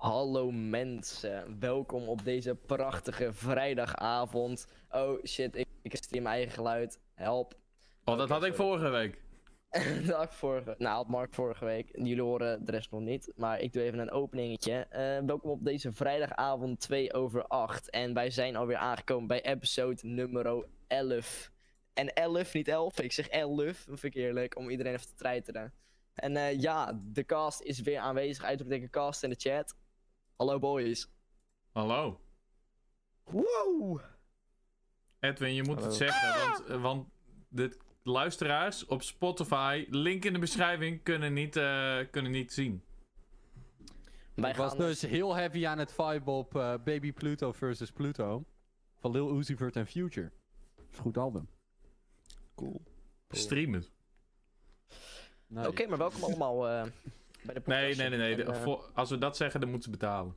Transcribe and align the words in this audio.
Hallo 0.00 0.50
mensen, 0.50 1.58
welkom 1.58 2.08
op 2.08 2.24
deze 2.24 2.54
prachtige 2.54 3.32
vrijdagavond. 3.32 4.66
Oh 4.90 5.24
shit, 5.24 5.56
ik, 5.56 5.66
ik 5.82 5.96
stream 5.96 6.22
mijn 6.22 6.34
eigen 6.34 6.54
geluid. 6.54 7.00
Help. 7.14 7.54
Oh, 8.04 8.18
dat 8.18 8.28
had 8.28 8.44
ik 8.44 8.54
sorry. 8.54 8.70
vorige 8.70 8.88
week. 8.88 9.22
Dag 10.06 10.34
vorige, 10.34 10.74
nou 10.78 10.94
had 10.96 11.08
Mark 11.08 11.34
vorige 11.34 11.64
week. 11.64 11.90
Jullie 11.92 12.22
horen 12.22 12.64
de 12.64 12.70
rest 12.70 12.90
nog 12.90 13.00
niet, 13.00 13.32
maar 13.36 13.60
ik 13.60 13.72
doe 13.72 13.82
even 13.82 13.98
een 13.98 14.10
openingetje. 14.10 14.72
Eh, 14.72 15.18
welkom 15.26 15.50
op 15.50 15.64
deze 15.64 15.92
vrijdagavond 15.92 16.80
2 16.80 17.12
over 17.12 17.46
8. 17.46 17.90
En 17.90 18.14
wij 18.14 18.30
zijn 18.30 18.56
alweer 18.56 18.76
aangekomen 18.76 19.28
bij 19.28 19.42
episode 19.44 20.00
nummer 20.02 20.64
11. 20.86 21.50
En 21.92 22.12
11, 22.12 22.54
niet 22.54 22.68
11. 22.68 23.00
Ik 23.00 23.12
zeg 23.12 23.28
11, 23.28 23.76
vind 23.76 24.02
ik 24.02 24.14
eerlijk, 24.14 24.56
om 24.56 24.70
iedereen 24.70 24.92
even 24.92 25.06
te 25.06 25.14
treiteren. 25.14 25.72
En 26.14 26.36
eh, 26.36 26.60
ja, 26.60 27.00
de 27.04 27.24
cast 27.24 27.62
is 27.62 27.80
weer 27.80 27.98
aanwezig. 27.98 28.44
Uitroepteken 28.44 28.90
cast 28.90 29.22
in 29.22 29.30
de 29.30 29.36
chat. 29.38 29.74
Hallo 30.40 30.58
boys. 30.58 31.08
Hallo. 31.72 32.20
Wow! 33.24 34.00
Edwin, 35.18 35.54
je 35.54 35.62
moet 35.62 35.74
Hallo. 35.74 35.88
het 35.88 35.96
zeggen, 35.96 36.48
want, 36.48 36.66
eh, 36.66 36.82
want 36.82 37.08
de 37.48 37.76
luisteraars 38.02 38.86
op 38.86 39.02
Spotify, 39.02 39.86
link 39.90 40.24
in 40.24 40.32
de 40.32 40.38
beschrijving, 40.38 41.02
kunnen 41.02 41.32
niet, 41.32 41.56
eh, 41.56 41.98
kunnen 42.10 42.30
niet 42.30 42.52
zien. 42.52 42.82
Wij 44.34 44.50
Ik 44.50 44.56
was 44.56 44.70
gaan 44.70 44.78
dus 44.78 45.02
heel 45.02 45.34
heavy 45.34 45.66
aan 45.66 45.78
het 45.78 45.92
vibe 45.92 46.30
op 46.30 46.56
eh, 46.56 46.74
Baby 46.84 47.12
Pluto 47.12 47.52
versus 47.52 47.90
Pluto. 47.90 48.44
Van 48.98 49.10
Lil 49.10 49.38
Uzi 49.38 49.56
Vert 49.56 49.76
en 49.76 49.86
Future. 49.86 50.30
Dat 50.76 50.84
is 50.90 50.96
een 50.96 51.02
goed 51.02 51.18
album. 51.18 51.48
Cool. 52.54 52.82
Stream 53.28 53.72
het. 53.72 53.92
Nee. 55.46 55.68
Oké, 55.68 55.86
maar 55.86 55.98
welkom 55.98 56.22
allemaal 56.22 56.68
eh, 56.68 56.86
bij 57.42 57.54
de 57.54 57.60
Nee, 57.64 57.94
nee, 57.96 58.08
nee. 58.08 58.18
nee. 58.18 58.36
De- 58.36 58.42
eh, 58.44 58.62
voor- 58.62 58.90
als 58.94 59.10
we 59.10 59.18
dat 59.18 59.36
zeggen, 59.36 59.60
dan 59.60 59.70
moeten 59.70 59.90
ze 59.92 59.98
betalen. 59.98 60.34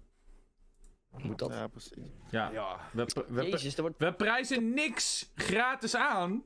moet 1.18 1.40
dat? 1.40 1.52
Ja, 1.54 1.68
precies. 1.68 1.94
Ja. 2.30 2.80
We, 2.94 3.06
we, 3.14 3.26
we, 3.30 3.50
Jezus, 3.50 3.76
wordt 3.76 3.98
we 3.98 4.14
prijzen 4.14 4.74
niks 4.74 5.32
gratis 5.36 5.96
aan. 5.96 6.44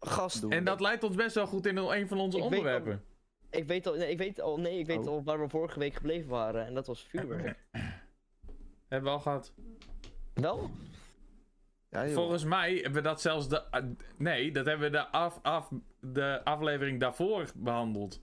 gast. 0.00 0.40
Doen 0.40 0.52
En 0.52 0.64
dat 0.64 0.80
leidt 0.80 1.04
ons 1.04 1.16
best 1.16 1.34
wel 1.34 1.46
goed 1.46 1.66
in 1.66 1.76
een 1.76 2.08
van 2.08 2.18
onze 2.18 2.36
Ik 2.38 2.42
weet 2.42 2.52
onderwerpen. 2.52 3.04
Ik 3.50 3.66
weet 3.66 3.86
al, 3.86 3.94
nee, 3.94 4.10
ik 4.10 4.18
weet 4.18 4.40
al, 4.40 4.58
nee, 4.60 4.78
ik 4.78 4.86
weet 4.86 4.98
Oh. 4.98 5.06
al 5.06 5.22
waar 5.24 5.40
we 5.40 5.48
vorige 5.48 5.78
week 5.78 5.94
gebleven 5.94 6.28
waren. 6.28 6.66
En 6.66 6.74
dat 6.74 6.86
was 6.86 7.02
vuurwerk. 7.08 7.58
Hebben 8.88 9.10
we 9.10 9.16
al 9.16 9.20
gehad. 9.22 9.52
Wel? 10.34 10.70
Ja. 11.90 12.08
Volgens 12.08 12.44
mij 12.44 12.74
hebben 12.74 12.92
we 12.92 13.00
dat 13.08 13.20
zelfs 13.20 13.48
de. 13.48 13.70
ah, 13.70 13.84
nee, 14.18 14.52
dat 14.52 14.66
hebben 14.66 14.90
we 14.90 14.96
de, 14.96 15.06
af, 15.08 15.38
af, 15.42 15.70
de 16.00 16.40
aflevering 16.44 17.00
daarvoor 17.00 17.50
behandeld. 17.54 18.20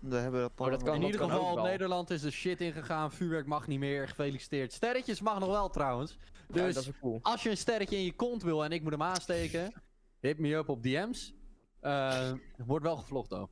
Dan 0.00 0.20
hebben 0.20 0.42
we 0.42 0.48
dat 0.48 0.56
dan 0.56 0.66
Oh, 0.66 0.72
dat 0.72 0.82
kan 0.82 0.94
In 0.94 1.02
ieder 1.02 1.20
kan 1.20 1.30
geval. 1.30 1.62
Nederland 1.62 2.10
is 2.10 2.22
er 2.22 2.32
shit 2.32 2.60
ingegaan. 2.60 3.12
Vuurwerk 3.12 3.46
mag 3.46 3.66
niet 3.66 3.78
meer. 3.78 4.08
Gefeliciteerd. 4.08 4.72
Sterretjes 4.72 5.20
mag 5.20 5.38
nog 5.38 5.48
wel 5.48 5.68
trouwens. 5.68 6.18
Ja, 6.52 6.64
Dus 6.64 6.90
cool. 7.00 7.18
als 7.22 7.42
je 7.42 7.50
een 7.50 7.56
sterretje 7.56 7.96
in 7.96 8.04
je 8.04 8.12
kont 8.12 8.42
wil 8.42 8.64
en 8.64 8.72
ik 8.72 8.82
moet 8.82 8.92
hem 8.92 9.02
aansteken, 9.02 9.72
hit 10.20 10.38
me 10.38 10.54
up 10.54 10.68
op 10.68 10.82
DM's. 10.82 11.34
Eh 11.80 12.32
wordt 12.66 12.84
wel 12.84 12.96
gevlogd 12.96 13.32
ook. 13.34 13.50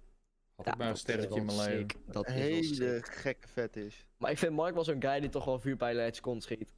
Had 0.56 0.66
ik 0.66 0.76
maar 0.76 0.88
een 0.88 0.96
sterretje 0.96 1.38
in 1.40 1.44
mijn 1.44 1.58
leven. 1.58 1.86
Dat 2.06 2.26
hele 2.26 3.00
gekke 3.02 3.48
vet 3.48 3.76
is. 3.76 4.06
Maar 4.16 4.30
ik 4.30 4.38
vind 4.38 4.52
Mark 4.52 4.74
wel 4.74 4.84
zo'n 4.84 5.02
guy 5.02 5.20
die 5.20 5.28
toch 5.28 5.44
wel 5.44 5.58
vuurpijlen 5.60 6.02
uit 6.02 6.12
zijn 6.12 6.24
kont 6.24 6.42
schiet. 6.42 6.68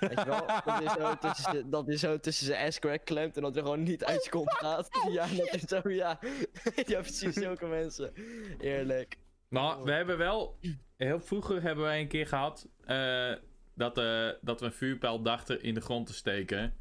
Weet 0.00 0.18
je 0.18 0.24
wel? 0.24 0.46
Dat 0.64 0.82
is 0.82 0.92
zo 0.92 1.14
tussen 1.20 1.42
zijn- 1.52 1.70
dat 1.70 1.88
is 1.88 2.00
zo 2.00 2.18
tussen 2.20 2.46
zijn 2.46 2.66
ass-crack 2.66 3.04
klemt 3.04 3.36
en 3.36 3.42
dat 3.42 3.56
er 3.56 3.62
gewoon 3.62 3.82
niet 3.82 4.04
uit 4.04 4.24
je 4.24 4.30
kont 4.30 4.52
gaat. 4.52 4.88
Ja, 5.10 5.26
dat 5.36 5.54
is 5.54 5.60
zo, 5.62 5.80
ja. 5.84 6.18
Ja, 6.86 7.00
precies, 7.00 7.34
zulke 7.34 7.66
mensen. 7.66 8.12
Eerlijk. 8.60 9.16
Nou, 9.48 9.84
we 9.84 9.92
hebben 9.92 10.18
wel. 10.18 10.58
Heel 10.96 11.20
vroeger 11.20 11.62
hebben 11.62 11.84
wij 11.84 12.00
een 12.00 12.08
keer 12.08 12.26
gehad. 12.26 12.68
eh, 12.84 13.32
dat, 13.74 13.98
eh, 13.98 14.28
dat 14.40 14.60
we 14.60 14.66
een 14.66 14.72
vuurpijl 14.72 15.22
dachten 15.22 15.62
in 15.62 15.74
de 15.74 15.80
grond 15.80 16.06
te 16.06 16.14
steken. 16.14 16.74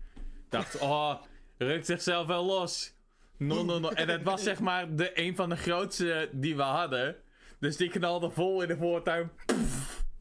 Dacht, 0.50 0.80
oh, 0.80 1.16
rukt 1.58 1.86
zichzelf 1.86 2.28
wel 2.28 2.46
los. 2.46 2.94
No, 3.38 3.64
no, 3.64 3.80
no. 3.80 3.90
En 3.90 4.10
het 4.10 4.24
was 4.24 4.44
zeg 4.44 4.60
maar 4.60 4.96
de, 4.96 5.20
een 5.20 5.36
van 5.36 5.50
de 5.50 5.56
grootste 5.56 6.30
die 6.32 6.56
we 6.56 6.62
hadden. 6.62 7.16
Dus 7.60 7.78
die 7.78 7.90
knalde 7.90 8.30
vol 8.30 8.62
in 8.62 8.68
de 8.68 8.78
voortuin. 8.78 9.32
Pff, 9.46 9.79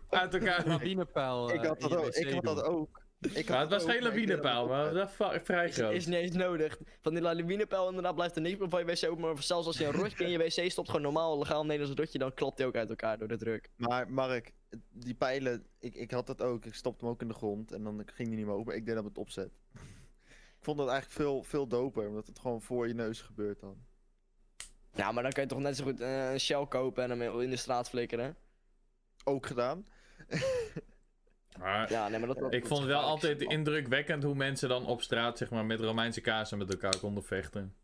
uit 0.09 0.35
elkaar. 0.35 0.67
Lawinepijl. 0.67 1.51
ik 1.51 1.63
eh, 1.63 1.69
had 1.69 1.83
in 1.83 1.89
dat 1.89 1.93
ook. 1.93 2.15
Ik 2.15 2.33
had 2.35 2.45
dat 2.45 2.63
ook. 2.63 3.07
Ik 3.21 3.49
het 3.49 3.69
was 3.69 3.83
ook, 3.83 3.91
geen 3.91 4.27
niet 4.27 4.43
maar 4.43 4.93
dat 4.93 5.17
was 5.17 5.39
vrij 5.43 5.69
Is, 5.69 5.75
groot. 5.77 5.93
is 5.93 6.07
niet 6.07 6.15
eens 6.15 6.37
nodig. 6.37 6.79
Van 7.01 7.15
die 7.15 7.23
lawinepijl 7.23 7.89
inderdaad 7.89 8.15
blijft 8.15 8.37
er 8.37 8.43
niks 8.43 8.59
meer 8.59 8.69
van 8.69 8.81
je 8.81 8.87
wc 8.87 9.11
open. 9.11 9.21
Maar 9.21 9.43
zelfs 9.43 9.67
als 9.67 9.79
je 9.79 9.85
een 9.85 9.93
rotje 9.93 10.25
in 10.25 10.31
je 10.31 10.39
wc 10.39 10.71
stopt, 10.71 10.89
gewoon 10.89 11.03
normaal 11.03 11.39
legaal 11.39 11.65
Nederlands 11.65 12.01
rotje, 12.01 12.19
dan 12.19 12.35
klapt 12.35 12.59
hij 12.59 12.67
ook 12.67 12.77
uit 12.77 12.89
elkaar 12.89 13.19
door 13.19 13.29
de 13.29 13.37
druk. 13.37 13.71
Maar 13.77 14.11
Mark, 14.11 14.53
die 14.91 15.15
pijlen, 15.15 15.67
ik, 15.79 15.95
ik 15.95 16.11
had 16.11 16.27
dat 16.27 16.43
ook. 16.43 16.65
Ik 16.65 16.75
stopte 16.75 17.05
hem 17.05 17.15
ook 17.15 17.21
in 17.21 17.29
de 17.29 17.35
grond 17.35 17.73
en 17.73 17.83
dan 17.83 18.03
ging 18.07 18.29
hij 18.29 18.37
niet 18.37 18.47
meer 18.47 18.55
open. 18.55 18.75
Ik 18.75 18.87
deed 18.87 18.95
dat 18.95 19.05
met 19.05 19.19
opzet. 19.19 19.51
ik 20.59 20.65
vond 20.65 20.79
dat 20.79 20.89
eigenlijk 20.89 21.21
veel, 21.21 21.43
veel 21.43 21.67
doper, 21.67 22.09
omdat 22.09 22.27
het 22.27 22.39
gewoon 22.39 22.63
voor 22.63 22.89
je 22.89 22.95
neus 22.95 23.21
gebeurt 23.21 23.61
dan. 23.61 23.77
Ja, 24.95 25.13
maar 25.13 25.23
dan 25.23 25.33
kan 25.33 25.43
je 25.43 25.49
toch 25.49 25.59
net 25.59 25.77
zo 25.77 25.85
goed 25.85 26.01
eh, 26.01 26.33
een 26.33 26.41
shell 26.41 26.67
kopen 26.67 27.03
en 27.03 27.21
hem 27.21 27.41
in 27.41 27.51
de 27.51 27.57
straat 27.57 27.89
flikkeren. 27.89 28.37
Ook 29.25 29.47
gedaan. 29.47 29.87
Maar 31.59 31.91
Ja, 31.91 32.09
nee, 32.09 32.19
maar 32.19 32.35
dat, 32.35 32.53
ik 32.53 32.67
vond 32.67 32.81
het 32.81 32.89
wel 32.89 33.01
altijd 33.01 33.41
man. 33.43 33.51
indrukwekkend 33.53 34.23
hoe 34.23 34.35
mensen 34.35 34.69
dan 34.69 34.87
op 34.87 35.03
straat 35.03 35.39
zeg 35.39 35.51
maar, 35.51 35.65
met 35.67 35.81
Romeinse 35.81 36.21
kaarsen 36.21 36.59
met 36.59 36.71
elkaar 36.71 36.99
konden 36.99 37.25
vechten. 37.25 37.75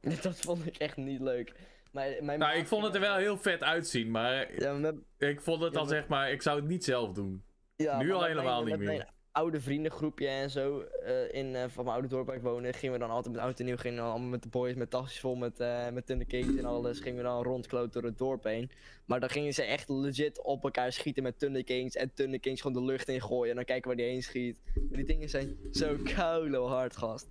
Dat 0.22 0.36
vond 0.36 0.66
ik 0.66 0.76
echt 0.76 0.96
niet 0.96 1.20
leuk. 1.20 1.54
Mijn, 1.92 2.24
mijn 2.24 2.38
Nou, 2.38 2.56
ik 2.58 2.66
vond 2.66 2.84
het 2.84 2.94
er 2.94 3.00
wel 3.00 3.16
heel 3.16 3.38
vet 3.38 3.62
uitzien, 3.62 4.10
maar 4.10 4.60
Ja, 4.60 4.72
met, 4.72 4.94
ik 5.18 5.40
vond 5.40 5.62
het 5.62 5.72
Ja, 5.72 5.78
maar- 5.80 5.88
zeg 5.88 6.06
maar, 6.08 6.30
ik 6.30 6.42
zou 6.42 6.56
het 6.60 6.68
niet 6.68 6.84
zelf 6.84 7.12
doen. 7.12 7.44
ja, 7.76 7.98
Nu 7.98 8.06
maar 8.06 8.16
al 8.16 8.24
helemaal 8.24 8.64
mijn- 8.64 8.78
niet 8.78 8.88
meer. 8.88 9.08
Oude 9.32 9.60
vriendengroepje 9.60 10.28
en 10.28 10.50
zo 10.50 10.80
eh, 10.80 11.34
in, 11.34 11.54
eh, 11.54 11.64
van 11.68 11.84
mijn 11.84 11.96
oude 11.96 12.08
dorp 12.08 12.26
waar 12.26 12.36
ik 12.36 12.42
woonde, 12.42 12.72
gingen 12.72 12.92
we 12.94 13.00
dan 13.00 13.10
altijd 13.10 13.34
met 13.34 13.44
oud 13.44 13.58
en 13.58 13.64
nieuw, 13.64 13.76
gingen 13.76 13.96
we 13.96 14.02
dan 14.02 14.10
allemaal 14.10 14.28
met 14.28 14.42
de 14.42 14.48
boys 14.48 14.74
met 14.74 14.90
tasjes 14.90 15.20
vol 15.20 15.34
met, 15.34 15.60
eh 15.60 15.88
met 15.90 16.10
en 16.10 16.64
alles, 16.64 17.00
gingen 17.00 17.16
we 17.16 17.22
dan 17.22 17.42
rondkloot 17.42 17.92
door 17.92 18.02
het 18.02 18.18
dorp 18.18 18.44
heen. 18.44 18.70
Maar 19.04 19.20
dan 19.20 19.30
gingen 19.30 19.54
ze 19.54 19.62
echt 19.62 19.88
legit 19.88 20.42
op 20.42 20.64
elkaar 20.64 20.92
schieten 20.92 21.22
met 21.22 21.38
Tunderkings 21.38 21.94
en 21.96 22.14
Tunderkings 22.14 22.60
gewoon 22.60 22.86
de 22.86 22.92
lucht 22.92 23.08
in 23.08 23.22
gooien 23.22 23.50
en 23.50 23.56
dan 23.56 23.64
kijken 23.64 23.88
waar 23.88 23.96
die 23.96 24.06
heen 24.06 24.22
schiet. 24.22 24.60
Maar 24.74 24.96
die 24.96 25.04
dingen 25.06 25.28
zijn 25.28 25.56
zo 25.72 25.96
koude 26.14 26.56
hard, 26.56 26.96
gast. 26.96 27.28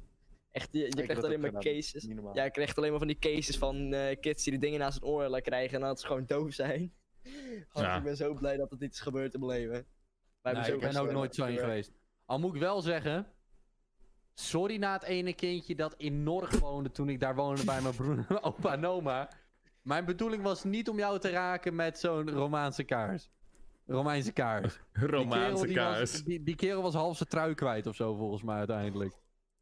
Echt, 0.51 0.69
je, 0.71 0.79
je 0.79 0.89
krijgt 0.89 1.15
dat 1.15 1.23
alleen 1.23 1.39
maar 1.39 1.61
cases. 1.61 2.03
Niet. 2.03 2.19
Ja, 2.33 2.43
ik 2.43 2.51
krijg 2.51 2.75
alleen 2.75 2.89
maar 2.89 2.99
van 2.99 3.07
die 3.07 3.19
cases 3.19 3.57
van 3.57 3.93
eh, 3.93 4.19
kids 4.19 4.43
die 4.43 4.53
de 4.53 4.59
dingen 4.59 4.79
naast 4.79 4.99
hun 4.99 5.09
oren 5.09 5.41
krijgen 5.41 5.75
en 5.75 5.87
dat 5.87 5.99
ze 5.99 6.07
gewoon 6.07 6.25
doof 6.25 6.53
zijn. 6.53 6.93
Gast, 7.69 7.85
Ja. 7.85 7.97
Ik 7.97 8.03
ben 8.03 8.17
zo 8.17 8.33
blij 8.33 8.57
dat 8.57 8.69
het 8.71 8.81
iets 8.81 8.97
is 8.97 9.03
gebeurd 9.03 9.33
in 9.33 9.39
mijn 9.39 9.59
leven. 9.59 9.85
Wij 10.53 10.61
Nee, 10.61 10.71
hebben 10.71 10.87
ik 10.89 10.93
ben 10.93 11.01
ook 11.01 11.07
wel- 11.07 11.15
nooit 11.19 11.35
zo 11.35 11.45
in 11.45 11.57
geweest. 11.57 11.91
Al 12.25 12.39
moet 12.39 12.53
ik 12.55 12.59
wel 12.61 12.81
zeggen. 12.81 13.27
Sorry 14.33 14.77
na 14.77 14.93
het 14.93 15.03
ene 15.03 15.33
kindje 15.33 15.75
dat 15.75 15.93
in 15.97 16.23
Norg 16.23 16.59
woonde 16.59 16.91
toen 16.91 17.09
ik 17.09 17.19
daar 17.19 17.35
woonde 17.35 17.63
bij 17.65 17.81
mijn 17.81 17.95
broer, 17.95 18.25
opa 18.41 18.73
en 18.73 18.85
oma. 18.85 19.29
Mijn 19.81 20.05
bedoeling 20.05 20.43
was 20.43 20.63
niet 20.63 20.89
om 20.89 20.97
jou 20.97 21.19
te 21.19 21.29
raken 21.29 21.75
met 21.75 21.99
zo'n 21.99 22.29
Romaanse 22.31 22.83
kaars. 22.83 23.29
Romeinse 23.85 24.31
kaars. 24.31 24.73
Die 24.93 25.01
kerel, 25.01 25.19
Romaanse 25.21 25.65
die 25.65 25.75
kaars. 25.75 25.99
Was, 25.99 26.23
die, 26.23 26.43
die 26.43 26.55
kerel 26.55 26.81
was 26.81 26.93
half 26.93 27.17
zijn 27.17 27.29
trui 27.29 27.53
kwijt 27.53 27.87
of 27.87 27.95
zo 27.95 28.15
volgens 28.15 28.43
mij 28.43 28.57
uiteindelijk. 28.57 29.13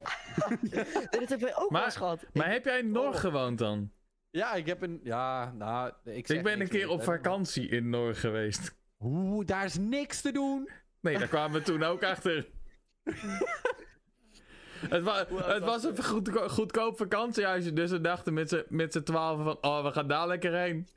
Dat 1.12 1.30
hebben 1.30 1.40
wij 1.40 1.56
ook 1.56 1.70
Maar- 1.70 1.80
wel 1.80 1.84
eens 1.84 1.96
gehad. 1.96 2.26
Maar 2.34 2.52
heb 2.52 2.66
jij 2.66 2.80
in 2.80 2.92
Norg 2.92 3.16
Oh. 3.16 3.20
gewoond 3.22 3.58
dan? 3.58 3.92
Ja, 4.30 4.54
ik 4.54 4.66
heb 4.66 4.82
een... 4.82 5.00
Ja, 5.04 5.52
nou... 5.52 5.92
Ik, 6.04 6.28
zeg 6.28 6.38
Ik 6.38 6.44
ben 6.44 6.62
een 6.62 6.68
keer 6.68 6.90
op 6.90 7.04
vakantie 7.04 7.68
in 7.70 7.90
Norg 7.90 8.20
geweest. 8.20 8.76
Oeh, 9.00 9.46
daar 9.46 9.66
is 9.66 9.78
niks 9.78 10.22
te 10.22 10.32
doen. 10.32 10.70
Nee, 11.02 11.18
daar 11.18 11.28
kwamen 11.28 11.60
we 11.60 11.66
toen 11.66 11.84
ook 11.84 12.04
achter. 12.04 12.48
Het, 14.90 15.04
wa 15.04 15.26
het 15.34 15.64
was 15.64 15.84
een 15.84 16.04
goedko 16.04 16.48
goedkoop 16.48 16.98
vakantiehuisje, 16.98 17.74
dus 17.74 17.92
we 17.92 18.02
dachten 18.02 18.34
met 18.70 18.92
z'n- 18.94 19.04
twaalf 19.04 19.44
van, 19.44 19.58
oh, 19.62 19.84
we 19.84 19.92
gaan 19.92 20.08
daar 20.08 20.28
lekker 20.28 20.54
heen. 20.58 20.88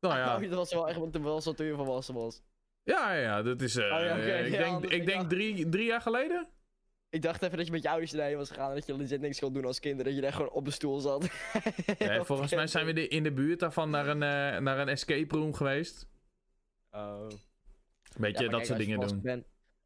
Nou 0.00 0.16
ja, 0.16 0.24
Nou, 0.26 0.46
dat 0.48 0.56
was 0.56 0.72
wel 0.72 0.88
echt, 0.88 1.12
dat 1.44 1.56
toen 1.56 1.66
je 1.66 1.74
volwassen 1.74 2.14
was. 2.14 2.42
ja, 2.82 3.12
ja, 3.12 3.42
dat 3.42 3.60
is, 3.60 3.76
Oh 3.76 3.82
ja, 3.82 4.14
ik 4.14 4.52
ja, 4.52 4.58
denk, 4.58 4.84
ik 4.84 5.06
denk 5.06 5.28
drie, 5.28 5.68
drie 5.68 5.86
jaar 5.86 6.00
geleden? 6.00 6.48
Ik 7.08 7.22
dacht 7.22 7.42
even 7.42 7.56
dat 7.56 7.66
je 7.66 7.72
met 7.72 7.82
je 7.82 7.88
ouders 7.90 8.14
erheen 8.14 8.36
was 8.36 8.48
gegaan 8.48 8.68
en 8.68 8.74
dat 8.74 8.86
je 8.86 8.96
legit 8.96 9.20
niks 9.20 9.38
kon 9.40 9.52
doen 9.52 9.64
als 9.64 9.80
kind. 9.80 10.04
Dat 10.04 10.14
je 10.14 10.20
daar 10.20 10.32
gewoon 10.32 10.50
op 10.50 10.64
de 10.64 10.70
stoel 10.70 10.98
zat. 11.00 11.20
Nee, 11.98 12.22
volgens 12.22 12.54
mij 12.54 12.66
zijn 12.66 12.86
we 12.86 13.08
in 13.08 13.22
de 13.22 13.32
buurt 13.32 13.60
daarvan 13.60 13.90
naar 13.90 14.06
een, 14.08 14.22
eh, 14.22 14.60
naar 14.60 14.78
een 14.78 14.88
escape 14.88 15.36
room 15.36 15.54
geweest. 15.54 16.06
Oh. 16.96 17.26
Beetje 18.18 18.48
dat 18.48 18.66
soort 18.66 18.78
dingen 18.78 19.00
doen. 19.00 19.20
Bent, 19.22 19.44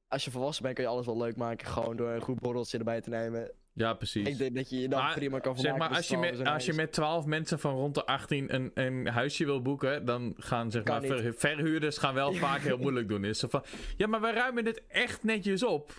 als 0.09 0.25
je 0.25 0.31
volwassen 0.31 0.63
bent 0.63 0.75
kun 0.75 0.85
je 0.85 0.91
alles 0.91 1.07
wel 1.07 1.17
leuk 1.19 1.37
maken. 1.37 1.67
Gewoon 1.67 1.97
door 1.97 2.09
een 2.11 2.21
goed 2.21 2.41
borreltje 2.41 2.79
erbij 2.79 3.01
te 3.01 3.11
nemen. 3.11 3.51
Ja, 3.73 3.95
precies. 3.95 4.29
Ik 4.29 4.39
denk 4.39 4.55
dat 4.57 4.71
je 4.71 4.81
je 4.81 4.89
dan 4.89 5.03
Maar, 5.03 5.15
prima 5.15 5.39
kan 5.39 5.57
Zeg 5.57 5.71
vermaken. 5.71 5.79
maar, 5.79 5.89
met 5.89 5.97
als 5.99 6.09
je, 6.09 6.17
met, 6.17 6.47
als 6.55 6.67
je 6.67 6.73
met 6.73 6.93
12 6.93 7.27
mensen 7.27 7.59
van 7.59 7.75
rond 7.75 7.95
de 7.95 8.07
18 8.07 8.55
een, 8.55 8.71
een 8.75 9.07
huisje 9.07 9.45
wil 9.45 9.63
boeken, 9.63 10.05
dan 10.05 10.35
gaan 10.37 10.71
zeg 10.71 10.83
Kan 10.83 11.07
maar, 11.09 11.19
ver- 11.19 11.35
verhuurders 11.35 11.99
gaan 11.99 12.15
wel 12.15 12.33
vaak 12.47 12.61
heel 12.61 12.79
moeilijk 12.79 13.09
doen. 13.09 13.25
Is 13.25 13.39
zo 13.39 13.49
van, 13.49 13.65
ja, 13.97 14.07
maar 14.07 14.21
wij 14.21 14.33
ruimen 14.33 14.65
dit 14.65 14.83
echt 14.89 15.25
netjes 15.25 15.65
op. 15.65 15.93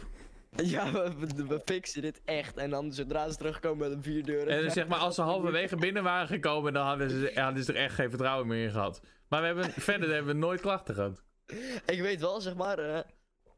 Ja, 0.56 0.92
we, 0.92 1.12
we, 1.36 1.46
we 1.48 1.60
fixen 1.66 2.02
dit 2.02 2.22
echt. 2.26 2.58
En 2.58 2.70
dan 2.70 2.94
zodra 2.94 3.30
ze 3.30 3.38
terugkomen 3.38 3.90
met 3.90 3.98
een 3.98 4.04
vier 4.04 4.24
deuren. 4.24 4.64
En 4.64 4.72
zeg 4.72 4.88
maar, 4.88 5.00
als 5.00 5.16
ze 5.16 5.22
halverwege 5.32 5.76
binnen 5.76 6.04
waren 6.04 6.28
gekomen, 6.28 6.74
dan 6.74 6.86
hadden 6.86 7.10
ze, 7.10 7.32
hadden 7.36 7.64
ze 7.64 7.74
er 7.74 7.80
echt 7.84 7.96
geen 7.96 8.10
vertrouwen 8.10 8.48
meer 8.48 8.64
in 8.64 8.72
gehad. 8.72 9.02
Maar 9.30 9.40
we 9.42 9.46
hebben, 9.48 9.72
verder 9.72 10.10
hebben 10.14 10.34
we 10.34 10.40
nooit 10.40 10.62
klachten 10.62 10.96
gehad. 10.96 11.22
Ik 11.86 12.02
weet 12.02 12.20
wel, 12.22 12.42
zeg 12.42 12.56
maar. 12.56 12.80
eh 12.80 13.00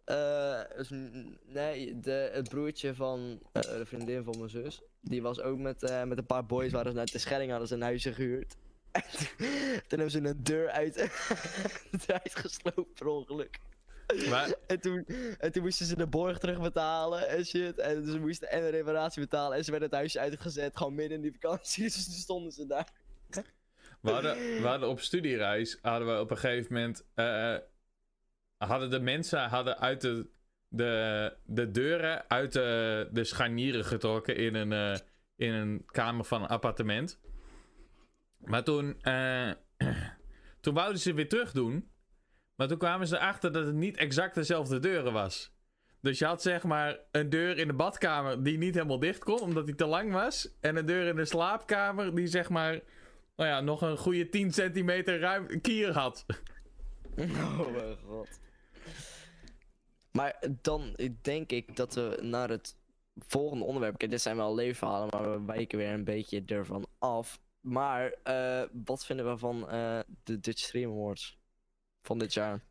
eh, 0.05 0.61
n- 0.93 1.37
nee, 1.45 1.99
de, 1.99 2.29
het 2.33 2.49
broertje 2.49 2.95
van 2.95 3.39
eh, 3.51 3.61
de 3.61 3.85
vriendin 3.85 4.23
van 4.23 4.35
mijn 4.37 4.49
zus. 4.49 4.81
Die 5.01 5.21
was 5.21 5.39
ook 5.41 5.57
met, 5.57 5.81
met 6.05 6.17
een 6.17 6.25
paar 6.25 6.45
boys. 6.45 6.71
Waren 6.71 6.91
ze 6.91 6.97
naar 6.97 7.05
de 7.05 7.17
Schelling, 7.17 7.49
hadden 7.49 7.67
ze 7.67 7.73
een 7.73 7.81
huisje 7.81 8.13
gehuurd. 8.13 8.55
En 8.91 9.03
toen 9.87 9.99
hebben 9.99 10.11
ze 10.11 10.17
een 10.27 10.43
deur 10.43 10.69
uit, 10.69 10.97
gesloopt 12.23 12.93
per 12.93 13.07
ongeluk. 13.07 13.59
Maar, 14.29 14.53
En 14.67 14.79
toen, 14.79 15.05
en 15.39 15.51
toen 15.51 15.63
moesten 15.63 15.85
ze 15.85 15.95
de 15.95 16.07
borg 16.07 16.37
terugbetalen 16.37 17.27
en 17.27 17.45
shit. 17.45 17.77
En 17.79 18.05
ze 18.05 18.19
moesten 18.19 18.49
en 18.51 18.61
de 18.61 18.69
reparatie 18.69 19.21
betalen. 19.21 19.57
En 19.57 19.63
ze 19.63 19.71
werden 19.71 19.89
het 19.89 19.97
huisje 19.97 20.19
uitgezet, 20.19 20.77
gewoon 20.77 20.95
midden 20.95 21.17
in 21.17 21.23
die 21.23 21.37
vakantie. 21.39 21.83
Dus 21.93 22.05
toen 22.05 22.13
stonden 22.13 22.51
ze 22.51 22.65
daar. 22.65 22.87
We 24.01 24.61
hadden, 24.63 24.89
op 24.89 24.99
studiereis, 24.99 25.77
hadden 25.81 26.07
we 26.07 26.19
op 26.19 26.31
een 26.31 26.37
gegeven 26.37 26.73
moment, 26.73 27.07
eh, 27.13 27.55
hadden 28.57 28.89
de 28.89 28.99
mensen 28.99 29.49
hadden 29.49 29.79
uit 29.79 30.01
de, 30.01 30.29
de, 30.67 31.37
de 31.45 31.71
deuren 31.71 32.29
uit 32.29 32.53
de, 32.53 33.09
de 33.11 33.23
scharnieren 33.23 33.85
getrokken 33.85 34.35
in 34.35 34.55
een, 34.55 34.73
eh, 34.73 34.99
in 35.35 35.53
een 35.53 35.85
kamer 35.85 36.25
van 36.25 36.41
een 36.41 36.47
appartement. 36.47 37.19
Maar 38.37 38.63
toen, 38.63 39.01
eh, 39.01 39.51
toen 40.61 40.73
wouden 40.73 40.99
ze 40.99 41.13
weer 41.13 41.29
terug 41.29 41.51
doen. 41.51 41.91
Maar 42.55 42.67
toen 42.67 42.77
kwamen 42.77 43.07
ze 43.07 43.15
erachter 43.15 43.51
dat 43.51 43.65
het 43.65 43.75
niet 43.75 43.97
exact 43.97 44.35
dezelfde 44.35 44.79
deuren 44.79 45.13
was. 45.13 45.57
Dus 46.01 46.19
je 46.19 46.25
had 46.25 46.41
zeg 46.41 46.63
maar 46.63 46.99
een 47.11 47.29
deur 47.29 47.57
in 47.57 47.67
de 47.67 47.73
badkamer 47.73 48.43
die 48.43 48.57
niet 48.57 48.73
helemaal 48.73 48.99
dicht 48.99 49.23
kon, 49.23 49.39
omdat 49.39 49.65
die 49.65 49.75
te 49.75 49.85
lang 49.85 50.11
was. 50.11 50.57
En 50.61 50.75
een 50.75 50.85
deur 50.85 51.07
in 51.07 51.15
de 51.15 51.25
slaapkamer 51.25 52.15
die 52.15 52.27
zeg 52.27 52.49
maar, 52.49 52.79
nou 53.39 53.51
ja, 53.51 53.61
nog 53.61 53.81
een 53.81 53.97
goede 53.97 54.29
10 54.29 54.51
centimeter 54.53 55.19
ruim 55.19 55.61
kier 55.61 55.91
had. 55.93 56.25
Oh 57.17 57.71
mijn 57.71 57.97
god. 58.05 58.39
Maar 60.11 60.43
dan 60.61 60.97
denk 61.21 61.51
ik 61.51 61.75
dat 61.75 61.93
we 61.93 62.17
naar 62.21 62.49
het 62.49 62.77
volgende 63.17 63.63
onderwerp. 63.65 63.97
Kijk, 63.97 64.11
dit 64.11 64.21
zijn 64.21 64.35
wel 64.35 64.55
leefverhalen, 64.55 65.07
maar 65.11 65.31
we 65.31 65.45
wijken 65.45 65.77
weer 65.77 65.93
een 65.93 66.03
beetje 66.03 66.43
ervan 66.45 66.87
af. 66.97 67.39
Maar 67.59 68.13
eh, 68.23 68.63
wat 68.85 69.05
vinden 69.05 69.29
we 69.31 69.37
van 69.37 69.69
eh, 69.69 69.99
de 70.23 70.39
Dutch 70.39 70.59
Stream 70.59 70.91
Awards 70.91 71.39
van 72.01 72.19
dit 72.19 72.33
jaar? 72.33 72.63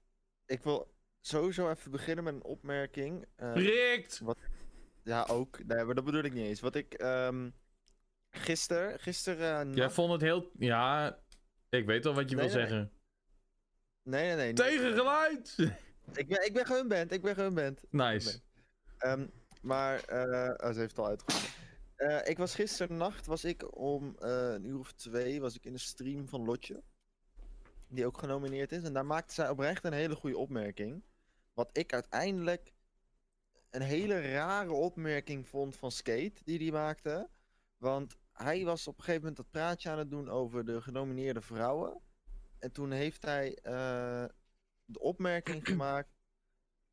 Ik 0.46 0.62
wil 0.62 0.94
sowieso 1.20 1.70
even 1.70 1.90
beginnen 1.90 2.24
met 2.24 2.34
een 2.34 2.44
opmerking. 2.44 3.26
eh, 3.36 3.52
Rikt! 3.54 4.22
ja, 5.02 5.26
ook. 5.30 5.64
Nee, 5.64 5.84
maar 5.84 5.94
dat 5.94 6.04
bedoel 6.04 6.24
ik 6.24 6.32
niet 6.32 6.46
eens. 6.46 6.60
Wat 6.60 6.74
ik 6.74 6.94
ehm 6.94 7.50
gisteren, 8.30 8.98
gisteren... 9.00 9.68
eh, 9.70 9.76
Jij 9.76 9.90
vond 9.90 10.12
het 10.12 10.20
heel, 10.20 10.50
ja, 10.58 11.18
ik 11.68 11.86
weet 11.86 12.04
wel 12.04 12.14
wat 12.14 12.30
je 12.30 12.36
Nee, 12.36 12.44
wil 12.48 12.54
nee, 12.54 12.66
zeggen. 12.66 12.92
Nee, 14.02 14.26
nee, 14.26 14.36
nee. 14.36 14.52
Tegengeluid! 14.52 15.56
Ik 16.12 16.28
ben, 16.28 16.46
ik 16.46 16.52
ben 16.52 16.66
gewoon 16.66 16.88
band, 16.88 17.12
ik 17.12 17.22
ben 17.22 17.34
gewoon 17.34 17.54
band. 17.54 17.82
nice. 17.90 18.40
Ehm, 18.98 19.26
maar, 19.62 20.04
eh 20.04 20.54
oh, 20.68 20.72
ze 20.72 20.78
heeft 20.78 20.90
het 20.90 20.98
al 20.98 21.06
uitgevoerd. 21.06 21.56
Eh, 21.96 22.18
ik 22.24 22.38
was 22.38 22.54
gisteren 22.54 22.96
nacht, 22.96 23.26
was 23.26 23.44
ik 23.44 23.76
om 23.78 24.16
eh, 24.18 24.52
een 24.52 24.64
uur 24.64 24.78
of 24.78 24.92
twee, 24.92 25.40
was 25.40 25.54
ik 25.54 25.64
in 25.64 25.72
de 25.72 25.78
stream 25.78 26.28
van 26.28 26.44
Lotje. 26.44 26.82
Die 27.88 28.06
ook 28.06 28.18
genomineerd 28.18 28.72
is. 28.72 28.82
En 28.82 28.92
daar 28.92 29.06
maakte 29.06 29.34
zij 29.34 29.48
oprecht 29.48 29.84
een 29.84 29.92
hele 29.92 30.14
goede 30.14 30.36
opmerking. 30.38 31.02
Wat 31.54 31.70
ik 31.72 31.92
uiteindelijk 31.92 32.72
een 33.70 33.82
hele 33.82 34.32
rare 34.32 34.72
opmerking 34.72 35.48
vond 35.48 35.76
van 35.76 35.90
Skate, 35.92 36.44
die 36.44 36.58
die 36.58 36.72
maakte. 36.72 37.28
Want 37.78 38.16
hij 38.32 38.64
was 38.64 38.86
op 38.86 38.98
een 38.98 39.04
gegeven 39.04 39.20
moment 39.20 39.36
dat 39.36 39.50
praatje 39.50 39.90
aan 39.90 39.98
het 39.98 40.10
doen 40.10 40.28
over 40.28 40.64
de 40.64 40.80
genomineerde 40.80 41.40
vrouwen. 41.40 42.00
En 42.58 42.72
toen 42.72 42.90
heeft 42.90 43.22
hij 43.22 43.54
eh, 43.54 44.24
de 44.84 45.00
opmerking 45.00 45.66
gemaakt 45.68 46.16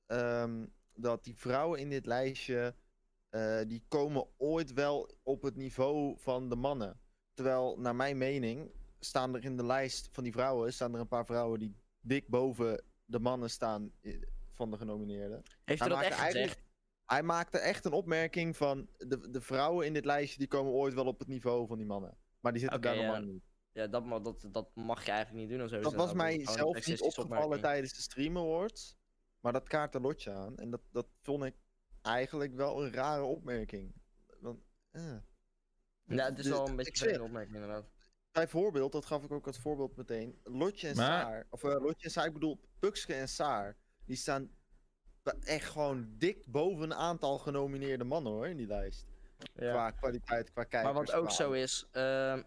ehm, 0.05 0.65
dat 0.93 1.23
die 1.23 1.35
vrouwen 1.35 1.79
in 1.79 1.89
dit 1.89 2.05
lijstje, 2.05 2.75
eh, 3.29 3.61
die 3.67 3.83
komen 3.87 4.27
ooit 4.37 4.73
wel 4.73 5.09
op 5.23 5.41
het 5.41 5.55
niveau 5.55 6.15
van 6.19 6.49
de 6.49 6.55
mannen. 6.55 6.99
Terwijl, 7.33 7.79
naar 7.79 7.95
mijn 7.95 8.17
mening, 8.17 8.71
staan 8.99 9.35
er 9.35 9.43
in 9.43 9.57
de 9.57 9.65
lijst 9.65 10.09
van 10.11 10.23
die 10.23 10.33
vrouwen, 10.33 10.73
staan 10.73 10.93
er 10.93 10.99
een 10.99 11.07
paar 11.07 11.25
vrouwen 11.25 11.59
die 11.59 11.75
dik 11.99 12.27
boven 12.27 12.83
de 13.05 13.19
mannen 13.19 13.49
staan 13.49 13.91
eh, 14.01 14.21
van 14.51 14.71
de 14.71 14.77
genomineerden. 14.77 15.43
Heeft 15.63 15.79
Hij 15.79 15.89
dat 15.89 16.01
echt 16.01 16.19
gezegd? 16.19 16.64
Hij 17.05 17.23
maakte 17.23 17.57
echt 17.57 17.85
een 17.85 17.91
opmerking 17.91 18.57
van 18.57 18.89
de, 18.97 19.29
de 19.29 19.41
vrouwen 19.41 19.85
in 19.85 19.93
dit 19.93 20.05
lijstje 20.05 20.37
die 20.39 20.47
komen 20.47 20.71
ooit 20.71 20.93
wel 20.93 21.05
op 21.05 21.19
het 21.19 21.27
niveau 21.27 21.67
van 21.67 21.77
die 21.77 21.85
mannen. 21.87 22.17
Maar 22.39 22.51
die 22.51 22.61
zitten 22.61 22.81
daar 22.81 22.95
ja. 22.95 23.01
normaal 23.01 23.21
niet. 23.21 23.43
Ja, 23.71 23.87
dat, 23.87 24.05
ma- 24.05 24.19
dat, 24.19 24.47
dat 24.51 24.75
mag 24.75 25.05
je 25.05 25.11
eigenlijk 25.11 25.47
niet 25.49 25.59
doen 25.59 25.69
zo. 25.69 25.79
Dat 25.79 25.93
was 25.93 26.13
mij 26.13 26.45
zelf 26.45 26.85
niet 26.87 27.01
opgevallen 27.01 27.31
opmerking. 27.43 27.61
tijdens 27.61 27.93
de 27.93 28.01
Stream 28.01 28.37
Awards. 28.37 28.97
Maar 29.39 29.53
dat 29.53 29.67
kaart 29.67 29.95
een 29.95 30.01
lotje 30.01 30.31
aan. 30.31 30.57
En 30.57 30.69
dat, 30.69 30.81
dat 30.91 31.07
vond 31.21 31.43
ik 31.43 31.55
eigenlijk 32.01 32.53
wel 32.55 32.83
een 32.83 32.93
rare 32.93 33.23
opmerking. 33.23 33.93
Want, 34.39 34.63
eh. 34.91 35.17
Ja, 36.03 36.25
het 36.25 36.37
is 36.37 36.43
Dus 36.43 36.53
wel 36.53 36.63
een 36.67 36.69
ik 36.71 36.75
beetje 36.85 37.13
een 37.13 37.21
opmerking 37.21 37.55
inderdaad. 37.55 37.85
Bijvoorbeeld, 38.31 38.91
dat 38.91 39.05
gaf 39.05 39.23
ik 39.23 39.31
ook 39.31 39.47
als 39.47 39.59
voorbeeld 39.59 39.95
meteen. 39.95 40.39
Lotje 40.43 40.87
en 40.87 40.95
Maar- 40.95 41.21
Saar. 41.21 41.47
Of 41.49 41.63
eh, 41.63 41.69
Lotje 41.81 42.05
en 42.05 42.11
Saar, 42.11 42.25
ik 42.25 42.33
bedoel 42.33 42.59
Pukske 42.79 43.13
en 43.13 43.29
Saar. 43.29 43.77
Die 44.05 44.15
staan 44.17 44.49
echt 45.33 45.69
gewoon 45.69 46.07
dik 46.17 46.45
boven 46.47 46.83
een 46.83 46.93
aantal 46.93 47.37
genomineerde 47.37 48.03
mannen 48.03 48.31
hoor, 48.31 48.47
in 48.47 48.57
die 48.57 48.67
lijst. 48.67 49.05
Ja. 49.53 49.71
Qua 49.71 49.91
kwaliteit, 49.91 50.51
qua 50.51 50.63
kijkers. 50.63 50.93
Maar 50.93 51.03
wat 51.05 51.13
ook 51.13 51.31
zo 51.31 51.51
is, 51.51 51.87
ehm, 51.91 52.41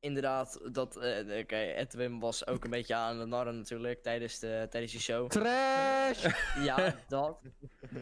inderdaad, 0.00 0.60
dat, 0.72 0.96
eh, 0.96 1.38
oké, 1.40 1.56
Edwin 1.56 2.18
was 2.20 2.46
ook 2.46 2.64
een 2.64 2.70
beetje 2.70 2.94
aan 2.94 3.18
de 3.18 3.24
narren 3.24 3.56
natuurlijk 3.56 4.02
tijdens, 4.02 4.38
de, 4.38 4.66
tijdens 4.70 4.92
die 4.92 5.00
show. 5.00 5.30
Trash! 5.30 6.26
Ja, 6.64 6.94
dat, 7.08 7.40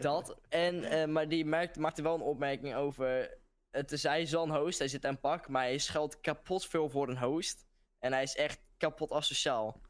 dat. 0.01 0.37
En, 0.49 0.83
eh, 0.83 1.07
maar 1.07 1.27
die 1.27 1.45
merkt, 1.45 1.77
maakte 1.77 2.01
wel 2.01 2.15
een 2.15 2.21
opmerking 2.21 2.75
over, 2.75 3.37
het 3.71 3.91
is, 3.91 4.03
hij 4.03 4.21
is 4.21 4.31
wel 4.31 4.43
een 4.43 4.55
host, 4.55 4.79
hij 4.79 4.87
zit 4.87 5.05
aan 5.05 5.19
pak, 5.19 5.47
maar 5.47 5.63
hij 5.63 5.77
scheldt 5.77 6.21
kapot 6.21 6.65
veel 6.65 6.89
voor 6.89 7.09
een 7.09 7.17
host. 7.17 7.65
En 7.99 8.13
hij 8.13 8.23
is 8.23 8.35
echt 8.35 8.61
kapot 8.77 9.11
asociaal. 9.11 9.81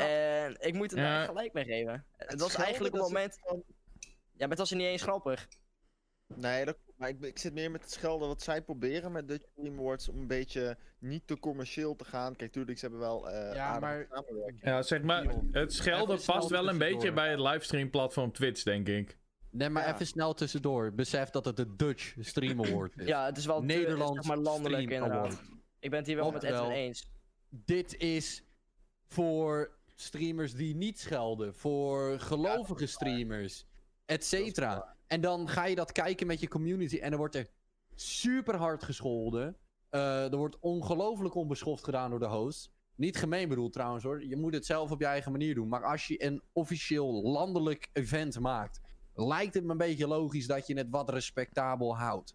Ja. 0.00 0.44
En 0.46 0.56
ik 0.60 0.74
moet 0.74 0.90
hem 0.90 1.00
Ja. 1.00 1.16
daar 1.18 1.26
gelijk 1.26 1.52
mee 1.52 1.64
geven. 1.64 2.04
Het, 2.16 2.40
was 2.40 2.54
eigenlijk 2.54 2.94
het 2.94 3.02
moment, 3.02 3.38
gewoon- 3.40 3.62
ja, 4.08 4.38
maar 4.38 4.48
het 4.48 4.58
was 4.58 4.70
er 4.70 4.76
niet 4.76 4.86
eens 4.86 5.02
grappig. 5.02 5.48
Nee, 6.34 6.64
dat, 6.64 6.76
maar 6.96 7.08
ik, 7.08 7.20
ik 7.20 7.38
zit 7.38 7.52
meer 7.52 7.70
met 7.70 7.80
het 7.82 7.90
schelden 7.92 8.28
wat 8.28 8.42
zij 8.42 8.62
proberen 8.62 9.12
met 9.12 9.28
Dutch 9.28 9.44
Stream 9.52 9.78
Awards 9.78 10.08
om 10.08 10.18
een 10.18 10.26
beetje 10.26 10.76
niet 10.98 11.26
te 11.26 11.38
commercieel 11.38 11.96
te 11.96 12.04
gaan. 12.04 12.36
Kijk, 12.36 12.52
tuurlijk, 12.52 12.78
ze 12.78 12.84
hebben 12.86 13.02
wel 13.04 13.30
eh 13.30 13.54
Ja, 13.54 13.78
maar- 13.78 14.06
samenwerking. 14.10 14.60
Ja, 14.64 14.82
zeg 14.82 15.02
maar, 15.02 15.24
het 15.50 15.72
schelden 15.72 16.16
Even 16.18 16.32
past 16.34 16.48
wel 16.50 16.68
een 16.68 16.78
beetje 16.78 17.12
bij 17.12 17.30
het 17.30 17.38
livestream 17.40 17.90
platform 17.90 18.32
Twitch, 18.32 18.62
denk 18.62 18.88
ik. 18.88 19.18
Nee, 19.50 19.68
maar 19.68 19.86
Ja. 19.86 19.94
even 19.94 20.06
snel 20.06 20.34
tussendoor. 20.34 20.92
Besef 20.92 21.30
dat 21.30 21.44
het 21.44 21.56
de 21.56 21.76
Dutch 21.76 22.14
Stream 22.20 22.64
Award 22.64 22.98
is. 22.98 23.06
Ja, 23.06 23.24
het 23.26 23.36
is 23.36 23.46
wel 23.46 23.62
zeg 23.66 24.22
maar 24.24 24.36
landelijk 24.36 24.90
inderdaad. 24.90 25.18
Award. 25.32 25.40
Ik 25.78 25.90
ben 25.90 25.98
het 25.98 26.08
hier 26.08 26.16
wel 26.16 26.30
met 26.30 26.42
Edwin 26.42 26.70
eens. 26.70 27.10
Dit 27.48 27.96
is 27.96 28.44
voor 29.06 29.78
streamers 30.00 30.54
die 30.54 30.74
niet 30.76 30.98
schelden, 31.00 31.54
voor 31.54 32.18
gelovige 32.20 32.86
streamers, 32.86 33.66
et 34.06 34.24
cetera. 34.24 34.96
En 35.06 35.20
dan 35.20 35.48
ga 35.48 35.64
je 35.66 35.74
dat 35.74 35.92
kijken 35.92 36.26
met 36.26 36.40
je 36.40 36.48
community 36.48 36.98
en 36.98 37.10
dan 37.10 37.18
wordt 37.18 37.34
er 37.34 37.48
super 37.94 38.56
hard 38.56 38.82
gescholden. 38.82 39.56
Eh, 39.88 40.32
er 40.32 40.36
wordt 40.36 40.58
ongelooflijk 40.60 41.34
onbeschoft 41.34 41.84
gedaan 41.84 42.10
door 42.10 42.18
de 42.18 42.26
host. 42.26 42.70
Niet 42.94 43.16
gemeen 43.16 43.48
bedoeld 43.48 43.72
trouwens 43.72 44.04
hoor. 44.04 44.24
Je 44.26 44.36
moet 44.36 44.54
het 44.54 44.66
zelf 44.66 44.90
op 44.90 45.00
je 45.00 45.06
eigen 45.06 45.32
manier 45.32 45.54
doen. 45.54 45.68
Maar 45.68 45.84
als 45.84 46.06
je 46.06 46.24
een 46.24 46.42
officieel 46.52 47.22
landelijk 47.22 47.88
event 47.92 48.40
maakt, 48.40 48.80
lijkt 49.14 49.54
het 49.54 49.64
me 49.64 49.70
een 49.70 49.76
beetje 49.76 50.06
logisch 50.06 50.46
dat 50.46 50.66
je 50.66 50.74
het 50.76 50.86
wat 50.90 51.10
respectabel 51.10 51.96
houdt. 51.96 52.34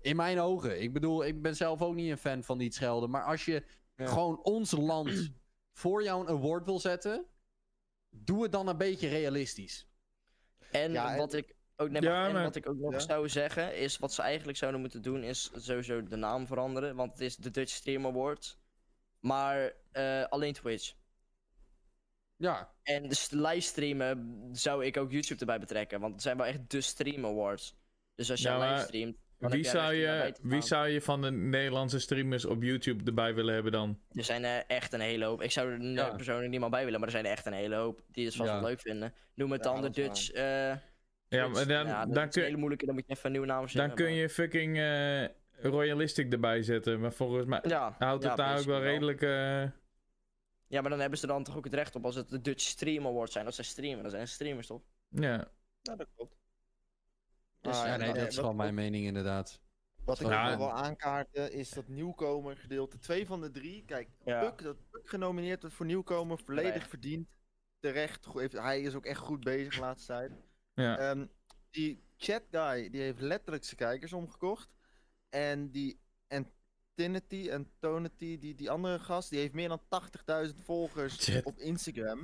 In 0.00 0.16
mijn 0.16 0.40
ogen. 0.40 0.82
Ik 0.82 0.92
bedoel, 0.92 1.24
ik 1.24 1.42
ben 1.42 1.56
zelf 1.56 1.82
ook 1.82 1.94
niet 1.94 2.10
een 2.10 2.18
fan 2.18 2.42
van 2.42 2.58
niet 2.58 2.74
schelden. 2.74 3.10
Maar 3.10 3.24
als 3.24 3.44
je 3.44 3.64
Ja. 3.96 4.06
gewoon 4.06 4.42
ons 4.42 4.70
land 4.70 5.30
voor 5.74 6.02
jou 6.02 6.20
een 6.20 6.28
award 6.36 6.64
wil 6.64 6.78
zetten, 6.80 7.26
doe 8.10 8.42
het 8.42 8.52
dan 8.52 8.68
een 8.68 8.76
beetje 8.76 9.08
realistisch. 9.08 9.86
En 10.70 10.92
Ja, 10.92 11.12
en- 11.12 11.18
wat 11.18 11.32
ik 11.34 11.54
ook 11.76 11.90
net 11.90 12.02
Ja, 12.02 12.26
en 12.26 12.32
maar- 12.32 12.42
wat 12.42 12.56
ik 12.56 12.68
ook 12.68 12.76
nog 12.78 12.92
Ja. 12.92 12.98
zou 12.98 13.28
zeggen, 13.28 13.76
is 13.76 13.98
wat 13.98 14.12
ze 14.12 14.22
eigenlijk 14.22 14.58
zouden 14.58 14.80
moeten 14.80 15.02
doen, 15.02 15.22
is 15.22 15.50
sowieso 15.54 16.02
de 16.02 16.16
naam 16.16 16.46
veranderen. 16.46 16.96
Want 16.96 17.12
het 17.12 17.20
is 17.20 17.36
de 17.36 17.50
Dutch 17.50 17.72
Stream 17.72 18.06
Awards. 18.06 18.58
Maar 19.20 19.72
eh, 19.92 20.24
alleen 20.24 20.52
Twitch. 20.52 20.94
Ja, 22.36 22.74
En 22.82 23.08
dus 23.08 23.30
livestreamen 23.30 24.48
zou 24.52 24.84
ik 24.84 24.96
ook 24.96 25.10
YouTube 25.10 25.40
erbij 25.40 25.58
betrekken. 25.60 26.00
Want 26.00 26.12
het 26.12 26.22
zijn 26.22 26.36
wel 26.36 26.46
echt 26.46 26.70
de 26.70 26.80
Stream 26.80 27.26
Awards. 27.26 27.76
Dus 28.14 28.30
als 28.30 28.40
je 28.40 28.48
Ja, 28.48 28.58
maar 28.58 28.70
livestreamt. 28.72 29.16
Dan 29.50 29.60
Wie 29.60 29.64
zou, 29.70 29.94
je, 29.94 30.34
wie 30.42 30.60
zou 30.62 30.88
je 30.88 31.00
van 31.00 31.22
de 31.22 31.30
Nederlandse 31.30 31.98
streamers 31.98 32.44
op 32.44 32.62
YouTube 32.62 33.04
erbij 33.04 33.34
willen 33.34 33.54
hebben 33.54 33.72
dan? 33.72 34.00
Er 34.12 34.24
zijn 34.24 34.44
er 34.44 34.64
echt 34.66 34.92
een 34.92 35.00
hele 35.00 35.24
hoop. 35.24 35.42
Ik 35.42 35.50
zou 35.50 35.72
er 35.72 35.82
Ja. 35.82 36.08
eh, 36.08 36.14
persoonlijk 36.16 36.50
niemand 36.50 36.72
bij 36.72 36.84
willen, 36.84 36.98
maar 37.00 37.08
er 37.08 37.14
zijn 37.14 37.24
er 37.26 37.30
echt 37.32 37.46
een 37.46 37.52
hele 37.52 37.74
hoop 37.76 38.02
die 38.12 38.24
het 38.24 38.36
vast 38.36 38.48
Ja. 38.50 38.60
wel 38.60 38.68
leuk 38.68 38.80
vinden. 38.80 39.14
Noem 39.34 39.52
het 39.52 39.64
Ja, 39.64 39.70
dan 39.72 39.80
de 39.82 39.86
dat 39.86 39.94
Dutch. 39.94 40.30
eh 40.32 40.44
Ja, 41.28 41.48
maar 41.48 41.66
dan, 41.66 41.86
ja, 41.86 42.04
dat 42.06 42.14
dan, 42.14 42.28
is 42.28 42.34
een 42.34 42.40
hele 42.40 42.48
kun, 42.50 42.58
moeilijke, 42.58 42.86
dan 42.86 42.94
moet 42.94 43.04
je 43.06 43.12
even 43.12 43.24
een 43.26 43.30
nieuwe 43.32 43.46
naam 43.46 43.58
dan 43.58 43.68
verzinnen. 43.68 43.96
kun 43.96 44.04
maar- 44.04 44.14
je 44.14 44.28
fucking 44.28 44.78
eh, 44.78 45.24
Royalistic 45.70 46.32
erbij 46.32 46.62
zetten. 46.62 47.00
Maar 47.00 47.12
volgens 47.12 47.46
mij 47.46 47.60
Ja, 47.62 47.94
houdt 47.98 48.22
ja, 48.22 48.28
het 48.28 48.38
daar 48.38 48.58
ook 48.58 48.64
wel 48.64 48.80
redelijk... 48.82 49.22
eh, 49.22 49.62
Ja, 50.68 50.80
maar 50.80 50.90
dan 50.90 51.00
hebben 51.00 51.18
ze 51.18 51.26
dan 51.26 51.44
toch 51.44 51.56
ook 51.56 51.64
het 51.64 51.74
recht 51.74 51.94
op 51.94 52.04
als 52.04 52.14
het 52.14 52.28
de 52.28 52.40
Dutch 52.40 52.62
Stream 52.64 53.06
Awards 53.06 53.32
zijn. 53.32 53.46
Als 53.46 53.54
zij 53.54 53.64
streamen, 53.64 54.02
dan 54.02 54.10
zijn 54.10 54.28
ze 54.28 54.34
streamers 54.34 54.66
toch? 54.66 54.82
Ja. 55.08 55.36
Nou, 55.82 55.98
dat 55.98 56.06
klopt. 56.14 56.36
Dus, 57.64 57.76
Ah, 57.76 57.86
Ja, 57.86 57.96
nee, 57.96 58.08
eh, 58.08 58.14
dat 58.14 58.16
is 58.28 58.34
wat- 58.34 58.34
gewoon 58.34 58.56
mijn 58.56 58.74
mening 58.74 59.06
inderdaad. 59.06 59.60
Wat 60.04 60.20
ik 60.20 60.26
nog 60.26 60.56
wel 60.56 60.72
aankaarten 60.72 61.52
is 61.52 61.70
dat 61.70 61.88
nieuwkomer 61.88 62.56
gedeelte. 62.56 62.98
Twee 62.98 63.26
van 63.26 63.40
de 63.40 63.50
drie. 63.50 63.84
Kijk, 63.86 64.08
Ja. 64.24 64.40
Puck, 64.40 64.62
dat 64.62 64.76
Puck 64.90 65.08
genomineerd 65.08 65.60
wordt 65.60 65.76
voor 65.76 65.86
nieuwkomer, 65.86 66.38
volledig 66.44 66.70
Terecht. 66.72 66.88
verdiend. 66.88 67.28
Terecht. 67.80 68.26
Hij 68.50 68.80
is 68.82 68.94
ook 68.94 69.04
echt 69.04 69.18
goed 69.20 69.40
bezig 69.44 69.74
de 69.74 69.80
laatste 69.80 70.12
tijd. 70.12 70.32
Ja. 70.74 70.98
Ehm, 70.98 71.26
die 71.70 72.02
chat 72.16 72.42
guy, 72.50 72.90
die 72.90 73.00
heeft 73.00 73.20
letterlijk 73.20 73.64
zijn 73.64 73.76
kijkers 73.76 74.12
omgekocht. 74.12 74.68
En 75.28 75.70
die 75.70 76.00
Antinity 76.28 77.48
en 77.50 77.70
Tonity, 77.78 78.38
die, 78.38 78.54
die 78.54 78.70
andere 78.70 78.98
gast, 78.98 79.30
die 79.30 79.38
heeft 79.38 79.52
meer 79.54 79.68
dan 79.68 79.80
80.000 79.88 80.60
volgers 80.64 81.16
Chat. 81.24 81.44
op 81.44 81.58
Instagram. 81.58 82.20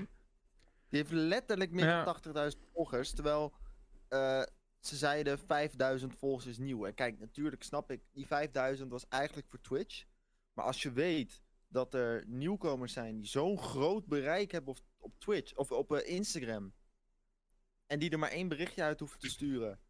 Die 0.88 0.98
heeft 0.98 1.10
letterlijk 1.12 1.70
meer 1.70 1.84
Ja. 1.84 1.94
dan 1.96 2.04
80.000 2.04 2.62
volgers. 2.72 3.10
Terwijl 3.10 3.52
eh, 4.08 4.42
ze 4.80 4.96
zeiden 4.96 5.38
5000 5.38 6.14
volgers 6.18 6.46
is 6.46 6.58
nieuw. 6.58 6.86
En 6.86 6.94
kijk, 6.94 7.18
natuurlijk 7.18 7.62
snap 7.62 7.90
ik, 7.90 8.02
die 8.12 8.26
5000 8.26 8.90
was 8.90 9.08
eigenlijk 9.08 9.48
voor 9.48 9.60
Twitch. 9.60 10.04
Maar 10.52 10.64
als 10.64 10.82
je 10.82 10.92
weet 10.92 11.42
dat 11.68 11.94
er 11.94 12.24
nieuwkomers 12.26 12.92
zijn 12.92 13.16
die 13.16 13.26
zo'n 13.26 13.58
groot 13.58 14.06
bereik 14.06 14.50
hebben 14.50 14.70
op, 14.74 14.80
op 14.98 15.18
Twitch 15.18 15.54
of 15.54 15.70
op 15.72 15.92
eh, 15.92 16.14
Instagram. 16.14 16.72
En 17.86 17.98
die 17.98 18.10
er 18.10 18.18
maar 18.18 18.30
één 18.30 18.48
berichtje 18.48 18.82
uit 18.82 18.98
hoeven 19.00 19.18
te 19.18 19.28
sturen. 19.28 19.80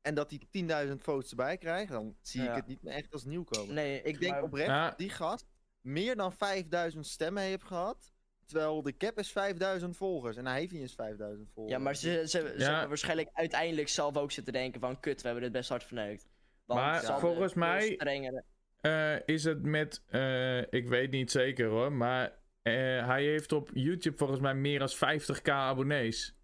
En 0.00 0.14
dat 0.14 0.28
die 0.28 0.48
10.000 0.86 0.92
votes 0.98 1.30
erbij 1.30 1.58
krijgt, 1.58 1.92
dan 1.92 2.16
zie 2.20 2.42
ik 2.42 2.54
het 2.54 2.66
niet 2.66 2.82
meer 2.82 2.92
echt 2.94 3.12
als 3.12 3.24
nieuwkomer. 3.24 3.74
Nee, 3.74 4.02
Ik 4.02 4.20
denk 4.20 4.32
maar- 4.32 4.42
oprecht 4.42 4.68
Ja. 4.68 4.88
dat 4.88 4.98
die 4.98 5.10
gast 5.10 5.46
meer 5.80 6.16
dan 6.16 6.32
5000 6.32 7.06
stemmen 7.06 7.42
heeft 7.42 7.64
gehad. 7.64 8.12
Terwijl 8.50 8.82
de 8.82 8.96
cap 8.96 9.18
is 9.18 9.32
5000 9.32 9.96
volgers. 9.96 10.36
En 10.36 10.46
hij 10.46 10.58
heeft 10.58 10.72
niet 10.72 10.80
eens 10.82 10.94
5000 10.94 11.48
volgers. 11.54 11.76
Ja, 11.76 11.82
maar 11.82 11.94
ze, 11.96 12.10
ze, 12.10 12.26
ze 12.28 12.54
Ja. 12.56 12.70
hebben 12.70 12.88
waarschijnlijk 12.88 13.28
uiteindelijk 13.32 13.88
zelf 13.88 14.16
ook 14.16 14.32
zitten 14.32 14.52
denken 14.52 14.80
van... 14.80 15.00
Kut, 15.00 15.20
we 15.20 15.26
hebben 15.26 15.44
dit 15.44 15.52
best 15.52 15.68
hard 15.68 15.84
verneukt. 15.84 16.28
Want 16.66 16.80
Maar 16.80 17.20
volgens 17.20 17.54
mij- 17.54 17.92
strengere- 17.92 18.44
Eh, 18.80 19.14
is 19.26 19.44
het 19.44 19.62
met, 19.62 20.02
eh, 20.06 20.58
ik 20.58 20.88
weet 20.88 21.10
niet 21.10 21.30
zeker 21.30 21.66
hoor, 21.68 21.92
maar 21.92 22.38
eh, 22.62 22.72
hij 23.06 23.24
heeft 23.24 23.52
op 23.52 23.70
YouTube 23.72 24.16
volgens 24.16 24.40
mij 24.40 24.54
meer 24.54 24.78
dan 24.78 24.88
50k 24.88 25.48
abonnees. 25.48 26.36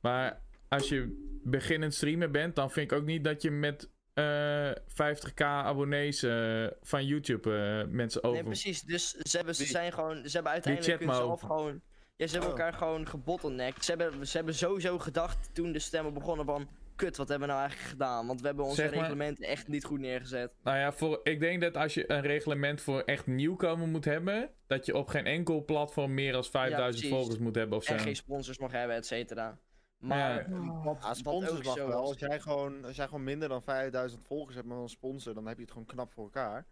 Maar 0.00 0.42
als 0.68 0.88
je 0.88 1.26
beginnend 1.44 1.94
streamer 1.94 2.30
bent, 2.30 2.54
dan 2.54 2.70
vind 2.70 2.92
ik 2.92 2.98
ook 2.98 3.04
niet 3.04 3.24
dat 3.24 3.42
je 3.42 3.50
met 3.50 3.90
eh 4.18 4.70
50k 4.92 5.42
abonnees 5.44 6.22
eh, 6.22 6.66
van 6.82 7.06
YouTube 7.06 7.50
eh, 7.84 7.92
mensen 7.94 8.22
over. 8.22 8.34
Nee, 8.36 8.46
precies. 8.46 8.82
Dus 8.82 9.10
ze, 9.10 9.36
hebben, 9.36 9.54
ze 9.54 9.64
zijn 9.64 9.92
gewoon... 9.92 10.16
Ze 10.28 10.34
hebben 10.34 10.52
uiteindelijk 10.52 11.02
zelf 11.02 11.20
mode. 11.20 11.38
gewoon... 11.46 11.80
Ja, 12.16 12.26
ze 12.26 12.32
hebben 12.32 12.52
Oh. 12.52 12.58
elkaar 12.58 12.72
gewoon 12.78 13.08
gebottlenecked. 13.08 13.84
Ze 13.84 13.94
hebben, 13.96 14.26
ze 14.26 14.36
hebben 14.36 14.54
sowieso 14.54 14.98
gedacht 14.98 15.50
toen 15.54 15.72
de 15.72 15.78
stemmen 15.78 16.14
begonnen 16.14 16.46
van... 16.46 16.68
Kut, 16.96 17.16
wat 17.16 17.28
hebben 17.28 17.46
we 17.48 17.54
nou 17.54 17.64
eigenlijk 17.66 17.90
gedaan? 17.92 18.26
Want 18.26 18.40
we 18.40 18.46
hebben 18.46 18.64
onze 18.64 18.80
Zeg 18.80 18.90
maar- 18.90 19.00
reglementen 19.00 19.44
echt 19.44 19.68
niet 19.68 19.84
goed 19.84 19.98
neergezet. 20.00 20.52
Nou 20.62 20.78
ja, 20.78 20.92
voor, 20.92 21.20
ik 21.22 21.40
denk 21.40 21.60
dat 21.60 21.76
als 21.76 21.94
je 21.94 22.10
een 22.12 22.20
reglement 22.20 22.80
voor 22.80 23.00
echt 23.00 23.26
nieuwkomer 23.26 23.88
moet 23.88 24.04
hebben, 24.04 24.50
dat 24.66 24.86
je 24.86 24.96
op 24.96 25.08
geen 25.08 25.26
enkel 25.26 25.64
platform 25.64 26.14
meer 26.14 26.32
dan 26.32 26.44
5000 26.44 26.92
precies. 26.94 27.08
volgers 27.18 27.38
moet 27.38 27.54
hebben 27.54 27.78
of 27.78 27.84
zo. 27.84 27.92
En 27.92 27.98
geen 28.00 28.16
sponsors 28.16 28.58
mag 28.58 28.72
hebben, 28.72 28.96
et 28.96 29.06
cetera. 29.06 29.58
Maar 29.98 30.50
Ja, 30.50 31.14
sponsors 31.14 31.66
mag 31.66 31.74
wel. 31.74 31.92
Als 31.92 32.18
jij, 32.18 32.40
gewoon, 32.40 32.84
als 32.84 32.96
jij 32.96 33.04
gewoon 33.06 33.24
minder 33.24 33.48
dan 33.48 33.62
5000 33.62 34.22
volgers 34.26 34.54
hebt 34.56 34.68
met 34.68 34.78
een 34.78 34.88
sponsor, 34.88 35.34
dan 35.34 35.46
heb 35.46 35.56
je 35.56 35.62
het 35.62 35.72
gewoon 35.72 35.86
knap 35.86 36.10
voor 36.10 36.24
elkaar. 36.24 36.66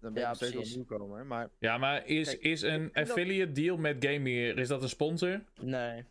Dan 0.00 0.12
ben 0.12 0.22
je 0.22 0.28
Ja, 0.28 0.34
steeds 0.34 0.52
wel 0.52 0.62
nieuwkomer. 0.64 1.26
Maar 1.26 1.48
Ja, 1.58 1.78
maar 1.78 2.06
is, 2.06 2.28
Kijk, 2.28 2.40
is 2.40 2.62
een 2.62 2.90
dat- 2.92 3.08
affiliate 3.08 3.52
deal 3.52 3.76
met 3.76 3.96
Gamegear, 4.04 4.58
is 4.58 4.68
dat 4.68 4.82
een 4.82 4.88
sponsor? 4.88 5.44
Nee. 5.60 6.04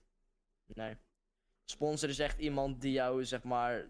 Nee. 0.65 0.95
Sponsor 1.65 2.09
is 2.09 2.19
echt 2.19 2.39
iemand 2.39 2.81
die 2.81 2.91
jou, 2.91 3.25
zeg 3.25 3.43
maar, 3.43 3.85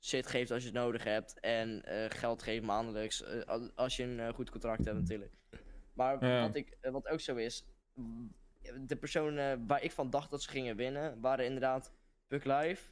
shit 0.00 0.26
geeft 0.26 0.50
als 0.50 0.60
je 0.62 0.68
het 0.68 0.76
nodig 0.78 1.04
hebt. 1.04 1.40
En 1.40 1.82
eh, 1.84 2.10
geld 2.10 2.42
geeft 2.42 2.64
maandelijks. 2.64 3.22
eh, 3.22 3.40
al- 3.42 3.70
als 3.74 3.96
je 3.96 4.02
een 4.02 4.20
eh, 4.20 4.34
goed 4.34 4.50
contract 4.50 4.84
hebt, 4.84 4.98
natuurlijk. 4.98 5.32
Maar 5.92 6.26
Ja. 6.26 6.40
wat, 6.40 6.56
ik, 6.56 6.76
wat 6.80 7.08
ook 7.08 7.20
zo 7.20 7.36
is. 7.36 7.64
De 8.86 8.96
personen 8.96 9.66
waar 9.66 9.82
ik 9.82 9.92
van 9.92 10.10
dacht 10.10 10.30
dat 10.30 10.42
ze 10.42 10.48
gingen 10.50 10.76
winnen. 10.76 11.20
waren 11.20 11.44
inderdaad 11.44 11.92
Puck 12.34 12.44
Live, 12.44 12.82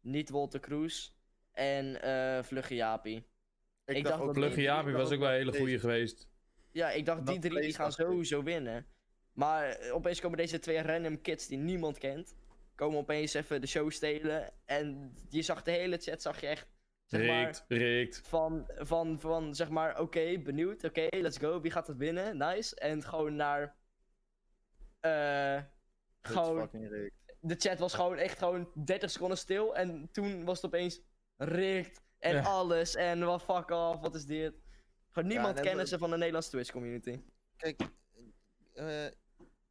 niet 0.00 0.30
Walter 0.30 0.60
Cruz. 0.60 1.10
en 1.52 2.02
eh 2.02 2.42
Vlugge 2.42 2.74
Jaapie. 2.74 3.26
Ik 3.84 4.04
dacht 4.04 4.18
dat 4.18 4.32
Plugge 4.32 4.54
die- 4.54 4.64
Jaapie 4.64 4.92
was 4.92 5.12
ook 5.12 5.18
wel 5.18 5.28
een 5.28 5.34
hele 5.34 5.58
goede 5.58 5.78
geweest. 5.78 6.28
Ja, 6.72 6.90
ik 6.90 7.04
dacht 7.06 7.26
die 7.26 7.38
drie 7.38 7.60
die 7.60 7.72
gaan 7.74 7.84
dacht 7.84 7.96
sowieso 7.98 8.42
winnen. 8.42 8.86
Maar 9.32 9.68
eh, 9.68 9.94
opeens 9.94 10.20
komen 10.20 10.36
deze 10.38 10.58
twee 10.58 10.82
random 10.82 11.20
kids 11.20 11.46
die 11.46 11.58
niemand 11.58 11.98
kent. 11.98 12.34
Komen 12.74 12.98
opeens 12.98 13.34
even 13.34 13.60
de 13.60 13.66
show 13.66 13.90
stelen. 13.90 14.52
En 14.64 15.12
je 15.28 15.42
zag 15.42 15.62
de 15.62 15.70
hele 15.70 15.98
chat, 15.98 16.22
zag 16.22 16.40
je 16.40 16.46
echt. 16.46 16.66
Zeg 17.04 17.26
maar, 17.26 17.44
Rikt, 17.44 17.64
rikt. 17.68 18.20
van, 18.24 18.70
van, 18.76 19.20
van 19.20 19.54
zeg 19.54 19.68
maar, 19.68 20.00
oké, 20.00 20.38
benieuwd, 20.38 20.84
oké, 20.84 21.06
let's 21.10 21.38
go, 21.38 21.60
wie 21.60 21.70
gaat 21.70 21.86
het 21.86 21.96
winnen? 21.96 22.36
Nice. 22.36 22.76
En 22.76 23.02
gewoon 23.02 23.36
naar. 23.36 23.76
eh 25.00 25.62
gewoon, 26.20 26.70
de 27.42 27.54
chat 27.58 27.78
was 27.78 27.94
gewoon 27.94 28.16
echt 28.16 28.38
gewoon 28.38 28.70
30 28.84 29.10
seconden 29.10 29.38
stil. 29.38 29.76
En 29.76 30.08
toen 30.12 30.44
was 30.44 30.56
het 30.56 30.66
opeens 30.66 31.00
rikt 31.36 32.00
en 32.18 32.34
Ja. 32.34 32.42
alles. 32.42 32.94
En 32.94 33.24
wat 33.24 33.42
fuck 33.42 33.70
off, 33.70 34.00
wat 34.00 34.14
is 34.14 34.24
dit? 34.26 34.52
Gewoon 35.10 35.28
niemand 35.28 35.56
en 35.56 35.62
kennen 35.64 35.88
ze 35.88 35.98
van 35.98 36.10
de 36.10 36.16
Nederlandse 36.16 36.50
Twitch 36.50 36.70
community. 36.70 37.20
Kijk, 37.56 37.80
eh, 38.74 39.06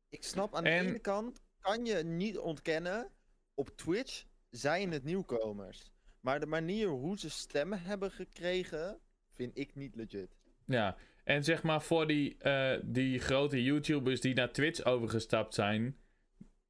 ik 0.09 0.23
snap 0.23 0.55
aan 0.55 0.65
En- 0.65 0.83
de 0.83 0.89
ene 0.89 0.99
kant, 0.99 1.41
kan 1.59 1.85
je 1.85 2.03
niet 2.03 2.37
ontkennen, 2.37 3.09
op 3.53 3.69
Twitch 3.77 4.23
zijn 4.49 4.91
het 4.91 5.03
nieuwkomers. 5.03 5.91
Maar 6.19 6.39
de 6.39 6.45
manier 6.45 6.87
hoe 6.87 7.19
ze 7.19 7.29
stemmen 7.29 7.81
hebben 7.81 8.11
gekregen, 8.11 8.99
vind 9.29 9.57
ik 9.57 9.75
niet 9.75 9.95
legit. 9.95 10.35
Ja, 10.65 10.95
en 11.23 11.43
zeg 11.43 11.63
maar 11.63 11.81
voor 11.81 12.07
die, 12.07 12.37
eh, 12.37 12.79
die 12.83 13.19
grote 13.19 13.63
YouTubers 13.63 14.21
die 14.21 14.33
naar 14.33 14.51
Twitch 14.51 14.83
overgestapt 14.83 15.53
zijn, 15.53 15.97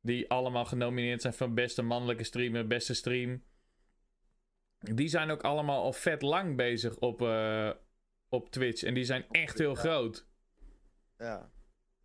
die 0.01 0.29
allemaal 0.29 0.65
genomineerd 0.65 1.21
zijn 1.21 1.33
voor 1.33 1.53
beste 1.53 1.81
mannelijke 1.81 2.23
streamer, 2.23 2.67
beste 2.67 2.93
stream, 2.93 3.43
die 4.77 5.07
zijn 5.07 5.29
ook 5.31 5.41
allemaal 5.43 5.83
al 5.83 5.93
vet 5.93 6.21
lang 6.21 6.55
bezig 6.55 6.97
op, 6.97 7.21
eh, 7.21 7.71
op 8.29 8.49
Twitch 8.51 8.83
en 8.83 8.93
die 8.93 9.03
zijn 9.03 9.25
echt 9.31 9.57
heel 9.57 9.73
Ja. 9.73 9.79
groot. 9.79 10.25
Ja. 11.17 11.51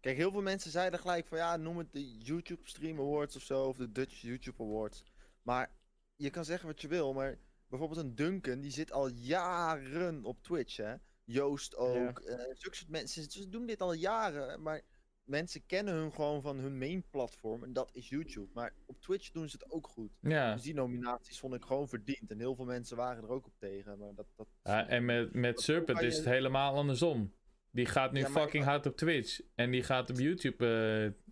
Kijk, 0.00 0.16
heel 0.16 0.30
veel 0.30 0.42
mensen 0.42 0.70
zeiden 0.70 1.00
gelijk 1.00 1.26
van 1.26 1.38
ja, 1.38 1.56
noem 1.56 1.78
het 1.78 1.92
de 1.92 2.16
YouTube 2.18 2.68
Stream 2.68 2.98
Awards 3.00 3.36
of 3.36 3.42
zo, 3.42 3.64
of 3.64 3.76
de 3.76 3.92
Dutch 3.92 4.20
YouTube 4.20 4.62
Awards. 4.62 5.04
Maar 5.42 5.70
je 6.16 6.30
kan 6.30 6.44
zeggen 6.44 6.66
wat 6.68 6.80
je 6.80 6.88
wil, 6.88 7.12
maar 7.12 7.38
bijvoorbeeld 7.68 8.00
een 8.00 8.14
Duncan, 8.14 8.60
die 8.60 8.70
zit 8.70 8.92
al 8.92 9.08
jaren 9.08 10.24
op 10.24 10.42
Twitch, 10.42 10.76
hè. 10.76 10.94
Joost 11.24 11.76
ook. 11.76 12.18
eh, 12.20 12.36
zulke 12.36 12.76
soort 12.76 12.88
mensen, 12.90 13.30
ze 13.30 13.48
doen 13.48 13.66
dit 13.66 13.80
al 13.80 13.92
jaren, 13.92 14.62
maar 14.62 14.82
mensen 15.26 15.66
kennen 15.66 15.94
hun 15.94 16.12
gewoon 16.12 16.42
van 16.42 16.58
hun 16.58 16.78
main 16.78 17.04
platform 17.10 17.64
en 17.64 17.72
dat 17.72 17.90
is 17.92 18.08
YouTube. 18.08 18.48
Maar 18.54 18.72
op 18.86 19.00
Twitch 19.00 19.30
doen 19.30 19.48
ze 19.48 19.56
het 19.60 19.70
ook 19.70 19.88
goed. 19.88 20.10
Ja, 20.20 20.52
Dus 20.52 20.62
die 20.62 20.74
nominaties 20.74 21.38
vond 21.38 21.54
ik 21.54 21.64
gewoon 21.64 21.88
verdiend 21.88 22.30
en 22.30 22.38
heel 22.38 22.54
veel 22.54 22.64
mensen 22.64 22.96
waren 22.96 23.22
er 23.22 23.28
ook 23.30 23.46
op 23.46 23.54
tegen, 23.58 23.98
maar 23.98 24.14
dat... 24.14 24.26
dat 24.36 24.46
Ja, 24.62 24.88
en 24.88 25.04
met, 25.04 25.34
met 25.34 25.60
Serpent 25.60 26.00
is 26.00 26.12
je- 26.12 26.20
het 26.20 26.28
helemaal 26.30 26.74
andersom. 26.74 27.34
Die 27.70 27.86
gaat 27.86 28.12
nu 28.12 28.20
Ja, 28.20 28.28
fucking 28.28 28.64
hard 28.64 28.86
op 28.86 28.96
Twitch 28.96 29.40
en 29.54 29.70
die 29.70 29.82
gaat 29.82 30.10
op 30.10 30.18
YouTube, 30.18 30.64
eh, 30.66 31.24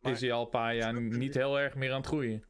Maar 0.00 0.12
is 0.12 0.20
hij 0.20 0.32
al 0.32 0.44
een 0.44 0.50
paar 0.50 0.74
jaar 0.74 0.92
Serpent 0.92 1.16
niet 1.16 1.34
heel 1.34 1.58
erg 1.60 1.74
meer 1.74 1.90
aan 1.90 1.96
het 2.00 2.06
groeien. 2.06 2.44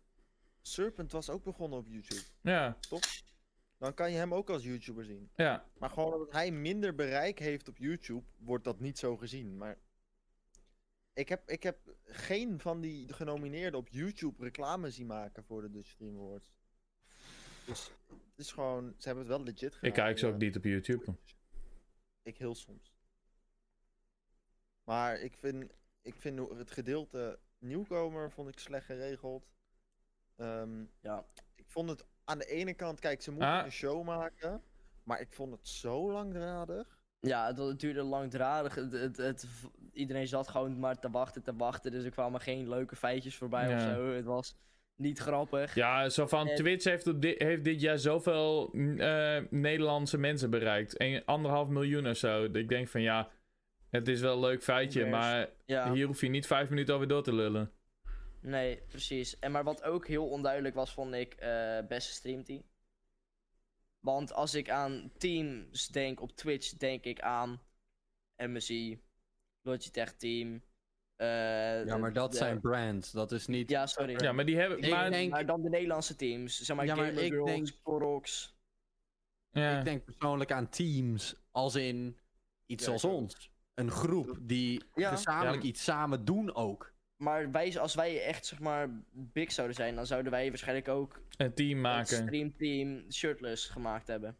Serpent 0.63 1.13
was 1.13 1.31
ook 1.31 1.45
begonnen 1.45 1.79
op 1.79 1.87
YouTube. 1.89 2.23
Ja, 2.43 2.79
Dan 3.79 3.95
kan 3.95 4.11
je 4.11 4.17
hem 4.17 4.35
ook 4.35 4.51
als 4.51 4.65
YouTuber 4.65 5.05
zien. 5.05 5.31
ja. 5.37 5.67
Maar 5.79 5.91
gewoon 5.91 6.13
omdat 6.13 6.33
hij 6.33 6.51
minder 6.51 6.95
bereik 6.95 7.39
heeft 7.39 7.69
op 7.69 7.79
YouTube, 7.79 8.25
wordt 8.39 8.65
dat 8.65 8.81
niet 8.81 8.99
zo 8.99 9.17
gezien. 9.17 9.57
Maar 9.57 9.79
ik 11.13 11.29
heb, 11.29 11.49
ik 11.51 11.63
heb 11.63 11.79
geen 12.05 12.61
van 12.61 12.81
die 12.81 13.13
genomineerden 13.13 13.81
op 13.81 13.89
YouTube 13.89 14.43
reclame 14.45 14.91
zien 14.91 15.07
maken 15.07 15.45
voor 15.45 15.63
de 15.63 15.71
Dutch 15.71 15.89
Stream 15.89 16.17
Awards. 16.17 16.53
Dus 17.67 17.91
het 18.09 18.39
is 18.39 18.53
gewoon, 18.53 18.95
ze 18.99 19.07
hebben 19.09 19.25
het 19.27 19.37
wel 19.37 19.43
legit 19.45 19.75
gedaan. 19.75 19.91
Ik 19.91 19.97
kijk 19.97 20.19
ze 20.19 20.27
ook 20.27 20.37
niet 20.39 20.57
op 20.57 20.65
YouTube. 20.65 21.17
Ik 22.23 22.37
heel 22.39 22.55
soms. 22.55 22.95
Maar 24.85 25.21
ik 25.21 25.37
vind, 25.37 25.73
ik 26.03 26.15
vind 26.15 26.39
het 26.49 26.71
gedeelte 26.71 27.39
nieuwkomer 27.59 28.31
vond 28.31 28.49
ik 28.49 28.59
slecht 28.59 28.87
geregeld. 28.87 29.51
Ehm, 30.37 30.85
Ja. 31.01 31.27
Ik 31.55 31.65
vond 31.69 31.89
het 31.89 32.05
aan 32.25 32.39
de 32.39 32.47
ene 32.47 32.75
kant, 32.75 33.01
kijk, 33.01 33.23
ze 33.23 33.31
moeten 33.31 33.49
Ah. 33.51 33.65
een 33.65 33.73
show 33.73 34.05
maken. 34.05 34.63
Maar 35.03 35.21
ik 35.21 35.33
vond 35.33 35.53
het 35.53 35.69
zo 35.69 36.13
langdradig. 36.13 37.01
Ja, 37.21 37.47
het, 37.47 37.57
het 37.59 37.81
duurde 37.81 38.03
langdradig. 38.03 38.75
Het, 38.75 38.93
het, 38.93 39.17
het- 39.17 39.47
iedereen 39.93 40.27
zat 40.29 40.49
gewoon 40.49 40.79
maar 40.79 40.99
te 40.99 41.11
wachten, 41.11 41.43
te 41.43 41.57
wachten. 41.57 41.91
Dus 41.91 42.05
er 42.05 42.11
kwamen 42.11 42.41
geen 42.41 42.69
leuke 42.69 42.97
feitjes 42.97 43.37
voorbij 43.37 43.69
Ja. 43.69 43.75
of 43.77 43.83
zo. 43.83 44.07
Het 44.13 44.25
was 44.25 44.57
niet 44.97 45.19
grappig. 45.19 45.75
Ja, 45.75 46.09
zo 46.09 46.27
van 46.27 46.49
En- 46.49 46.55
Twitch 46.57 46.85
heeft, 46.85 47.07
op 47.07 47.23
di- 47.23 47.35
heeft 47.39 47.65
dit 47.65 47.81
jaar 47.81 47.99
zoveel 47.99 48.69
mm, 48.73 49.01
eh, 49.01 49.43
Nederlandse 49.51 50.19
mensen 50.19 50.51
bereikt. 50.51 51.01
Een, 51.01 51.25
anderhalf 51.25 51.69
miljoen 51.69 52.09
of 52.09 52.17
zo. 52.17 52.45
Ik 52.45 52.69
denk 52.69 52.89
van 52.89 53.01
ja, 53.03 53.31
Het 53.91 54.09
is 54.09 54.21
wel 54.21 54.35
een 54.35 54.41
leuk 54.41 54.63
feitje, 54.63 55.07
maar 55.07 55.49
Ja, 55.67 55.93
hier 55.93 56.07
hoef 56.07 56.21
je 56.21 56.29
niet 56.29 56.47
vijf 56.47 56.69
minuten 56.69 56.95
over 56.95 57.09
door 57.09 57.23
te 57.23 57.35
lullen. 57.35 57.73
nee, 58.41 58.77
precies. 58.89 59.39
En 59.39 59.53
maar 59.53 59.65
wat 59.65 59.83
ook 59.83 60.07
heel 60.07 60.29
onduidelijk 60.29 60.75
was, 60.75 60.93
vond 60.93 61.15
ik 61.15 61.35
eh, 61.35 61.79
beste 61.89 62.13
streamteam. 62.13 62.63
Want 64.01 64.33
als 64.33 64.55
ik 64.55 64.71
aan 64.71 65.13
teams 65.19 65.89
denk 65.89 66.21
op 66.21 66.31
Twitch, 66.37 66.71
denk 66.71 67.05
ik 67.05 67.21
aan 67.21 67.61
MSI, 68.37 69.01
Logitech 69.63 70.13
Team. 70.13 70.63
eh, 71.17 71.85
Ja, 71.87 71.97
maar 71.97 72.13
dat 72.13 72.31
de- 72.31 72.37
zijn 72.37 72.61
brands. 72.61 73.11
Dat 73.11 73.33
is 73.33 73.47
niet... 73.47 73.71
Ja, 73.71 73.87
sorry. 73.87 74.23
Ja, 74.23 74.33
maar 74.33 74.45
die 74.45 74.57
hebben... 74.57 74.79
Ik 74.79 74.91
maar, 74.91 75.11
denk- 75.11 75.31
Maar 75.31 75.47
dan 75.47 75.63
de 75.63 75.69
Nederlandse 75.69 76.17
teams. 76.17 76.61
Zeg 76.61 76.77
maar 76.77 76.87
Ja, 76.87 76.95
maar 76.95 77.05
Gamer 77.07 77.23
ik 77.23 77.33
Girls, 77.33 77.47
denk- 77.51 77.69
ja. 79.51 79.79
Ik 79.79 79.85
denk 79.85 80.05
persoonlijk 80.05 80.53
aan 80.53 80.69
teams 80.69 81.35
als 81.51 81.75
in 81.75 82.19
iets 82.67 82.87
Ja, 82.87 82.93
ook. 82.93 83.03
ons. 83.03 83.51
Een 83.75 83.91
groep 83.91 84.39
die 84.41 84.83
Ja. 84.95 85.11
gezamenlijk 85.11 85.63
Ja. 85.63 85.69
iets 85.69 85.85
samen 85.85 86.25
doen 86.25 86.55
ook. 86.55 86.93
Maar 87.17 87.51
wij, 87.51 87.79
als 87.79 87.95
wij 87.95 88.23
echt 88.25 88.47
zeg 88.47 88.61
maar 88.61 88.89
big 89.13 89.53
zouden 89.53 89.77
zijn, 89.77 89.95
dan 89.95 90.07
zouden 90.07 90.33
wij 90.33 90.49
waarschijnlijk 90.49 90.89
ook 90.89 91.21
een 91.37 91.55
team 91.55 91.71
een 91.71 91.81
maken. 91.81 92.07
streamteam 92.17 93.13
shirtless 93.13 93.67
gemaakt 93.69 94.07
hebben. 94.07 94.37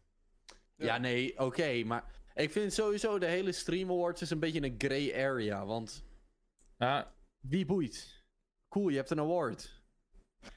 Ja, 0.75 0.85
Ja. 0.85 0.97
nee, 0.97 1.39
oké, 1.39 1.83
maar 1.83 2.11
ik 2.35 2.51
vind 2.51 2.73
sowieso 2.73 3.19
de 3.19 3.25
hele 3.25 3.51
Stream 3.51 3.89
Awards 3.91 4.21
is 4.21 4.29
een 4.29 4.39
beetje 4.39 4.63
een 4.63 4.75
gray 4.77 5.13
area, 5.25 5.65
want 5.65 6.05
Ja, 6.77 7.13
wie 7.39 7.65
boeit? 7.65 8.23
Cool, 8.69 8.89
je 8.89 8.95
hebt 8.95 9.09
een 9.09 9.19
award. 9.19 9.81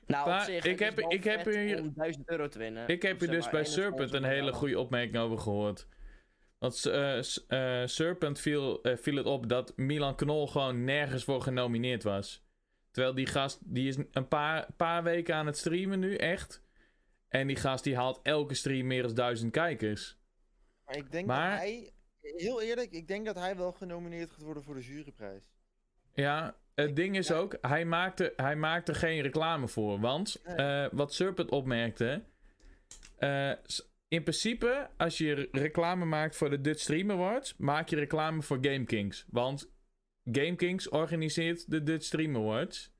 Nou, 0.06 0.28
Maar 0.28 0.38
op 0.40 0.44
zich, 0.46 0.64
ik 0.64 0.78
heb- 0.78 0.98
ik 1.00 1.24
heb 1.24 1.44
hier- 1.44 1.80
om 1.80 1.92
1000 1.94 2.28
euro 2.30 2.48
te 2.48 2.58
winnen. 2.58 2.88
ik 2.88 3.02
heb 3.02 3.20
hier 3.20 3.30
dus 3.30 3.50
bij 3.50 3.64
Serpent 3.64 4.12
een 4.12 4.24
hele 4.24 4.52
goede 4.52 4.78
opmerking 4.78 5.16
over 5.16 5.38
gehoord. 5.38 5.86
Want 6.58 6.84
eh, 6.86 7.18
eh, 7.48 7.86
Serpent 7.88 8.40
viel, 8.40 8.82
eh, 8.82 8.96
viel 8.96 9.16
het 9.16 9.26
op 9.26 9.48
dat 9.48 9.76
Milan 9.76 10.16
Knol 10.16 10.46
gewoon 10.46 10.84
nergens 10.84 11.24
voor 11.24 11.42
genomineerd 11.42 12.02
was. 12.02 12.44
Terwijl 12.90 13.14
die 13.14 13.26
gast, 13.26 13.58
die 13.74 13.88
is 13.88 13.96
een 14.12 14.28
paar, 14.28 14.66
paar 14.76 15.02
weken 15.02 15.34
aan 15.34 15.46
het 15.46 15.56
streamen 15.56 15.98
nu, 15.98 16.14
echt. 16.16 16.64
En 17.28 17.46
die 17.46 17.56
gast 17.56 17.84
die 17.84 17.96
haalt 17.96 18.20
elke 18.22 18.54
stream 18.54 18.86
meer 18.86 19.02
dan 19.02 19.14
duizend 19.14 19.52
kijkers. 19.52 20.18
Maar 20.86 20.96
ik 20.96 21.12
denk 21.12 21.26
Maar- 21.26 21.50
dat 21.50 21.58
hij, 21.58 21.92
heel 22.20 22.62
eerlijk, 22.62 22.90
ik 22.90 23.08
denk 23.08 23.26
dat 23.26 23.36
hij 23.36 23.56
wel 23.56 23.72
genomineerd 23.72 24.30
gaat 24.30 24.42
worden 24.42 24.62
voor 24.62 24.74
de 24.74 24.82
juryprijs. 24.82 25.42
Ja, 26.14 26.56
het 26.74 26.96
ding 26.96 27.16
is 27.16 27.32
ook, 27.32 27.56
hij 27.60 27.84
maakte, 27.84 28.32
hij 28.36 28.56
maakte 28.56 28.94
geen 28.94 29.20
reclame 29.22 29.68
voor. 29.68 30.00
Want 30.00 30.40
Nee. 30.44 30.56
eh, 30.56 30.88
wat 30.92 31.14
Serpent 31.14 31.50
opmerkte. 31.50 32.22
eh, 33.18 33.52
in 34.08 34.22
principe, 34.22 34.88
als 34.96 35.18
je 35.18 35.32
re- 35.34 35.48
reclame 35.52 36.04
maakt 36.04 36.36
voor 36.36 36.50
de 36.50 36.60
Dutch 36.60 36.80
Stream 36.80 37.10
Awards, 37.10 37.56
maak 37.56 37.88
je 37.88 37.96
reclame 37.96 38.42
voor 38.42 38.58
GameKings. 38.60 39.26
Want 39.30 39.70
GameKings 40.24 40.88
organiseert 40.88 41.70
de 41.70 41.82
Dutch 41.82 42.04
Stream 42.04 42.36
Awards. 42.36 42.92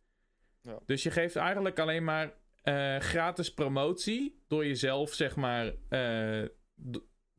Ja. 0.62 0.78
Dus 0.86 1.02
je 1.02 1.10
geeft 1.10 1.36
eigenlijk 1.36 1.78
alleen 1.78 2.04
maar 2.04 2.34
eh, 2.62 2.96
gratis 2.98 3.54
promotie. 3.54 4.42
Door 4.48 4.66
jezelf, 4.66 5.12
zeg 5.14 5.36
maar, 5.36 5.72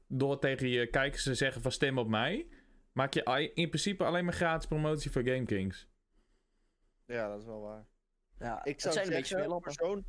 door 0.08 0.40
tegen 0.40 0.68
je 0.70 0.88
kijkers 0.88 1.24
te 1.24 1.34
zeggen 1.36 1.62
van 1.62 1.72
stem 1.72 1.98
op 1.98 2.08
mij. 2.08 2.48
Maak 2.92 3.14
je 3.14 3.52
in 3.54 3.70
principe 3.70 4.04
alleen 4.04 4.26
maar 4.26 4.34
gratis 4.34 4.68
promotie 4.68 5.12
voor 5.12 5.24
GameKings. 5.24 5.88
Ja, 7.06 7.28
dat 7.30 7.40
is 7.40 7.46
wel 7.46 7.62
waar. 7.62 7.86
Ja, 8.40 8.64
Ik 8.64 8.72
het 8.72 8.82
zou 8.82 8.94
zijn 8.94 9.06
een 9.08 9.14
beetje 9.14 9.28
zeggen, 9.28 9.50
speellappen. 9.52 9.76
persoon, 9.76 10.06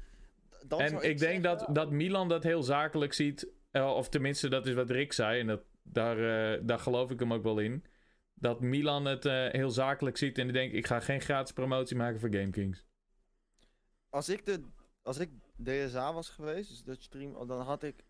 dan 0.69 0.81
En 0.81 0.89
zou 0.89 1.03
ik, 1.03 1.19
denk 1.19 1.43
dat, 1.43 1.69
dat 1.73 1.91
Milan 1.91 2.29
dat 2.29 2.43
heel 2.43 2.63
zakelijk 2.63 3.13
ziet. 3.13 3.49
eh, 3.71 3.95
of 3.95 4.09
tenminste, 4.09 4.49
dat 4.49 4.67
is 4.67 4.75
wat 4.75 4.91
Rick 4.91 5.13
zei. 5.13 5.41
En 5.41 5.47
dat, 5.47 5.61
daar, 5.83 6.17
eh, 6.55 6.61
daar 6.67 6.79
geloof 6.79 7.11
ik 7.11 7.19
hem 7.21 7.33
ook 7.33 7.43
wel 7.43 7.59
in. 7.59 7.85
Dat 8.35 8.61
Milan 8.61 9.05
het 9.05 9.25
eh, 9.25 9.49
heel 9.51 9.71
zakelijk 9.71 10.17
ziet. 10.17 10.39
En 10.39 10.45
die 10.45 10.53
denkt: 10.53 10.75
ik 10.75 10.87
ga 10.87 11.01
geen 11.01 11.21
gratis 11.21 11.53
promotie 11.53 11.97
maken 11.97 12.21
voor 12.21 12.33
GameKings. 12.33 12.87
Als 14.09 14.29
ik, 14.29 14.45
de, 14.45 14.63
als 15.03 15.19
ik 15.19 15.31
DSA 15.57 16.13
was 16.13 16.29
geweest, 16.31 16.69
dus 16.69 16.83
Dutch 16.83 17.03
Stream, 17.03 17.47
dan 17.47 17.61
had 17.61 17.83
ik... 17.83 18.05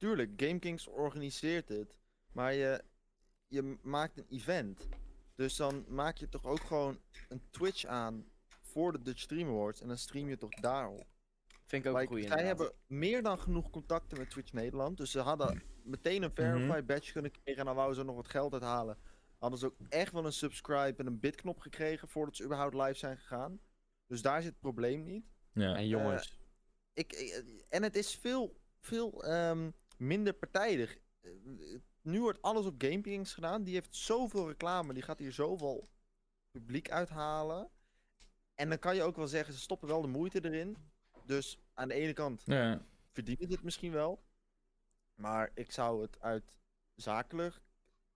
Tuurlijk, 0.00 0.30
GameKings 0.36 0.86
organiseert 0.86 1.68
het. 1.68 1.96
Maar 2.32 2.54
je, 2.54 2.84
je 3.46 3.78
maakt 3.82 4.18
een 4.18 4.26
event. 4.28 4.88
Dus 5.34 5.56
dan 5.56 5.84
maak 5.88 6.16
je 6.16 6.28
toch 6.28 6.44
ook 6.44 6.60
gewoon 6.60 7.00
een 7.28 7.42
Twitch 7.50 7.84
aan 7.84 8.24
voor 8.60 8.92
de 8.92 9.02
Dutch 9.02 9.20
Stream 9.20 9.48
Awards. 9.48 9.80
En 9.80 9.88
dan 9.88 9.98
stream 9.98 10.28
je 10.28 10.36
toch 10.36 10.50
daarop. 10.50 11.06
Vind 11.66 11.84
ik 11.84 11.90
ook 11.90 11.94
een 11.96 12.00
Like, 12.00 12.12
goeie 12.12 12.26
zij 12.28 12.44
hebben 12.44 12.72
meer 12.86 13.22
dan 13.22 13.38
genoeg 13.40 13.70
contacten 13.70 14.18
met 14.18 14.30
Twitch 14.30 14.52
Nederland. 14.52 14.96
Dus 14.96 15.10
ze 15.10 15.18
hadden 15.20 15.62
meteen 15.84 16.22
een 16.22 16.34
verify 16.34 16.82
badge 16.84 17.12
kunnen 17.12 17.30
krijgen. 17.30 17.56
En 17.60 17.64
dan 17.64 17.74
wouden 17.74 17.96
ze 17.96 18.04
nog 18.04 18.16
wat 18.16 18.28
geld 18.28 18.52
uithalen. 18.52 18.98
Hadden 19.38 19.58
ze 19.58 19.66
ook 19.66 19.76
echt 19.88 20.12
wel 20.12 20.24
een 20.24 20.32
subscribe 20.32 20.94
en 20.96 21.06
een 21.06 21.20
bidknop 21.20 21.58
gekregen 21.60 22.08
voordat 22.08 22.36
ze 22.36 22.44
überhaupt 22.44 22.74
live 22.74 22.94
zijn 22.94 23.16
gegaan. 23.18 23.60
Dus 24.06 24.22
daar 24.22 24.42
zit 24.42 24.50
het 24.50 24.60
probleem 24.60 25.02
niet. 25.04 25.24
Ja. 25.52 25.74
En 25.76 25.86
jongens, 25.86 26.38
Ik, 26.92 27.12
ik- 27.12 27.64
en 27.68 27.82
het 27.82 27.96
is 27.96 28.14
veel, 28.14 28.60
veel 28.80 29.24
ehm, 29.24 29.70
minder 30.00 30.32
partijdig. 30.32 30.98
Eh, 31.20 31.30
Nu 32.02 32.20
wordt 32.20 32.42
alles 32.42 32.66
op 32.66 32.74
GameKings 32.82 33.34
gedaan. 33.34 33.64
Die 33.64 33.74
heeft 33.74 33.96
zoveel 33.96 34.48
reclame. 34.48 34.92
Die 34.92 35.02
gaat 35.02 35.18
hier 35.18 35.32
zoveel 35.32 35.88
publiek 36.50 36.90
uithalen. 36.90 37.70
En 38.54 38.68
dan 38.68 38.78
kan 38.78 38.94
je 38.94 39.02
ook 39.02 39.16
wel 39.16 39.26
zeggen, 39.26 39.54
ze 39.54 39.60
stoppen 39.60 39.88
wel 39.88 40.02
de 40.02 40.08
moeite 40.08 40.44
erin. 40.44 40.76
Dus 41.24 41.58
aan 41.74 41.88
de 41.88 41.94
ene 41.94 42.12
kant 42.12 42.42
ja. 42.44 42.84
verdient 43.12 43.40
het 43.40 43.50
het 43.50 43.62
misschien 43.62 43.92
wel. 43.92 44.22
Maar 45.14 45.50
ik 45.54 45.72
zou 45.72 46.02
het 46.02 46.20
uit 46.20 46.58
zakelijk 46.94 47.60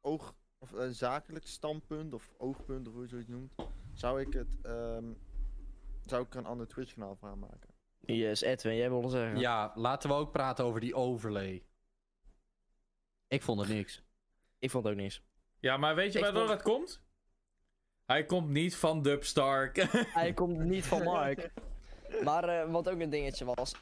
oog 0.00 0.34
of 0.58 0.72
eh, 0.72 0.88
zakelijk 0.88 1.46
standpunt 1.46 2.14
of 2.14 2.32
oogpunt 2.36 2.88
of 2.88 2.92
hoe 2.92 3.02
je 3.02 3.08
zoiets 3.08 3.28
noemt, 3.28 3.54
zou 3.92 4.20
ik 4.20 4.32
het 4.32 4.56
ehm, 4.62 5.12
zou 6.04 6.24
ik 6.24 6.32
er 6.32 6.38
een 6.38 6.46
ander 6.46 6.68
Twitch 6.68 6.94
kanaal 6.94 7.16
voor 7.16 7.28
aanmaken. 7.28 7.68
Yes, 8.00 8.40
Edwin, 8.40 8.76
jij 8.76 8.88
wilde 8.88 9.08
zeggen. 9.08 9.38
ja, 9.38 9.72
laten 9.74 10.08
we 10.08 10.14
ook 10.16 10.32
praten 10.32 10.64
over 10.64 10.80
die 10.80 10.94
overlay. 10.94 11.64
Ik 13.28 13.42
vond 13.42 13.60
het 13.60 13.68
niks. 13.68 14.02
Ik 14.58 14.70
vond 14.70 14.84
het 14.84 14.92
ook 14.92 14.98
niks. 15.00 15.22
ja, 15.60 15.76
maar 15.76 15.94
weet 15.94 16.12
je 16.12 16.18
Ik 16.18 16.24
waardoor 16.24 16.46
vond- 16.46 16.52
dat 16.58 16.62
komt? 16.72 17.02
Hij 18.04 18.24
komt 18.24 18.48
niet 18.48 18.76
van 18.76 19.02
Dubstark. 19.02 19.76
Hij 20.20 20.32
komt 20.32 20.58
niet 20.58 20.86
van 20.86 21.02
Mark. 21.02 21.50
Maar 22.24 22.48
eh, 22.48 22.70
wat 22.70 22.88
ook 22.88 23.00
een 23.00 23.10
dingetje 23.10 23.44
was. 23.44 23.74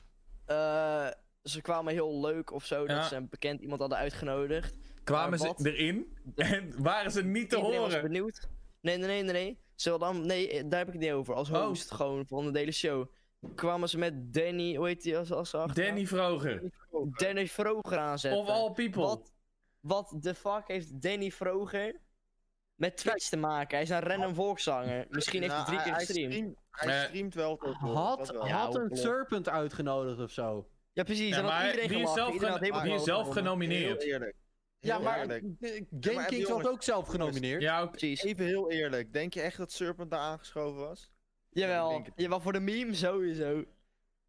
eh, 0.47 1.09
ze 1.43 1.61
kwamen 1.61 1.93
heel 1.93 2.21
leuk 2.21 2.53
of 2.53 2.65
zo. 2.65 2.81
Ja. 2.87 2.95
Dat 2.95 3.05
ze 3.05 3.17
een 3.17 3.29
bekend 3.29 3.61
iemand 3.61 3.81
hadden 3.81 3.99
uitgenodigd. 3.99 4.75
Kwamen 5.05 5.39
ze 5.39 5.55
erin 5.63 6.17
en 6.37 6.83
waren 6.83 7.11
ze 7.13 7.25
niet 7.25 7.51
te 7.51 7.57
Iedereen 7.57 7.81
was 7.81 7.89
horen. 7.95 8.03
benieuwd. 8.03 8.49
Nee, 8.81 8.97
nee, 8.97 9.07
nee, 9.07 9.23
nee. 9.23 9.33
nee. 9.33 9.59
Ze 9.75 9.91
hadden, 9.91 10.13
dan, 10.13 10.27
nee, 10.27 10.69
daar 10.69 10.79
heb 10.79 10.87
ik 10.89 10.93
het 10.95 11.03
niet 11.03 11.13
over. 11.13 11.35
Als 11.35 11.51
Oh. 11.51 11.65
host 11.67 11.91
gewoon 11.91 12.27
van 12.27 12.53
de 12.53 12.59
hele 12.59 12.73
show. 12.73 13.07
Kwamen 13.55 13.89
ze 13.89 13.99
met 13.99 14.35
Danny, 14.35 14.75
hoe 14.75 14.87
heet 14.87 15.03
die 15.03 15.19
als, 15.19 15.33
als 15.33 15.55
achternaam? 15.55 15.87
Danny 15.89 16.07
Vroger. 16.07 16.63
Danny 17.17 17.47
Vroger 17.47 17.99
aanzetten. 17.99 18.41
Of 18.41 18.49
all 18.49 18.71
people. 18.73 19.03
Wat, 19.03 19.33
wat 19.81 20.15
de 20.21 20.35
fuck 20.35 20.63
heeft 20.67 21.03
Danny 21.03 21.31
Vroger 21.31 22.01
met 22.75 22.97
Twitch 22.97 23.29
te 23.29 23.37
maken? 23.37 23.69
Hij 23.75 23.83
is 23.83 23.91
een 23.91 24.01
random 24.01 24.35
volkszanger. 24.35 25.07
Misschien 25.09 25.43
heeft 25.43 25.55
hij 25.55 25.63
Nou, 25.63 25.73
drie 25.73 25.83
keer 25.83 25.95
hij, 25.95 26.05
gestreamd. 26.05 26.33
streamt, 26.33 26.57
hij 26.71 27.05
streamt 27.07 27.35
wel 27.35 27.57
tegenwoordig, 27.57 27.99
Had, 28.03 28.19
dat 28.19 28.31
wel. 28.31 28.47
Ja, 28.47 28.57
had 28.57 28.75
een. 28.75 28.97
Serpent 28.97 29.49
uitgenodigd 29.49 30.21
of 30.21 30.31
zo? 30.31 30.69
Ja, 30.93 31.03
precies. 31.03 31.29
Ja, 31.29 31.37
en 31.37 31.43
had 31.43 31.53
maar 31.53 31.67
iedereen 31.67 31.89
die 31.89 32.03
is 32.03 32.13
zelf, 32.13 32.33
Iedereen 32.33 32.55
geno- 32.57 32.73
had 32.75 32.83
die 32.85 32.93
is 32.93 33.05
helemaal 33.05 33.05
zelf 33.05 33.19
gewonnen. 33.29 33.43
genomineerd. 33.45 34.03
Heel 34.03 34.13
eerlijk. 34.13 34.35
Ja, 34.79 34.95
Heel 34.97 35.05
maar 35.05 35.19
GameKings 35.21 36.39
was 36.39 36.49
jongens, 36.49 36.69
ook 36.69 36.83
zelf 36.83 37.09
genomineerd. 37.09 37.63
Ja, 37.63 37.81
ook. 37.81 37.91
Precies. 37.91 38.23
Even 38.23 38.45
heel 38.45 38.71
eerlijk. 38.71 39.13
Denk 39.13 39.35
je 39.35 39.41
echt 39.41 39.57
dat 39.57 39.73
Serpent 39.73 40.11
daar 40.11 40.21
aangeschoven 40.21 40.81
was? 40.81 41.11
Jawel. 41.53 42.05
Jawel, 42.17 42.41
voor 42.41 42.53
de 42.53 42.61
meme 42.61 42.95
sowieso. 42.95 43.65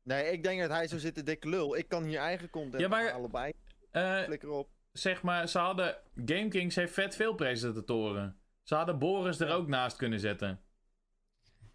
Nee, 0.03 0.31
ik 0.31 0.43
denk 0.43 0.61
dat 0.61 0.69
hij 0.69 0.87
zo 0.87 0.97
zit 0.97 1.15
te 1.15 1.23
dikke 1.23 1.49
lul. 1.49 1.77
Ik 1.77 1.87
kan 1.87 2.03
hier 2.03 2.19
eigen 2.19 2.49
content 2.49 2.81
Ja, 2.81 2.87
maar- 2.87 3.29
bij. 3.31 3.53
Eh, 3.91 4.23
Flikker 4.23 4.49
op. 4.49 4.69
zeg 4.91 5.21
maar, 5.21 5.47
ze 5.47 5.59
hadden... 5.59 5.97
GameKings 6.25 6.75
heeft 6.75 6.93
vet 6.93 7.15
veel 7.15 7.33
presentatoren. 7.35 8.37
Ze 8.63 8.75
hadden 8.75 8.99
Boris 8.99 9.39
er 9.39 9.53
ook 9.53 9.67
naast 9.67 9.97
kunnen 9.97 10.19
zetten. 10.19 10.61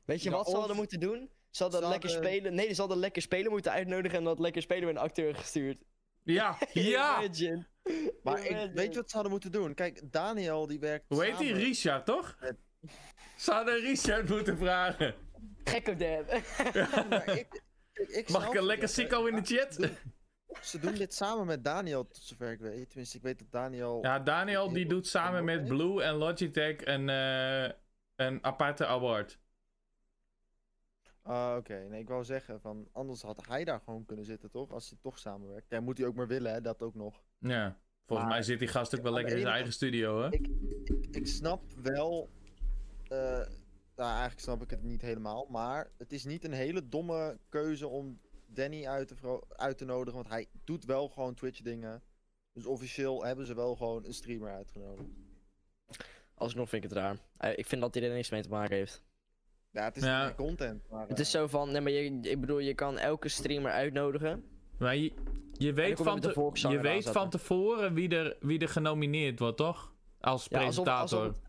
Weet 0.04 0.22
je 0.22 0.30
Ja, 0.30 0.36
wat 0.36 0.48
ze 0.50 0.56
hadden 0.56 0.76
moeten 0.76 1.00
doen? 1.00 1.30
Ze 1.50 1.62
hadden 1.62 1.82
Ze 1.82 1.88
lekker 1.88 2.10
hadden- 2.10 2.28
spelen. 2.30 2.54
Nee, 2.54 2.74
ze 2.74 2.80
hadden 2.80 2.98
lekker 2.98 3.22
spelen 3.22 3.50
moeten 3.50 3.72
uitnodigen 3.72 4.18
en 4.18 4.24
dat 4.24 4.38
lekker 4.38 4.62
spelen 4.62 4.84
met 4.86 4.96
een 4.96 5.02
acteur 5.02 5.34
gestuurd. 5.34 5.82
Ja, 6.22 6.58
ja! 6.72 7.22
Imagine. 7.22 7.66
Maar 8.22 8.44
ik, 8.46 8.70
weet 8.74 8.92
je 8.92 8.98
wat 9.00 9.08
ze 9.10 9.14
hadden 9.14 9.30
moeten 9.32 9.52
doen? 9.52 9.74
Kijk, 9.74 10.12
Daniel 10.12 10.66
die 10.66 10.78
werkt 10.78 11.04
Hoe 11.08 11.24
heet 11.24 11.38
die? 11.38 11.48
samen- 11.48 11.62
Richard, 11.62 12.06
toch? 12.06 12.36
Ze 13.36 13.52
hadden 13.52 13.74
Richard 13.80 14.28
moeten 14.28 14.58
vragen. 14.58 15.14
Gek 15.68 15.88
op 15.88 15.98
de 15.98 16.42
Maar 17.10 17.28
ik, 17.28 17.62
ik, 17.92 18.08
ik 18.08 18.28
Mag 18.28 18.46
ik 18.46 18.54
een 18.54 18.64
lekker 18.64 18.88
sicko 18.88 19.26
in 19.26 19.34
de 19.34 19.42
chat? 19.56 19.90
Ze 20.62 20.78
doen 20.78 20.94
dit 20.94 21.14
samen 21.14 21.46
met 21.46 21.64
Daniel, 21.64 22.06
tot 22.06 22.22
zover 22.22 22.52
ik 22.52 22.60
weet. 22.60 22.88
Tenminste, 22.88 23.16
ik 23.16 23.22
weet 23.22 23.38
dat 23.38 23.50
Daniel... 23.50 23.98
Ja, 24.02 24.18
Daniel 24.18 24.72
die 24.72 24.86
doet 24.86 25.06
samen 25.06 25.44
met 25.44 25.64
Blue 25.66 26.02
en 26.02 26.14
Logitech 26.14 26.86
een, 26.86 27.08
eh, 27.08 27.70
een 28.16 28.44
aparte 28.44 28.86
award. 28.86 29.38
Ah, 31.22 31.54
oké. 31.58 31.86
Nee, 31.88 32.00
ik 32.00 32.08
wou 32.08 32.24
zeggen, 32.24 32.60
van, 32.60 32.88
anders 32.92 33.22
had 33.22 33.46
hij 33.46 33.64
daar 33.64 33.80
gewoon 33.84 34.04
kunnen 34.04 34.24
zitten, 34.24 34.50
toch? 34.50 34.70
Als 34.70 34.88
hij 34.90 34.98
toch 35.02 35.18
samenwerkt. 35.18 35.70
Ja, 35.70 35.80
moet 35.80 35.98
hij 35.98 36.06
ook 36.06 36.14
maar 36.14 36.26
willen, 36.26 36.52
hè? 36.52 36.60
Dat 36.60 36.82
ook 36.82 36.94
nog. 36.94 37.22
Ja, 37.38 37.78
volgens 38.06 38.28
Maar- 38.28 38.36
mij 38.38 38.42
zit 38.46 38.58
die 38.58 38.68
gast 38.68 38.96
ook 38.96 39.02
wel 39.02 39.12
lekker 39.12 39.34
in 39.34 39.40
zijn 39.40 39.54
eigen 39.54 39.72
studio, 39.72 40.22
hè? 40.22 40.28
Ik, 40.32 40.48
ik 41.10 41.26
snap 41.26 41.62
wel. 41.82 42.30
eh, 43.08 43.46
nou, 43.98 44.10
eigenlijk 44.10 44.40
snap 44.40 44.62
ik 44.62 44.70
het 44.70 44.82
niet 44.82 45.02
helemaal. 45.02 45.46
Maar 45.50 45.90
het 45.98 46.12
is 46.12 46.24
niet 46.24 46.44
een 46.44 46.52
hele 46.52 46.88
domme 46.88 47.38
keuze 47.48 47.88
om 47.88 48.20
Danny 48.46 48.86
uit 48.86 49.08
te, 49.08 49.42
uit 49.48 49.78
te 49.78 49.84
nodigen. 49.84 50.14
Want 50.14 50.28
hij 50.28 50.46
doet 50.64 50.84
wel 50.84 51.08
gewoon 51.08 51.34
Twitch 51.34 51.60
dingen. 51.60 52.02
Dus 52.52 52.66
officieel 52.66 53.24
hebben 53.24 53.46
ze 53.46 53.54
wel 53.54 53.76
gewoon 53.76 54.04
een 54.04 54.14
streamer 54.14 54.52
uitgenodigd. 54.52 55.08
Alsnog 56.34 56.68
vind 56.68 56.84
ik 56.84 56.90
het 56.90 56.98
raar. 56.98 57.16
Eh, 57.36 57.58
ik 57.58 57.66
vind 57.66 57.80
dat 57.80 57.94
hij 57.94 58.02
er 58.08 58.14
niks 58.14 58.30
mee 58.30 58.42
te 58.42 58.48
maken 58.48 58.76
heeft. 58.76 59.02
Ja, 59.70 59.84
het 59.84 59.96
is 59.96 60.02
Ja. 60.04 60.32
content. 60.36 60.88
Maar, 60.90 61.08
Het 61.08 61.18
is 61.18 61.34
eh, 61.34 61.40
zo 61.40 61.46
van, 61.46 61.70
nee, 61.70 61.80
maar 61.80 61.92
je, 61.92 62.20
ik 62.20 62.40
bedoel, 62.40 62.58
je 62.58 62.74
kan 62.74 62.98
elke 62.98 63.28
streamer 63.28 63.70
uitnodigen. 63.72 64.44
Maar 64.78 64.96
je, 64.96 65.12
je 65.52 65.72
weet, 65.72 66.00
van, 66.00 66.20
te- 66.20 66.50
je 66.68 66.80
weet 66.80 67.08
van 67.08 67.30
tevoren 67.30 67.94
wie 67.94 68.08
er, 68.16 68.36
wie 68.40 68.58
er 68.58 68.68
genomineerd 68.68 69.38
wordt, 69.38 69.56
toch? 69.56 69.94
Als 70.20 70.46
Ja, 70.48 70.58
presentator. 70.58 71.00
alsof, 71.20 71.20
alsof 71.28 71.42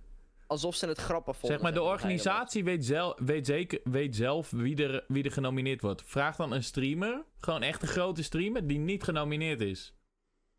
ze 0.58 0.88
het 0.88 1.00
grappig 1.00 1.38
vonden. 1.38 1.60
zeg 1.60 1.62
maar, 1.62 1.74
de 1.74 1.88
organisatie 1.88 2.64
weet, 2.64 2.86
zel, 2.86 3.18
weet, 3.24 3.46
zeker, 3.46 3.80
weet 3.84 4.16
zelf 4.16 4.50
wie 4.50 4.84
er, 4.84 5.04
wie 5.08 5.24
er 5.24 5.32
genomineerd 5.32 5.82
wordt. 5.82 6.04
Vraag 6.06 6.36
dan 6.36 6.52
een 6.52 6.64
streamer, 6.64 7.24
gewoon 7.38 7.62
echt 7.62 7.82
een 7.82 7.88
grote 7.88 8.24
streamer, 8.24 8.68
die 8.68 8.80
niet 8.80 9.04
genomineerd 9.04 9.62
is. 9.62 9.94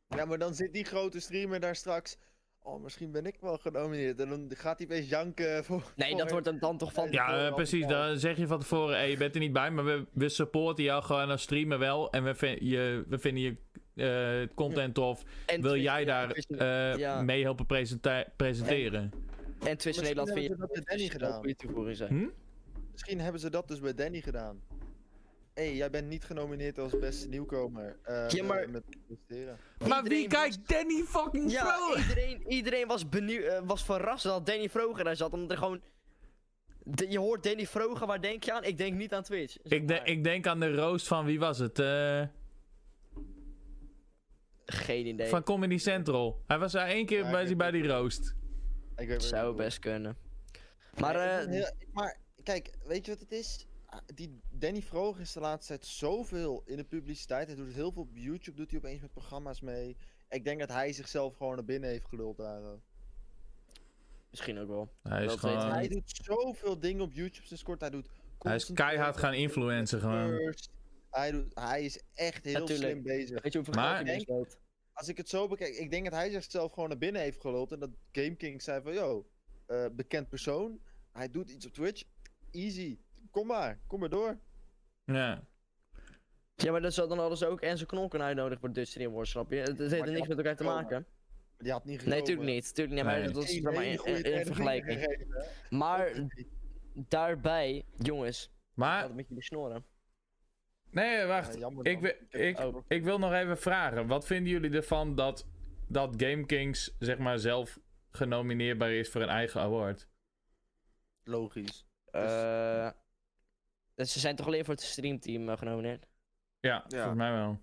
Ja, 0.08 0.24
maar 0.24 0.38
dan 0.38 0.54
zit 0.54 0.72
die 0.72 0.84
grote 0.84 1.20
streamer 1.20 1.60
daar 1.60 1.76
straks. 1.76 2.18
Oh, 2.62 2.82
misschien 2.82 3.10
ben 3.10 3.26
ik 3.26 3.36
wel 3.40 3.58
genomineerd. 3.58 4.20
En 4.20 4.28
dan 4.28 4.50
gaat 4.56 4.78
hij 4.78 4.86
best 4.86 5.08
janken 5.08 5.64
voor. 5.64 5.82
Nee, 5.96 6.16
dat 6.16 6.30
wordt 6.30 6.46
hem 6.46 6.58
dan 6.58 6.78
toch 6.78 6.92
van... 6.92 7.10
Ja, 7.10 7.26
tevoren 7.26 7.48
eh, 7.48 7.54
precies. 7.54 7.86
Dan 7.86 8.18
zeg 8.18 8.36
je 8.36 8.46
van 8.46 8.58
tevoren, 8.58 8.96
hey, 8.96 9.10
je 9.10 9.16
bent 9.16 9.34
er 9.34 9.40
niet 9.40 9.52
bij, 9.52 9.70
maar 9.70 9.84
we, 9.84 10.06
we 10.12 10.28
supporten 10.28 10.84
jou 10.84 11.02
gewoon 11.02 11.30
als 11.30 11.42
streamer 11.42 11.78
wel. 11.78 12.12
En 12.12 12.24
we, 12.24 12.56
je, 12.60 13.04
we 13.08 13.18
vinden 13.18 13.42
je 13.42 13.56
eh, 13.94 14.54
content 14.54 14.94
tof. 14.94 15.22
En 15.46 15.62
Wil 15.62 15.76
jij 15.76 16.04
daar 16.04 16.30
eh, 16.30 16.96
ja. 16.96 17.22
mee 17.22 17.42
helpen 17.42 17.66
presenteren? 18.36 19.12
En 19.64 19.76
Twitch 19.76 20.00
Nederland 20.00 20.28
vind 20.30 20.40
je... 20.42 20.48
hebben 20.48 20.68
ze 20.68 20.74
dat 20.74 20.74
met 20.74 20.86
Danny 20.86 21.08
gedaan. 21.08 21.32
goede 21.38 21.56
toevoeging 21.56 21.96
zijn. 21.96 22.10
Hm? 22.10 22.28
Misschien 22.92 23.20
hebben 23.20 23.40
ze 23.40 23.50
dat 23.50 23.68
dus 23.68 23.80
bij 23.80 23.94
Danny 23.94 24.20
gedaan. 24.20 24.60
Hé, 25.54 25.62
hey, 25.66 25.74
jij 25.76 25.90
bent 25.90 26.08
niet 26.08 26.24
genomineerd 26.24 26.78
als 26.78 26.98
beste 26.98 27.28
nieuwkomer. 27.28 27.98
eh, 28.02 28.28
Ja, 28.28 28.44
maar- 28.44 28.70
Met 28.70 28.82
presteren. 29.06 29.58
Maar 29.88 30.02
wie 30.02 30.28
kijkt 30.28 30.68
Danny 30.68 31.02
fucking 31.06 31.50
Ja, 31.50 31.66
Vroger? 31.76 32.00
iedereen, 32.00 32.44
iedereen 32.48 32.86
was, 32.86 33.08
benieuwd, 33.08 33.44
eh, 33.44 33.60
was 33.64 33.84
verrast 33.84 34.22
dat 34.24 34.46
Danny 34.46 34.68
Vroger 34.68 35.04
daar 35.04 35.16
zat. 35.16 35.32
Omdat 35.32 35.50
er 35.50 35.56
gewoon... 35.56 35.80
De- 36.84 37.10
je 37.10 37.18
hoort 37.18 37.42
Danny 37.42 37.66
Vroger, 37.66 38.06
waar 38.06 38.20
denk 38.20 38.42
je 38.44 38.52
aan? 38.52 38.64
Ik 38.64 38.78
denk 38.78 38.94
niet 38.96 39.12
aan 39.14 39.22
Twitch. 39.22 39.56
zeg 39.62 39.72
Ik, 39.72 39.88
de- 39.88 40.00
ik 40.04 40.24
denk 40.24 40.46
aan 40.46 40.60
de 40.60 40.74
roost 40.74 41.06
van, 41.06 41.24
wie 41.24 41.38
was 41.38 41.58
het? 41.58 41.78
Eh, 41.78 42.22
Geen 44.64 45.06
idee. 45.06 45.28
van 45.28 45.42
Comedy 45.42 45.78
Central. 45.78 46.42
Hij 46.46 46.58
was 46.58 46.72
daar 46.72 46.86
één 46.88 47.06
keer 47.06 47.24
Ja, 47.24 47.30
bij, 47.30 47.56
bij 47.56 47.70
die 47.70 47.86
roost. 47.86 48.34
Ik 49.00 49.08
weet 49.08 49.22
Zou 49.22 49.56
best 49.56 49.78
kunnen. 49.78 50.16
Maar, 50.98 51.14
Nee, 51.14 51.58
eh 51.58 51.64
heel- 51.64 51.88
maar 51.92 52.16
kijk, 52.42 52.70
weet 52.84 53.04
je 53.06 53.10
wat 53.12 53.20
het 53.20 53.32
is? 53.32 53.66
Ah, 53.86 54.00
Die 54.14 54.40
Danny 54.50 54.82
Vroger 54.82 55.20
is 55.20 55.32
de 55.32 55.40
laatste 55.40 55.66
tijd 55.72 55.86
zoveel 55.86 56.62
in 56.66 56.76
de 56.76 56.84
publiciteit. 56.84 57.46
Hij 57.46 57.56
doet 57.56 57.66
het 57.66 57.74
heel 57.74 57.92
veel 57.92 58.02
op 58.02 58.08
YouTube, 58.12 58.56
doet 58.56 58.70
hij 58.70 58.78
opeens 58.78 59.00
met 59.00 59.12
programma's 59.12 59.60
mee. 59.60 59.96
Ik 60.28 60.44
denk 60.44 60.58
dat 60.60 60.68
hij 60.68 60.92
zichzelf 60.92 61.36
gewoon 61.36 61.54
naar 61.54 61.64
binnen 61.64 61.90
heeft 61.90 62.06
geluld 62.06 62.36
daar. 62.36 62.60
misschien 64.30 64.58
ook 64.58 64.68
wel. 64.68 64.92
Hij 65.02 65.24
is 65.24 65.32
gewoon... 65.34 65.70
Hij 65.72 65.88
doet 65.88 66.02
zoveel 66.22 66.80
dingen 66.80 67.00
op 67.02 67.12
YouTube 67.12 67.46
sinds 67.46 67.62
kort. 67.62 67.80
Hij 67.80 67.90
doet 67.90 68.08
Hij 68.38 68.54
is 68.54 68.70
keihard 68.72 69.16
gaan 69.16 69.34
influencen 69.34 70.00
gewoon. 70.00 70.54
Hij, 71.10 71.30
doet, 71.30 71.54
hij 71.54 71.84
is 71.84 72.00
echt 72.14 72.44
heel 72.44 72.58
Natuurlijk. 72.58 72.90
slim 72.90 73.02
bezig. 73.02 73.42
Weet 73.42 73.52
je 73.52 73.58
hoeveel 73.58 73.82
Maar- 73.82 73.94
geld 73.96 74.06
hij 74.06 74.16
misloot? 74.16 74.58
Als 75.00 75.08
ik 75.08 75.16
het 75.16 75.28
zo 75.28 75.48
bekijk, 75.48 75.74
ik 75.74 75.90
denk 75.90 76.04
dat 76.04 76.12
hij 76.12 76.30
zichzelf 76.30 76.72
gewoon 76.72 76.88
naar 76.88 76.98
binnen 76.98 77.22
heeft 77.22 77.40
geluld. 77.40 77.72
En 77.72 77.78
dat 77.78 77.90
Game 78.12 78.34
King 78.34 78.62
zei 78.62 78.82
van, 78.82 78.92
yo, 78.92 79.30
eh, 79.66 79.86
bekend 79.92 80.28
persoon. 80.28 80.80
Hij 81.12 81.30
doet 81.30 81.50
iets 81.50 81.66
op 81.66 81.72
Twitch. 81.72 82.02
Easy. 82.50 82.98
Kom 83.30 83.46
maar, 83.46 83.80
kom 83.86 84.00
maar 84.00 84.08
door. 84.08 84.38
Ja. 85.04 85.44
Ja, 86.54 86.70
maar 86.70 86.80
dan, 86.80 86.92
zou- 86.92 87.08
dan 87.08 87.18
ze 87.36 87.46
ook 87.46 87.60
Enzo 87.60 87.84
Knol 87.86 88.08
kunnen 88.08 88.28
uitnodigen 88.28 88.60
voor 88.60 88.72
Dutch 88.72 88.90
Stream 88.90 89.12
Wars, 89.12 89.30
snap 89.30 89.50
je? 89.50 89.56
Het, 89.56 89.78
het 89.78 89.90
heeft 89.90 90.06
er 90.06 90.12
niks 90.12 90.28
met 90.28 90.36
elkaar 90.36 90.56
te 90.56 90.64
had 90.64 90.74
maken. 90.74 91.06
Die 91.58 91.72
had 91.72 91.84
niet 91.84 91.88
Nee, 91.90 91.98
gekomen. 91.98 92.18
natuurlijk 92.18 92.48
niet. 92.48 92.74
Tuurlijk 92.74 92.96
niet, 92.96 93.04
maar 93.04 93.20
Nee. 93.20 93.30
dat 93.32 93.42
is 93.48 93.60
maar 93.60 93.84
in, 93.84 94.46
vergelijking. 94.46 95.26
Maar 95.70 96.28
daarbij, 96.94 97.84
jongens, 97.98 98.44
ik 98.44 98.50
Maar, 98.74 98.98
had 98.98 99.06
het 99.06 99.16
met 99.16 99.28
jullie 99.28 99.42
snoren. 99.42 99.84
Nee, 100.90 101.24
wacht. 101.26 101.58
Ja, 101.58 101.70
Ik, 101.82 102.26
ik, 102.30 102.58
Oh. 102.58 102.84
ik 102.88 103.02
wil 103.04 103.18
nog 103.18 103.32
even 103.32 103.58
vragen. 103.58 104.06
Wat 104.06 104.26
vinden 104.26 104.52
jullie 104.52 104.70
ervan 104.76 105.14
dat, 105.14 105.46
dat 105.88 106.14
Game 106.22 106.46
Kings 106.46 106.96
zeg 106.98 107.18
maar 107.18 107.38
zelf 107.38 107.78
genomineerbaar 108.10 108.90
is 108.92 109.10
voor 109.10 109.20
een 109.22 109.28
eigen 109.28 109.60
award? 109.60 110.08
Logisch. 111.24 111.86
Eh, 112.10 112.90
dus 113.94 114.12
ze 114.12 114.20
zijn 114.20 114.36
toch 114.36 114.46
alleen 114.46 114.64
voor 114.64 114.74
het 114.74 114.82
streamteam 114.82 115.48
eh, 115.48 115.56
genomineerd? 115.58 116.06
Ja, 116.60 116.84
Ja. 116.88 116.96
volgens 116.96 117.16
mij 117.16 117.32
wel. 117.32 117.60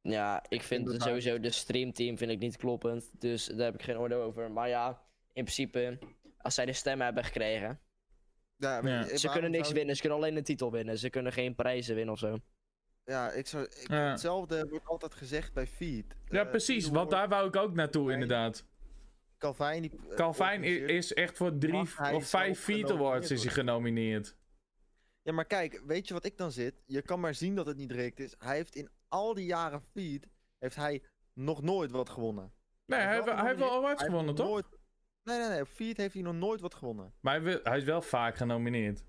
Ja, 0.00 0.44
ik 0.48 0.62
vind 0.62 0.80
Inderdaad. 0.80 1.08
sowieso 1.08 1.40
de 1.40 1.50
streamteam 1.50 2.18
vind 2.18 2.30
ik 2.30 2.38
niet 2.38 2.56
kloppend. 2.56 3.20
Dus 3.20 3.46
daar 3.46 3.64
heb 3.66 3.74
ik 3.74 3.82
geen 3.82 3.98
oordeel 3.98 4.22
over. 4.22 4.50
Maar 4.50 4.68
ja, 4.68 4.88
in 5.32 5.44
principe, 5.44 5.98
als 6.38 6.54
zij 6.54 6.66
de 6.66 6.72
stemmen 6.72 7.04
hebben 7.06 7.24
gekregen. 7.24 7.80
Ja, 8.58 9.16
Ze 9.16 9.28
kunnen 9.28 9.50
niks 9.50 9.62
zou- 9.64 9.74
winnen, 9.76 9.94
ze 9.94 10.00
kunnen 10.00 10.18
alleen 10.18 10.36
een 10.36 10.42
titel 10.44 10.72
winnen. 10.72 10.98
Ze 10.98 11.10
kunnen 11.10 11.32
geen 11.32 11.54
prijzen 11.54 11.94
winnen 11.94 12.14
of 12.14 12.18
zo. 12.20 12.38
Ja, 13.04 13.30
ik 13.30 13.46
zou, 13.46 13.64
ik, 13.64 13.88
Ja. 13.88 14.10
hetzelfde 14.10 14.66
wordt 14.68 14.86
altijd 14.86 15.14
gezegd 15.14 15.52
bij 15.52 15.66
Feed. 15.66 16.16
Ja, 16.28 16.44
Eh, 16.44 16.50
precies. 16.50 16.84
Feed 16.84 16.94
Want 16.94 17.10
wordt- 17.10 17.10
daar 17.10 17.28
wou 17.28 17.48
ik 17.48 17.56
ook 17.56 17.74
naartoe, 17.74 18.12
inderdaad. 18.12 18.64
Calvijn, 19.38 19.82
die, 19.82 19.90
eh, 20.10 20.16
Calvijn 20.16 20.62
i- 20.62 20.66
organiseert- 20.66 20.90
is 20.90 21.14
echt 21.14 21.36
voor 21.36 21.58
drie 21.58 21.74
of 21.74 21.90
vijf 21.90 22.64
genomineerd 22.64 22.90
Awards 22.90 23.30
is 23.30 23.42
hij 23.44 23.52
genomineerd. 23.52 24.36
Ja, 25.22 25.32
maar 25.32 25.44
kijk, 25.44 25.82
weet 25.86 26.08
je 26.08 26.14
wat 26.14 26.24
ik 26.24 26.36
dan 26.36 26.52
zit? 26.52 26.74
Je 26.86 27.02
kan 27.02 27.20
maar 27.20 27.34
zien 27.34 27.54
dat 27.54 27.66
het 27.66 27.76
niet 27.76 27.88
direct 27.88 28.20
is. 28.20 28.34
Hij 28.38 28.56
heeft 28.56 28.74
in 28.74 28.88
al 29.08 29.34
die 29.34 29.46
jaren 29.46 29.82
Feed, 29.92 30.26
heeft 30.58 30.76
hij 30.76 31.02
nog 31.32 31.62
nooit 31.62 31.90
wat 31.90 32.08
gewonnen. 32.08 32.52
Nee, 32.86 33.00
hij, 33.00 33.20
hij 33.22 33.46
heeft 33.46 33.58
wel 33.58 33.72
awards 33.72 34.02
gewonnen, 34.02 34.34
toch? 34.34 34.46
nooit- 34.48 34.77
Nee, 35.28 35.38
nee, 35.38 35.48
nee. 35.48 35.60
Op 35.60 35.68
Feed 35.68 35.96
heeft 35.96 36.14
hij 36.14 36.22
nog 36.22 36.34
nooit 36.34 36.60
wat 36.60 36.74
gewonnen. 36.74 37.12
Maar 37.20 37.34
hij, 37.34 37.42
wil- 37.42 37.60
hij 37.62 37.76
is 37.76 37.84
wel 37.84 38.02
vaak 38.02 38.36
genomineerd. 38.36 39.04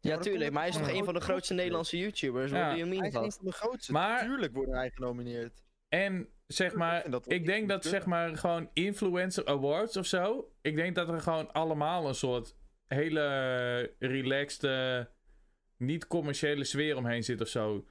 Ja, 0.00 0.14
maar 0.14 0.22
tuurlijk, 0.22 0.50
maar 0.52 0.60
hij 0.62 0.70
is 0.70 0.76
gewoon 0.76 0.96
een 0.98 1.04
van 1.04 1.14
de 1.14 1.20
grootste 1.20 1.54
Nederlandse 1.54 1.98
YouTubers. 1.98 2.50
Ja. 2.50 2.56
Hij 2.56 2.74
is 2.76 2.82
een 2.82 3.32
van 3.32 3.44
de 3.44 3.52
grootste. 3.52 3.92
Maar- 3.92 4.24
Tuurlijk 4.24 4.54
wordt 4.54 4.70
hij 4.72 4.90
genomineerd. 4.90 5.64
En 5.88 6.28
zeg 6.46 6.74
maar, 6.74 7.04
ik 7.26 7.46
denk 7.46 7.68
dat 7.68 7.84
zeg 7.84 8.06
maar 8.06 8.36
gewoon 8.36 8.70
influencer 8.72 9.46
awards 9.46 9.96
of 9.96 10.06
zo. 10.06 10.52
Ik 10.60 10.76
denk 10.76 10.94
dat 10.94 11.08
er 11.08 11.20
gewoon 11.20 11.52
allemaal 11.52 12.08
een 12.08 12.14
soort 12.14 12.56
hele 12.86 13.94
relaxed, 13.98 14.64
eh, 14.64 15.04
niet 15.76 16.06
commerciële 16.06 16.64
sfeer 16.64 16.96
omheen 16.96 17.24
zit 17.24 17.40
of 17.40 17.48
zo. 17.48 17.86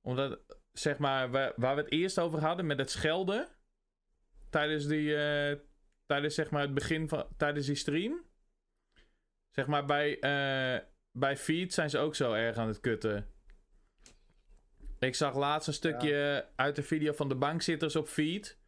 Omdat 0.00 0.38
zeg 0.72 0.98
maar, 0.98 1.30
waar, 1.30 1.52
waar 1.56 1.74
we 1.76 1.82
het 1.82 1.92
eerst 1.92 2.18
over 2.18 2.40
hadden 2.40 2.66
met 2.66 2.78
het 2.78 2.90
schelden 2.90 3.48
tijdens 4.50 4.86
die, 4.86 5.16
eh, 5.16 5.56
tijdens 6.10 6.34
zeg 6.34 6.50
maar 6.50 6.62
het 6.62 6.74
begin 6.74 7.08
van, 7.08 7.26
tijdens 7.36 7.66
die 7.66 7.74
stream. 7.74 8.24
Zeg 9.50 9.66
maar 9.66 9.84
bij, 9.84 10.18
eh, 10.18 10.86
bij 11.10 11.36
Feed 11.36 11.74
zijn 11.74 11.90
ze 11.90 11.98
ook 11.98 12.14
zo 12.14 12.32
erg 12.32 12.56
aan 12.56 12.68
het 12.68 12.80
kutten. 12.80 13.28
Ik 14.98 15.14
zag 15.14 15.34
laatst 15.36 15.68
een 15.68 15.74
stukje 15.74 16.48
uit 16.56 16.76
de 16.76 16.82
video 16.82 17.12
van 17.12 17.28
de 17.28 17.34
bankzitters 17.34 17.96
op 17.96 18.08
feed. 18.08 18.58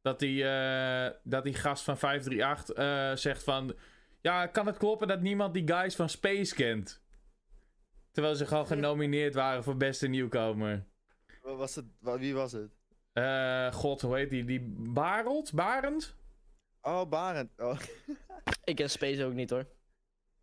Dat 0.00 0.18
die, 0.18 0.44
eh, 0.48 1.10
dat 1.22 1.44
die 1.44 1.54
gast 1.54 1.84
van 1.84 1.98
538 1.98 2.74
eh, 2.76 3.16
zegt 3.16 3.42
van... 3.42 3.76
Ja, 4.20 4.46
kan 4.46 4.66
het 4.66 4.76
kloppen 4.76 5.08
dat 5.08 5.20
niemand 5.20 5.54
die 5.54 5.68
guys 5.68 5.96
van 5.96 6.08
Space 6.08 6.54
kent? 6.54 7.02
Terwijl 8.10 8.34
ze 8.34 8.46
gewoon 8.46 8.66
genomineerd 8.66 9.34
waren 9.34 9.64
voor 9.64 9.76
beste 9.76 10.06
nieuwkomer. 10.06 10.86
Wa- 11.42 11.54
Was 11.54 11.74
het, 11.74 11.86
wie 12.00 12.34
was 12.34 12.52
het? 12.52 12.70
God, 13.74 14.00
hoe 14.00 14.16
heet 14.16 14.30
die? 14.30 14.44
Die 14.44 14.60
Barend? 14.92 15.52
Barend? 15.52 16.17
Oh, 16.88 17.08
Barend. 17.08 17.50
Oh, 17.60 17.78
Ik 18.64 18.76
ken 18.76 18.90
Space 18.90 19.24
ook 19.24 19.32
niet 19.32 19.50
hoor. 19.50 19.66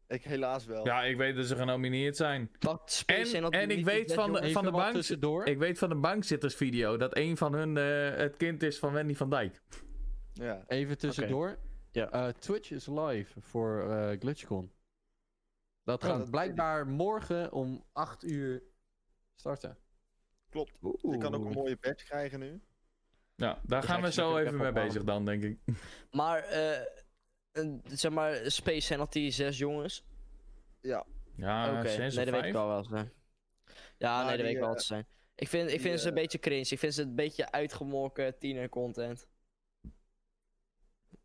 ik 0.07 0.23
helaas 0.23 0.65
wel. 0.65 0.85
Ja, 0.85 1.03
ik 1.03 1.17
weet 1.17 1.35
dat 1.35 1.45
ze 1.45 1.55
genomineerd 1.55 2.15
zijn. 2.15 2.51
Wat 2.59 2.91
Space 2.91 3.37
En- 3.37 3.49
en 3.49 3.67
niet 3.67 3.77
ik 3.77 3.85
weet 3.85 4.13
van 4.13 4.33
de- 4.33 4.51
van 4.51 4.63
wat 4.63 4.73
bank- 4.73 4.93
tussendoor. 4.93 5.45
Ik 5.47 5.57
weet 5.57 5.77
van 5.77 5.89
de 5.89 5.95
bankzitters 5.95 6.55
video 6.55 6.97
dat 6.97 7.17
een 7.17 7.37
van 7.37 7.53
hun 7.53 7.77
eh, 7.77 8.17
het 8.17 8.37
kind 8.37 8.63
is 8.63 8.79
van 8.79 8.93
Wendy 8.93 9.15
van 9.15 9.29
Dijk. 9.29 9.61
Ja. 10.33 10.63
Even 10.67 10.97
tussendoor. 10.97 11.57
Ja. 11.91 12.09
Eh, 12.11 12.27
Twitch 12.27 12.71
is 12.71 12.87
live 12.87 13.41
voor 13.41 13.89
eh 13.91 14.19
GlitchCon. 14.19 14.71
Dat 15.83 16.03
Oh, 16.03 16.09
gaat 16.09 16.19
dat- 16.19 16.29
blijkbaar 16.29 16.87
morgen 16.87 17.51
om 17.51 17.83
8 17.91 18.23
uur 18.23 18.63
starten. 19.35 19.77
Klopt. 20.49 20.77
Je 20.81 21.17
kan 21.17 21.35
ook 21.35 21.45
een 21.45 21.51
mooie 21.51 21.77
badge 21.81 22.05
krijgen 22.05 22.39
nu. 22.39 22.61
Ja, 23.35 23.61
daar 23.63 23.83
ga 23.83 23.93
gaan 23.93 24.01
we 24.01 24.11
zo 24.11 24.37
even 24.37 24.57
mee 24.57 24.71
bezig 24.71 25.03
dan, 25.03 25.25
denk 25.25 25.43
ik. 25.43 25.59
Maar, 26.11 26.43
eh, 26.43 26.85
zeg 27.85 28.11
maar, 28.11 28.51
Space 28.51 28.79
zijn 28.87 28.99
dat 28.99 29.13
die 29.13 29.31
zes 29.31 29.57
jongens? 29.57 30.03
Ja. 30.81 31.05
Ja, 31.35 31.79
Oké, 31.79 31.89
zes 31.89 32.15
nee, 32.15 32.25
dat 32.25 32.33
weet 32.33 32.43
ik 32.45 32.53
wel 32.53 32.67
wel. 32.67 32.83
Zijn. 32.83 33.11
Ja, 33.97 34.15
Maar 34.15 34.25
nee, 34.25 34.37
dat 34.37 34.45
weet 34.45 34.55
ik 34.55 34.59
wel 34.59 34.67
eh, 34.67 34.73
wat 34.73 34.81
ze 34.81 34.87
zijn. 34.87 35.07
Ik 35.35 35.47
vind, 35.47 35.63
ik 35.63 35.69
die, 35.69 35.79
vind 35.81 35.99
ze 35.99 36.07
een 36.07 36.15
eh, 36.15 36.21
beetje 36.21 36.39
cringe. 36.39 36.67
Ik 36.69 36.79
vind 36.79 36.93
ze 36.93 37.01
een 37.01 37.15
beetje 37.15 37.51
uitgemolken 37.51 38.37
tiener 38.37 38.69
content. 38.69 39.27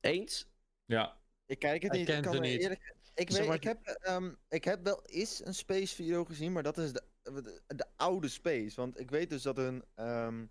Eens? 0.01 0.49
Ja, 0.85 1.19
Ik 1.47 1.59
kijk 1.59 1.83
het 1.83 1.93
niet. 1.93 2.09
ik 2.09 2.23
kan 2.23 2.41
niet. 2.41 2.61
Eerlijk, 2.61 2.95
ik, 3.15 3.31
Zeg 3.31 3.39
weet, 3.39 3.47
maar- 3.49 3.57
ik, 3.57 3.63
heb, 3.65 3.87
ehm, 3.87 4.35
ik 4.49 4.65
heb 4.65 4.85
wel 4.85 5.05
eens 5.07 5.45
een 5.45 5.55
Space 5.55 5.95
video 5.95 6.25
gezien, 6.25 6.53
maar 6.53 6.63
dat 6.63 6.79
is 6.79 6.93
de, 6.93 7.03
de, 7.23 7.63
de 7.77 7.87
oude 7.97 8.29
Space. 8.29 8.77
Want 8.77 9.01
ik 9.01 9.11
weet 9.11 9.31
dus 9.31 9.43
dat 9.43 9.59
een. 9.59 9.85
ehm, 9.95 10.47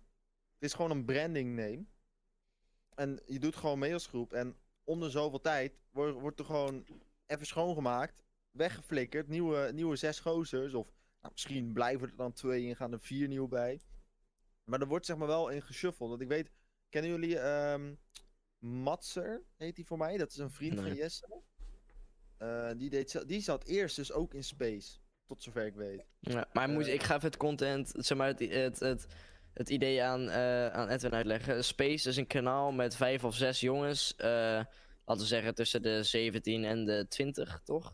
het 0.60 0.68
is 0.68 0.74
gewoon 0.74 0.90
een 0.90 1.04
branding 1.04 1.56
name. 1.56 1.84
En 2.94 3.20
je 3.26 3.38
doet 3.38 3.56
gewoon 3.56 3.78
mee 3.78 3.92
als 3.92 4.06
groep. 4.06 4.32
En 4.32 4.56
om 4.84 5.00
de 5.00 5.10
zoveel 5.10 5.40
tijd 5.40 5.72
wordt, 5.90 6.20
wordt 6.20 6.38
er 6.38 6.44
gewoon 6.44 6.86
even 7.26 7.46
schoongemaakt, 7.46 8.22
weggeflikkerd. 8.50 9.28
Nieuwe, 9.28 9.70
nieuwe 9.72 9.96
zes 9.96 10.20
gozers. 10.20 10.74
Of 10.74 10.86
nou, 11.20 11.32
misschien 11.32 11.72
blijven 11.72 12.08
er 12.08 12.16
dan 12.16 12.32
twee 12.32 12.68
en 12.68 12.76
gaan 12.76 12.92
er 12.92 13.00
vier 13.00 13.28
nieuw 13.28 13.48
bij. 13.48 13.80
Maar 14.64 14.80
er 14.80 14.86
wordt 14.86 15.06
zeg 15.06 15.16
maar 15.16 15.26
wel 15.26 15.48
in 15.48 15.62
geshuffeld. 15.62 16.08
Want 16.08 16.20
ik 16.20 16.28
weet, 16.28 16.50
kennen 16.88 17.10
jullie 17.10 17.38
ehm 17.38 17.94
Matser, 18.58 19.42
heet 19.56 19.76
hij 19.76 19.84
voor 19.84 19.98
mij? 19.98 20.16
Dat 20.16 20.30
is 20.30 20.36
een 20.36 20.50
vriend 20.50 20.80
van. 20.80 20.94
Jesse. 20.94 21.42
Eh, 22.36 22.70
die, 22.76 22.90
deed, 22.90 23.28
die 23.28 23.40
zat 23.40 23.64
eerst 23.64 23.96
dus 23.96 24.12
ook 24.12 24.34
in 24.34 24.44
Space. 24.44 24.98
Tot 25.26 25.42
zover 25.42 25.66
ik 25.66 25.74
weet. 25.74 26.06
Ja, 26.18 26.48
maar 26.52 26.68
moet, 26.68 26.86
Eh. 26.86 26.92
ik 26.94 27.02
ga 27.02 27.14
even 27.14 27.26
het 27.26 27.36
content, 27.36 27.92
zeg 27.96 28.18
maar, 28.18 28.26
het, 28.26 28.38
het, 28.38 28.78
het, 28.78 29.06
het 29.60 29.70
idee 29.70 30.02
aan, 30.02 30.28
eh, 30.28 30.66
aan 30.68 30.88
Edwin 30.88 31.14
uitleggen. 31.14 31.64
Space 31.64 32.08
is 32.08 32.16
een 32.16 32.26
kanaal 32.26 32.72
met 32.72 32.96
vijf 32.96 33.24
of 33.24 33.34
zes 33.34 33.60
jongens. 33.60 34.14
eh, 34.16 34.28
laten 35.04 35.22
we 35.22 35.24
zeggen 35.24 35.54
tussen 35.54 35.82
de 35.82 36.02
17 36.02 36.64
en 36.64 36.84
de 36.84 37.06
20, 37.08 37.60
toch? 37.64 37.84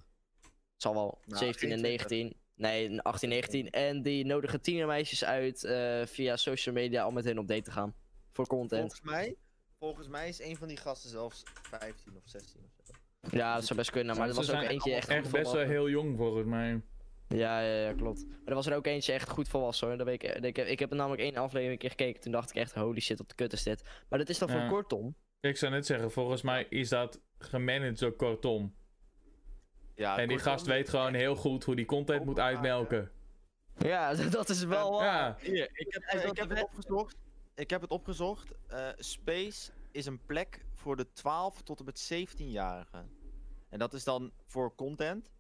Het 0.73 0.83
zal 0.83 0.95
wel 0.95 1.19
Nou, 1.25 1.39
17 1.39 1.71
en 1.71 1.79
geen 1.79 1.85
20. 1.85 2.09
19. 2.09 2.41
Nee, 2.55 3.01
18, 3.01 3.29
19. 3.29 3.71
En 3.71 4.03
die 4.03 4.25
nodigen 4.25 4.61
tienermeisjes 4.61 5.25
uit 5.25 5.65
eh, 5.65 6.07
via 6.07 6.37
social 6.37 6.75
media 6.75 7.07
om 7.07 7.15
met 7.15 7.25
hen 7.25 7.39
op 7.39 7.49
date 7.49 7.63
te 7.63 7.71
gaan. 7.71 7.95
Voor 8.33 8.47
content. 8.47 8.81
Volgens 8.81 9.01
mij, 9.11 9.37
volgens 9.79 10.09
mij 10.09 10.29
is 10.29 10.41
een 10.41 10.57
van 10.57 10.69
die 10.69 10.77
gasten 10.77 11.11
zelfs 11.11 11.43
15 11.63 12.17
of 12.17 12.23
16 12.25 12.61
of 12.65 12.71
zo. 12.87 12.93
Ja, 13.37 13.55
dat 13.55 13.65
zou 13.65 13.79
best 13.79 13.91
kunnen. 13.91 14.17
Maar 14.17 14.29
er 14.29 14.35
was 14.35 14.51
ook 14.51 14.63
eentje 14.63 14.95
echt, 14.95 15.09
Echt 15.09 15.31
best 15.31 15.53
wel 15.53 15.65
heel 15.67 15.89
jong 15.89 16.17
volgens 16.17 16.47
mij. 16.47 16.83
Ja, 17.29 17.61
ja, 17.61 17.87
ja, 17.87 17.93
klopt. 17.95 18.27
Maar 18.27 18.37
er 18.45 18.55
was 18.55 18.67
er 18.67 18.77
ook 18.77 18.87
eentje 18.87 19.13
echt 19.13 19.29
goed 19.29 19.49
volwassen 19.49 19.89
hoor. 19.89 19.97
Dat 19.97 20.07
weet 20.07 20.23
ik, 20.23 20.33
ik, 20.45 20.57
heb, 20.57 20.67
ik 20.67 20.79
heb 20.79 20.91
er 20.91 20.97
namelijk 20.97 21.23
één 21.23 21.37
aflevering 21.37 21.73
een 21.73 21.79
keer 21.79 21.91
gekeken. 21.91 22.21
Toen 22.21 22.33
dacht 22.33 22.51
ik 22.51 22.57
echt, 22.57 22.75
holy 22.75 23.01
shit, 23.01 23.19
wat 23.19 23.29
de 23.29 23.35
kut 23.35 23.53
is 23.53 23.63
dit. 23.63 23.83
Maar 24.09 24.19
dat 24.19 24.29
is 24.29 24.39
dan 24.39 24.49
Ja. 24.49 24.61
voor 24.61 24.69
kortom. 24.69 25.15
Ik 25.41 25.57
zou 25.57 25.73
net 25.73 25.87
zeggen, 25.87 26.11
volgens 26.11 26.43
mij 26.43 26.67
is 26.71 26.89
dat 26.89 27.21
gemanaged 27.39 27.99
door 27.99 28.13
Kortom. 28.13 28.75
Ja, 29.95 30.19
en 30.19 30.29
die 30.29 30.39
gast 30.39 30.67
weet 30.67 30.89
gewoon 30.89 31.15
heel 31.15 31.37
goed 31.37 31.65
hoe 31.65 31.77
die 31.77 31.85
content 31.85 32.25
moet 32.25 32.39
uitmelken. 32.39 33.11
Ja, 33.79 34.15
dat 34.31 34.49
is 34.49 34.65
wel 34.65 34.93
waar. 34.93 35.05
Ja, 35.05 35.37
Hier, 35.41 35.69
ik 35.73 35.87
heb, 35.93 36.23
ik 36.25 36.37
heb 36.37 36.49
het 36.49 36.63
opgezocht. 36.63 37.17
Ik 37.55 37.71
heb 37.71 37.81
het 37.81 37.91
opgezocht. 37.91 38.53
Eh, 38.67 38.89
Space 38.97 39.71
is 39.91 40.07
een 40.07 40.21
plek 40.27 40.65
voor 40.75 40.97
de 40.97 41.13
12 41.13 41.63
tot 41.63 41.79
en 41.79 41.85
met 41.85 42.13
17-jarigen. 42.15 43.11
En 43.69 43.79
dat 43.79 43.93
is 43.95 44.05
dan 44.05 44.33
voor 44.47 44.75
content. 44.75 45.31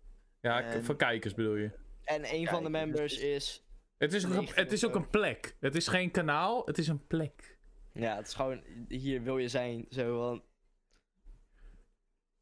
Ja 0.46 0.62
En- 0.62 0.84
voor 0.84 0.96
kijkers 0.96 1.34
bedoel 1.34 1.54
je. 1.54 1.70
En 2.04 2.34
een 2.34 2.46
van 2.46 2.62
de 2.64 2.70
dus 2.70 2.80
members 2.80 3.12
het 3.14 3.22
is... 3.22 3.60
Het 3.98 4.12
is, 4.12 4.24
ook 4.24 4.30
een, 4.30 4.36
19 4.36 4.62
het 4.64 4.72
is 4.72 4.84
ook 4.86 4.94
een 4.94 5.10
plek. 5.10 5.56
Het 5.60 5.74
is 5.74 5.88
geen 5.88 6.10
kanaal, 6.10 6.66
het 6.66 6.78
is 6.78 6.88
een 6.88 7.06
plek. 7.06 7.58
Ja, 7.92 8.16
het 8.16 8.26
is 8.26 8.34
gewoon, 8.34 8.62
hier 8.88 9.22
wil 9.22 9.38
je 9.38 9.48
zijn. 9.48 9.86
Zo 9.90 10.18
van... 10.28 10.44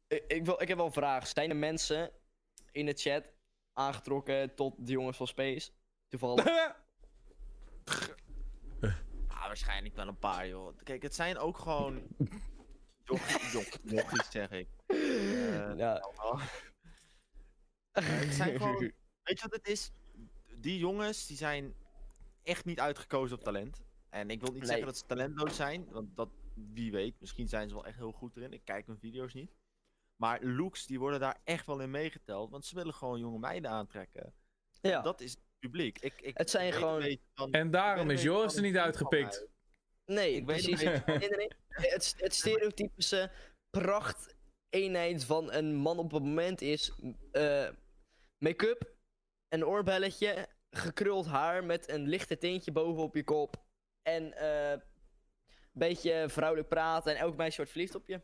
Ik, 0.07 0.23
ik, 0.27 0.45
wil, 0.45 0.61
ik 0.61 0.67
heb 0.67 0.77
wel 0.77 0.85
een 0.85 0.91
vraag. 0.91 1.27
Zijn 1.27 1.49
er 1.49 1.55
mensen 1.55 2.11
in 2.71 2.85
de 2.85 2.93
chat 2.93 3.23
aangetrokken 3.73 4.55
tot 4.55 4.73
de 4.77 4.91
jongens 4.91 5.17
van 5.17 5.27
Space? 5.27 5.71
Toevallig. 6.07 6.45
Ah, 9.27 9.47
waarschijnlijk 9.47 9.95
wel 9.95 10.07
een 10.07 10.19
paar, 10.19 10.47
joh. 10.47 10.77
Kijk, 10.83 11.03
het 11.03 11.15
zijn 11.15 11.37
ook 11.37 11.57
gewoon... 11.57 12.01
Jochies, 13.03 13.51
joch- 13.51 13.79
jochies, 13.83 14.31
zeg 14.31 14.51
ik. 14.51 14.67
Eh, 14.87 15.77
ja. 15.77 16.01
het 18.03 18.33
zijn 18.33 18.57
gewoon... 18.57 18.77
Weet 19.23 19.39
je 19.39 19.47
wat 19.47 19.53
het 19.53 19.67
is? 19.67 19.91
Die 20.55 20.77
jongens, 20.79 21.27
die 21.27 21.37
zijn 21.37 21.73
echt 22.43 22.65
niet 22.65 22.79
uitgekozen 22.79 23.37
op 23.37 23.43
talent. 23.43 23.81
En 24.09 24.29
ik 24.29 24.39
wil 24.41 24.49
niet 24.51 24.59
Nee. 24.59 24.67
zeggen 24.69 24.85
dat 24.87 24.97
ze 24.97 25.05
talentloos 25.05 25.55
zijn, 25.55 25.85
want 25.91 26.15
dat, 26.15 26.29
wie 26.55 26.91
weet, 26.91 27.19
misschien 27.19 27.47
zijn 27.47 27.67
ze 27.69 27.75
wel 27.75 27.85
echt 27.85 27.97
heel 27.97 28.11
goed 28.11 28.35
erin. 28.37 28.53
Ik 28.53 28.61
kijk 28.65 28.87
hun 28.87 28.97
video's 28.99 29.33
niet. 29.33 29.51
Maar 30.15 30.43
looks, 30.43 30.85
die 30.85 30.99
worden 30.99 31.19
daar 31.19 31.39
echt 31.43 31.65
wel 31.65 31.79
in 31.79 31.91
meegeteld, 31.91 32.49
want 32.49 32.65
ze 32.65 32.75
willen 32.75 32.93
gewoon 32.93 33.19
jonge 33.19 33.39
meiden 33.39 33.69
aantrekken. 33.71 34.33
ja. 34.81 35.01
Dat 35.01 35.21
is 35.21 35.31
het 35.31 35.39
publiek. 35.59 35.99
Ik, 35.99 36.21
ik, 36.21 36.37
Het 36.37 36.49
zijn 36.49 36.71
weet 36.71 37.19
gewoon- 37.33 37.51
En 37.51 37.71
daarom 37.71 38.07
weet 38.07 38.17
is 38.17 38.23
Joris 38.23 38.55
er 38.55 38.61
niet 38.61 38.77
uitgepikt. 38.77 39.47
Nee, 40.05 40.33
Ik 40.35 40.45
weet 40.45 40.61
precies. 40.61 40.81
Nee, 40.83 41.01
nee, 41.05 41.29
nee. 41.29 41.49
Het, 41.69 42.15
het 42.17 42.33
stereotypische 42.33 43.31
prachteenheid 43.69 45.25
van 45.25 45.51
een 45.51 45.75
man 45.75 45.97
op 45.97 46.11
het 46.11 46.23
moment 46.23 46.61
is 46.61 46.91
eh, 47.31 47.69
make-up, 48.37 48.93
een 49.49 49.65
oorbelletje, 49.65 50.47
gekruld 50.69 51.25
haar 51.25 51.63
met 51.63 51.89
een 51.89 52.07
lichte 52.07 52.37
tintje 52.37 52.71
bovenop 52.71 53.15
je 53.15 53.23
kop 53.23 53.55
en 54.01 54.33
eh, 54.37 54.71
een 54.71 54.81
beetje 55.71 56.25
vrouwelijk 56.29 56.69
praten 56.69 57.11
en 57.15 57.19
elk 57.19 57.35
meisje 57.35 57.55
wordt 57.57 57.71
verliefd 57.71 57.95
op 57.95 58.07
je. 58.07 58.21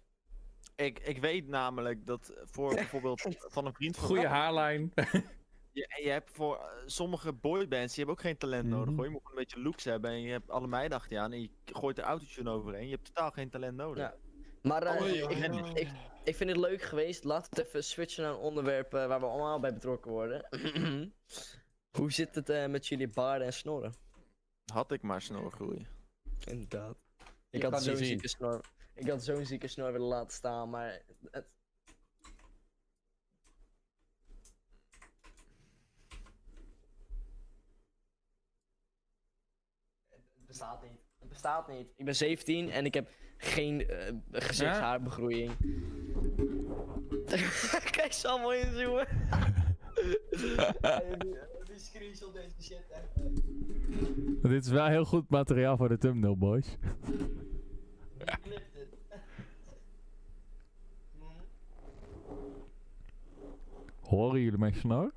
Ik, 0.75 0.99
ik 0.99 1.17
weet 1.21 1.47
namelijk 1.47 2.05
dat 2.05 2.33
voor 2.43 2.73
bijvoorbeeld 2.83 3.21
van 3.37 3.65
een 3.65 3.73
vriend 3.73 3.95
van 3.95 4.05
Goeie 4.05 4.21
mij, 4.23 4.31
haarlijn. 4.31 4.91
Je, 5.73 5.99
je 6.03 6.09
hebt 6.09 6.31
voor 6.31 6.55
eh, 6.57 6.63
sommige 6.85 7.33
boybands, 7.33 7.95
die 7.95 8.03
hebben 8.05 8.15
ook 8.15 8.21
geen 8.21 8.37
talent 8.37 8.67
nodig 8.67 8.85
Mhm. 8.85 8.95
hoor. 8.95 9.05
Je 9.05 9.11
moet 9.11 9.21
gewoon 9.23 9.37
een 9.37 9.43
beetje 9.43 9.61
looks 9.61 9.83
hebben 9.83 10.11
en 10.11 10.21
je 10.21 10.31
hebt 10.31 10.49
alle 10.49 10.67
meiden 10.67 10.97
achter 10.97 11.13
je 11.13 11.19
aan 11.19 11.31
en 11.31 11.41
je 11.41 11.49
gooit 11.65 11.97
er 11.97 12.03
autotune 12.03 12.49
overheen. 12.49 12.85
Je 12.85 12.93
hebt 12.93 13.05
totaal 13.05 13.31
geen 13.31 13.49
talent 13.49 13.77
nodig. 13.77 14.03
Ja. 14.03 14.15
Maar 14.61 14.87
Alle 14.87 15.17
ik, 15.17 15.77
ik, 15.77 15.89
ik 16.23 16.35
vind 16.35 16.49
het 16.49 16.59
leuk 16.59 16.81
geweest. 16.81 17.23
Laten 17.23 17.55
we 17.55 17.67
even 17.67 17.83
switchen 17.83 18.23
naar 18.23 18.31
een 18.31 18.39
onderwerp 18.39 18.93
eh, 18.93 19.07
waar 19.07 19.19
we 19.19 19.25
allemaal 19.25 19.59
bij 19.59 19.73
betrokken 19.73 20.11
worden. 20.11 20.47
Hoe 21.97 22.11
zit 22.11 22.35
het 22.35 22.49
eh, 22.49 22.67
met 22.67 22.87
jullie 22.87 23.07
baarden 23.07 23.47
en 23.47 23.53
snorren? 23.53 23.93
Had 24.73 24.91
ik 24.91 25.01
maar 25.01 25.21
snorgroei. 25.21 25.87
Inderdaad. 26.45 26.97
Ik 27.49 27.63
had 27.63 27.83
zo'n 27.83 27.95
zieke 27.95 28.27
snor. 28.27 28.61
Ik 28.93 29.09
had 29.09 29.23
zo'n 29.23 29.45
zieke 29.45 29.67
snor 29.67 29.91
willen 29.91 30.07
laten 30.07 30.31
staan, 30.31 30.69
maar 30.69 31.01
het... 31.31 31.45
Het 40.09 40.45
bestaat 40.47 40.81
niet. 40.81 40.99
Het 41.19 41.29
bestaat 41.29 41.67
niet. 41.67 41.87
Ik 41.95 42.05
ben 42.05 42.15
17 42.15 42.71
en 42.71 42.85
ik 42.85 42.93
heb 42.93 43.09
geen 43.41 43.87
eh, 43.87 44.13
gezichtshaarbegroeiing. 44.31 45.51
Kijk, 47.97 48.13
ze 48.13 48.27
allemaal 48.27 48.53
inzoomen. 48.53 49.07
Die 51.63 51.79
screenshot 51.79 52.33
deze 52.33 52.61
shit 52.61 52.85
echt. 52.89 53.13
Dit 54.41 54.65
is 54.65 54.71
wel 54.71 54.85
heel 54.85 55.05
goed 55.05 55.29
materiaal 55.29 55.77
voor 55.77 55.89
de 55.89 55.97
thumbnail, 55.97 56.37
boys. 56.37 56.77
Horen 63.99 64.41
jullie 64.41 64.59
mijn 64.59 64.73
snor? 64.73 65.11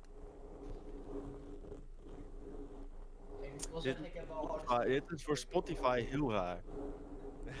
Ik 3.41 3.81
zeggen, 3.81 4.05
heb 4.13 4.29
hard. 4.29 4.67
Ah, 4.67 4.85
dit 4.85 5.03
is 5.11 5.23
voor 5.23 5.37
Spotify 5.37 6.05
heel 6.09 6.31
raar. 6.31 6.61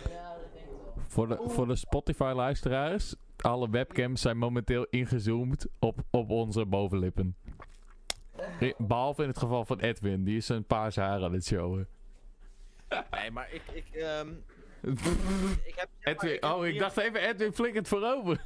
Ja, 0.09 0.35
dat 0.37 0.53
denk 0.53 0.65
ik 0.65 0.71
wel. 0.95 1.04
Voor 1.15 1.27
de, 1.27 1.37
voor 1.47 1.67
de 1.67 1.75
Spotify-luisteraars, 1.75 3.15
alle 3.37 3.69
webcams 3.69 4.21
zijn 4.21 4.37
momenteel 4.37 4.85
ingezoomd 4.89 5.65
op, 5.79 5.99
op 6.11 6.29
onze 6.29 6.65
bovenlippen. 6.65 7.35
Behalve 8.77 9.21
in 9.21 9.27
het 9.27 9.37
geval 9.37 9.65
van 9.65 9.79
Edwin, 9.79 10.23
die 10.23 10.37
is 10.37 10.45
zijn 10.45 10.65
paarse 10.65 11.01
haar 11.01 11.23
aan 11.23 11.33
het 11.33 11.45
showen. 11.45 11.87
Nee, 13.11 13.31
maar 13.31 13.47
ik, 13.51 13.61
ik, 13.73 13.85
ehm, 13.93 14.29
ik 15.69 15.73
heb, 15.75 15.89
zeg 15.99 16.15
maar, 16.15 16.15
Edwin, 16.15 16.31
heb 16.31 16.43
oh, 16.43 16.65
ik 16.65 16.79
dacht 16.79 16.97
even, 16.97 17.29
Edwin 17.29 17.53
flikkert 17.53 17.87
voorover. 17.87 18.45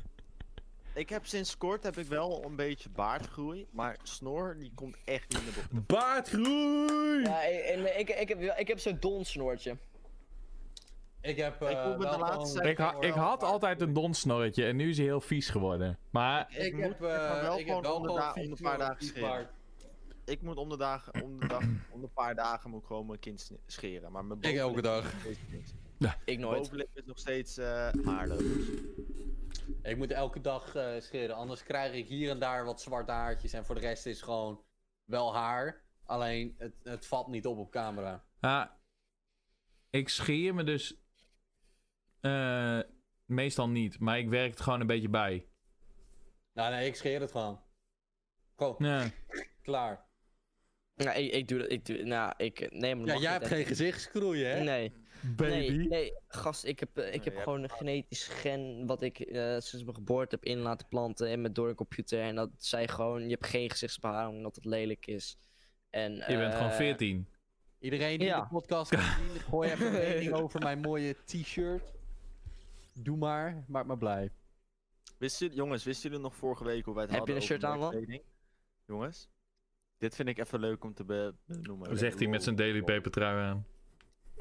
Ik 0.93 1.09
heb 1.09 1.25
sinds 1.25 1.57
kort 1.57 1.83
heb 1.83 1.97
ik 1.97 2.07
wel 2.07 2.43
een 2.45 2.55
beetje 2.55 2.89
baardgroei, 2.89 3.67
maar 3.71 3.97
snor 4.03 4.55
die 4.59 4.71
komt 4.75 4.97
echt 5.05 5.29
niet 5.29 5.43
naar 5.43 5.53
boven. 5.53 5.85
Baardgroei! 5.85 7.21
Ja, 7.21 7.43
en, 7.43 7.99
ik, 7.99 8.09
ik, 8.09 8.27
heb, 8.27 8.41
ik 8.41 8.67
heb 8.67 8.79
zo'n 8.79 8.97
donsnoortje. 8.99 9.77
Ik 11.21 11.37
heb. 11.37 11.61
Ik 11.61 11.69
eh, 11.69 11.99
de 11.99 12.17
laatste 12.17 12.69
Ik, 12.69 12.77
ha- 12.77 13.01
ik 13.01 13.13
had 13.13 13.43
altijd 13.43 13.81
een 13.81 13.93
donsnorretje 13.93 14.65
en 14.65 14.75
nu 14.75 14.89
is 14.89 14.97
hij 14.97 15.05
heel 15.05 15.21
vies 15.21 15.49
geworden. 15.49 15.99
Maar 16.09 16.47
Ik, 16.49 16.57
Ik 16.57 16.73
moet 16.73 16.81
heb, 16.83 16.99
maar 16.99 17.35
eh, 17.35 17.41
wel 17.41 17.59
ik 17.59 17.65
heb 17.67 17.81
wel 17.81 17.95
om 17.95 18.01
de, 18.01 18.07
gewoon 18.07 18.21
da- 18.21 18.33
om 18.33 18.41
vies 18.47 18.57
de 18.57 18.63
paar 18.63 18.77
dagen 18.77 19.05
scheren. 19.05 19.49
Ik 20.25 20.41
moet 20.41 20.57
om 20.57 20.69
de, 20.69 20.77
dagen, 20.77 21.23
om, 21.23 21.39
de 21.39 21.47
dag, 21.47 21.63
om 21.89 22.01
de 22.01 22.07
paar 22.07 22.35
dagen 22.35 22.69
moet 22.69 22.81
ik 22.81 22.87
gewoon 22.87 23.05
mijn 23.05 23.19
kind 23.19 23.51
scheren. 23.65 24.11
Maar 24.11 24.25
mijn 24.25 24.41
Ik 24.41 24.55
elke 24.57 24.81
dag. 24.81 25.13
niks. 25.51 25.73
Ik 26.25 26.39
nooit. 26.39 26.57
bovenlip 26.61 26.89
is 26.93 27.05
nog 27.05 27.19
steeds 27.19 27.57
eh 27.57 27.89
haarloos. 28.05 28.41
Ik 29.83 29.97
moet 29.97 30.11
elke 30.11 30.41
dag 30.41 30.75
eh, 30.75 30.99
scheren, 30.99 31.35
anders 31.35 31.63
krijg 31.63 31.93
ik 31.93 32.07
hier 32.07 32.29
en 32.29 32.39
daar 32.39 32.65
wat 32.65 32.81
zwarte 32.81 33.11
haartjes. 33.11 33.53
En 33.53 33.65
voor 33.65 33.75
de 33.75 33.81
rest 33.81 34.05
is 34.05 34.21
gewoon 34.21 34.61
wel 35.05 35.35
haar. 35.35 35.81
Alleen 36.05 36.55
het, 36.57 36.73
het 36.83 37.05
valt 37.05 37.27
niet 37.27 37.45
op 37.45 37.57
op 37.57 37.71
camera. 37.71 38.23
Ja, 38.41 38.77
ik 39.89 40.09
scheer 40.09 40.53
me 40.53 40.63
dus 40.63 40.95
eh, 42.21 42.79
meestal 43.25 43.69
niet, 43.69 43.99
maar 43.99 44.17
ik 44.17 44.29
werk 44.29 44.57
er 44.57 44.63
gewoon 44.63 44.81
een 44.81 44.87
beetje 44.87 45.09
bij. 45.09 45.45
Nou 46.53 46.71
nee, 46.73 46.87
ik 46.87 46.95
scheer 46.95 47.21
het 47.21 47.31
gewoon. 47.31 47.61
Gewoon, 48.55 48.75
Ja. 48.79 49.09
klaar. 49.61 50.07
Nou, 50.95 51.17
ik, 51.19 51.31
ik 51.33 51.47
doe 51.47 51.59
dat. 51.59 51.71
Ik 51.71 51.85
doe, 51.85 52.03
nou, 52.03 52.33
ik. 52.37 52.71
Nee, 52.71 52.95
maar 52.95 53.05
dat 53.05 53.15
Ja, 53.15 53.21
jij 53.21 53.31
hebt 53.31 53.47
geen 53.47 53.65
gezichtsgroeien, 53.65 54.49
hè? 54.57 54.63
Nee. 54.63 54.93
Baby. 55.35 55.51
Nee, 55.51 55.87
nee, 55.87 56.13
gast, 56.27 56.63
ik 56.65 56.79
heb, 56.79 56.97
eh, 56.97 57.13
ik 57.13 57.23
heb 57.23 57.37
gewoon 57.37 57.63
een 57.63 57.69
genetisch 57.69 58.27
gen 58.27 58.85
wat 58.85 59.01
ik 59.01 59.19
eh, 59.19 59.51
sinds 59.51 59.83
mijn 59.83 59.95
geboorte 59.95 60.35
heb 60.35 60.45
in 60.45 60.57
laten 60.57 60.87
planten 60.87 61.27
en 61.27 61.41
met 61.41 61.55
door 61.55 61.69
een 61.69 61.75
computer. 61.75 62.21
En 62.21 62.35
dat 62.35 62.49
zei 62.57 62.87
gewoon, 62.87 63.23
je 63.23 63.29
hebt 63.29 63.45
geen 63.45 63.69
gezichtsbeharing 63.69 64.37
omdat 64.37 64.55
het 64.55 64.65
lelijk 64.65 65.05
is. 65.07 65.37
En, 65.89 66.13
Je 66.13 66.25
bent 66.37 66.53
gewoon 66.53 66.69
eh, 66.69 66.75
14. 66.75 67.27
Iedereen 67.79 68.19
die 68.19 68.27
Ja. 68.27 68.41
de 68.41 68.47
podcast 68.47 68.91
kan 68.91 68.99
zien, 69.01 69.39
gooi 69.41 69.71
even 69.71 69.85
een 69.85 69.91
mening 69.91 70.33
over 70.43 70.59
mijn 70.59 70.79
mooie 70.79 71.15
t-shirt. 71.25 71.93
Doe 73.01 73.17
maar, 73.17 73.63
maak 73.67 73.85
me 73.85 73.97
blij. 73.97 74.31
Wisten 75.17 75.53
jongens, 75.53 75.83
wisten 75.83 76.09
jullie 76.09 76.23
nog 76.25 76.35
vorige 76.35 76.63
week 76.63 76.85
hoe 76.85 76.93
wij 76.93 77.03
het 77.03 77.11
Heb 77.13 77.27
je 77.27 77.33
hadden 77.33 77.49
een 77.51 77.59
shirt 77.59 77.65
over 77.75 77.97
aan, 77.97 78.05
man? 78.07 78.21
Jongens, 78.85 79.29
dit 79.97 80.15
vind 80.15 80.29
ik 80.29 80.37
even 80.37 80.59
leuk 80.59 80.83
om 80.83 80.93
te 80.93 81.03
be- 81.03 81.33
benoemen. 81.45 81.97
Zegt 81.97 82.19
hij 82.19 82.27
met 82.27 82.43
zijn 82.43 82.55
Daily 82.55 82.81
Paper 82.83 83.11
trui 83.11 83.37
aan. 83.39 83.65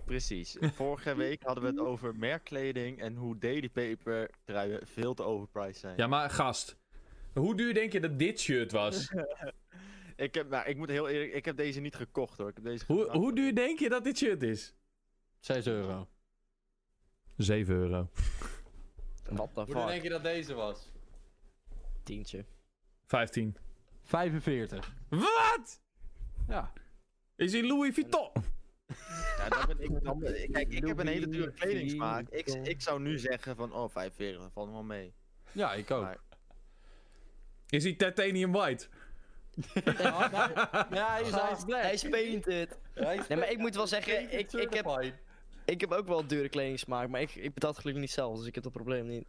Precies. 0.04 0.56
Vorige 0.74 1.14
week 1.14 1.42
hadden 1.42 1.64
we 1.64 1.70
het 1.70 1.78
over 1.78 2.16
merkkleding 2.16 3.00
en 3.00 3.16
hoe 3.16 3.38
Daily 3.38 3.68
Paper 3.68 4.30
truien 4.44 4.86
veel 4.86 5.14
te 5.14 5.22
overpriced 5.22 5.76
zijn. 5.76 5.96
Ja, 5.96 6.06
maar 6.06 6.30
gast. 6.30 6.76
Hoe 7.34 7.56
duur 7.56 7.74
denk 7.74 7.92
je 7.92 8.00
dat 8.00 8.18
dit 8.18 8.40
shirt 8.40 8.72
was? 8.72 9.08
Ik, 10.16 10.34
heb, 10.34 10.48
nou, 10.48 10.68
ik 10.68 10.76
moet 10.76 10.88
heel 10.88 11.08
eerlijk, 11.08 11.32
ik 11.32 11.44
heb 11.44 11.56
deze 11.56 11.80
niet 11.80 11.94
gekocht 11.94 12.38
hoor. 12.38 12.48
Ik 12.48 12.54
heb 12.54 12.64
deze 12.64 12.84
hoe, 12.86 13.10
hoe 13.10 13.34
duur 13.34 13.54
denk 13.54 13.78
je 13.78 13.88
dat 13.88 14.04
dit 14.04 14.18
shirt 14.18 14.42
is? 14.42 14.74
6 15.40 15.66
euro. 15.66 16.08
7 17.38 17.74
euro. 17.74 18.08
What 19.30 19.54
the 19.54 19.60
Hoe 19.60 19.74
denk 19.74 19.90
fuck? 19.90 20.02
je 20.02 20.08
dat 20.08 20.22
deze 20.22 20.54
was? 20.54 20.90
Tientje. 22.02 22.44
15. 23.06 23.56
45. 24.02 24.92
Wat? 25.08 25.80
Ja. 26.48 26.72
Is 27.36 27.52
hij 27.52 27.62
Louis 27.66 27.94
Vuitton? 27.94 28.30
Ja, 29.38 29.48
dat 29.48 29.66
ben 29.66 29.80
ik 29.80 30.02
dan, 30.04 30.20
kijk, 30.52 30.72
ik 30.72 30.86
heb 30.86 30.98
een 30.98 31.06
hele 31.06 31.28
dure 31.28 31.52
kledingsmaak. 31.52 32.28
Ik, 32.28 32.46
ik 32.46 32.82
zou 32.82 33.00
nu 33.00 33.18
zeggen 33.18 33.56
van, 33.56 33.72
oh 33.72 33.90
45, 33.90 34.40
dat 34.42 34.52
valt 34.52 34.70
wel 34.70 34.82
mee. 34.82 35.14
Ja, 35.52 35.74
ik 35.74 35.90
ook. 35.90 36.02
Maar- 36.02 36.18
Is 37.68 37.84
hij 37.84 37.92
titanium 37.94 38.52
white? 38.52 38.86
Ja, 39.74 39.84
nee, 40.90 40.98
ja, 40.98 41.10
hij 41.12 41.22
is, 41.22 41.30
hij 41.30 41.50
is 41.52 41.64
black. 41.64 41.82
Hij 41.82 41.92
is 41.92 42.08
painted. 42.08 42.78
Hij 42.94 43.16
is 43.16 43.26
Nee, 43.26 43.38
maar 43.38 43.50
ik 43.50 43.58
moet 43.58 43.74
wel 43.74 43.86
zeggen, 43.86 44.38
ik- 44.38 44.52
ik 44.52 44.72
heb-. 44.74 45.12
Ik 45.70 45.80
heb 45.80 45.92
ook 45.92 46.06
wel 46.06 46.26
dure 46.26 46.48
kledingsmaak, 46.48 47.08
maar 47.08 47.20
ik, 47.20 47.34
ik 47.34 47.54
betaal 47.54 47.70
het 47.70 47.78
gelukkig 47.78 48.02
niet 48.02 48.12
zelf, 48.12 48.36
dus 48.38 48.46
ik 48.46 48.54
heb 48.54 48.64
dat 48.64 48.72
probleem 48.72 49.06
niet. 49.06 49.24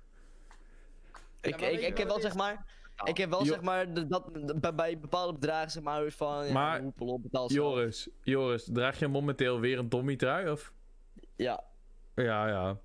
Ik, 1.41 1.62
ik, 1.62 1.82
ik 1.82 1.97
heb 1.97 2.08
wel 2.08 2.19
zeg 2.19 2.36
maar, 2.36 2.65
ik 3.04 3.17
heb 3.17 3.30
wel 3.30 3.43
Jo- 3.45 3.52
zeg 3.54 3.62
maar, 3.62 4.08
dat, 4.08 4.62
bij, 4.62 4.75
bij 4.75 4.99
bepaalde 4.99 5.34
bedragen 5.34 5.71
zeg 5.71 5.84
maar 5.84 6.12
van, 6.12 6.45
ja, 6.45 6.52
Maar- 6.54 6.84
op, 6.97 7.21
betaal 7.21 7.49
zelf. 7.49 7.73
Joris, 7.75 8.10
Joris, 8.23 8.69
draag 8.73 8.99
je 8.99 9.08
momenteel 9.08 9.60
weer 9.60 9.78
een 9.80 9.89
Tommy 9.89 10.15
trui? 10.15 10.52
Of? 10.52 10.73
Ja, 11.36 11.63
Ja, 12.15 12.47
ja. 12.47 12.78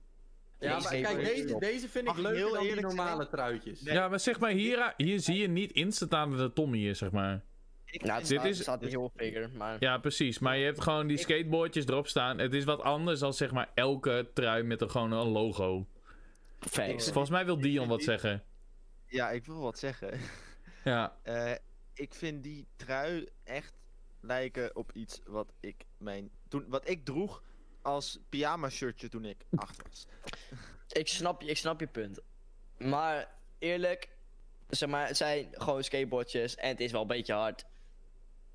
Ja, 0.58 0.70
maar 0.78 0.90
Deze 0.90 1.02
kijk, 1.02 1.24
deze, 1.24 1.58
deze 1.58 1.88
vind 1.88 2.08
ik 2.08 2.14
heel 2.14 2.52
dan 2.52 2.62
die 2.62 2.80
normale 2.80 3.28
truitjes. 3.28 3.80
Nee. 3.80 3.94
Ja, 3.94 4.08
maar 4.08 4.20
zeg 4.20 4.40
maar, 4.40 4.50
hier, 4.50 4.94
hier 4.96 5.20
zie 5.20 5.36
je 5.36 5.48
niet 5.48 5.72
instant 5.72 6.14
aan 6.14 6.30
dat 6.30 6.38
het 6.40 6.54
Tommy 6.54 6.78
is, 6.88 6.98
zeg 6.98 7.10
maar. 7.10 7.42
Nou, 8.02 8.18
het 8.20 8.28
Dit 8.28 8.38
staat, 8.38 8.50
is- 8.50 8.60
staat 8.60 8.80
niet 8.80 8.90
heel 8.90 9.12
figure, 9.16 9.48
maar... 9.48 9.76
Ja, 9.80 9.98
precies. 9.98 10.38
Maar 10.38 10.56
je 10.56 10.64
hebt 10.64 10.80
gewoon 10.80 11.06
die 11.06 11.16
skateboardjes 11.18 11.86
erop 11.86 12.06
staan. 12.08 12.38
Het 12.38 12.54
is 12.54 12.64
wat 12.64 12.80
anders 12.80 13.20
dan 13.20 13.34
zeg 13.34 13.50
maar 13.52 13.70
elke 13.74 14.30
trui 14.34 14.62
met 14.62 14.80
er 14.80 14.90
gewoon 14.90 15.12
een 15.12 15.26
logo. 15.28 15.86
Facts. 16.60 17.04
Volgens 17.04 17.30
mij 17.30 17.44
wil 17.44 17.60
Dion 17.60 17.88
wat 17.88 18.02
zeggen. 18.02 18.42
Ja, 19.06 19.30
ik 19.30 19.44
wil 19.46 19.60
wat 19.60 19.78
zeggen. 19.78 20.20
Ja. 20.84 21.16
Eh, 21.22 21.52
ik 21.94 22.14
vind 22.14 22.42
die 22.42 22.66
trui 22.76 23.28
echt 23.44 23.72
lijken 24.20 24.76
op 24.76 24.90
iets 24.92 25.20
wat 25.26 25.52
ik 25.60 25.84
mijn 25.98 26.30
toen 26.48 26.64
wat 26.68 26.88
ik 26.88 27.04
droeg 27.04 27.42
als 27.82 28.18
pyjama 28.28 28.68
shirtje 28.68 29.08
toen 29.08 29.24
ik 29.24 29.36
acht 29.54 29.82
was. 29.88 30.06
Ik 31.00 31.08
snap, 31.08 31.42
je- 31.42 31.48
ik 31.48 31.56
snap 31.56 31.80
je 31.80 31.86
punt. 31.86 32.20
Maar 32.78 33.28
eerlijk, 33.58 34.08
zeg 34.68 34.88
maar, 34.88 35.06
het 35.06 35.16
zijn 35.16 35.48
gewoon 35.52 35.84
skateboardjes 35.84 36.54
en 36.54 36.68
het 36.68 36.80
is 36.80 36.92
wel 36.92 37.00
een 37.00 37.06
beetje 37.06 37.32
hard. 37.34 37.64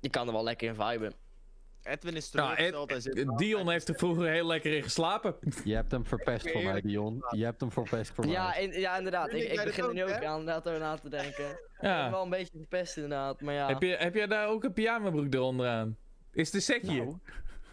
Je 0.00 0.10
kan 0.10 0.26
er 0.26 0.32
wel 0.32 0.42
lekker 0.44 0.68
in 0.68 0.74
viben. 0.74 1.12
Edwin 1.82 2.16
is 2.16 2.30
Nou, 2.30 2.48
teleurgesteld. 2.56 2.90
hij 2.90 3.00
zit 3.00 3.18
Ed- 3.18 3.38
Dion 3.38 3.70
heeft 3.70 3.88
er 3.88 3.94
vroeger 3.94 4.28
heel 4.30 4.46
lekker 4.46 4.72
in 4.76 4.82
geslapen. 4.82 5.36
Je 5.64 5.74
hebt 5.74 5.90
hem 5.90 6.06
verpest 6.06 6.50
voor 6.50 6.62
mij. 6.62 6.80
Dion. 6.80 7.24
Je 7.36 7.44
hebt 7.44 7.60
hem 7.60 7.72
verpest 7.72 8.10
voor 8.14 8.26
Ja, 8.26 8.46
mij. 8.48 8.62
in- 8.62 8.80
ja 8.80 8.96
inderdaad. 8.96 9.32
Ik, 9.32 9.42
ik 9.52 9.64
begin 9.64 9.84
er 9.84 9.94
nu 9.94 10.04
ook, 10.04 10.24
aan 10.24 10.44
na 10.44 10.60
te 10.60 11.08
denken. 11.08 11.48
Ik 11.80 11.86
ben 11.86 12.10
wel 12.10 12.22
een 12.22 12.30
beetje 12.30 12.58
verpest 12.58 12.96
inderdaad, 12.96 13.40
maar 13.40 13.54
ja. 13.54 13.66
Heb, 13.68 13.82
je, 13.82 13.96
heb 13.96 14.14
jij 14.14 14.26
daar 14.26 14.48
ook 14.48 14.64
een 14.64 14.72
pyjamabroek 14.72 15.34
eronder 15.34 15.66
aan? 15.68 15.96
Is 16.32 16.52
een 16.52 16.62
setje? 16.62 16.96
Nou, 16.96 17.18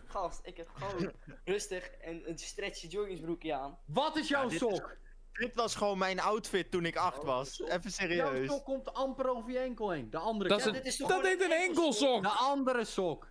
gast, 0.05 0.39
ik 0.43 0.57
heb 0.57 0.69
gewoon 0.73 1.11
rustig 1.45 1.89
een, 2.01 2.29
een 2.29 2.37
stretchy 2.37 2.87
joggingsbroekje 2.87 3.53
aan. 3.53 3.77
Wat 3.85 4.17
is 4.17 4.27
jouw 4.27 4.43
Ja, 4.43 4.49
dit 4.49 4.61
is- 4.61 4.75
sok? 4.75 4.97
Dit 5.37 5.55
was 5.55 5.75
gewoon 5.75 5.97
mijn 5.97 6.19
outfit 6.19 6.71
toen 6.71 6.85
ik 6.85 6.95
acht 6.95 7.19
Oh, 7.19 7.25
was. 7.25 7.55
sok. 7.55 7.67
Even 7.67 7.81
Jouw 8.15 8.29
serieus. 8.31 8.47
sok 8.49 8.65
komt 8.65 8.93
amper 8.93 9.29
over 9.29 9.51
je 9.51 9.59
enkel 9.59 9.89
heen. 9.89 10.09
De 10.09 10.17
andere 10.17 10.49
Dat 10.49 10.57
is 10.57 10.63
kant. 10.63 10.75
dit 10.75 10.85
is 10.85 10.97
toch 10.97 11.07
Dat 11.09 11.23
heet 11.23 11.41
een 11.41 11.51
een 11.51 11.57
enkelsok! 11.57 12.21
De 12.21 12.29
andere 12.29 12.85
sok. 12.85 13.27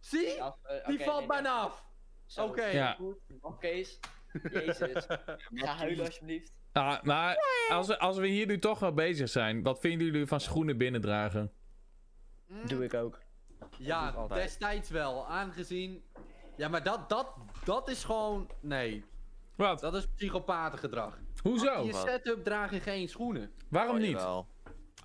Zie? 0.00 0.26
Ja, 0.34 0.56
eh, 0.62 0.86
Die 0.86 1.00
valt 1.04 1.18
nee, 1.18 1.26
bijna 1.26 1.54
nee. 1.54 1.64
af. 1.64 1.84
Oké. 2.36 2.66
Ja. 2.66 2.92
Goed, 2.94 3.16
Mag 3.40 3.58
Kees. 3.58 3.98
Jezus. 4.52 5.04
Ga 5.54 5.74
huilen 5.76 6.06
alsjeblieft. 6.06 6.52
Ah, 6.72 7.02
maar 7.02 7.36
als 7.68 7.86
we, 7.86 7.98
als 7.98 8.16
we 8.16 8.26
hier 8.26 8.46
nu 8.46 8.58
toch 8.58 8.78
wel 8.78 8.92
bezig 8.92 9.28
zijn, 9.28 9.62
wat 9.62 9.80
vinden 9.80 10.06
jullie 10.06 10.26
van 10.26 10.40
schoenen 10.40 10.78
binnendragen? 10.78 11.52
Doe 12.66 12.84
ik 12.84 12.94
ook. 12.94 13.18
Ja, 13.78 14.08
altijd. 14.10 14.42
destijds 14.42 14.90
wel. 14.90 15.26
Aangezien... 15.28 16.04
Ja, 16.56 16.68
maar 16.68 16.82
dat, 16.82 17.08
dat, 17.08 17.34
dat 17.64 17.88
is 17.88 18.04
gewoon... 18.04 18.50
Nee, 18.60 19.04
Wat? 19.56 19.80
dat 19.80 19.94
is 19.94 20.06
psychopatengedrag. 20.14 21.18
Hoezo? 21.42 21.80
In 21.80 21.86
je 21.86 21.94
setup 21.94 22.44
draag 22.44 22.70
je 22.70 22.80
geen 22.80 23.08
schoenen. 23.08 23.52
Waarom 23.68 23.94
Oh, 23.94 24.00
niet? 24.00 24.10
jawel. 24.10 24.46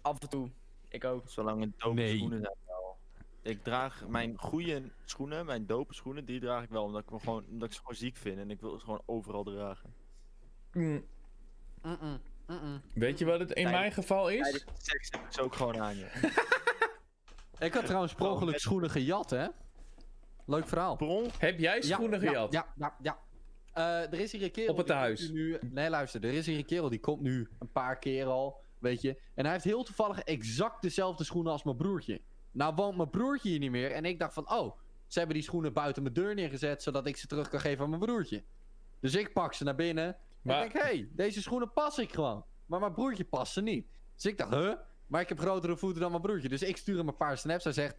Af 0.02 0.20
en 0.20 0.30
toe. 0.30 0.50
Ik 0.90 1.04
ook. 1.06 1.30
Zolang 1.30 1.62
het 1.62 1.80
dope 1.80 1.96
Nee. 1.96 2.18
schoenen 2.18 2.40
zijn 2.42 2.56
wel. 2.66 2.98
Ik 3.42 3.64
draag 3.64 4.08
mijn 4.08 4.38
goede 4.38 4.92
schoenen, 5.06 5.46
mijn 5.46 5.66
dope 5.66 5.94
schoenen, 5.94 6.26
die 6.26 6.40
draag 6.40 6.64
ik 6.64 6.70
wel 6.70 6.84
omdat 6.84 7.02
ik, 7.02 7.12
me 7.12 7.20
gewoon, 7.20 7.46
omdat 7.50 7.68
ik 7.68 7.74
ze 7.74 7.80
gewoon 7.80 7.96
ziek 7.96 8.18
vind. 8.18 8.38
En 8.38 8.52
ik 8.52 8.62
wil 8.62 8.72
ze 8.80 8.86
gewoon 8.86 9.02
overal 9.06 9.44
dragen. 9.44 9.94
Mm-mm. 10.72 12.22
Weet 12.94 13.20
je 13.20 13.26
wat 13.26 13.40
het 13.40 13.52
in 13.52 13.70
mijn 13.70 13.92
geval 13.92 14.30
is? 14.30 14.42
Tijdens 14.42 14.66
seks 14.78 15.10
heb 15.12 15.22
ik 15.22 15.32
ze 15.34 15.42
ook 15.42 15.56
gewoon 15.56 15.82
aan 15.82 15.96
je. 15.98 16.08
Ik 17.60 17.74
had 17.74 17.86
trouwens 17.86 18.14
per 18.14 18.30
ongeluk 18.30 18.60
schoenen 18.60 18.90
gejat, 18.90 19.30
hè? 19.30 19.48
Leuk 20.46 20.68
verhaal. 20.68 20.96
Bron, 20.96 21.30
Heb 21.38 21.60
jij 21.60 21.82
schoenen 21.82 22.22
ja, 22.22 22.28
gejat? 22.28 22.52
Ja, 22.52 22.74
ja, 22.76 22.96
ja. 23.02 23.20
Eh, 23.74 24.02
er 24.02 24.20
is 24.20 24.32
hier 24.32 24.44
een 24.44 24.52
kerel... 24.52 24.72
Op 24.72 24.78
het 24.78 24.88
tehuis. 24.88 25.30
Nu, 25.30 25.58
nee, 25.72 25.90
luister. 25.90 26.24
Er 26.26 26.34
is 26.34 26.46
hier 26.46 26.58
een 26.58 26.66
kerel 26.66 26.90
die 26.90 27.00
komt 27.00 27.22
nu 27.22 27.50
een 27.60 27.72
paar 27.72 28.00
keer 28.00 28.26
al, 28.26 28.62
weet 28.80 29.02
je. 29.02 29.22
En 29.36 29.44
hij 29.44 29.54
heeft 29.54 29.66
heel 29.66 29.84
toevallig 29.84 30.20
exact 30.20 30.82
dezelfde 30.82 31.24
schoenen 31.24 31.52
als 31.52 31.64
mijn 31.64 31.78
broertje. 31.78 32.22
Nou 32.52 32.76
woont 32.76 32.98
mijn 32.98 33.10
broertje 33.10 33.50
hier 33.50 33.60
niet 33.60 33.72
meer. 33.72 33.92
En 33.92 34.06
ik 34.06 34.20
dacht 34.20 34.34
van, 34.34 34.52
oh, 34.52 34.78
ze 35.08 35.18
hebben 35.20 35.38
die 35.38 35.46
schoenen 35.46 35.74
buiten 35.74 36.04
mijn 36.04 36.16
deur 36.16 36.36
neergezet... 36.36 36.84
zodat 36.84 37.08
ik 37.08 37.18
ze 37.18 37.28
terug 37.28 37.50
kan 37.50 37.60
geven 37.60 37.84
aan 37.84 37.90
mijn 37.90 38.02
broertje. 38.02 38.44
Dus 39.00 39.16
ik 39.16 39.34
pak 39.34 39.54
ze 39.54 39.64
naar 39.64 39.76
binnen. 39.76 40.18
Maar- 40.42 40.60
En 40.60 40.66
ik 40.66 40.72
denk, 40.74 40.86
hé, 40.86 40.90
hey, 40.92 41.10
deze 41.12 41.42
schoenen 41.42 41.74
pas 41.74 41.98
ik 41.98 42.14
gewoon. 42.14 42.46
Maar 42.66 42.80
mijn 42.80 42.94
broertje 42.94 43.26
past 43.26 43.54
ze 43.54 43.62
niet. 43.62 43.88
Dus 44.16 44.26
ik 44.26 44.38
dacht, 44.38 44.54
huh? 44.54 44.74
Maar 45.08 45.22
ik 45.22 45.30
heb 45.30 45.40
grotere 45.40 45.78
voeten 45.78 46.02
dan 46.02 46.10
mijn 46.10 46.22
broertje. 46.22 46.50
Dus 46.50 46.62
ik 46.62 46.78
stuur 46.78 46.98
hem 46.98 47.08
een 47.08 47.18
paar 47.18 47.38
snaps. 47.38 47.64
Hij 47.64 47.74
zegt, 47.74 47.96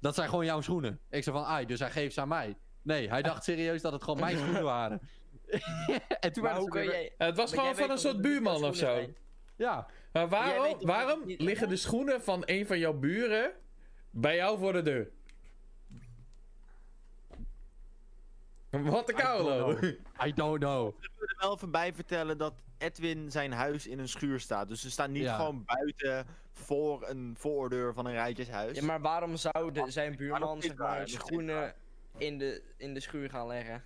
dat 0.00 0.14
zijn 0.14 0.28
gewoon 0.28 0.44
jouw 0.44 0.60
schoenen. 0.60 1.00
Ik 1.10 1.22
zei 1.22 1.36
van, 1.36 1.44
ai, 1.46 1.66
dus 1.66 1.78
hij 1.78 1.90
geeft 1.90 2.14
ze 2.14 2.20
aan 2.20 2.28
mij. 2.28 2.56
Nee, 2.86 3.08
hij 3.08 3.22
dacht 3.22 3.44
serieus 3.44 3.82
dat 3.82 3.92
het 3.92 4.02
gewoon 4.04 4.20
mijn 4.20 4.36
schoenen 4.38 4.62
waren. 4.62 5.00
en 6.20 6.32
toen 6.32 6.42
Maar 6.42 6.52
waren 6.52 6.68
hoe 6.70 6.84
jij... 6.84 7.12
Eh, 7.18 7.26
Het 7.26 7.36
was 7.36 7.52
gewoon 7.52 7.76
van 7.76 7.90
een 7.90 7.98
soort 7.98 8.20
buurman 8.20 8.64
of 8.64 8.76
zo. 8.76 8.84
zijn? 8.84 9.16
Ja, 9.56 9.86
Maar 10.12 10.28
waarom, 10.28 10.76
waarom 10.80 11.20
liggen 11.26 11.68
de 11.68 11.76
schoenen 11.76 12.22
van 12.22 12.42
een 12.44 12.66
van 12.66 12.78
jouw 12.78 12.92
buren 12.92 13.52
bij 14.10 14.36
jou 14.36 14.58
voor 14.58 14.72
de 14.72 14.82
deur? 14.82 15.10
Wat 18.70 19.06
de 19.06 19.12
koulo. 19.12 19.78
I 20.26 20.32
don't 20.34 20.58
know. 20.58 20.88
ik 21.00 21.10
wil 21.18 21.28
er 21.28 21.36
wel 21.38 21.54
even 21.54 21.70
bij 21.70 21.92
vertellen 21.94 22.38
dat 22.38 22.54
Edwin 22.78 23.30
zijn 23.30 23.52
huis 23.52 23.86
in 23.86 23.98
een 23.98 24.08
schuur 24.08 24.40
staat. 24.40 24.68
Dus 24.68 24.80
ze 24.80 24.90
staan 24.90 25.12
niet 25.12 25.22
Ja. 25.22 25.36
gewoon 25.36 25.64
buiten 25.64 26.26
voor 26.52 27.08
een 27.08 27.34
voordeur 27.38 27.94
van 27.94 28.06
een 28.06 28.12
rijtjeshuis. 28.12 28.78
Ja, 28.78 28.84
maar 28.84 29.00
waarom 29.00 29.36
zou 29.36 29.72
de, 29.72 29.90
zijn 29.90 30.16
buurman 30.16 30.62
zeg 30.62 30.76
maar, 30.76 30.98
niet 31.00 31.10
schoenen. 31.10 31.74
In 32.18 32.38
de, 32.38 32.62
in 32.76 32.94
de 32.94 33.00
schuur 33.00 33.30
gaan 33.30 33.46
leggen? 33.46 33.82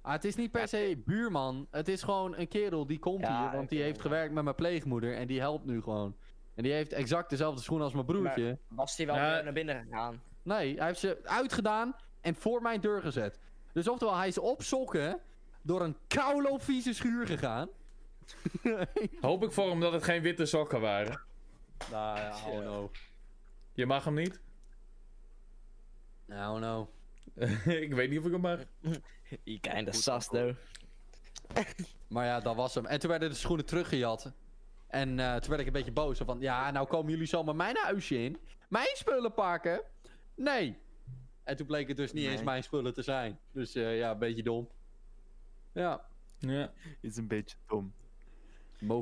Ah, 0.00 0.12
het 0.12 0.24
is 0.24 0.34
niet 0.34 0.50
per 0.50 0.68
se 0.68 1.02
buurman. 1.04 1.66
Het 1.70 1.88
is 1.88 2.02
gewoon 2.02 2.36
een 2.36 2.48
kerel 2.48 2.86
die 2.86 2.98
komt 2.98 3.20
Ja, 3.20 3.42
hier. 3.42 3.56
Want 3.56 3.68
die 3.68 3.82
heeft 3.82 3.96
ja. 3.96 4.02
gewerkt 4.02 4.34
met 4.34 4.44
mijn 4.44 4.56
pleegmoeder. 4.56 5.16
En 5.16 5.26
die 5.26 5.40
helpt 5.40 5.64
nu 5.64 5.82
gewoon. 5.82 6.16
En 6.54 6.62
die 6.62 6.72
heeft 6.72 6.92
exact 6.92 7.30
dezelfde 7.30 7.62
schoenen 7.62 7.84
als 7.84 7.94
mijn 7.94 8.06
broertje. 8.06 8.58
Was 8.68 8.96
hij 8.96 9.06
wel 9.06 9.14
Ja. 9.14 9.40
naar 9.40 9.52
binnen 9.52 9.82
gegaan? 9.84 10.22
Nee, 10.42 10.76
hij 10.76 10.86
heeft 10.86 10.98
ze 11.00 11.20
uitgedaan 11.24 11.96
en 12.20 12.34
voor 12.34 12.62
mijn 12.62 12.80
deur 12.80 13.00
gezet. 13.00 13.38
Dus 13.72 13.88
oftewel, 13.88 14.16
hij 14.16 14.28
is 14.28 14.38
op 14.38 14.62
sokken 14.62 15.20
door 15.62 15.80
een 15.80 15.96
koulo 16.06 16.58
vieze 16.58 16.92
schuur 16.94 17.26
gegaan. 17.26 17.68
Hoop 19.20 19.42
ik 19.44 19.52
voor 19.52 19.68
hem 19.70 19.80
dat 19.80 19.92
het 19.92 20.04
geen 20.04 20.22
witte 20.22 20.46
sokken 20.46 20.80
waren. 20.80 21.20
Nou 21.90 22.18
ja, 22.18 22.36
oh 22.46 22.58
no. 22.64 22.90
Je 23.72 23.86
mag 23.86 24.04
hem 24.04 24.14
niet? 24.14 24.40
Oh 26.28 26.54
no. 26.54 26.90
ik 27.86 27.94
weet 27.94 28.10
niet 28.10 28.18
of 28.18 28.24
ik 28.24 28.32
hem 28.32 28.40
mag. 28.40 28.60
Je 29.42 29.60
kinda 29.60 29.90
antwoord. 29.90 30.28
though. 30.30 30.56
Maar 32.08 32.26
ja, 32.26 32.40
dat 32.40 32.56
was 32.56 32.74
hem. 32.74 32.86
En 32.86 33.00
toen 33.00 33.10
werden 33.10 33.28
de 33.28 33.34
schoenen 33.34 33.64
teruggejat. 33.64 34.32
En 34.86 35.18
eh, 35.18 35.36
toen 35.36 35.48
werd 35.48 35.60
ik 35.60 35.66
een 35.66 35.72
beetje 35.72 35.92
boos. 35.92 36.18
Van, 36.18 36.40
ja, 36.40 36.70
nou 36.70 36.86
komen 36.86 37.10
jullie 37.10 37.26
zomaar 37.26 37.56
mijn 37.56 37.76
huisje 37.76 38.24
in. 38.24 38.36
Mijn 38.68 38.96
spullen 38.96 39.34
pakken? 39.34 39.82
Nee. 40.34 40.78
En 41.44 41.56
toen 41.56 41.66
bleek 41.66 41.88
het 41.88 41.96
dus 41.96 42.12
niet 42.12 42.26
eens 42.26 42.42
mijn 42.42 42.62
spullen 42.62 42.94
te 42.94 43.02
zijn. 43.02 43.38
Dus 43.52 43.74
eh, 43.74 43.98
ja, 43.98 44.10
een 44.10 44.18
beetje 44.18 44.42
dom. 44.42 44.68
Ja. 45.72 46.04
Ja. 46.38 46.72
Is 47.00 47.16
een 47.16 47.28
beetje 47.28 47.56
dom. 47.66 47.92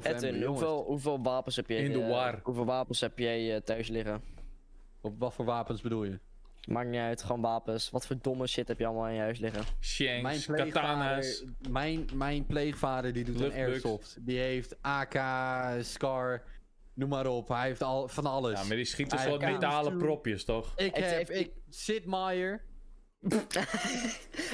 Edwin, 0.03 0.43
hoeveel, 0.43 0.85
hoeveel 0.85 1.23
wapens 1.23 1.57
heb 1.57 1.69
je 1.69 1.77
In 1.77 1.93
de 1.93 2.03
eh, 2.03 2.09
war. 2.09 2.41
Hoeveel 2.43 2.65
wapens 2.65 3.01
heb 3.01 3.19
jij 3.19 3.61
thuis 3.61 3.89
liggen? 3.89 4.23
Op 5.01 5.19
wat 5.19 5.35
voor 5.35 5.45
wapens 5.45 5.81
bedoel 5.81 6.05
je? 6.05 6.19
Maakt 6.69 6.89
niet 6.89 7.01
uit, 7.01 7.23
gewoon 7.23 7.41
wapens. 7.41 7.91
Wat 7.91 8.07
voor 8.07 8.17
domme 8.21 8.47
shit 8.47 8.69
heb 8.69 8.79
je 8.79 8.87
allemaal 8.87 9.07
in 9.09 9.15
je 9.15 9.21
huis 9.21 9.39
liggen? 9.39 9.65
Shanks, 9.81 10.47
Mijn 10.47 10.71
katana's. 10.71 11.39
pleegvader, 11.43 11.71
mijn, 11.71 12.09
mijn 12.15 12.47
pleegvader 12.47 13.13
die 13.13 13.25
doet 13.25 13.35
een 13.35 13.41
Luchtbugs. 13.41 13.69
airsoft. 13.71 14.17
Die 14.21 14.39
heeft 14.39 14.77
AK, 14.83 15.15
Scar, 15.81 16.43
noem 16.95 17.09
maar 17.09 17.27
op. 17.27 17.49
Hij 17.49 17.67
heeft 17.67 17.83
al, 17.83 18.09
van 18.09 18.27
alles. 18.27 18.61
Ja, 18.61 18.67
maar 18.67 18.77
die 18.77 18.85
schieten 18.85 19.19
Hij 19.19 19.29
soort 19.29 19.41
kan 19.43 19.53
metalen 19.53 19.97
propjes, 19.99 20.45
toch? 20.45 20.73
Ik 20.77 20.95
heb, 20.97 21.31
ik, 21.31 21.51
Sid 21.71 22.07
Meier. 22.07 22.63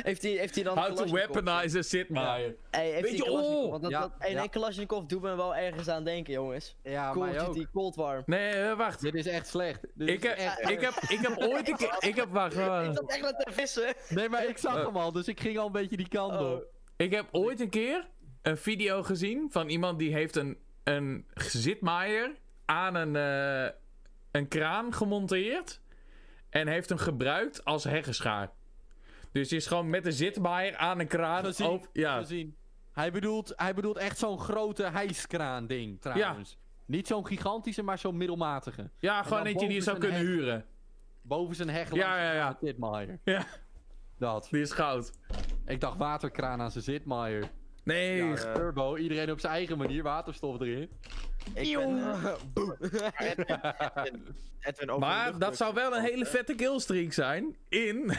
heeft 0.03 0.23
hij 0.23 0.31
heeft 0.31 0.55
hij 0.55 0.65
dan 0.65 0.79
How 0.79 0.97
to 0.97 1.13
weaponize 1.13 1.79
a 1.79 1.83
Sid 1.83 2.09
Meier. 2.09 2.55
Hey, 2.71 2.91
heeft 2.91 3.03
Weet 3.03 3.17
je- 3.17 3.31
oh! 3.31 3.71
Want 3.71 3.83
dat, 3.83 3.91
Ja, 3.91 4.01
dat, 4.19 4.31
ja. 4.31 4.47
Kalashnikov 4.47 5.05
doet 5.07 5.23
me 5.23 5.37
wel 5.37 5.57
ergens 5.57 5.89
aan 5.89 6.05
denken, 6.05 6.33
jongens. 6.33 6.77
Ja, 6.83 7.13
ook. 7.13 7.53
Duty 7.55 7.67
Cold 7.73 7.95
War. 7.97 8.23
Nee, 8.27 8.51
eh, 8.53 8.77
wacht. 8.77 9.01
Dit 9.01 9.15
is 9.15 9.27
echt 9.27 9.47
slecht. 9.47 9.81
Dit 9.95 10.09
Ik 10.09 10.25
is 10.25 10.29
heb, 10.29 10.39
echt- 10.39 10.71
ik, 10.71 10.81
heb, 10.81 10.95
ik 10.95 11.19
heb 11.19 11.37
ooit 11.39 11.69
een 11.69 11.77
keer... 11.77 11.97
Ik 11.99 12.15
heb, 12.17 12.29
wacht, 12.31 12.55
wacht. 12.55 12.87
Ik 12.89 12.95
zat 12.97 13.11
echt 13.11 13.23
net 13.23 13.39
te 13.47 13.53
vissen. 13.53 13.95
Nee, 14.09 14.29
maar 14.29 14.49
ik 14.49 14.59
zag 14.59 14.77
Eh. 14.77 14.85
hem 14.87 14.97
al, 14.97 15.13
dus 15.13 15.29
ik 15.29 15.41
ging 15.41 15.59
al 15.59 15.67
een 15.67 15.73
beetje 15.73 15.97
die 15.97 16.09
kant 16.09 16.33
Oh. 16.41 16.53
op. 16.53 16.65
Ik 16.97 17.13
heb 17.13 17.27
ooit 17.31 17.61
een 17.61 17.71
keer 17.71 18.09
een 18.43 18.57
video 18.59 19.03
gezien 19.03 19.49
van 19.51 19.69
iemand 19.69 19.99
die 19.99 20.13
heeft 20.13 20.37
een, 20.37 20.59
een 20.85 21.27
zitmaaier 21.35 22.35
aan 22.65 22.95
een, 22.95 23.17
eh, 23.17 23.71
een 24.31 24.49
kraan 24.49 24.95
gemonteerd. 24.95 25.81
En 26.51 26.69
heeft 26.69 26.89
hem 26.89 26.99
gebruikt 26.99 27.65
als 27.65 27.85
heggenschaar. 27.85 28.51
Dus 29.33 29.49
die 29.49 29.59
is 29.59 29.67
gewoon 29.67 29.91
met 29.91 30.07
een 30.07 30.13
zitmaaier 30.13 30.77
aan 30.77 30.99
een 31.01 31.07
kraan. 31.07 31.45
Gezien, 31.45 31.67
op- 31.67 31.89
ja. 31.93 32.19
gezien. 32.19 32.57
Hij 32.93 33.13
bedoelt, 33.13 33.53
hij 33.57 33.75
bedoelt 33.75 33.97
echt 33.97 34.19
zo'n 34.19 34.39
grote 34.41 34.83
hijskraan 34.83 35.67
ding, 35.67 36.01
trouwens. 36.01 36.59
Niet 36.87 37.07
zo'n 37.07 37.27
gigantische, 37.27 37.83
maar 37.83 37.99
zo'n 37.99 38.17
middelmatige. 38.17 38.91
ja, 38.99 39.23
gewoon 39.23 39.47
eentje 39.47 39.67
die 39.67 39.77
je 39.77 39.83
zou 39.83 39.99
kunnen 39.99 40.21
huren. 40.21 40.65
Boven 41.23 41.57
zijn 41.57 41.69
heg 41.69 41.95
Ja, 41.95 42.23
ja, 42.23 42.33
ja. 42.33 42.43
langs 42.45 42.59
Zitmaier. 42.61 43.19
Ja, 43.25 43.47
Dat. 44.19 44.49
die 44.51 44.61
is 44.61 44.73
goud. 44.73 45.13
Ik 45.67 45.81
dacht 45.81 45.97
waterkraan 45.99 46.61
aan 46.61 46.71
zijn 46.71 46.85
Zitmaier. 46.85 47.51
Nee, 47.85 48.25
Ja, 48.25 48.53
Turbo, 48.53 48.97
iedereen 48.97 49.31
op 49.31 49.41
zijn 49.41 49.53
eigen 49.53 49.79
manier, 49.79 50.03
waterstof 50.03 50.61
erin. 50.61 50.91
Ik 51.55 51.77
ben... 51.77 51.99
eh. 51.99 52.33
Edwin, 53.31 54.27
Edwin, 54.61 54.99
maar 54.99 55.39
dat 55.39 55.57
zou 55.57 55.75
wel 55.75 55.97
een 55.97 56.03
hele 56.03 56.27
vette 56.27 56.55
killstreak 56.55 57.13
zijn. 57.13 57.57
In. 57.69 58.13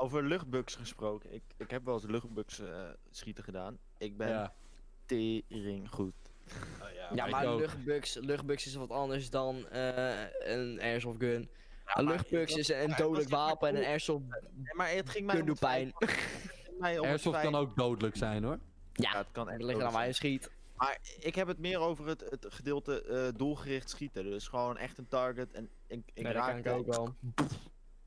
Over 0.00 0.22
luchtbugs 0.24 0.74
gesproken. 0.74 1.32
Ik, 1.34 1.42
ik 1.56 1.70
heb 1.70 1.84
wel 1.84 1.94
eens 1.94 2.04
luchtbugs 2.04 2.58
eh, 2.58 2.88
schieten 3.10 3.44
gedaan. 3.44 3.78
Ik 3.98 4.16
ben 4.16 4.28
Ja. 4.28 4.54
tering 5.06 5.90
goed. 5.90 6.14
Ja, 7.14 7.24
ik 7.24 7.30
maar 7.30 7.56
luchtbugs, 7.56 8.14
luchtbugs 8.14 8.66
is 8.66 8.74
wat 8.74 8.90
anders 8.90 9.30
dan 9.30 9.68
eh, 9.68 10.22
een 10.38 10.80
airsoft 10.80 11.18
gun. 11.18 11.32
Een 11.40 11.48
maar 12.04 12.04
luchtbugs 12.14 12.54
is 12.54 12.68
een 12.68 12.94
dodelijk 12.96 13.28
wapen 13.28 13.68
en 13.68 13.76
een 13.76 13.84
airsoft 13.84 14.24
Nee, 14.28 14.74
maar 14.74 14.90
het 14.90 15.08
ging 15.10 15.26
mij 15.26 15.34
gun 15.34 15.42
om 15.44 15.48
doet 15.48 15.58
pijn. 15.58 15.92
mij 16.78 17.00
Airsoft 17.00 17.40
kan 17.40 17.54
ook 17.54 17.76
dodelijk 17.76 18.16
zijn 18.16 18.44
hoor. 18.44 18.58
Ja, 18.92 19.10
Ja, 19.12 19.18
het 19.18 19.28
kan 19.32 19.48
echt 19.48 19.60
er 19.60 19.84
aan 19.84 19.92
zijn. 19.92 20.08
een 20.08 20.14
schiet. 20.14 20.50
Maar 20.76 20.98
ik 21.20 21.34
heb 21.34 21.46
het 21.46 21.58
meer 21.58 21.78
over 21.78 22.06
het, 22.06 22.20
het 22.30 22.46
gedeelte 22.48 23.02
eh, 23.02 23.28
doelgericht 23.38 23.90
schieten. 23.90 24.24
Dus 24.24 24.48
gewoon 24.48 24.76
echt 24.76 24.98
een 24.98 25.08
target 25.08 25.52
en 25.52 25.68
ik, 25.86 26.00
ik 26.14 26.22
Ja, 26.26 26.32
dat 26.32 26.42
raak 26.42 26.62
kan 26.62 26.72
ik 26.74 26.78
ook 26.78 26.86
wel. 26.94 27.14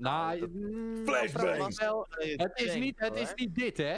Nou, 0.02 0.40
dat- 0.40 0.50
mm, 0.50 1.06
Flashbang. 1.06 1.78
Het 2.38 2.60
is, 2.60 2.76
niet, 2.76 3.00
het 3.00 3.16
is 3.16 3.34
niet 3.36 3.56
dit, 3.56 3.78
hè? 3.78 3.98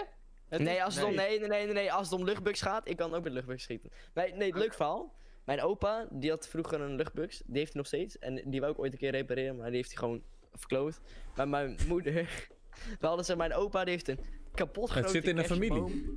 Het 0.49 0.61
Nee, 0.61 0.75
is- 0.75 0.81
als 0.81 0.95
het 0.95 1.03
om, 1.05 1.15
nee, 1.15 1.39
nee, 1.39 1.67
nee, 1.67 1.91
als 1.93 2.09
het 2.09 2.19
om 2.19 2.25
luchtbugs 2.25 2.61
gaat, 2.61 2.87
ik 2.89 2.97
kan 2.97 3.13
ook 3.13 3.23
met 3.23 3.33
luchtbugs 3.33 3.63
schieten. 3.63 3.89
Nee, 4.13 4.33
nee, 4.33 4.53
leuk 4.55 4.73
verhaal. 4.73 5.13
Mijn 5.45 5.61
opa, 5.61 6.07
die 6.11 6.29
had 6.29 6.47
vroeger 6.47 6.81
een 6.81 6.95
luchtbugs, 6.95 7.41
die 7.45 7.57
heeft 7.57 7.71
hij 7.73 7.81
nog 7.81 7.87
steeds. 7.87 8.19
En 8.19 8.41
die 8.49 8.59
wou 8.59 8.71
ik 8.71 8.79
ooit 8.79 8.91
een 8.93 8.97
keer 8.99 9.11
repareren, 9.11 9.55
maar 9.57 9.65
die 9.67 9.75
heeft 9.75 9.89
hij 9.89 9.97
gewoon 9.97 10.23
verkloot. 10.53 10.99
Maar 11.35 11.47
mijn 11.47 11.77
moeder, 11.87 12.13
we 12.99 13.07
hadden 13.07 13.25
ze, 13.25 13.35
mijn 13.35 13.53
opa, 13.53 13.83
die 13.83 13.93
heeft 13.93 14.07
een 14.07 14.19
kapot 14.53 14.93
Het 14.93 15.09
zit 15.09 15.27
in 15.27 15.35
de 15.35 15.43
familie. 15.43 16.11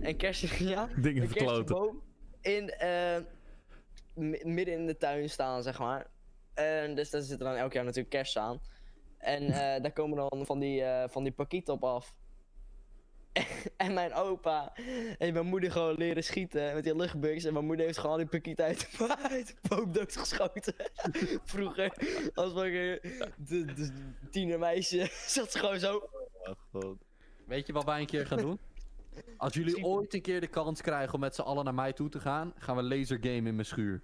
Een 0.00 0.16
kerst, 0.16 0.42
ja, 0.58 0.88
Dingen 0.96 1.28
verkloten. 1.28 2.00
in, 2.40 2.70
eh, 2.70 3.16
mi- 4.14 4.40
midden 4.44 4.74
in 4.74 4.86
de 4.86 4.96
tuin 4.96 5.30
staan, 5.30 5.62
zeg 5.62 5.78
maar. 5.78 6.06
En 6.54 6.94
dus 6.94 7.10
daar 7.10 7.20
zitten 7.20 7.46
dan 7.46 7.56
elk 7.56 7.72
jaar 7.72 7.84
natuurlijk 7.84 8.10
kerst 8.14 8.36
aan. 8.36 8.60
En 9.22 9.42
eh, 9.42 9.82
daar 9.82 9.92
komen 9.92 10.16
dan 10.16 10.46
van 10.46 10.58
die, 10.58 10.82
eh 10.82 11.08
van 11.08 11.22
die 11.22 11.32
pakieten 11.32 11.74
op 11.74 11.84
af. 11.84 12.14
en 13.76 13.94
mijn 13.94 14.14
opa 14.14 14.76
en 15.18 15.32
mijn 15.32 15.46
moeder 15.46 15.70
gewoon 15.70 15.94
leren 15.94 16.24
schieten 16.24 16.74
met 16.74 16.84
die 16.84 16.96
luchtbugs. 16.96 17.44
En 17.44 17.52
mijn 17.52 17.64
moeder 17.64 17.86
heeft 17.86 17.98
gewoon 17.98 18.16
die 18.16 18.26
pakiet 18.26 18.60
uit, 18.60 18.88
uit 19.30 19.46
de 19.46 19.68
boom 19.68 19.92
doodgeschoten. 19.92 20.74
Vroeger, 21.44 21.92
als 22.34 22.52
ik 22.52 22.72
de, 23.36 23.64
de 23.64 23.90
tienermeisje, 24.30 25.08
zat 25.26 25.52
ze 25.52 25.58
gewoon 25.58 25.78
zo. 25.78 26.08
Oh, 26.42 26.54
God. 26.72 26.96
Weet 27.46 27.66
je 27.66 27.72
wat 27.72 27.84
wij 27.84 28.00
een 28.00 28.06
keer 28.06 28.26
gaan 28.26 28.38
doen? 28.38 28.58
Als 29.36 29.54
jullie 29.54 29.84
ooit 29.84 30.14
een 30.14 30.22
keer 30.22 30.40
de 30.40 30.46
kans 30.46 30.80
krijgen 30.80 31.14
om 31.14 31.20
met 31.20 31.34
z'n 31.34 31.40
allen 31.42 31.64
naar 31.64 31.74
mij 31.74 31.92
toe 31.92 32.08
te 32.08 32.20
gaan, 32.20 32.52
gaan 32.58 32.76
we 32.76 32.82
lasergame 32.82 33.48
in 33.48 33.54
mijn 33.54 33.64
schuur. 33.64 34.02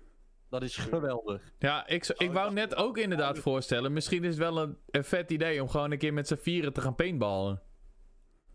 Dat 0.51 0.63
is 0.63 0.77
geweldig. 0.77 1.53
Ja, 1.59 1.87
ik, 1.87 2.05
z- 2.05 2.11
ik 2.11 2.33
wou 2.33 2.53
net 2.53 2.75
ook 2.75 2.99
inderdaad 2.99 3.39
voorstellen. 3.39 3.93
Misschien 3.93 4.23
is 4.25 4.29
het 4.29 4.39
wel 4.39 4.59
een, 4.59 4.77
een 4.91 5.05
vet 5.05 5.31
idee 5.31 5.63
om 5.63 5.69
gewoon 5.69 5.91
een 5.91 5.99
keer 5.99 6.13
met 6.13 6.29
z'n 6.29 6.37
vieren 6.37 6.73
te 6.73 6.81
gaan 6.81 6.95
paintballen. 6.95 7.63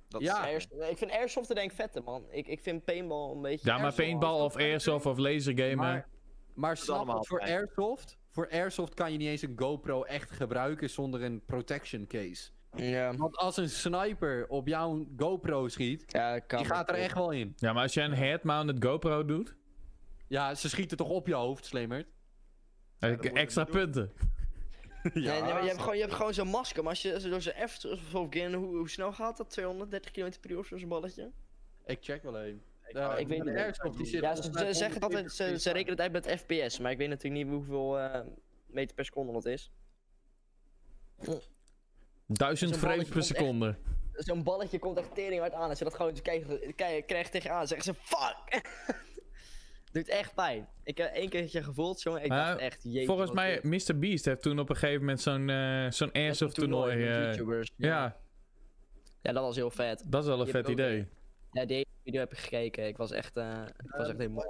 Dat 0.08 0.22
Ja. 0.22 0.48
is- 0.48 0.68
ik 0.90 0.98
vind 0.98 1.12
airsoft 1.12 1.56
denk 1.56 1.72
ik 1.72 1.78
vetter, 1.78 2.04
man. 2.04 2.26
Ik, 2.30 2.48
ik 2.48 2.60
vind 2.62 2.84
paintball 2.86 3.32
een 3.36 3.42
beetje. 3.42 3.70
Ja, 3.70 3.78
maar 3.78 3.94
paintball 3.94 4.42
of 4.42 4.56
airsoft 4.56 5.06
of 5.06 5.18
lasergamen. 5.18 5.78
Maar, 5.78 6.08
maar 6.54 6.78
snap 6.78 7.06
dat 7.08 7.28
voor 7.28 7.40
airsoft, 7.42 8.18
voor 8.30 8.50
airsoft 8.50 8.94
kan 8.94 9.12
je 9.12 9.18
niet 9.18 9.28
eens 9.28 9.42
een 9.42 9.54
GoPro 9.56 10.04
echt 10.04 10.32
gebruiken 10.32 10.90
zonder 10.90 11.24
een 11.24 11.42
protection 11.46 12.08
case. 12.08 12.50
Ja, 12.76 13.14
Want 13.16 13.38
als 13.38 13.58
een 13.58 13.70
sniper 13.70 14.46
op 14.48 14.68
jouw 14.68 15.06
GoPro 15.18 15.68
schiet, 15.68 16.04
ja 16.08 16.40
kan 16.40 16.58
die 16.60 16.68
gaat 16.68 16.90
er 16.90 16.96
echt 16.96 17.14
wel 17.14 17.32
in. 17.32 17.54
Ja, 17.56 17.74
maar 17.74 17.84
als 17.84 17.94
je 17.94 18.02
een 18.02 18.14
head-mounted 18.14 18.84
GoPro 18.86 19.26
doet, 19.26 19.56
Ja, 20.34 20.56
ze 20.56 20.70
schieten 20.70 20.98
toch 20.98 21.10
op 21.10 21.28
je 21.28 21.34
hoofd, 21.34 21.66
je 23.24 23.32
extra 23.32 23.64
punten. 23.64 24.12
Nee, 25.14 25.24
nee, 25.24 25.42
maar 25.42 25.62
je 25.62 25.68
hebt 25.68 25.80
gewoon, 25.80 25.96
je 25.96 26.02
hebt 26.02 26.14
gewoon 26.14 26.34
zo'n 26.34 26.48
masker. 26.48 26.84
Maar 26.84 26.92
als 26.92 27.02
je, 27.02 27.14
als 27.14 27.24
je 27.24 27.30
door 27.30 27.42
zo'n 27.42 27.68
F 27.68 27.86
of 27.86 28.00
hoe, 28.54 28.78
hoe 28.78 28.90
snel 28.90 29.14
gaat 29.14 29.38
dat? 29.38 29.50
230 29.50 30.12
km 30.12 30.32
per 30.42 30.52
uur 30.52 30.66
zo'n 30.80 30.90
balletje? 30.90 31.32
Ik 31.86 31.98
check 32.02 32.24
wel 32.24 32.42
even. 32.42 32.62
Ik, 32.86 32.96
Ja, 32.96 33.16
weet 33.28 33.44
niet. 33.44 33.56
airsoft 33.56 33.98
die 33.98 34.06
zit 34.06 34.22
Ja, 34.22 34.36
ze, 34.36 34.42
ze 34.44 34.74
zeggen 34.74 35.02
dat 35.02 35.14
het, 35.14 35.22
140 35.22 35.34
ze, 35.36 35.60
ze 35.60 35.72
rekenen 35.72 36.04
het 36.04 36.14
uit 36.14 36.28
met 36.28 36.40
FPS. 36.40 36.80
Maar 36.80 36.92
ik 36.92 36.98
weet 36.98 37.10
natuurlijk 37.10 37.46
niet 37.46 37.54
hoeveel 37.54 38.00
eh, 38.00 38.22
meter 38.66 38.96
per 38.96 39.06
seconde 39.06 39.32
dat 39.34 39.46
is. 39.46 39.72
1000 42.26 42.70
Zo'n 42.70 42.80
frames 42.80 43.10
per 43.10 43.24
seconde. 43.24 43.78
Zo'n 44.14 44.44
balletje 44.44 44.80
komt 44.80 44.98
echt 44.98 45.16
tering 45.16 45.40
hard 45.42 45.54
aan. 45.54 45.70
Als 45.70 45.78
je 45.78 45.84
dat 45.84 45.94
gewoon 45.94 46.22
krijgt, 46.22 46.76
krijgt, 46.76 47.06
krijgt 47.06 47.32
tegenaan, 47.32 47.68
zeggen 47.68 47.94
ze 47.94 48.02
fuck! 48.02 48.62
Doet 49.94 50.08
echt 50.08 50.34
pijn. 50.36 50.68
Ik 50.84 50.98
heb 50.98 51.14
één 51.14 51.30
keertje 51.30 51.64
gevoeld, 51.64 52.02
jongen. 52.02 52.24
Ik 52.24 52.30
Maar 52.30 52.48
dacht 52.48 52.60
echt, 52.60 52.84
jeetje. 52.84 53.06
Volgens 53.06 53.28
wat 53.28 53.36
mij, 53.36 53.60
dit. 53.62 53.88
Mr. 53.88 54.00
Beast 54.00 54.26
heeft 54.26 54.42
toen 54.42 54.60
op 54.60 54.70
een 54.70 54.76
gegeven 54.76 55.00
moment 55.00 55.22
zo'n 55.22 55.50
eh, 55.50 55.92
zo'n 55.92 56.12
airsoft 56.12 56.56
toernooi. 56.56 57.06
eh, 57.08 57.24
YouTubers. 57.24 57.72
ja, 57.76 58.18
Ja, 59.22 59.32
dat 59.32 59.44
was 59.44 59.56
heel 59.56 59.72
vet. 59.72 60.04
dat 60.08 60.22
is 60.22 60.28
wel 60.30 60.38
een 60.40 60.44
Die 60.44 60.54
vet 60.54 60.66
ook 60.66 60.72
idee. 60.72 61.08
Ja, 61.52 61.66
die 61.66 61.88
video 62.04 62.20
heb 62.20 62.32
ik 62.32 62.38
gekeken. 62.38 62.88
Ik 62.88 62.98
was 62.98 63.12
echt, 63.12 63.38
eh, 63.38 63.62
ik 63.84 63.92
was 63.98 64.08
echt 64.08 64.18
helemaal... 64.18 64.46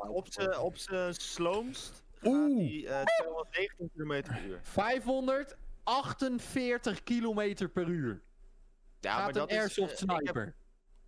Op 0.62 0.78
z'n 0.78 1.12
sloomst 1.12 2.04
gaat 2.14 2.32
Oeh. 2.34 2.58
die 2.58 2.86
219 2.86 3.90
km 3.96 4.22
per 4.22 4.44
uur. 4.46 4.60
548 4.62 7.04
kilometer 7.04 7.70
per 7.70 7.88
uur. 7.88 8.22
Ja, 9.00 9.18
Gaat 9.18 9.36
een 9.36 9.48
is, 9.48 9.58
airsoft 9.58 10.02
ik 10.02 10.10
heb- 10.10 10.20
sniper. 10.20 10.56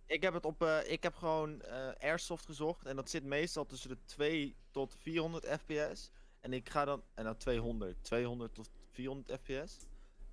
Ik 0.06 0.22
heb 0.22 0.34
het 0.34 0.44
op, 0.44 0.62
eh, 0.62 0.90
ik 0.92 1.02
heb 1.02 1.14
gewoon 1.14 1.60
eh, 1.62 1.88
airsoft 2.00 2.44
gezocht 2.46 2.86
en 2.86 2.96
dat 2.96 3.10
zit 3.10 3.24
meestal 3.24 3.66
tussen 3.66 3.88
de 3.90 3.98
2 4.04 4.56
tot 4.70 4.96
400 4.98 5.46
fps. 5.60 6.10
En 6.40 6.52
ik 6.52 6.68
ga 6.68 6.84
dan, 6.84 7.02
en 7.14 7.24
dan 7.24 7.36
200, 7.36 8.04
200 8.04 8.54
tot 8.54 8.70
400 8.90 9.40
fps. 9.42 9.76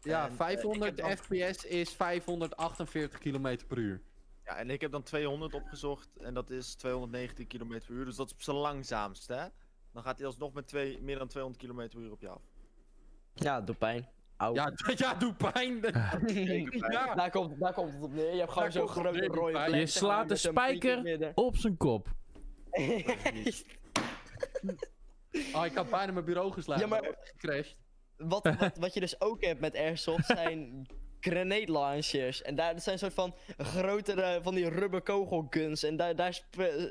Ja, 0.01 0.25
En, 0.25 0.31
eh, 0.31 0.35
500 0.35 0.91
ik 0.99 1.05
heb 1.05 1.07
dan- 1.07 1.25
fps 1.25 1.65
is 1.65 1.93
548 1.93 3.19
kilometer 3.19 3.67
per 3.67 3.77
uur. 3.77 4.01
Ja, 4.45 4.57
en 4.57 4.69
ik 4.69 4.81
heb 4.81 4.91
dan 4.91 5.03
200 5.03 5.53
opgezocht 5.53 6.17
en 6.17 6.33
dat 6.33 6.49
is 6.49 6.75
219 6.75 7.47
km 7.47 7.67
per 7.79 7.89
uur. 7.89 8.05
Dus 8.05 8.15
dat 8.15 8.27
is 8.27 8.33
op 8.33 8.41
zijn 8.41 8.57
langzaamst, 8.57 9.27
hè? 9.27 9.45
Dan 9.91 10.03
gaat 10.03 10.17
hij 10.17 10.27
alsnog 10.27 10.53
met 10.53 10.67
twee, 10.67 11.01
meer 11.01 11.17
dan 11.17 11.27
200 11.27 11.63
km 11.65 11.75
per 11.89 11.99
uur 11.99 12.11
op 12.11 12.21
je 12.21 12.27
af. 12.29 12.41
Ja, 13.33 13.61
doet 13.61 13.77
pijn. 13.77 14.09
Au. 14.43 14.53
Ja, 14.53 14.71
ja, 14.95 15.13
doe 15.13 15.33
pijn. 15.33 15.79
ja. 16.91 17.15
Daar, 17.15 17.29
komt, 17.31 17.59
daar 17.59 17.73
komt 17.73 17.93
het 17.93 18.03
op 18.03 18.13
neer. 18.13 18.33
Je 18.33 18.39
hebt 18.39 18.51
gewoon 18.51 18.71
zo'n 18.71 18.87
grote 18.87 19.25
rode 19.25 19.51
plek, 19.65 19.79
Je 19.79 19.85
slaat 19.85 20.29
de 20.29 20.35
zo'n 20.35 20.51
spijker 20.51 21.31
op 21.35 21.57
zijn 21.57 21.77
kop. 21.77 22.07
Oh, 25.53 25.65
ik 25.65 25.75
had 25.75 25.89
bijna 25.89 26.11
mijn 26.11 26.25
bureau 26.25 26.51
geslagen. 26.51 26.83
Ja, 26.83 26.89
maar- 26.89 27.15
gecrashed. 27.21 27.75
wat, 28.17 28.43
wat, 28.59 28.77
wat 28.77 28.93
je 28.93 28.99
dus 28.99 29.21
ook 29.21 29.43
hebt 29.43 29.59
met 29.59 29.75
Airsoft 29.75 30.25
zijn 30.25 30.87
grenade 31.19 31.71
launchers. 31.71 32.41
En 32.41 32.55
daar 32.55 32.73
dat 32.73 32.83
zijn 32.83 32.99
soort 32.99 33.13
van 33.13 33.35
grotere 33.57 34.39
van 34.41 34.55
die 34.55 34.69
rubber 34.69 35.01
kogelguns. 35.01 35.83
En 35.83 35.97
daar, 35.97 36.15
daar 36.15 36.39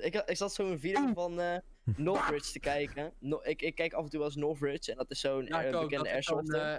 ik, 0.00 0.14
ik 0.26 0.36
zat 0.36 0.54
zo 0.54 0.70
een 0.70 0.78
video 0.80 1.12
van 1.14 1.40
eh 1.40 1.56
Northridge 1.96 2.52
te 2.52 2.58
kijken. 2.60 3.12
No, 3.18 3.40
ik, 3.42 3.62
ik 3.62 3.74
kijk 3.74 3.92
af 3.92 4.04
en 4.04 4.10
toe 4.10 4.18
wel 4.18 4.28
eens 4.28 4.36
Northridge 4.36 4.90
en 4.90 4.96
dat 4.96 5.10
is 5.10 5.20
zo'n 5.20 5.44
Ja, 5.44 5.64
eh, 5.64 5.70
bekende 5.80 5.96
zo'n, 5.96 6.06
Airsoft. 6.14 6.52
eh, 6.52 6.76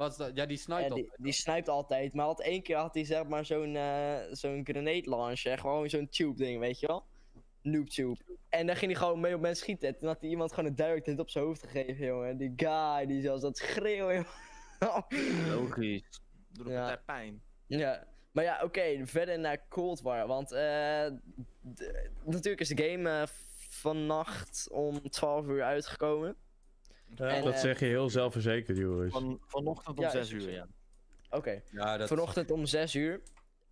wat 0.00 0.10
is 0.10 0.16
dat? 0.16 0.30
Ja, 0.36 0.46
die 0.46 0.56
snijdt 0.56 0.84
En 0.84 0.90
al. 0.90 0.96
die, 0.96 1.10
die 1.16 1.32
snijpt 1.32 1.68
altijd, 1.68 2.14
maar 2.14 2.24
had 2.26 2.40
één 2.40 2.62
keer 2.62 2.76
had 2.76 2.94
hij 2.94 3.04
zeg 3.04 3.26
maar 3.26 3.44
zo'n 3.44 3.76
eh, 3.76 4.16
zo'n 4.30 4.60
grenade 4.64 5.10
launcher, 5.10 5.58
gewoon 5.58 5.88
zo'n 5.90 6.08
tube 6.08 6.36
ding, 6.36 6.58
weet 6.60 6.80
je 6.80 6.86
wel? 6.86 7.04
Noob 7.62 7.88
tube. 7.88 8.16
En 8.48 8.66
dan 8.66 8.76
ging 8.76 8.90
hij 8.92 9.00
gewoon 9.00 9.20
mee 9.20 9.34
op 9.34 9.40
mensen 9.40 9.62
schieten. 9.64 9.88
En 9.88 9.98
toen 9.98 10.08
had 10.08 10.20
hij 10.20 10.30
iemand 10.30 10.52
gewoon 10.52 10.68
een 10.70 10.76
direct 10.76 11.06
hit 11.06 11.18
op 11.18 11.30
zijn 11.30 11.44
hoofd 11.44 11.62
gegeven, 11.62 12.06
jongen. 12.06 12.36
Die 12.36 12.52
guy, 12.56 13.06
die 13.06 13.20
zelfs 13.20 13.42
dat 13.42 13.56
schreeuwen, 13.58 14.14
jongen. 14.80 15.50
Logisch. 15.54 16.20
Doet 16.52 16.66
ook 16.66 16.72
Ja. 16.72 16.80
altijd 16.80 17.04
pijn. 17.04 17.42
ja, 17.66 18.06
maar 18.32 18.44
ja, 18.44 18.60
oké, 18.62 19.06
verder 19.06 19.38
naar 19.38 19.68
Cold 19.68 20.00
War, 20.00 20.26
want 20.26 20.52
eh, 20.52 21.06
natuurlijk 22.24 22.60
is 22.60 22.68
de 22.68 22.82
game 22.90 23.10
eh, 23.20 23.26
vannacht 23.68 24.68
om 24.70 25.10
12 25.10 25.46
uur 25.46 25.62
uitgekomen. 25.62 26.36
En, 27.16 27.44
dat 27.44 27.54
eh, 27.54 27.60
zeg 27.60 27.80
je 27.80 27.86
heel 27.86 28.10
zelfverzekerd, 28.10 28.76
Joris. 28.76 29.12
Van, 29.12 29.40
vanochtend 29.46 29.98
om 29.98 30.04
Ja, 30.04 30.10
6 30.10 30.20
is 30.20 30.34
ook 30.34 30.40
uur, 30.40 30.52
ja. 30.52 30.66
Oké. 31.30 31.62
Ja, 31.70 31.96
dat 31.96 32.08
Vanochtend 32.08 32.50
om 32.50 32.66
6 32.66 32.94
uur. 32.94 33.20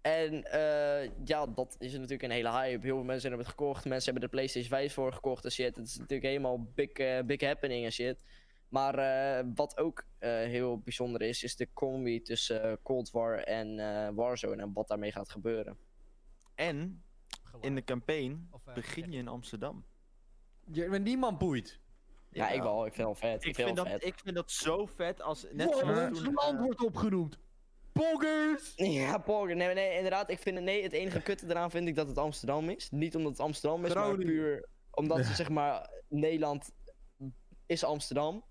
En 0.00 0.44
eh, 0.44 1.10
ja, 1.24 1.46
dat 1.46 1.76
is 1.78 1.92
natuurlijk 1.92 2.22
een 2.22 2.30
hele 2.30 2.50
hype. 2.50 2.86
Heel 2.86 2.96
veel 2.96 3.04
mensen 3.04 3.28
hebben 3.28 3.46
het 3.46 3.56
gekocht. 3.56 3.84
Mensen 3.84 4.12
hebben 4.12 4.30
de 4.30 4.36
PlayStation 4.36 4.70
5 4.70 4.92
voor 4.92 5.12
gekocht 5.12 5.44
en 5.44 5.50
shit. 5.50 5.76
Het 5.76 5.86
is 5.86 5.96
natuurlijk 5.96 6.28
helemaal 6.28 6.70
big, 6.74 6.90
eh, 6.90 7.24
big 7.24 7.40
happening 7.40 7.84
en 7.84 7.92
shit. 7.92 8.18
Maar 8.68 8.98
eh, 8.98 9.46
wat 9.54 9.78
ook 9.78 10.04
eh, 10.18 10.30
heel 10.30 10.78
bijzonder 10.78 11.22
is, 11.22 11.42
is 11.42 11.56
de 11.56 11.68
combi 11.72 12.22
tussen 12.22 12.82
Cold 12.82 13.10
War 13.10 13.38
en 13.38 13.78
eh, 13.78 14.14
Warzone 14.14 14.62
en 14.62 14.72
wat 14.72 14.88
daarmee 14.88 15.12
gaat 15.12 15.30
gebeuren. 15.30 15.78
En 16.54 17.02
in 17.60 17.74
de 17.74 17.84
campaign 17.84 18.50
begin 18.74 19.12
je 19.12 19.18
in 19.18 19.28
Amsterdam. 19.28 19.84
Je, 20.72 20.88
maar 20.88 21.00
niemand 21.00 21.38
boeit. 21.38 21.80
Ja, 22.30 22.48
ik 22.48 22.62
wel. 22.62 22.86
Ik 22.86 22.94
vind 22.94 23.08
het 23.08 23.20
wel 23.20 23.30
vet. 23.30 23.44
Ik 23.44 23.54
vind 23.54 23.76
dat, 23.76 23.86
vet. 23.86 24.04
ik 24.04 24.14
vind 24.22 24.36
dat 24.36 24.50
zo 24.50 24.86
vet 24.86 25.22
als. 25.22 25.46
Net 25.52 25.66
Wow, 25.66 25.78
zoals 25.78 26.08
ons 26.08 26.22
toen, 26.22 26.34
land 26.34 26.58
wordt 26.58 26.84
opgenoemd. 26.84 27.38
Poggers! 27.92 28.72
Ja, 28.76 29.18
Porger. 29.18 29.56
Nee, 29.56 29.74
nee, 29.74 29.96
inderdaad. 29.96 30.30
Ik 30.30 30.38
vind 30.38 30.56
het, 30.56 30.64
nee, 30.64 30.82
het 30.82 30.92
enige 30.92 31.22
kutte 31.22 31.46
eraan 31.48 31.70
vind 31.70 31.88
ik 31.88 31.94
dat 31.94 32.08
het 32.08 32.18
Amsterdam 32.18 32.68
is. 32.68 32.90
Niet 32.90 33.16
omdat 33.16 33.32
het 33.32 33.40
Amsterdam 33.40 33.84
is, 33.84 33.94
maar 33.94 34.16
puur 34.16 34.68
omdat 34.90 35.26
ze 35.26 35.34
zeg 35.34 35.48
maar 35.48 35.90
Nederland 36.08 36.70
is 37.66 37.84
Amsterdam. 37.84 38.44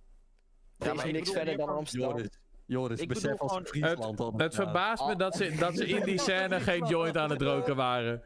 Er 0.78 0.86
Ja, 0.86 0.93
is 0.93 1.03
niks 1.03 1.17
bedoel 1.17 1.34
verder 1.34 1.57
dan 1.57 1.69
Amsterdam. 1.69 2.09
Joris, 2.09 2.39
Joris 2.68 2.99
Ik 2.99 3.07
besef 3.07 3.39
als 3.39 3.51
gewoon- 3.51 3.65
Friesland 3.65 4.20
Het 4.41 4.55
verbaast 4.55 5.05
me 5.05 5.15
dat 5.15 5.36
ze, 5.36 5.55
dat 5.59 5.76
ze 5.76 5.88
in 5.88 6.03
die 6.03 6.20
scène 6.20 6.59
geen 6.59 6.86
joint 6.88 7.18
aan 7.18 7.30
het 7.30 7.41
roken 7.41 7.76
waren. 7.86 8.22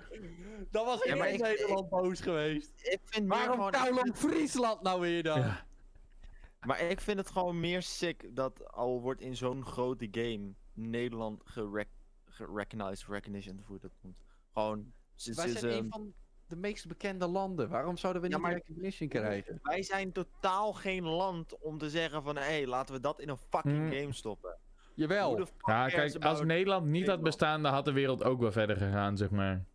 Dan 0.71 0.85
was 0.85 1.03
Ja, 1.03 1.25
in 1.25 1.39
Nederland 1.41 1.89
boos 1.89 2.21
geweest. 2.21 2.71
Ik 2.75 2.99
vind 3.05 3.27
Waarom 3.27 3.55
gewoon. 3.55 3.71
Kouwland 3.71 4.17
Friesland 4.17 4.81
nou 4.81 4.99
weer 5.01 5.23
dan? 5.23 5.39
Ja. 5.39 5.65
Maar 6.61 6.81
ik 6.81 7.01
vind 7.01 7.17
het 7.17 7.29
gewoon 7.29 7.59
meer 7.59 7.81
sick 7.81 8.35
dat 8.35 8.71
al 8.71 9.01
wordt 9.01 9.21
in 9.21 9.35
zo'n 9.35 9.65
grote 9.65 10.07
game 10.11 10.53
Nederland 10.73 11.41
gerec 11.45 11.87
gerecognized, 12.25 13.07
recognition, 13.07 13.61
hoe 13.65 13.75
je 13.75 13.81
dat 13.81 13.91
noemt. 14.01 14.17
Gewoon. 14.53 14.91
Wij 15.35 15.47
zijn 15.49 15.73
een 15.77 15.89
van 15.89 16.13
de 16.51 16.57
meest 16.57 16.87
bekende 16.87 17.27
landen. 17.27 17.69
Waarom 17.69 17.97
zouden 17.97 18.21
we 18.21 18.27
Ja, 18.29 18.33
niet 18.35 18.43
maar- 18.43 18.53
recognition 18.53 19.09
krijgen? 19.09 19.59
wij 19.61 19.83
zijn 19.83 20.11
totaal 20.11 20.73
geen 20.73 21.03
land 21.03 21.57
om 21.59 21.77
te 21.77 21.89
zeggen 21.89 22.23
van 22.23 22.35
hé, 22.35 22.41
hey, 22.41 22.67
laten 22.67 22.95
we 22.95 23.01
dat 23.01 23.19
in 23.19 23.29
een 23.29 23.37
fucking 23.49 23.77
Hmm. 23.77 23.91
game 23.99 24.13
stoppen. 24.13 24.57
Jawel. 24.93 25.47
Ja, 25.65 25.87
kijk, 25.87 26.15
als 26.25 26.41
Nederland 26.43 26.85
niet 26.87 27.07
had 27.07 27.21
bestaan, 27.21 27.63
dan 27.63 27.73
had 27.73 27.85
de 27.85 27.91
wereld 27.91 28.23
ook 28.23 28.39
wel 28.39 28.51
verder 28.51 28.77
gegaan, 28.77 29.17
zeg 29.17 29.29
maar. 29.29 29.65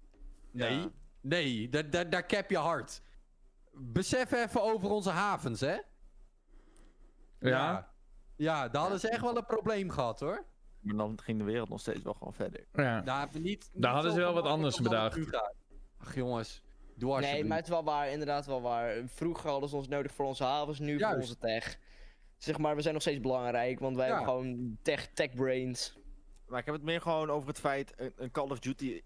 Nee, 0.51 0.79
Ja. 0.79 0.89
nee, 1.20 1.68
daar, 1.68 1.91
daar, 1.91 2.11
daar 2.11 2.27
cap 2.27 2.51
je 2.51 2.59
hard. 2.59 3.03
Besef 3.72 4.33
even 4.33 4.62
over 4.62 4.91
onze 4.91 5.11
havens, 5.11 5.61
hè? 5.61 5.77
Ja? 7.41 7.89
Ja, 8.37 8.68
daar 8.68 8.81
hadden 8.81 9.01
ze 9.01 9.09
echt 9.09 9.20
wel 9.20 9.37
een 9.37 9.47
probleem 9.47 9.91
gehad, 9.91 10.20
hoor. 10.20 10.45
Maar 10.81 10.97
dan 10.97 11.18
ging 11.22 11.39
de 11.39 11.45
wereld 11.45 11.68
nog 11.68 11.81
steeds 11.81 12.03
wel 12.03 12.12
gewoon 12.12 12.33
verder. 12.35 12.66
Ja. 12.72 13.01
Daar 13.01 13.18
hebben 13.18 13.37
we 13.43 13.49
niet, 13.49 13.70
niet 13.72 13.83
Daar 13.83 13.93
hadden 13.93 14.12
ze 14.12 14.18
wel 14.18 14.33
wat 14.35 14.45
anders 14.45 14.81
bedacht. 14.81 15.18
Ach 15.99 16.14
jongens, 16.14 16.62
doe 16.97 17.21
Nee, 17.21 17.45
maar 17.45 17.57
het 17.57 17.67
is 17.67 17.73
wel 17.73 17.85
waar, 17.85 18.11
inderdaad 18.11 18.47
wel 18.47 18.63
waar. 18.63 18.95
Vroeger 19.07 19.51
hadden 19.51 19.69
ze 19.69 19.77
ons 19.77 19.89
nodig 19.89 20.13
voor 20.15 20.27
onze 20.27 20.45
havens, 20.45 20.79
nu 20.79 20.99
voor 21.01 21.15
onze 21.15 21.39
tech. 21.39 21.79
Zeg 22.37 22.59
maar, 22.59 22.75
we 22.77 22.81
zijn 22.83 22.95
nog 22.95 23.03
steeds 23.03 23.21
belangrijk, 23.21 23.81
want 23.81 23.97
wij 23.97 24.09
Ja. 24.09 24.15
hebben 24.15 24.33
gewoon 24.33 24.79
tech, 24.83 25.07
tech 25.07 25.35
brains. 25.35 25.99
Maar 26.47 26.59
ik 26.59 26.65
heb 26.65 26.75
het 26.75 26.85
meer 26.85 27.01
gewoon 27.01 27.31
over 27.31 27.49
het 27.49 27.59
feit, 27.59 27.93
een, 27.97 28.13
een 28.17 28.31
Call 28.31 28.49
of 28.51 28.59
Duty, 28.59 29.03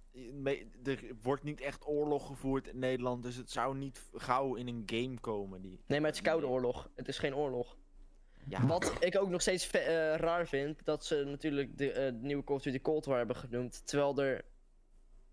er 0.85 0.99
wordt 1.23 1.43
niet 1.43 1.61
echt 1.61 1.87
oorlog 1.87 2.27
gevoerd 2.27 2.67
in 2.69 2.79
Nederland, 2.79 3.23
dus 3.23 3.37
het 3.37 3.51
zou 3.51 3.77
niet 3.77 4.09
gauw 4.15 4.55
in 4.55 4.69
een 4.69 4.83
game 4.87 5.21
komen. 5.21 5.63
Die, 5.63 5.81
Nee, 5.87 5.99
maar 6.01 6.09
het 6.09 6.19
is 6.19 6.25
koude 6.25 6.47
oorlog. 6.47 6.91
Het 6.97 7.09
is 7.09 7.19
geen 7.19 7.35
oorlog. 7.35 7.77
ja, 8.49 8.67
Wat 8.67 8.93
ik 9.01 9.19
ook 9.19 9.29
nog 9.29 9.41
steeds 9.41 9.71
eh, 9.71 10.15
raar 10.15 10.47
vind, 10.47 10.85
dat 10.85 11.05
ze 11.05 11.25
natuurlijk 11.27 11.79
de, 11.79 11.93
eh, 11.93 12.05
de 12.05 12.19
nieuwe 12.21 12.45
Call 12.45 12.57
of 12.57 12.63
Duty 12.63 12.81
Cold 12.81 13.05
War 13.05 13.19
hebben 13.19 13.37
genoemd, 13.37 13.87
terwijl 13.87 14.19
er 14.23 14.45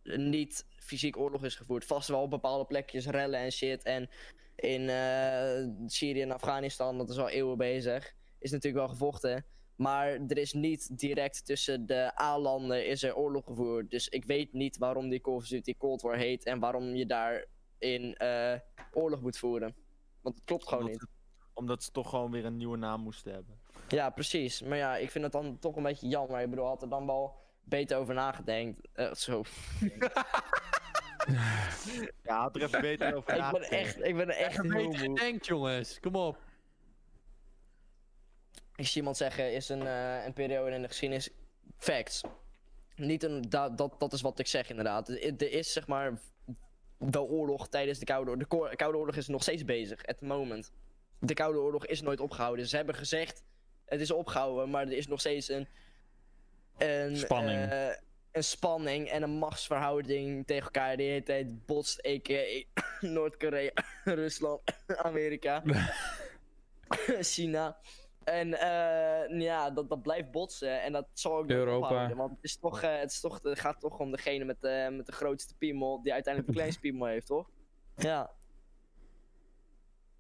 niet 0.04 0.66
fysiek 0.88 1.18
oorlog 1.18 1.44
is 1.44 1.56
gevoerd. 1.56 1.86
Vast 1.86 2.08
wel 2.08 2.22
op 2.22 2.30
bepaalde 2.30 2.66
plekjes 2.66 3.06
rellen 3.06 3.40
en 3.40 3.52
shit. 3.52 3.84
En 3.84 4.10
in 4.56 4.90
eh, 4.90 5.68
Syrië 5.86 6.22
en 6.22 6.32
Afghanistan, 6.32 6.98
dat 6.98 7.10
is 7.10 7.18
al 7.18 7.30
eeuwen 7.30 7.58
bezig, 7.58 8.14
is 8.40 8.52
natuurlijk 8.52 8.86
wel 8.86 8.94
gevochten. 8.94 9.46
Maar 9.76 10.08
er 10.08 10.38
is 10.38 10.54
niet 10.54 11.00
direct 11.00 11.46
tussen 11.46 11.86
de 11.86 12.22
A-landen 12.22 12.88
is 12.88 13.04
er 13.04 13.16
oorlog 13.16 13.46
gevoerd. 13.46 13.90
Dus 13.90 14.08
ik 14.08 14.26
weet 14.26 14.54
niet 14.54 14.78
waarom 14.78 15.10
die 15.10 15.22
Call 15.22 15.34
of 15.34 15.48
Duty 15.48 15.78
Cold 15.78 16.02
War 16.02 16.18
heet 16.18 16.46
en 16.46 16.60
waarom 16.60 16.96
je 16.96 17.06
daarin 17.06 18.16
eh 18.16 18.54
oorlog 18.94 19.22
moet 19.22 19.38
voeren. 19.38 19.76
Want 20.22 20.36
het 20.36 20.46
klopt 20.46 20.68
gewoon 20.68 20.84
omdat, 20.84 21.00
niet. 21.00 21.10
omdat 21.54 21.84
ze 21.84 21.92
toch 21.92 22.10
gewoon 22.10 22.32
weer 22.32 22.46
een 22.46 22.58
nieuwe 22.58 22.78
naam 22.78 23.02
moesten 23.02 23.34
hebben. 23.34 23.60
Ja, 23.88 24.10
precies. 24.10 24.62
Maar 24.62 24.78
ja, 24.78 24.98
ik 24.98 25.12
vind 25.12 25.24
het 25.24 25.34
dan 25.34 25.60
toch 25.60 25.76
een 25.76 25.84
beetje 25.84 26.08
jammer. 26.08 26.42
Ik 26.42 26.50
bedoel, 26.50 26.66
had 26.66 26.82
er 26.82 26.90
dan 26.90 27.06
wel 27.06 27.36
beter 27.70 27.98
over 27.98 28.14
nagedenkt. 28.14 28.88
Eh, 28.94 29.14
zo. 29.14 29.44
Ja, 32.24 32.42
had 32.42 32.56
er 32.56 32.62
even 32.64 32.82
beter 32.82 33.16
over 33.16 33.34
ik 33.46 33.52
ben 33.52 33.62
echt, 33.62 34.04
ik 34.04 34.16
ben 34.16 34.30
er 34.30 34.36
echt 34.36 34.64
Even 34.64 34.72
heel 34.74 35.14
beter 35.14 35.46
jongens. 35.46 36.00
Kom 36.00 36.16
op. 36.16 36.38
Ik 38.76 38.88
zie 38.88 38.98
iemand 38.98 39.18
zeggen, 39.18 39.54
is 39.54 39.70
een, 39.70 39.88
eh, 39.88 40.26
een 40.26 40.34
periode 40.34 40.76
in 40.76 40.82
de 40.82 40.88
geschiedenis 40.88 41.30
facts. 41.78 42.22
Niet 42.96 43.24
een, 43.24 43.42
dat, 43.42 43.78
dat, 43.78 44.00
dat 44.00 44.14
is 44.14 44.22
wat 44.22 44.40
ik 44.40 44.48
zeg 44.48 44.70
inderdaad. 44.70 45.10
Er 45.10 45.34
er 45.38 45.52
is 45.52 45.74
zeg 45.74 45.88
maar 45.88 46.20
wel 46.98 47.28
oorlog 47.28 47.68
tijdens 47.70 48.00
de 48.00 48.06
Koude 48.06 48.30
Oorlog. 48.32 48.48
De 48.48 48.56
Ko- 48.56 48.76
Koude 48.76 48.98
Oorlog 48.98 49.16
is 49.16 49.28
nog 49.28 49.42
steeds 49.42 49.66
bezig, 49.66 50.06
at 50.06 50.18
the 50.18 50.26
moment. 50.26 50.72
De 51.20 51.34
Koude 51.34 51.60
Oorlog 51.60 51.86
is 51.86 52.02
nooit 52.02 52.20
opgehouden. 52.20 52.68
Ze 52.68 52.76
hebben 52.76 52.96
gezegd, 52.96 53.44
het 53.86 54.02
is 54.02 54.12
opgehouden, 54.12 54.70
maar 54.70 54.86
er 54.86 54.98
is 54.98 55.08
nog 55.08 55.20
steeds 55.20 55.50
een... 55.50 55.68
een 56.78 57.18
Spanning. 57.18 57.72
eh, 57.72 57.90
een 58.32 58.44
spanning 58.44 59.10
en 59.10 59.24
een 59.24 59.38
machtsverhouding 59.38 60.48
tegen 60.48 60.64
elkaar. 60.64 60.98
De 60.98 61.04
hele 61.04 61.24
tijd 61.24 61.66
botst, 61.66 62.06
a.k.a. 62.08 62.64
Noord-Korea, 63.08 63.72
Rusland, 64.04 64.62
Amerika, 65.10 65.64
China. 67.20 67.78
En 68.24 68.54
eh, 68.54 69.40
ja, 69.40 69.70
dat, 69.70 69.90
dat 69.90 70.02
blijft 70.02 70.32
botsen 70.32 70.82
en 70.82 70.92
dat 70.92 71.08
zal 71.14 71.38
ook 71.38 71.50
Europa. 71.50 71.88
ophouden. 71.88 72.18
Want 72.18 72.32
het, 72.32 72.44
is 72.44 72.58
toch, 72.58 72.82
eh, 72.82 73.00
het, 73.00 73.12
is 73.12 73.20
toch, 73.20 73.40
het 73.44 73.60
gaat 73.60 73.80
toch 73.80 74.00
om 74.00 74.12
degene 74.12 74.46
met, 74.46 74.62
de 74.62 74.88
met 74.92 75.06
de 75.06 75.12
grootste 75.12 75.56
piemel, 75.56 76.02
die 76.04 76.14
uiteindelijk 76.14 76.54
de 76.54 76.60
kleinste 76.60 76.82
piemel 76.82 77.08
heeft, 77.08 77.28
toch? 77.28 77.50
Ja. 77.96 78.32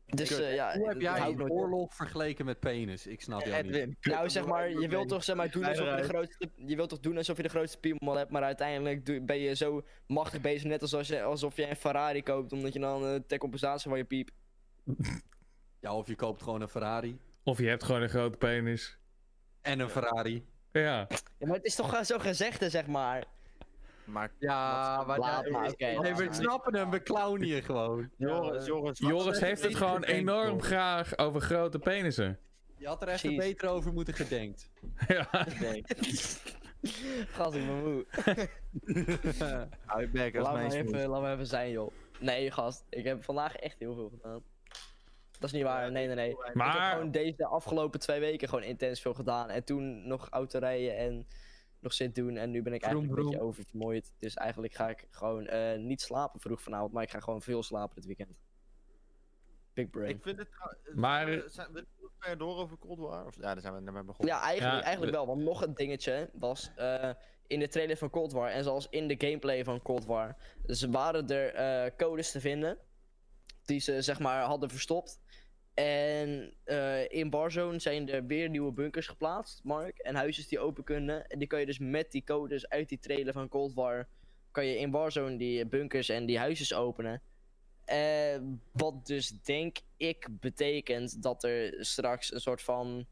Dus 0.07 0.39
eh, 0.39 0.53
ja, 0.53 0.77
Hoe 0.77 0.87
heb 0.87 1.01
jij 1.01 1.21
een 1.21 1.51
oorlog 1.51 1.95
vergeleken 1.95 2.45
met 2.45 2.59
penis? 2.59 3.07
Ik 3.07 3.21
snap 3.21 3.41
jou 3.45 3.63
niet. 3.63 3.75
Edwin, 3.75 3.97
Nou, 4.01 4.29
zeg 4.29 4.45
maar, 4.45 4.69
je 4.69 4.87
wilt 4.87 5.07
toch 5.07 5.23
zeg 5.23 5.35
maar, 5.35 5.51
doen 5.51 5.65
alsof 5.65 5.89
je 5.89 5.95
de 5.95 6.03
grootste, 6.03 6.49
je 6.55 6.75
wilt 6.75 6.89
toch 6.89 6.99
doen 6.99 7.17
alsof 7.17 7.37
je 7.37 7.43
de 7.43 7.49
grootste 7.49 7.79
piemel 7.79 8.15
hebt, 8.17 8.31
maar 8.31 8.43
uiteindelijk 8.43 9.25
ben 9.25 9.39
je 9.39 9.55
zo 9.55 9.85
machtig 10.07 10.41
bezig, 10.41 10.63
net 10.63 10.81
als 10.81 10.93
als 10.93 11.07
je, 11.07 11.23
alsof 11.23 11.55
je 11.55 11.69
een 11.69 11.75
Ferrari 11.75 12.23
koopt, 12.23 12.53
omdat 12.53 12.73
je 12.73 12.79
dan 12.79 13.05
eh 13.05 13.19
ter 13.27 13.37
compensatie 13.37 13.89
van 13.89 13.97
je 13.97 14.05
piep. 14.05 14.29
Ja, 15.79 15.95
of 15.95 16.07
je 16.07 16.15
koopt 16.15 16.43
gewoon 16.43 16.61
een 16.61 16.67
Ferrari. 16.67 17.19
Of 17.43 17.57
je 17.57 17.67
hebt 17.67 17.83
gewoon 17.83 18.01
een 18.01 18.09
grote 18.09 18.37
penis. 18.37 18.97
En 19.61 19.79
een 19.79 19.89
Ferrari. 19.89 20.45
Ja. 20.71 21.07
Ja, 21.37 21.47
maar 21.47 21.55
het 21.55 21.65
is 21.65 21.75
toch 21.75 21.89
gewoon 21.89 22.05
zo 22.05 22.19
gezegd, 22.19 22.59
hè, 22.59 22.69
zeg 22.69 22.87
maar. 22.87 23.25
Maar 24.07 24.31
Ja, 24.39 25.03
maar, 25.07 25.19
ja, 25.19 25.41
maar, 25.51 25.73
nee, 25.77 26.15
we 26.15 26.23
maar. 26.23 26.33
snappen 26.33 26.75
hem, 26.75 26.89
we 26.89 27.03
clownen 27.03 27.47
hier 27.47 27.63
gewoon. 27.63 28.09
Joris, 28.17 28.65
Joris, 28.65 28.99
Joris 28.99 29.37
zeg 29.37 29.47
heeft 29.49 29.63
het 29.63 29.75
gewoon 29.75 30.03
enorm 30.03 30.61
graag 30.61 31.17
over 31.17 31.41
grote 31.41 31.79
penissen. 31.79 32.39
Je 32.77 32.87
had 32.87 33.01
er 33.01 33.07
echt 33.07 33.35
beter 33.35 33.69
over 33.69 33.93
moeten 33.93 34.13
gedenkt. 34.13 34.69
ja. 35.07 35.27
Gast, 37.31 37.55
ik 37.55 37.65
ben 37.65 37.83
moe. 37.83 38.05
hou 39.85 40.01
je 40.01 40.09
bek, 40.11 40.35
Laat 40.35 40.53
maar, 40.53 40.71
smoes. 40.71 40.85
even, 40.93 41.07
laat 41.09 41.21
maar 41.21 41.33
even 41.33 41.47
zijn, 41.47 41.71
joh. 41.71 41.91
Nee, 42.19 42.51
gast. 42.51 42.83
Ik 42.89 43.03
heb 43.05 43.23
vandaag 43.23 43.55
echt 43.55 43.79
heel 43.79 43.93
veel 43.95 44.09
gedaan. 44.09 44.43
Dat 45.31 45.49
is 45.49 45.51
niet 45.51 45.63
waar. 45.63 45.91
Nee, 45.91 46.05
nee, 46.05 46.15
nee. 46.15 46.29
Ik 46.29 46.37
heb 46.43 46.53
Maar 46.55 46.91
gewoon 46.91 47.11
deze 47.11 47.45
afgelopen 47.45 47.99
twee 47.99 48.19
weken 48.19 48.47
gewoon 48.49 48.63
intens 48.63 49.01
veel 49.01 49.13
gedaan. 49.13 49.49
En 49.49 49.63
toen 49.63 50.07
nog 50.07 50.27
autorijden 50.29 50.97
en 50.97 51.27
nog 51.87 51.95
zit 51.95 52.15
doen. 52.15 52.37
En 52.37 52.51
nu 52.51 52.61
ben 52.61 52.73
ik 52.73 52.83
Vroom, 52.83 52.95
eigenlijk 52.95 53.19
een 53.19 53.29
beetje 53.29 53.45
oververmoeid. 53.45 54.13
Dus 54.19 54.33
eigenlijk 54.33 54.73
ga 54.73 54.89
ik 54.89 55.07
gewoon 55.09 55.47
eh, 55.47 55.79
niet 55.79 56.01
slapen 56.01 56.39
vroeg 56.39 56.61
vanavond. 56.61 56.91
Maar 56.93 57.03
ik 57.03 57.09
ga 57.09 57.19
gewoon 57.19 57.41
veel 57.41 57.63
slapen 57.63 57.95
dit 57.95 58.05
weekend. 58.05 58.37
Big 59.73 59.89
brain. 59.89 60.09
Ik 60.09 60.21
vind 60.21 60.37
het 60.37 60.49
Maar- 60.95 61.27
eh, 61.33 61.41
Zijn 61.47 61.71
we 61.73 61.85
verder 62.19 62.37
door 62.37 62.57
over 62.57 62.77
Cold 62.77 62.99
War? 62.99 63.25
Of, 63.25 63.35
ja, 63.35 63.41
daar 63.41 63.59
zijn 63.61 63.73
we 63.73 63.81
net 63.81 63.93
mee 63.93 64.03
begonnen. 64.03 64.35
Ja, 64.35 64.41
eigenlijk, 64.41 64.77
Ja, 64.77 64.83
eigenlijk 64.83 65.15
wel. 65.15 65.25
Want 65.27 65.41
nog 65.41 65.61
een 65.61 65.73
dingetje 65.73 66.29
was 66.33 66.71
eh, 66.75 67.09
in 67.47 67.59
de 67.59 67.67
trailer 67.67 67.97
van 67.97 68.09
Cold 68.09 68.31
War 68.31 68.49
en 68.49 68.63
zelfs 68.63 68.87
in 68.89 69.07
de 69.07 69.15
gameplay 69.17 69.63
van 69.63 69.81
Cold 69.81 70.05
War. 70.05 70.35
Dus 70.65 70.81
waren 70.83 71.27
er 71.27 71.53
eh, 71.53 71.91
codes 71.97 72.31
te 72.31 72.39
vinden 72.39 72.77
die 73.65 73.79
ze 73.79 74.01
zeg 74.01 74.19
maar 74.19 74.43
hadden 74.43 74.69
verstopt. 74.69 75.19
En 75.83 76.53
eh, 76.63 77.09
in 77.11 77.29
Warzone 77.29 77.79
zijn 77.79 78.09
er 78.09 78.25
weer 78.25 78.49
nieuwe 78.49 78.71
bunkers 78.71 79.07
geplaatst, 79.07 79.63
Mark. 79.63 79.97
En 79.97 80.15
huisjes 80.15 80.47
die 80.47 80.59
open 80.59 80.83
kunnen. 80.83 81.27
En 81.27 81.39
die 81.39 81.47
kan 81.47 81.59
je 81.59 81.65
dus 81.65 81.79
met 81.79 82.11
die 82.11 82.23
codes 82.23 82.69
uit 82.69 82.89
die 82.89 82.99
trailer 82.99 83.33
van 83.33 83.49
Cold 83.49 83.73
War... 83.73 84.07
kan 84.51 84.65
je 84.65 84.77
in 84.77 84.91
Warzone 84.91 85.37
die 85.37 85.65
bunkers 85.65 86.09
en 86.09 86.25
die 86.25 86.37
huisjes 86.37 86.73
openen. 86.73 87.21
Eh, 87.85 88.37
wat 88.71 89.05
dus 89.05 89.41
denk 89.41 89.77
ik 89.97 90.27
betekent 90.39 91.23
dat 91.23 91.43
er 91.43 91.85
straks 91.85 92.33
een 92.33 92.41
soort 92.41 92.61
van 92.61 93.07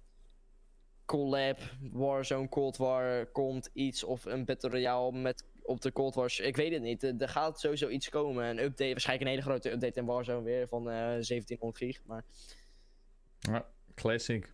collab, 1.06 1.60
Warzone, 1.92 2.50
Cold 2.50 2.78
War 2.78 3.26
komt 3.26 3.70
iets 3.74 4.04
of 4.04 4.26
een 4.26 4.46
Battle 4.46 4.70
Royale 4.70 5.12
met 5.12 5.44
op 5.66 5.82
de 5.82 5.92
Cold 5.92 6.16
Wars. 6.16 6.40
Ik 6.40 6.56
weet 6.56 6.74
het 6.74 6.82
niet. 6.82 7.04
Er 7.04 7.14
er 7.18 7.30
gaat 7.30 7.60
sowieso 7.60 7.88
iets 7.90 8.10
komen. 8.10 8.46
Een 8.46 8.60
update, 8.60 8.92
waarschijnlijk 8.92 9.30
een 9.30 9.36
hele 9.36 9.50
grote 9.50 9.72
update 9.72 10.00
in 10.00 10.06
Warzone 10.06 10.42
weer 10.44 10.68
van 10.68 10.90
eh 10.90 10.96
1700 10.96 11.78
gig. 11.78 12.02
Maar 12.06 12.24
Ja, 13.40 13.66
classic. 13.96 14.54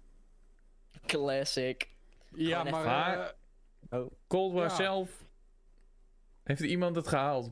classic. 1.05 1.89
Ja, 2.35 2.63
Gewoon 2.63 2.83
maar... 2.83 3.19
eh, 3.19 3.99
Oh. 3.99 4.11
Cold 4.27 4.53
War 4.53 4.63
Ja. 4.69 4.75
zelf. 4.75 5.23
Heeft 6.43 6.61
iemand 6.61 6.95
het 6.95 7.07
gehaald? 7.07 7.51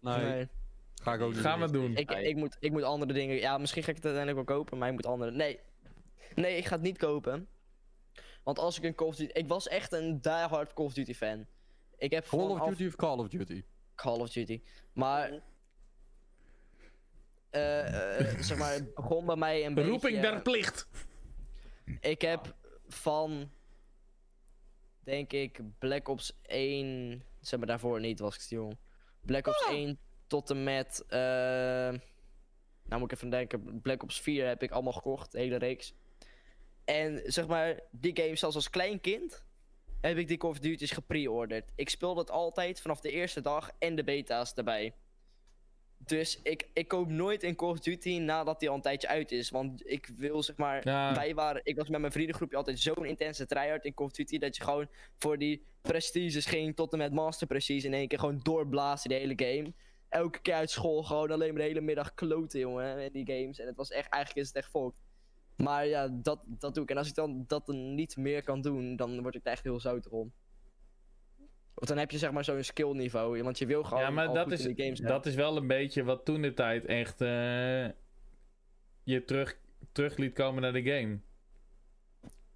nee, 0.00 0.18
Nee. 0.24 0.48
ga 1.02 1.14
ik 1.14 1.20
ook 1.20 1.32
niet. 1.32 1.40
Gaan 1.40 1.60
we 1.60 1.70
doen. 1.70 1.96
Ik, 1.96 2.10
ik, 2.10 2.36
moet, 2.36 2.56
ik 2.60 2.70
moet 2.72 2.82
andere 2.82 3.12
dingen. 3.12 3.36
Ja, 3.36 3.58
misschien 3.58 3.82
ga 3.82 3.88
ik 3.90 3.96
het 3.96 4.04
uiteindelijk 4.04 4.46
wel 4.46 4.56
kopen, 4.56 4.78
maar 4.78 4.88
ik 4.88 4.94
moet 4.94 5.06
andere. 5.06 5.30
Nee. 5.30 5.60
Nee, 6.34 6.56
ik 6.56 6.64
ga 6.64 6.74
het 6.74 6.82
niet 6.84 6.98
kopen. 6.98 7.48
Want 8.42 8.58
als 8.58 8.78
ik 8.78 8.84
een 8.84 8.94
Call 8.94 9.06
of 9.08 9.16
Duty. 9.16 9.32
Ik 9.32 9.48
was 9.48 9.68
echt 9.68 9.92
een 9.92 10.20
diehard 10.20 10.72
Call 10.72 10.84
of 10.84 10.92
Duty 10.92 11.14
fan. 11.14 11.46
Ik 12.00 12.10
heb 12.10 12.26
Call 12.26 12.40
of 12.48 12.68
Duty 12.68 12.86
of 12.86 12.96
Call 12.96 13.18
of 13.18 13.28
Duty? 13.28 13.62
Call 13.94 14.18
of 14.20 14.30
Duty. 14.30 14.62
Maar. 14.92 15.42
eh, 17.50 18.18
eh, 18.20 18.38
zeg 18.40 18.58
maar, 18.58 18.72
het 18.72 18.94
begon 18.94 19.26
bij 19.26 19.36
mij 19.36 19.66
een 19.66 19.74
beetje... 19.74 19.90
Roeping 19.90 20.20
der 20.20 20.42
plicht. 20.42 20.88
Ik 22.00 22.20
heb 22.22 22.54
van. 22.88 23.50
Denk 25.04 25.32
ik 25.32 25.60
Black 25.78 26.08
Ops 26.08 26.38
1. 26.42 27.22
Zeg 27.40 27.58
maar 27.58 27.68
daarvoor 27.68 28.00
niet, 28.00 28.18
was 28.18 28.34
ik 28.34 28.40
te 28.40 28.54
jong. 28.54 28.78
Black 29.20 29.46
Ops 29.46 29.66
1 29.68 29.98
tot 30.26 30.50
en 30.50 30.64
met. 30.64 31.04
eh, 31.08 31.18
nou 32.84 33.00
moet 33.00 33.10
ik 33.12 33.12
even 33.12 33.30
denken. 33.30 33.80
Black 33.80 34.02
Ops 34.02 34.20
4 34.20 34.46
heb 34.46 34.62
ik 34.62 34.70
allemaal 34.70 34.92
gekocht, 34.92 35.32
de 35.32 35.38
hele 35.38 35.56
reeks. 35.56 35.94
En 36.84 37.22
zeg 37.32 37.46
maar, 37.46 37.80
die 37.90 38.16
game 38.22 38.36
zelfs 38.36 38.56
als 38.56 38.70
klein 38.70 39.00
kind. 39.00 39.44
Heb 40.00 40.16
ik 40.16 40.28
die 40.28 40.36
Call 40.36 40.50
of 40.50 40.58
Duty's 40.58 40.90
gepre-orderd. 40.90 41.70
Ik 41.74 41.88
speelde 41.88 42.20
het 42.20 42.30
altijd 42.30 42.80
vanaf 42.80 43.00
de 43.00 43.10
eerste 43.10 43.40
dag 43.40 43.70
en 43.78 43.94
de 43.94 44.04
beta's 44.04 44.54
erbij. 44.54 44.94
Dus 45.98 46.40
ik, 46.42 46.68
ik 46.72 46.88
koop 46.88 47.08
nooit 47.08 47.42
een 47.42 47.56
Call 47.56 47.68
of 47.70 47.80
Duty 47.80 48.18
nadat 48.18 48.60
die 48.60 48.68
al 48.68 48.74
een 48.74 48.80
tijdje 48.80 49.08
uit 49.08 49.32
is. 49.32 49.50
Want 49.50 49.90
ik 49.90 50.10
wil 50.16 50.42
zeg 50.42 50.56
maar. 50.56 50.88
Ja. 50.88 51.14
Wij 51.14 51.34
waren, 51.34 51.60
ik 51.64 51.76
was 51.76 51.88
met 51.88 52.00
mijn 52.00 52.12
vriendengroepje 52.12 52.56
altijd 52.56 52.78
zo'n 52.78 53.04
intense 53.04 53.46
tryhard 53.46 53.84
in 53.84 53.94
Call 53.94 54.06
of 54.06 54.12
Duty. 54.12 54.38
Dat 54.38 54.56
je 54.56 54.62
gewoon 54.62 54.88
voor 55.18 55.38
die 55.38 55.64
prestiges 55.80 56.46
ging 56.46 56.76
tot 56.76 56.92
en 56.92 56.98
met 56.98 57.12
Master 57.12 57.46
Prestige. 57.46 57.86
In 57.86 57.94
één 57.94 58.08
keer 58.08 58.18
gewoon 58.18 58.40
doorblazen 58.42 59.08
de 59.08 59.14
hele 59.14 59.34
game. 59.36 59.72
Elke 60.08 60.40
keer 60.40 60.54
uit 60.54 60.70
school 60.70 61.02
gewoon 61.02 61.30
alleen 61.30 61.48
maar 61.48 61.62
de 61.62 61.68
hele 61.68 61.80
middag 61.80 62.14
kloten, 62.14 62.60
jongen. 62.60 62.98
In 62.98 63.12
die 63.12 63.38
games. 63.38 63.58
En 63.58 63.66
het 63.66 63.76
was 63.76 63.90
echt, 63.90 64.08
eigenlijk 64.08 64.46
is 64.46 64.52
het 64.52 64.62
echt 64.62 64.70
fokt. 64.70 65.00
Maar 65.62 65.86
ja, 65.86 66.08
dat, 66.08 66.40
dat 66.46 66.74
doe 66.74 66.82
ik. 66.82 66.90
En 66.90 66.96
als 66.96 67.08
ik 67.08 67.14
dan 67.14 67.44
dat 67.46 67.66
dan 67.66 67.94
niet 67.94 68.16
meer 68.16 68.42
kan 68.42 68.60
doen, 68.60 68.96
dan 68.96 69.22
word 69.22 69.34
ik 69.34 69.44
er 69.44 69.52
echt 69.52 69.62
heel 69.62 69.80
zoutig 69.80 70.12
om. 70.12 70.32
Want 71.74 71.92
dan 71.92 71.98
heb 71.98 72.10
je 72.10 72.18
zeg 72.18 72.32
maar 72.32 72.44
zo'n 72.44 72.62
skill 72.62 72.92
niveau. 72.92 73.42
Want 73.42 73.58
je 73.58 73.66
wil 73.66 73.82
gewoon 73.82 74.02
Ja, 74.02 74.10
maar 74.10 74.32
dat 74.32 74.52
is, 74.52 74.64
in 74.64 74.74
die 74.74 74.84
games 74.84 75.00
dat 75.00 75.26
is 75.26 75.34
wel 75.34 75.56
een 75.56 75.66
beetje 75.66 76.04
wat 76.04 76.24
toen 76.24 76.42
de 76.42 76.54
tijd 76.54 76.84
echt 76.84 77.20
eh, 77.20 77.84
je 79.02 79.24
terug, 79.26 79.58
terug 79.92 80.16
liet 80.16 80.34
komen 80.34 80.62
naar 80.62 80.72
de 80.72 80.82
game. 80.82 81.20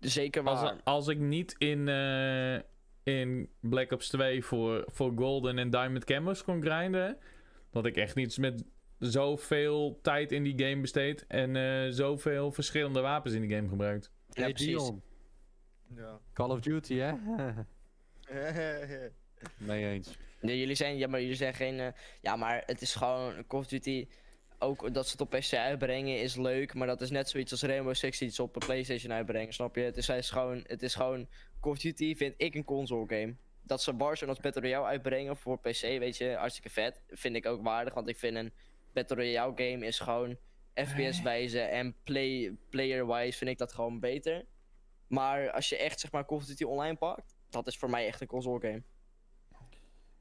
Zeker 0.01 0.43
waar. 0.43 0.57
Als, 0.57 0.81
als 0.85 1.09
ik 1.09 1.19
niet 1.19 1.55
in, 1.59 1.89
eh, 1.89 2.59
in 3.03 3.51
Black 3.61 3.93
Ops 3.93 4.09
2 4.09 4.45
voor, 4.45 4.85
voor 4.87 5.13
Golden 5.17 5.59
en 5.59 5.71
Diamond 5.71 6.05
Cameras 6.05 6.45
kon 6.45 6.63
grinden, 6.63 7.19
dat 7.71 7.87
ik 7.87 7.97
echt 7.97 8.15
niet 8.15 8.39
met 8.39 8.65
zoveel 8.99 9.99
tijd 10.03 10.33
in 10.33 10.43
die 10.43 10.59
game 10.67 10.81
besteed 10.81 11.27
en 11.27 11.57
eh, 11.57 11.87
zoveel 11.91 12.53
verschillende 12.53 13.01
wapens 13.01 13.35
in 13.35 13.41
die 13.41 13.57
game 13.57 13.69
gebruikt. 13.69 14.11
Ja, 14.31 14.43
Hey, 14.43 14.53
precies. 14.53 14.69
Dion, 14.71 15.03
Ja. 15.97 16.21
Call 16.33 16.51
of 16.51 16.61
Duty, 16.61 16.95
hè? 16.95 17.13
nee 19.59 19.93
eens. 19.93 20.17
Nee, 20.41 20.59
jullie 20.59 20.75
zijn, 20.75 20.97
ja, 20.97 21.09
maar 21.09 21.21
jullie 21.21 21.37
zijn 21.37 21.55
geen. 21.55 21.81
eh, 21.81 21.87
ja, 22.21 22.37
maar 22.37 22.63
het 22.67 22.81
is 22.81 22.95
gewoon 22.95 23.47
Call 23.47 23.61
of 23.61 23.67
Duty. 23.67 24.09
Ook 24.59 24.95
dat 24.95 25.05
ze 25.07 25.13
het 25.13 25.21
op 25.21 25.31
PC 25.31 25.53
uitbrengen 25.53 26.21
is 26.21 26.37
leuk, 26.37 26.75
maar 26.75 26.87
dat 26.87 27.01
is 27.01 27.11
net 27.11 27.29
zoiets 27.29 27.53
als 27.53 27.63
Rainbow 27.63 27.95
Six 27.95 28.21
iets 28.23 28.41
op 28.41 28.57
een 28.57 28.67
PlayStation 28.67 29.13
uitbrengen, 29.13 29.53
snap 29.53 29.77
je? 29.77 29.83
Het 29.83 29.97
is 29.97 30.31
gewoon, 30.31 30.65
het 30.67 30.83
is 30.83 30.95
gewoon 30.95 31.29
Call 31.61 31.73
of 31.73 31.79
Duty 31.79 32.15
vind 32.17 32.35
ik 32.37 32.55
een 32.55 32.65
console 32.65 33.07
game. 33.07 33.35
Dat 33.63 33.83
ze 33.83 33.97
Warzone 33.97 34.31
als 34.31 34.41
Battle 34.41 34.63
Royale 34.63 34.87
uitbrengen 34.87 35.37
voor 35.37 35.59
PC, 35.59 35.81
weet 35.81 36.17
je, 36.17 36.35
hartstikke 36.39 36.71
vet. 36.71 37.03
Vind 37.09 37.37
ik 37.37 37.47
ook 37.47 37.63
waardig, 37.63 37.95
want 37.95 38.09
ik 38.09 38.17
vind 38.17 38.37
een 38.37 38.53
Battle 38.95 39.17
Royale 39.17 39.53
game 39.55 39.87
is 39.87 39.99
gewoon 39.99 40.37
FPS-wijze 40.75 41.61
en 41.61 41.95
play, 42.05 42.57
player-wise 42.69 43.39
vind 43.39 43.51
ik 43.51 43.59
dat 43.59 43.73
gewoon 43.73 44.01
beter. 44.01 44.45
Maar 45.07 45.51
als 45.51 45.69
je 45.69 45.77
echt 45.77 46.01
zeg 46.01 46.13
maar 46.13 46.27
Call 46.27 46.37
of 46.37 46.45
Duty 46.45 46.65
online 46.65 46.97
pakt, 46.97 47.37
dat 47.49 47.67
is 47.67 47.77
voor 47.77 47.91
mij 47.91 48.07
echt 48.07 48.21
een 48.21 48.27
console 48.27 48.61
game. 48.61 48.83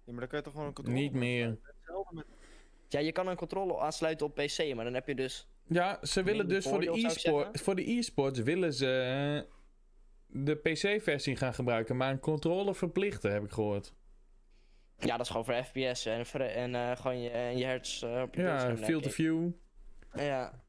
Ja, 0.06 0.12
maar 0.12 0.20
dan 0.20 0.28
kan 0.28 0.38
je 0.38 0.44
toch 0.44 0.54
gewoon 0.54 0.68
een 0.68 0.74
controle 0.74 1.00
Niet 1.00 1.14
meer. 1.14 1.58
Hetzelfde 1.62 2.16
met... 2.16 2.26
Ja, 2.88 3.00
je 3.00 3.12
kan 3.12 3.28
een 3.28 3.36
controle 3.36 3.80
aansluiten 3.80 4.26
op 4.26 4.36
PC, 4.36 4.74
maar 4.76 4.84
dan 4.84 4.94
heb 4.94 5.08
je 5.08 5.16
dus. 5.16 5.48
Ja, 5.68 6.06
ze 6.06 6.24
willen 6.24 6.48
dus 6.48 6.68
voor 6.68 6.80
de 6.80 6.92
e-sport, 6.92 7.62
voor 7.62 7.76
de 7.76 7.92
e-sports 7.92 8.40
willen 8.40 8.74
ze 8.74 9.48
de 10.28 10.56
PC-versie 10.56 11.36
gaan 11.36 11.54
gebruiken, 11.54 11.98
maar 11.98 12.12
een 12.12 12.20
controller 12.20 12.76
verplichten, 12.76 13.32
heb 13.32 13.44
ik 13.44 13.52
gehoord. 13.52 13.94
Ja, 15.00 15.12
dat 15.18 15.20
is 15.26 15.28
gewoon 15.32 15.46
voor 15.46 15.64
FPS 15.64 16.06
en, 16.06 16.26
voor- 16.26 16.40
en 16.40 16.76
eh, 16.76 16.96
gewoon 16.96 17.22
je, 17.22 17.30
en 17.30 17.58
je 17.58 17.66
hertz 17.66 18.04
eh, 18.04 18.22
op 18.22 18.36
je 18.36 18.42
Ja, 18.42 18.78
field 18.78 19.06
of 19.06 19.14
view. 19.14 19.50
Ja. 20.14 20.62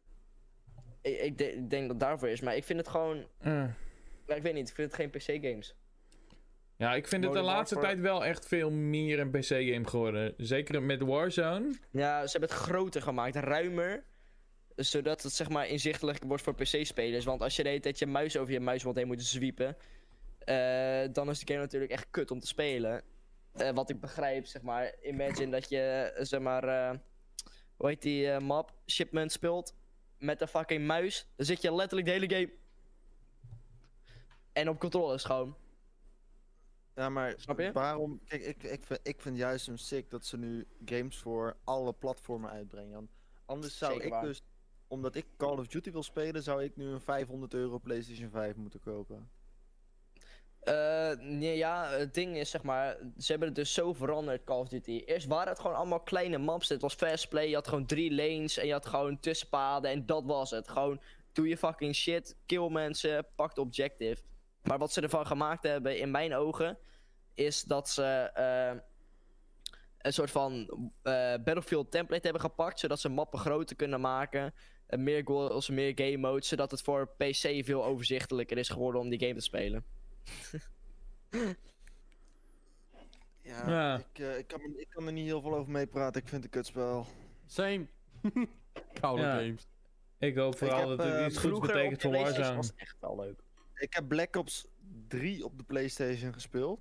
Ik, 1.03 1.19
ik, 1.21 1.39
de- 1.39 1.53
ik 1.53 1.71
denk 1.71 1.89
dat 1.89 2.01
daarvoor 2.01 2.29
is, 2.29 2.41
maar 2.41 2.57
ik 2.57 2.65
vind 2.65 2.79
het 2.79 2.89
gewoon. 2.89 3.27
Ja, 3.43 4.35
ik 4.35 4.43
weet 4.43 4.55
niet, 4.55 4.69
ik 4.69 4.75
vind 4.75 4.93
het 4.93 5.01
geen 5.01 5.11
PC-games. 5.11 5.75
Ja, 6.77 6.95
ik 6.95 7.09
vind 7.09 7.25
het 7.25 7.33
de 7.33 7.41
laatste 7.41 7.75
Warfare. 7.75 7.95
tijd 7.95 8.07
wel 8.07 8.25
echt 8.25 8.47
veel 8.47 8.71
meer 8.71 9.19
een 9.21 9.31
PC-game 9.31 9.87
geworden. 9.87 10.35
Zeker 10.37 10.83
met 10.83 11.01
Warzone. 11.03 11.75
Ja, 11.91 12.27
ze 12.27 12.31
hebben 12.39 12.51
het 12.51 12.59
groter 12.59 13.03
gemaakt, 13.03 13.37
ruimer. 13.37 14.05
Zodat 14.77 15.23
het 15.23 15.33
zeg 15.33 15.49
maar 15.49 15.69
inzichtelijk 15.69 16.25
wordt 16.25 16.43
voor 16.43 16.55
PC-spelers. 16.55 17.25
Want 17.25 17.43
als 17.43 17.57
je 17.57 17.63
de 17.63 17.69
hele 17.69 17.81
tijd 17.81 17.99
je 17.99 18.07
muis 18.07 18.37
over 18.37 18.53
je 18.53 18.61
muisband 18.61 18.97
heen 18.97 19.07
moet 19.07 19.23
zwiepen. 19.23 19.77
eh, 20.39 21.03
dan 21.13 21.31
is 21.31 21.39
de 21.39 21.47
game 21.53 21.61
natuurlijk 21.65 21.93
echt 21.93 22.07
kut 22.11 22.31
om 22.31 22.41
te 22.41 22.47
spelen. 22.47 23.03
Eh, 23.55 23.71
wat 23.71 23.91
ik 23.91 24.01
begrijp, 24.01 24.47
zeg 24.47 24.63
maar. 24.63 24.95
Imagine 25.03 25.51
dat 25.51 25.69
je, 25.69 25.81
eh, 25.81 26.25
zeg 26.25 26.41
maar. 26.41 26.65
eh, 26.65 26.99
hoe 27.77 27.89
heet 27.89 28.03
die 28.03 28.39
map? 28.41 28.73
Shipment 28.87 29.33
speelt. 29.33 29.75
Met 30.19 30.41
een 30.41 30.49
fucking 30.49 30.87
muis. 30.87 31.29
Dan 31.37 31.47
zit 31.47 31.63
je 31.63 31.75
letterlijk 31.75 32.07
de 32.07 32.13
hele 32.13 32.31
game. 32.35 32.53
En 34.53 34.69
op 34.69 34.79
controllers 34.79 35.25
gewoon. 35.25 35.57
Ja, 36.95 37.09
maar 37.09 37.35
Snap 37.37 37.59
je? 37.59 37.73
waarom... 37.73 38.21
Kijk, 38.25 38.43
ik, 38.43 38.63
ik, 38.63 38.85
vind, 38.85 39.01
ik 39.03 39.21
vind 39.21 39.37
juist 39.37 39.69
een 39.69 39.79
sick 39.79 40.11
dat 40.11 40.25
ze 40.27 40.37
nu 40.39 40.67
games 40.85 41.19
voor 41.19 41.57
alle 41.65 41.93
platformen 41.93 42.51
uitbrengen. 42.51 42.93
Want 42.95 43.11
Anders 43.47 43.79
zou 43.79 43.93
Zeker 43.93 44.07
ik 44.07 44.13
waar. 44.13 44.23
dus... 44.25 44.43
Omdat 44.87 45.15
ik 45.15 45.27
Call 45.37 45.59
of 45.59 45.67
Duty 45.67 45.91
wil 45.93 46.03
spelen, 46.03 46.43
zou 46.43 46.63
ik 46.65 46.77
nu 46.77 46.87
een 46.87 47.01
500 47.01 47.55
euro 47.55 47.79
PlayStation 47.79 48.31
5 48.31 48.57
moeten 48.57 48.81
kopen. 48.81 49.31
Eh, 50.65 51.11
nee, 51.19 51.57
ja, 51.57 51.89
het 51.89 52.15
ding 52.15 52.37
is 52.37 52.51
zeg 52.51 52.63
maar, 52.63 52.97
ze 53.19 53.31
hebben 53.31 53.49
het 53.49 53.57
dus 53.57 53.75
zo 53.75 53.93
veranderd, 53.93 54.45
Call 54.45 54.59
of 54.59 54.69
Duty. 54.69 55.03
Eerst 55.07 55.27
waren 55.27 55.49
het 55.49 55.61
gewoon 55.61 55.77
allemaal 55.77 56.01
kleine 56.01 56.39
maps. 56.39 56.69
Het 56.69 56.81
was 56.81 56.95
fast 56.95 57.29
play, 57.29 57.49
je 57.49 57.55
had 57.55 57.69
gewoon 57.69 57.87
drie 57.87 58.15
lanes 58.15 58.59
en 58.59 58.67
je 58.67 58.73
had 58.73 58.87
gewoon 58.87 59.21
tussenpaden 59.21 59.91
en 59.91 60.07
dat 60.07 60.25
was 60.25 60.51
het. 60.51 60.69
Gewoon, 60.69 61.01
doe 61.33 61.49
je 61.49 61.57
fucking 61.57 61.95
shit, 61.95 62.37
kill 62.47 62.69
mensen, 62.69 63.27
pak 63.37 63.55
de 63.55 63.61
objective. 63.61 64.23
Maar 64.63 64.79
wat 64.79 64.93
ze 64.93 65.01
ervan 65.01 65.27
gemaakt 65.27 65.63
hebben, 65.63 65.99
in 65.99 66.11
mijn 66.11 66.35
ogen, 66.35 66.79
is 67.35 67.63
dat 67.63 67.89
ze 67.89 68.03
eh, 68.35 68.81
een 69.99 70.13
soort 70.13 70.31
van 70.31 70.69
eh, 71.03 71.35
Battlefield 71.45 71.91
template 71.91 72.23
hebben 72.23 72.41
gepakt, 72.41 72.81
zodat 72.81 73.01
ze 73.01 73.09
mappen 73.09 73.39
groter 73.39 73.77
kunnen 73.77 74.01
maken. 74.01 74.55
En 74.87 75.03
meer 75.03 75.23
goals, 75.25 75.69
meer 75.69 75.93
game 75.95 76.17
modes, 76.17 76.49
zodat 76.49 76.71
het 76.71 76.83
voor 76.83 77.09
PC 77.17 77.65
veel 77.65 77.85
overzichtelijker 77.85 78.59
is 78.59 78.69
geworden 78.69 79.01
om 79.01 79.09
die 79.09 79.21
game 79.21 79.35
te 79.35 79.41
spelen. 79.41 79.85
Ja, 83.43 83.69
Ja. 83.69 83.99
Ik, 83.99 84.19
eh, 84.19 84.39
ik, 84.39 84.47
kan, 84.47 84.61
er- 84.61 84.81
ik 84.81 84.89
kan 84.91 85.07
er 85.07 85.13
niet 85.13 85.27
heel 85.27 85.41
veel 85.41 85.55
over 85.57 85.73
meepraten. 85.73 86.23
Ik 86.23 86.29
vind 86.29 86.45
het 86.45 86.55
een 86.55 86.61
kutspel. 86.61 87.07
Same. 87.47 87.87
Koude 89.01 89.23
Ja. 89.23 89.37
games. 89.37 89.67
Ik 90.19 90.37
hoop 90.37 90.59
vooral 90.59 90.89
heb, 90.89 90.99
dat 90.99 91.07
het 91.07 91.17
eh, 91.17 91.27
iets 91.27 91.39
goeds 91.39 91.61
betekent 91.61 92.01
voor 92.03 92.11
Warzone. 92.13 92.55
was 92.57 92.75
echt 92.75 92.97
wel 93.01 93.17
leuk. 93.17 93.41
Ik 93.75 93.95
heb 93.95 94.09
Black 94.09 94.37
Ops 94.37 94.67
3 95.09 95.45
op 95.45 95.59
de 95.59 95.65
PlayStation 95.65 96.33
gespeeld. 96.33 96.81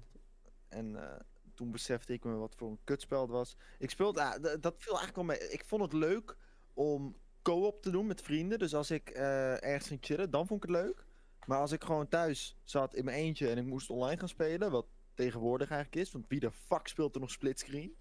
En 0.70 0.96
eh, 1.12 1.20
toen 1.54 1.72
besefte 1.72 2.14
ik 2.14 2.24
me 2.24 2.34
wat 2.34 2.56
voor 2.56 2.70
een 2.70 2.80
kutspel 2.84 3.22
het 3.22 3.30
was. 3.30 3.58
Ik 3.80 3.90
speelde, 3.90 4.22
ah, 4.22 4.42
dat 4.62 4.76
viel 4.78 4.98
eigenlijk 4.98 5.16
wel 5.16 5.24
mee. 5.26 5.50
Ik 5.50 5.66
vond 5.66 5.82
het 5.82 5.94
leuk 5.94 6.38
om 6.74 7.16
co-op 7.42 7.82
te 7.82 7.90
doen 7.92 8.08
met 8.08 8.22
vrienden. 8.22 8.60
Dus 8.60 8.76
als 8.76 8.92
ik 8.92 9.10
eh, 9.10 9.64
ergens 9.64 9.88
ging 9.88 10.00
chillen, 10.06 10.30
dan 10.32 10.48
vond 10.48 10.64
ik 10.64 10.70
het 10.70 10.82
leuk. 10.82 11.06
Maar 11.46 11.60
als 11.60 11.72
ik 11.72 11.84
gewoon 11.84 12.08
thuis 12.08 12.58
zat 12.64 12.96
in 12.96 13.06
mijn 13.06 13.18
eentje 13.18 13.50
en 13.50 13.58
ik 13.58 13.66
moest 13.66 13.90
online 13.90 14.20
gaan 14.20 14.28
spelen, 14.30 14.72
wat 14.72 14.86
tegenwoordig 15.14 15.70
eigenlijk 15.72 16.06
is, 16.06 16.12
want 16.12 16.26
wie 16.28 16.40
de 16.40 16.52
fuck 16.52 16.88
speelt 16.88 17.16
er 17.16 17.22
nog 17.22 17.32
splitscreen? 17.32 17.96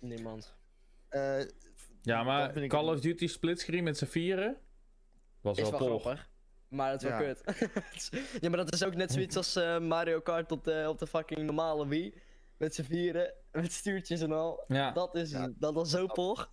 Niemand. 0.00 0.54
Eh, 1.08 1.40
Ja, 2.02 2.22
maar 2.22 2.56
ik 2.56 2.70
Call 2.70 2.88
of 2.94 3.00
Duty 3.00 3.26
splitscreen 3.26 3.84
met 3.84 3.98
z'n 3.98 4.04
vieren? 4.06 4.56
Was 5.40 5.58
Is 5.58 5.70
wel 5.70 5.78
wel 5.78 5.98
grappig. 5.98 6.28
Maar 6.68 6.90
het 6.90 7.02
is 7.02 7.08
wel 7.08 7.22
Ja. 7.22 7.32
kut. 7.34 7.42
ja, 8.42 8.48
maar 8.48 8.58
dat 8.58 8.72
is 8.72 8.84
ook 8.84 8.94
net 8.94 9.12
zoiets 9.12 9.36
als 9.36 9.56
eh, 9.56 9.78
Mario 9.78 10.20
Kart 10.20 10.52
op 10.52 10.64
de, 10.64 10.84
op 10.88 10.98
de 10.98 11.06
fucking 11.06 11.40
normale 11.42 11.86
Wii. 11.88 12.14
Met 12.56 12.74
z'n 12.74 12.82
vieren, 12.82 13.34
met 13.52 13.72
stuurtjes 13.72 14.20
en 14.20 14.32
al. 14.32 14.64
Ja, 14.68 14.90
Dat, 14.92 15.14
is, 15.14 15.30
Ja. 15.30 15.50
dat 15.58 15.74
was 15.74 15.90
zo 15.90 16.06
poch. 16.06 16.50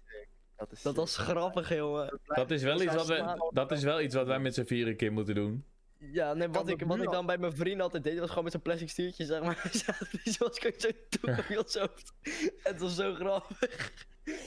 Dat, 0.57 0.71
is 0.71 0.81
Dat 0.81 0.95
was 0.95 1.17
grappig, 1.17 1.75
jongen. 1.75 2.19
dat 2.25 2.51
is 2.51 2.63
wel 2.63 2.77
dat 2.77 2.83
iets 2.85 2.95
wat, 2.95 3.07
we, 3.07 3.49
dat 3.53 3.71
is 3.71 3.83
wel 3.83 4.01
iets 4.01 4.15
wat 4.15 4.27
wij 4.27 4.39
met 4.39 4.53
z'n 4.53 4.63
vieren 4.65 4.91
een 4.91 4.97
keer 4.97 5.11
moeten 5.11 5.35
doen. 5.35 5.65
Ja, 5.99 6.33
nee, 6.33 6.47
wat 6.49 6.69
ik, 6.69 6.83
wat 6.85 6.97
ik 7.01 7.11
dan 7.11 7.25
bij 7.25 7.37
mijn 7.37 7.55
vrienden 7.55 7.81
altijd 7.81 8.03
deed, 8.03 8.19
was 8.19 8.29
gewoon 8.29 8.43
met 8.43 8.51
zo'n 8.53 8.61
plastic 8.61 8.89
stuurtje, 8.89 9.25
zeg 9.25 9.41
maar. 9.43 9.61
Zoals 10.23 10.57
ik 10.57 10.75
zo 10.81 10.89
toe 11.09 11.57
op 11.57 11.67
hoofd. 11.79 12.13
Het 12.63 12.79
was 12.79 12.95
zo 12.95 13.13
grappig. 13.13 13.93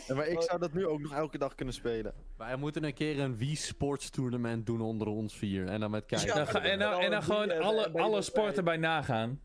Ja, 0.06 0.14
maar 0.14 0.26
ik 0.26 0.42
zou 0.42 0.58
dat 0.58 0.72
nu 0.72 0.86
ook 0.86 1.00
nog 1.00 1.14
elke 1.14 1.38
dag 1.38 1.54
kunnen 1.54 1.74
spelen. 1.74 2.14
Wij 2.36 2.56
moeten 2.56 2.84
een 2.84 2.94
keer 2.94 3.20
een 3.20 3.36
Wii 3.36 3.56
Sports 3.56 4.10
Tournament 4.10 4.66
doen 4.66 4.80
onder 4.80 5.06
ons 5.06 5.36
vier. 5.36 5.66
En 5.68 5.80
dan 5.80 5.90
met 5.90 6.06
kijken. 6.06 6.26
Ja, 6.28 6.34
Dan 6.34 6.46
ga- 6.46 6.60
en 6.62 6.78
dan, 6.78 7.00
en 7.00 7.10
dan 7.10 7.22
gewoon 7.32 7.50
alle, 7.60 7.90
alle 7.92 8.22
sporten 8.22 8.64
bij 8.64 8.76
nagaan. 8.76 9.40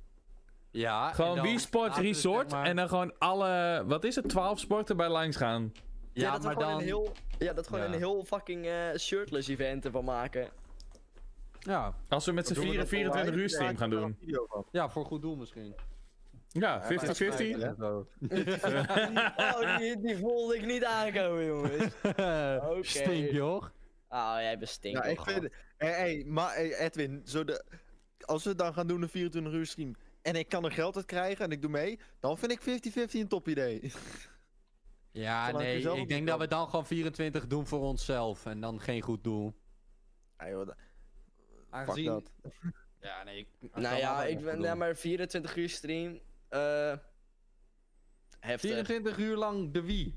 Ja, 0.72 1.12
Gewoon 1.14 1.42
Wii 1.42 1.60
Sports 1.60 1.98
Resort 1.98 2.52
maar- 2.52 2.66
en 2.66 2.76
dan 2.76 2.88
gewoon 2.90 3.14
alle, 3.18 3.84
wat 3.88 4.04
is 4.04 4.16
het, 4.16 4.30
12 4.30 4.60
sporten 4.60 4.98
bij 4.98 5.10
langs 5.10 5.38
gaan. 5.38 5.72
Ja, 6.24 6.32
dat 6.32 6.42
we 6.42 6.46
maar 6.48 6.56
gewoon 6.56 6.70
dan... 6.72 6.80
een 6.80 6.86
heel, 6.86 7.12
ja, 7.38 7.54
dat 7.54 7.68
gewoon 7.68 7.82
Ja. 7.82 7.88
een 7.88 7.98
heel 7.98 8.24
fucking 8.26 8.66
eh, 8.66 8.96
shirtless 8.98 9.48
event 9.48 9.86
ervan 9.86 10.06
maken. 10.06 10.50
Ja. 11.60 11.96
Als 12.08 12.26
we 12.26 12.32
met 12.32 12.48
z'n 12.48 12.54
Doen 12.54 12.64
we 12.64 12.70
vieren 12.70 12.80
dat 12.80 12.90
24 12.90 13.22
online? 13.22 13.42
uur 13.44 13.50
stream 13.50 13.78
gaan 13.78 13.90
doen. 13.90 14.18
ja, 14.72 14.90
voor 14.90 15.06
goed 15.06 15.22
doel 15.22 15.36
misschien. 15.36 15.76
Ja, 16.48 16.78
maar 16.78 17.16
50-50. 17.16 17.58
Ja. 17.58 17.76
Zo. 17.80 18.08
Oh, 19.38 19.78
die, 19.78 20.02
die 20.02 20.18
voelde 20.18 20.56
ik 20.56 20.66
niet 20.66 20.86
aankomen, 20.86 21.46
jongens. 21.46 21.84
Oké. 22.70 22.78
Stink, 22.82 23.32
joh. 23.32 23.64
Ah, 24.08 24.42
jij 24.42 24.58
bent 24.58 24.70
stinker. 24.70 25.04
Ja, 25.06 25.10
ik 25.10 25.22
vind... 25.22 25.50
Hé, 25.78 25.88
hey, 25.88 26.24
maar 26.28 26.54
hey, 26.54 26.78
Edwin, 26.78 27.22
zo 27.26 27.44
de... 27.44 27.64
als 28.20 28.44
we 28.44 28.56
dan 28.56 28.74
gaan 28.74 28.88
doen 28.88 29.02
een 29.02 29.10
24 29.10 29.54
uur 29.54 29.66
stream... 29.66 29.96
en 30.22 30.36
ik 30.36 30.50
kan 30.50 30.66
er 30.66 30.72
geld 30.72 30.96
uit 30.96 31.06
krijgen 31.06 31.46
en 31.46 31.52
ik 31.52 31.62
doe 31.62 31.72
mee... 31.72 32.00
dan 32.20 32.38
vind 32.38 32.52
ik 32.52 32.62
50-50 32.62 33.12
een 33.12 33.28
top 33.28 33.48
idee. 33.48 33.82
Ja, 35.22 35.46
Zolang 35.46 35.64
nee, 35.64 35.78
ik 36.02 36.08
denk 36.08 36.26
de 36.26 36.32
dat 36.32 36.40
we 36.40 36.48
dan 36.48 36.66
gewoon 36.70 36.86
24 36.86 37.48
doen 37.48 37.68
voor 37.68 37.80
onszelf. 37.80 38.46
En 38.46 38.62
dan 38.62 38.82
geen 38.82 39.02
goed 39.02 39.24
doel. 39.24 39.54
Ja, 40.38 40.50
joh, 40.50 40.68
da- 40.68 40.76
Aangezien- 41.70 42.12
Fuck 42.12 42.24
dat. 42.42 42.54
Ja, 43.02 43.24
nee. 43.24 43.38
Ik, 43.40 43.76
Nou 43.76 43.98
ja, 43.98 44.24
ik 44.26 44.44
ben 44.44 44.62
ja, 44.62 44.76
maar 44.76 44.96
24 44.96 45.56
uur 45.56 45.70
stream. 45.70 46.20
eh 46.50 46.94
heftig. 48.40 48.70
24 48.72 49.18
uur 49.18 49.36
lang 49.36 49.72
de 49.74 49.82
Wii. 49.82 50.16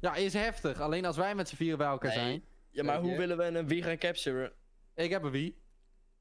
Ja, 0.00 0.14
is 0.14 0.32
heftig. 0.32 0.80
Alleen 0.80 1.04
als 1.04 1.16
wij 1.16 1.34
met 1.34 1.48
z'n 1.48 1.56
vieren 1.56 1.78
bij 1.78 1.86
elkaar 1.86 2.10
Nee. 2.16 2.18
zijn. 2.24 2.44
Ja, 2.70 2.82
maar 2.84 3.00
hoe 3.00 3.10
je? 3.10 3.16
willen 3.18 3.36
we 3.36 3.44
een 3.44 3.68
Wii 3.68 3.82
gaan 3.82 3.98
capturen? 3.98 4.52
Ik 4.94 5.10
heb 5.10 5.22
een 5.22 5.30
Wii. 5.30 5.60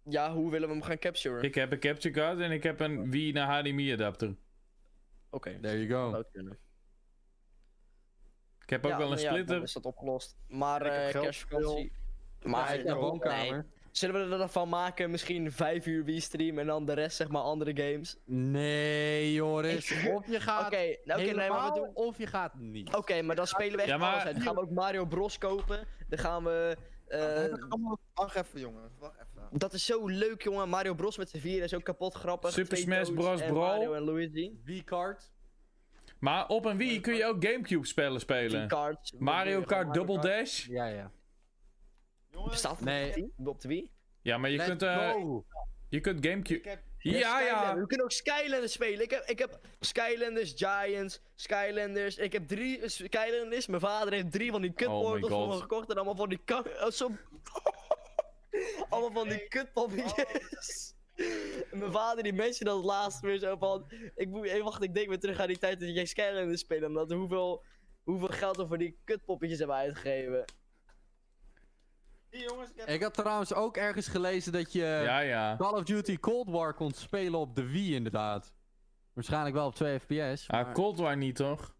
Ja, 0.03 0.33
hoe 0.33 0.51
willen 0.51 0.67
we 0.67 0.73
hem 0.73 0.83
gaan 0.83 0.97
capturen? 0.97 1.43
Ik 1.43 1.55
heb 1.55 1.71
een 1.71 1.79
capture 1.79 2.13
card 2.13 2.39
en 2.39 2.51
ik 2.51 2.63
heb 2.63 2.79
een 2.79 3.11
Wii 3.11 3.31
naar 3.31 3.47
HDMI 3.59 3.91
adapter. 3.93 4.35
Oké, 5.29 5.59
There 5.59 5.85
you 5.85 6.11
go. 6.11 6.23
Ik 8.75 8.81
heb 8.81 8.85
ook 8.85 8.91
Ja, 8.91 8.97
wel 8.97 9.07
een 9.07 9.13
nou 9.13 9.21
ja, 9.25 9.29
splitter. 9.31 9.55
dan 9.55 9.63
is 9.63 9.73
dat 9.73 9.85
opgelost. 9.85 10.37
Maar 10.47 10.85
Ik 10.85 10.91
heb 10.91 11.01
eh 11.01 11.09
geld 11.09 11.23
kerstvakantie. 11.23 11.91
Maar 12.41 12.51
Maar 12.51 12.65
uit 12.67 12.83
de 12.85 12.91
nee, 12.91 12.99
woonkamer. 13.01 13.65
Zullen 13.91 14.15
we 14.27 14.31
er 14.31 14.37
dan 14.37 14.49
van 14.49 14.69
maken, 14.69 15.11
misschien 15.11 15.51
5 15.51 15.85
uur 15.85 16.03
Wii 16.03 16.19
stream 16.19 16.59
en 16.59 16.65
dan 16.65 16.85
de 16.85 16.93
rest 16.93 17.15
zeg 17.15 17.27
maar 17.29 17.41
andere 17.41 17.71
games? 17.83 18.17
Nee, 18.25 19.33
Joris. 19.33 19.91
Of 19.91 20.27
je 20.27 20.35
Oké, 20.35 20.39
gaat 20.39 20.71
nou, 20.71 21.21
oké, 21.21 21.31
nee, 21.35 21.49
maar 21.49 21.73
we 21.73 21.79
doen... 21.79 21.89
of 21.93 22.17
je 22.17 22.27
gaat 22.27 22.53
niet. 22.55 22.95
Oké, 22.95 23.21
maar 23.21 23.35
dan 23.35 23.47
spelen 23.47 23.75
we 23.75 23.81
echt 23.81 23.89
Ja, 23.89 23.97
maar- 23.97 24.11
alles 24.11 24.23
uit. 24.25 24.35
Dan 24.35 24.43
gaan 24.43 24.55
we 24.55 24.61
ook 24.61 24.71
Mario 24.71 25.05
Bros 25.05 25.37
kopen. 25.37 25.87
Dan 26.09 26.19
gaan 26.19 26.43
we... 26.43 26.77
eh, 27.07 27.53
Wacht 28.13 28.35
even, 28.35 28.59
jongen. 28.59 28.91
Wacht 28.99 29.15
even. 29.15 29.57
dat 29.57 29.73
is 29.73 29.85
zo 29.85 30.07
leuk, 30.07 30.41
jongen. 30.43 30.69
Mario 30.69 30.93
Bros 30.93 31.17
met 31.17 31.29
z'n 31.29 31.37
vieren 31.37 31.63
is 31.63 31.73
ook 31.73 31.83
kapot 31.83 32.13
grappig. 32.13 32.51
Super 32.51 32.77
Smash 32.77 33.09
Bros. 33.09 33.41
Brawl. 33.41 33.53
Mario 33.59 33.93
en 33.93 34.01
Luigi. 34.03 34.59
Wii-card. 34.63 35.30
Maar 36.21 36.47
op 36.47 36.65
een 36.65 36.77
Wii 36.77 36.99
kun 37.01 37.13
je 37.15 37.25
ook 37.25 37.45
Gamecube 37.45 37.87
spellen 37.87 38.11
Die 38.11 38.19
spelen. 38.19 38.67
cards. 38.67 39.11
Mario 39.19 39.61
Kart 39.61 39.87
Mario 39.87 40.05
Double 40.05 40.29
Dash. 40.29 40.65
Ja, 40.65 40.85
ja. 40.85 41.11
Jongens, 42.31 42.51
Bestaat 42.51 42.75
het 42.75 42.85
Nee. 42.85 43.33
op 43.45 43.61
de 43.61 43.67
Wii? 43.67 43.91
Ja, 44.21 44.37
maar 44.37 44.49
je 44.49 44.57
Let's 44.57 44.69
kunt, 44.69 44.81
eh, 44.81 45.13
je 45.89 45.99
kunt 45.99 46.25
Gamecube... 46.25 46.69
heb... 46.69 46.81
Ja, 46.97 47.17
ja. 47.17 47.39
Skylanders. 47.39 47.79
We 47.79 47.87
kunnen 47.87 48.05
ook 48.05 48.11
Skylanders 48.11 48.71
spelen. 48.73 49.01
Ik 49.01 49.11
heb, 49.11 49.23
ik 49.23 49.39
heb 49.39 49.59
Skylanders, 49.79 50.53
Giants, 50.55 51.21
Skylanders. 51.35 52.17
Ik 52.17 52.33
heb 52.33 52.47
drie 52.47 52.89
Skylanders. 52.89 53.67
Mijn 53.67 53.81
vader 53.81 54.13
heeft 54.13 54.31
drie 54.31 54.51
van 54.51 54.61
die 54.61 54.69
Oh 54.69 54.75
kutportals 54.75 55.31
voor 55.31 55.47
me 55.47 55.53
gekocht. 55.61 55.89
En 55.89 55.95
allemaal 55.95 56.15
van 56.15 56.29
die. 56.29 56.41
Oh, 56.45 56.89
zo... 56.99 57.09
allemaal 58.89 59.11
van 59.11 59.29
die 59.29 59.47
kutpoppetjes. 59.47 60.93
Mijn 61.71 61.91
vader 61.91 62.23
die 62.23 62.33
mensen 62.33 62.65
dat 62.65 62.83
laatst 62.83 63.19
weer 63.19 63.39
zo 63.39 63.55
van... 63.57 63.91
Ik 64.15 64.27
moet, 64.27 64.49
hey, 64.49 64.61
wacht, 64.63 64.83
ik 64.83 64.93
denk 64.93 65.07
weer 65.07 65.19
terug 65.19 65.39
aan 65.39 65.47
die 65.47 65.57
tijd 65.57 65.79
dat 65.79 65.93
jij 65.93 66.05
Skylanders 66.05 66.61
speelde. 66.61 66.85
Omdat 66.87 67.11
hoeveel, 67.11 67.63
hoeveel 68.03 68.27
geld 68.27 68.57
we 68.57 68.67
voor 68.67 68.77
die 68.77 68.99
kutpoppetjes 69.03 69.57
hebben 69.59 69.75
uitgegeven. 69.75 70.45
Hier, 72.29 72.43
jongens, 72.43 72.69
ik 72.69 72.75
heb... 72.75 72.87
Ik 72.87 73.01
had 73.03 73.13
trouwens 73.13 73.53
ook 73.53 73.77
ergens 73.77 74.07
gelezen 74.07 74.51
dat 74.51 74.73
je 74.73 74.79
Ja, 74.79 75.19
ja. 75.19 75.55
Call 75.57 75.73
of 75.73 75.83
Duty 75.83 76.17
Cold 76.19 76.49
War 76.49 76.73
kon 76.73 76.91
spelen 76.91 77.39
op 77.39 77.55
de 77.55 77.65
Wii 77.69 77.95
inderdaad. 77.95 78.53
Waarschijnlijk 79.13 79.55
wel 79.55 79.65
op 79.67 79.75
2 79.75 79.99
fps. 79.99 80.47
Ah, 80.49 80.63
maar- 80.63 80.73
Cold 80.73 80.97
War 80.97 81.17
niet, 81.17 81.35
toch? 81.35 81.75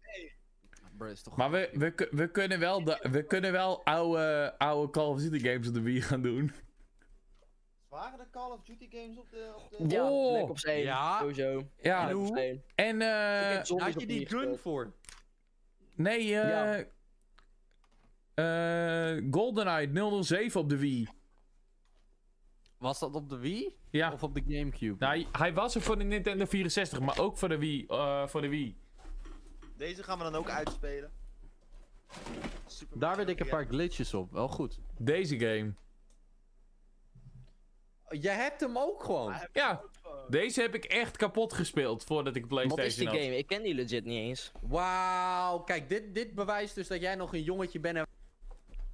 Bro, 0.98 1.06
is 1.06 1.22
toch 1.22 1.36
Maar 1.36 1.50
we, 1.50 1.70
we, 1.72 2.08
we 2.10 2.30
kunnen 2.30 2.58
wel, 2.58 2.84
de, 2.84 3.08
we 3.10 3.24
kunnen 3.26 3.52
wel 3.52 3.84
oude, 3.84 4.54
oude 4.58 4.92
Call 4.92 5.06
of 5.06 5.20
Duty 5.20 5.38
games 5.48 5.68
op 5.68 5.74
de 5.74 5.80
Wii 5.82 6.02
gaan 6.02 6.22
doen. 6.22 6.52
Waren 7.92 8.18
de 8.18 8.26
Call 8.30 8.50
of 8.50 8.62
Duty 8.62 8.88
games 8.90 9.18
op 9.18 9.30
de... 9.30 9.52
Op 9.56 9.88
de... 9.88 9.94
Ja, 9.96 10.10
Oh, 10.10 10.32
Black 10.36 10.48
Ops 10.50 10.64
1. 10.64 10.78
ja. 10.82 11.18
Sowieso. 11.18 11.68
Ja, 11.82 12.12
hoe? 12.12 12.38
1. 12.40 12.62
en 12.74 13.00
eh... 13.00 13.80
Had 13.80 14.00
je 14.00 14.06
die 14.06 14.26
gun 14.26 14.38
gespeeld. 14.38 14.60
voor? 14.60 14.92
Nee, 15.94 16.18
eh... 16.18 16.48
Ja. 16.48 16.84
eh, 19.14 19.24
GoldenEye 19.30 20.22
007 20.22 20.60
op 20.60 20.68
de 20.68 20.76
Wii. 20.78 21.08
Was 22.78 22.98
dat 22.98 23.14
op 23.14 23.28
de 23.28 23.36
Wii? 23.38 23.76
Ja. 23.90 24.12
Of 24.12 24.22
op 24.22 24.34
de 24.34 24.42
Gamecube? 24.48 24.96
Nou, 24.98 25.12
hij- 25.14 25.26
hij 25.32 25.54
was 25.54 25.74
er 25.74 25.80
voor 25.82 25.98
de 25.98 26.04
Nintendo 26.04 26.44
64, 26.44 27.00
maar 27.00 27.18
ook 27.18 27.36
voor 27.38 27.48
de 27.48 27.58
Wii. 27.58 27.86
eh, 27.88 28.26
voor 28.26 28.40
de 28.40 28.48
Wii. 28.48 28.76
Deze 29.76 30.02
gaan 30.02 30.18
we 30.18 30.24
dan 30.24 30.34
ook 30.34 30.48
uitspelen. 30.50 31.12
Super 32.66 32.98
Daar 32.98 33.16
weet 33.16 33.28
ik 33.28 33.40
een 33.40 33.48
paar 33.48 33.66
glitches 33.66 34.14
op. 34.14 34.32
Wel 34.32 34.48
goed. 34.48 34.78
Deze 34.98 35.38
game. 35.38 35.74
Jij 38.20 38.34
hebt 38.34 38.60
hem 38.60 38.78
ook 38.78 39.04
gewoon. 39.04 39.34
Ja, 39.52 39.80
deze 40.28 40.60
heb 40.60 40.74
ik 40.74 40.84
echt 40.84 41.16
kapot 41.16 41.52
gespeeld 41.52 42.04
voordat 42.04 42.36
ik 42.36 42.42
een 42.42 42.48
Wat 42.48 42.58
is 42.60 42.66
die 42.66 42.74
PlayStation 42.74 43.08
had. 43.14 43.22
game? 43.24 43.36
Ik 43.36 43.46
ken 43.46 43.62
die 43.62 43.74
legit 43.74 44.04
niet 44.04 44.18
eens. 44.18 44.52
Wauw. 44.60 45.58
Kijk, 45.58 45.88
dit, 45.88 46.14
dit 46.14 46.34
bewijst 46.34 46.74
dus 46.74 46.88
dat 46.88 47.00
jij 47.00 47.14
nog 47.14 47.32
een 47.34 47.42
jongetje 47.42 47.80
bent. 47.80 47.96
en- 47.96 48.06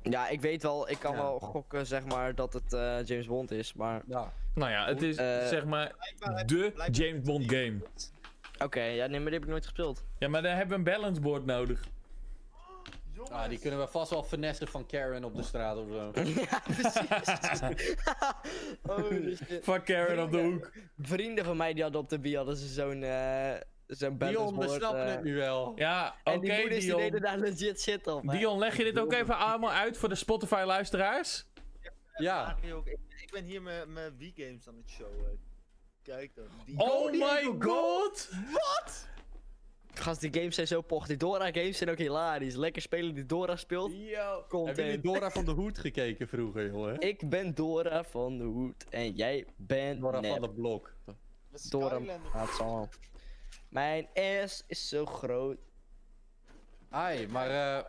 Ja, 0.03 0.29
ik 0.29 0.41
weet 0.41 0.63
wel, 0.63 0.91
ik 0.91 0.99
kan 0.99 1.13
Ja. 1.15 1.23
wel 1.23 1.39
gokken, 1.41 1.87
zeg 1.87 2.05
maar, 2.05 2.35
dat 2.35 2.53
het 2.53 2.73
eh, 2.73 3.05
James 3.05 3.27
Bond 3.27 3.51
is, 3.51 3.73
maar... 3.73 4.03
Ja. 4.07 4.33
Nou 4.55 4.71
ja, 4.71 4.87
het 4.87 5.03
is 5.03 5.17
Eh, 5.17 5.47
zeg 5.47 5.65
maar 5.65 5.95
Blijkbaar 5.99 6.47
de 6.47 6.55
blijkbaar- 6.57 6.91
James 6.91 7.21
Bond 7.23 7.45
game. 7.53 7.77
Oké, 8.65 8.83
ja, 8.83 9.07
nee, 9.07 9.17
maar 9.21 9.25
die 9.31 9.35
heb 9.35 9.43
ik 9.43 9.49
nooit 9.49 9.65
gespeeld. 9.65 10.05
Ja, 10.19 10.29
maar 10.29 10.43
dan 10.43 10.51
hebben 10.53 10.69
we 10.69 10.75
een 10.91 10.97
balance 10.97 11.21
board 11.21 11.45
nodig. 11.45 11.85
Jongens, 13.19 13.37
Ah, 13.37 13.49
die 13.49 13.59
kunnen 13.59 13.81
we 13.81 13.89
vast 13.89 14.11
wel 14.11 14.23
finessen 14.23 14.69
van 14.69 14.87
Karen 14.87 15.25
op 15.25 15.35
de 15.37 15.43
straat 15.43 15.77
of 15.77 15.87
zo. 15.89 16.13
ja, 16.51 16.63
precies. 16.65 17.01
oh, 19.69 19.85
Karen 19.85 20.23
op 20.23 20.33
de 20.33 20.41
hoek. 20.43 20.71
Vrienden 20.99 21.45
van 21.45 21.57
mij 21.57 21.73
die 21.75 21.83
hadden 21.83 22.01
op 22.01 22.09
de 22.09 22.21
Wii 22.21 22.37
hadden 22.37 22.57
ze 22.57 22.67
zo'n 22.67 23.03
uh, 23.03 23.55
Dion, 24.19 24.59
we 24.59 24.69
snappen 24.69 25.05
eh, 25.07 25.11
het 25.11 25.23
nu 25.23 25.35
wel. 25.37 25.73
Ja, 25.77 26.15
En 26.25 26.37
oké 26.37 26.47
die 26.47 26.59
moeders 26.61 26.79
die 26.79 26.87
Dion. 26.89 27.01
deden 27.01 27.21
daar 27.21 27.39
legit 27.39 27.81
shit 27.81 28.07
op. 28.07 28.23
hè. 28.27 28.39
Dion, 28.39 28.59
leg 28.59 28.77
je 28.77 28.85
dit 28.85 28.99
ook 28.99 29.13
even 29.13 29.37
allemaal 29.37 29.73
uit 29.73 29.97
voor 29.99 30.09
de 30.09 30.15
Spotify 30.15 30.63
luisteraars? 30.67 31.47
Ja. 32.17 32.57
Ik, 32.63 32.99
ik 33.23 33.31
ben 33.33 33.45
hier 33.45 33.63
mijn- 33.63 33.93
mijn 33.93 34.17
Wii-games 34.17 34.69
aan 34.69 34.77
het 34.77 34.89
showen. 34.91 35.39
Kijk 36.03 36.35
dan. 36.35 36.47
Die 36.67 36.79
Oh 36.79 37.11
my 37.13 37.43
go! 37.43 37.57
god! 37.61 38.29
Gast, 39.95 40.21
die 40.21 40.33
games 40.35 40.55
zijn 40.55 40.67
zo 40.67 40.81
poch. 40.81 41.07
Die 41.07 41.17
Dora 41.17 41.45
games 41.53 41.77
zijn 41.79 41.91
ook 41.91 41.99
hilarisch. 41.99 42.55
Lekker 42.55 42.83
spelen 42.83 43.15
die 43.15 43.27
Dora 43.27 43.57
speelt. 43.57 43.93
Yo. 43.93 43.99
Jullie 43.99 44.47
Content. 44.49 45.03
Dora 45.03 45.31
van 45.31 45.45
de 45.45 45.51
Hoed 45.51 45.79
gekeken 45.79 46.29
vroeger, 46.29 46.67
jongen? 46.67 47.01
Ik 47.11 47.29
ben 47.29 47.55
Dora 47.55 48.05
van 48.05 48.39
de 48.39 48.45
Hoed 48.45 48.85
en 48.89 49.13
jij 49.13 49.47
bent 49.57 50.01
Dora 50.01 50.21
nep. 50.21 50.31
van 50.31 50.41
de 50.41 50.51
Blok. 50.51 50.95
de 51.05 51.15
Dora. 51.69 52.01
Zal 52.57 52.57
wel. 52.59 52.89
Mijn 53.69 54.09
S 54.47 54.65
is 54.67 54.89
zo 54.89 55.07
groot. 55.07 55.59
Ai, 56.91 57.27
maar 57.29 57.51
eh 57.51 57.85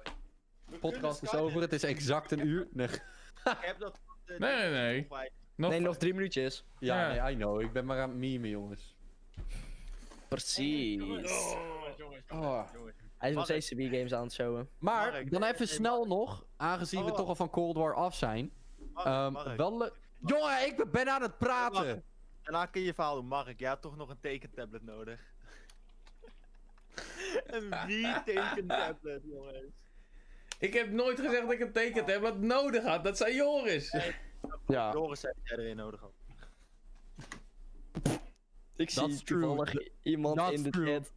podcast 0.80 1.24
is 1.24 1.34
over. 1.36 1.62
Het 1.62 1.74
is 1.74 1.84
exact 1.84 2.32
een 2.32 2.48
uur. 2.48 2.68
Nee. 2.72 2.88
Ik 2.88 3.02
heb 3.62 3.80
dat. 3.80 4.00
Nee, 4.26 4.38
nee, 4.40 4.70
nee. 4.70 5.08
Nog 5.56 5.70
Nee, 5.72 5.80
nog 5.80 5.98
drie 5.98 6.14
minuutjes. 6.14 6.66
Ja, 6.80 7.14
Ja. 7.14 7.24
nee, 7.26 7.34
I 7.34 7.36
know. 7.38 7.62
Ik 7.62 7.72
ben 7.72 7.86
maar 7.86 8.00
aan 8.02 8.10
het 8.10 8.18
memen, 8.18 8.50
jongens. 8.50 8.98
Precies. 10.30 11.02
Oh. 12.32 12.64
jongens. 12.72 12.72
Hij 13.18 13.30
is 13.30 13.36
nog 13.36 13.44
steeds 13.44 13.68
de 13.70 13.76
Wii-games 13.76 14.14
aan 14.14 14.24
het 14.24 14.34
showen. 14.34 14.70
Maar, 14.78 15.30
dan 15.30 15.44
even 15.44 15.68
snel 15.68 16.06
nog, 16.06 16.46
aangezien 16.58 17.04
we 17.06 17.12
Oh. 17.12 17.18
toch 17.18 17.28
al 17.28 17.36
van 17.36 17.50
Cold 17.50 17.76
War 17.76 17.94
af 17.94 18.16
zijn. 18.16 18.52
Ehm, 18.96 19.56
wel 19.58 19.90
Jongen, 20.26 20.66
ik 20.66 20.92
ben 20.92 21.10
aan 21.10 21.22
het 21.22 21.38
praten! 21.38 22.04
Daarna 22.44 22.66
kun 22.66 22.82
je 22.82 22.88
je 22.88 22.94
verhaal 22.94 23.16
doen. 23.16 23.28
Mark, 23.28 23.60
jij 23.60 23.70
had 23.70 23.82
toch 23.82 23.96
nog 23.96 24.10
een 24.10 24.20
tekentablet 24.20 24.84
nodig. 24.84 25.20
een 27.46 27.76
Wii-tekentablet, 27.86 29.22
jongens. 29.24 29.88
Ik 30.60 30.74
heb 30.74 30.90
nooit 30.92 31.20
gezegd 31.20 31.42
dat 31.42 31.52
ik 31.52 31.60
een 31.60 31.72
tekentablet 31.72 32.40
nodig 32.40 32.84
had. 32.84 33.04
Dat 33.04 33.18
zei 33.18 33.36
Joris. 33.36 33.92
Ja, 34.68 34.92
Joris 34.92 35.20
zei 35.20 35.34
dat 35.36 35.48
jij 35.50 35.58
erin 35.58 35.76
nodig 35.76 36.00
had. 36.00 36.14
Ik 38.80 38.90
zie 38.90 39.02
That's 39.02 39.24
true. 39.24 39.42
toevallig 39.42 39.74
iemand 40.02 40.36
That's 40.38 40.52
in 40.52 40.64
de 40.64 40.70
true. 40.70 40.94
chat. 40.94 41.12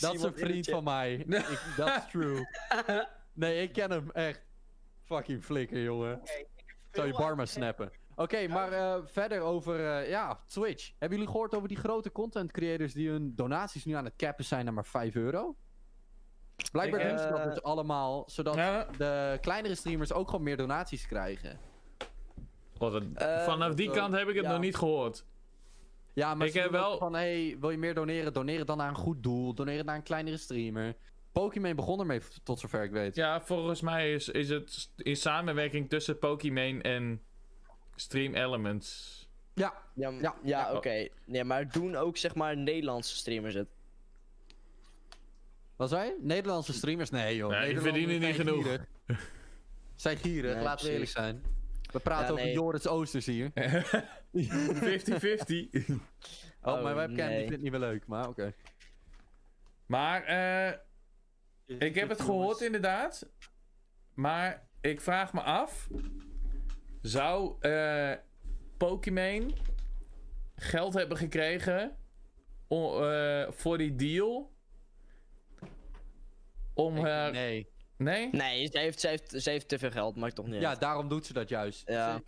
Dat 0.00 0.14
is 0.14 0.22
een 0.22 0.34
vriend 0.34 0.66
van 0.68 0.84
mij. 0.84 1.14
Ik, 1.54 1.60
that's 1.76 2.10
true. 2.10 2.46
Nee, 3.32 3.62
ik 3.62 3.72
ken 3.72 3.90
hem 3.90 4.10
echt. 4.10 4.42
Fucking 5.04 5.44
flikker, 5.44 5.82
jongen. 5.82 6.20
Ik 6.22 6.46
zou 6.92 7.06
je 7.06 7.12
bar 7.12 7.36
maar 7.36 7.46
snappen. 7.46 7.90
Oké, 8.16 8.46
maar 8.48 8.72
eh, 8.72 8.96
verder 9.04 9.40
over 9.40 9.86
eh, 9.98 10.08
ja, 10.08 10.40
Twitch. 10.46 10.90
Hebben 10.98 11.18
jullie 11.18 11.32
gehoord 11.32 11.54
over 11.54 11.68
die 11.68 11.76
grote 11.76 12.12
content 12.12 12.52
creators 12.52 12.92
die 12.92 13.08
hun 13.10 13.32
donaties 13.34 13.84
nu 13.84 13.92
aan 13.92 14.04
het 14.04 14.16
cappen 14.16 14.44
zijn 14.44 14.64
naar 14.64 14.74
maar 14.74 14.86
5 14.86 15.14
euro? 15.14 15.56
Blijkbaar 16.72 17.08
doen 17.08 17.18
ze 17.18 17.28
dat 17.28 17.38
eh, 17.38 17.44
dus 17.44 17.62
allemaal, 17.62 18.22
zodat 18.26 18.54
Ja. 18.54 18.84
de 18.98 19.38
kleinere 19.40 19.74
streamers 19.74 20.12
ook 20.12 20.28
gewoon 20.28 20.42
meer 20.44 20.56
donaties 20.56 21.06
krijgen. 21.06 21.58
Wat 22.78 22.94
een- 22.94 23.16
Vanaf 23.44 23.74
die 23.74 23.86
dat- 23.86 23.96
kant 23.96 24.14
heb 24.14 24.28
ik 24.28 24.34
het 24.34 24.44
ja. 24.44 24.50
nog 24.50 24.60
niet 24.60 24.76
gehoord. 24.76 25.24
Ja, 26.14 26.34
maar 26.34 26.46
Ik 26.46 26.52
ze 26.52 26.60
heb 26.60 26.70
wel- 26.70 26.98
van, 26.98 27.14
hey, 27.14 27.56
wil 27.60 27.70
je 27.70 27.78
meer 27.78 27.94
doneren? 27.94 28.32
Doneer 28.32 28.58
het 28.58 28.66
dan 28.66 28.76
naar 28.76 28.88
een 28.88 28.94
goed 28.94 29.22
doel. 29.22 29.54
Doneer 29.54 29.76
het 29.76 29.86
naar 29.86 29.96
een 29.96 30.02
kleinere 30.02 30.36
streamer. 30.36 30.94
Pokémon 31.32 31.76
begon 31.76 32.00
ermee, 32.00 32.20
tot 32.42 32.60
zover 32.60 32.82
ik 32.82 32.90
weet. 32.90 33.14
Ja, 33.16 33.40
volgens 33.40 33.80
mij 33.80 34.12
is, 34.14 34.28
is 34.28 34.48
het 34.48 34.90
in 34.96 35.16
samenwerking 35.16 35.88
tussen 35.88 36.18
Pokimane 36.18 36.82
en 36.82 37.22
Stream 37.94 38.34
Elements. 38.34 39.12
Ja, 39.54 39.74
Ja, 39.94 40.10
Ja. 40.10 40.34
ja, 40.42 40.74
oké. 40.74 41.08
Nee, 41.26 41.44
maar 41.44 41.68
doen 41.72 41.96
ook 41.96 42.16
zeg 42.16 42.34
maar 42.34 42.56
Nederlandse 42.56 43.16
streamers 43.16 43.54
het. 43.54 43.68
wat 45.76 45.88
zei 45.88 46.06
je? 46.08 46.16
Nederlandse 46.20 46.72
streamers? 46.72 47.10
Nee 47.10 47.36
joh. 47.36 47.50
Nee, 47.50 47.72
die 47.72 47.80
verdienen 47.82 48.20
niet 48.20 48.34
genoeg. 48.34 48.76
Zijn 49.96 50.16
gierig, 50.16 50.54
Nee, 50.54 50.62
laten 50.64 50.86
we 50.86 50.92
eerlijk 50.92 51.10
zijn. 51.10 51.42
We 51.94 52.00
praten 52.00 52.26
Ja, 52.26 52.32
over 52.32 52.44
nee. 52.44 52.52
Joris 52.54 52.86
Oosters 52.86 53.26
hier. 53.26 53.50
50-50. 53.52 53.54
Oh, 55.86 55.96
Oh, 56.76 56.82
mijn 56.82 56.94
webcam 56.94 57.16
die 57.16 57.24
nee. 57.26 57.36
vindt 57.38 57.52
het 57.52 57.62
niet 57.62 57.70
meer 57.70 57.80
leuk, 57.80 58.06
maar 58.06 58.28
oké. 58.28 58.54
maar 59.86 60.22
eh, 60.24 60.78
ik 61.78 61.94
heb 61.94 62.08
het 62.08 62.20
gehoord 62.20 62.60
inderdaad. 62.60 63.28
Maar 64.14 64.68
ik 64.80 65.00
vraag 65.00 65.32
me 65.32 65.40
af. 65.42 65.88
Zou 67.02 67.56
eh 67.60 68.12
Pokimane 68.76 69.50
geld 70.56 70.94
hebben 70.94 71.16
gekregen 71.16 71.96
eh, 72.68 73.50
voor 73.50 73.78
die 73.78 73.94
deal? 73.96 74.52
Om 76.74 76.96
Ik- 76.96 77.02
haar... 77.04 77.30
nee. 77.32 77.72
Nee? 77.96 78.28
Nee, 78.32 78.66
ze 78.72 78.78
heeft, 78.78 79.00
ze, 79.00 79.08
heeft, 79.08 79.34
ze 79.42 79.50
heeft 79.50 79.68
te 79.68 79.78
veel 79.78 79.90
geld, 79.90 80.16
maakt 80.16 80.34
toch 80.34 80.46
niet 80.46 80.60
Ja, 80.60 80.68
uit. 80.68 80.80
daarom 80.80 81.08
doet 81.08 81.26
ze 81.26 81.32
dat 81.32 81.48
juist. 81.48 81.82
Ja. 81.88 82.16
Ze- 82.16 82.22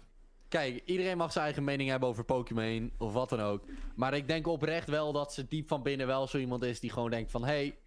Kijk, 0.49 0.83
iedereen 0.85 1.17
mag 1.17 1.33
zijn 1.33 1.45
eigen 1.45 1.65
mening 1.65 1.91
hebben 1.91 2.09
over 2.09 2.25
Pokémon 2.25 2.93
of 2.99 3.13
wat 3.13 3.29
dan 3.29 3.41
ook. 3.41 3.65
Maar 3.95 4.15
ik 4.15 4.29
denk 4.29 4.47
oprecht 4.47 4.89
wel 4.89 5.13
dat 5.13 5.33
ze 5.33 5.47
diep 5.49 5.69
van 5.69 5.83
binnen 5.83 6.07
wel 6.07 6.27
zo 6.27 6.39
iemand 6.39 6.63
is 6.63 6.81
die 6.81 6.91
gewoon 6.91 7.11
denkt 7.11 7.31
van... 7.31 7.45
Hey, 7.45 7.79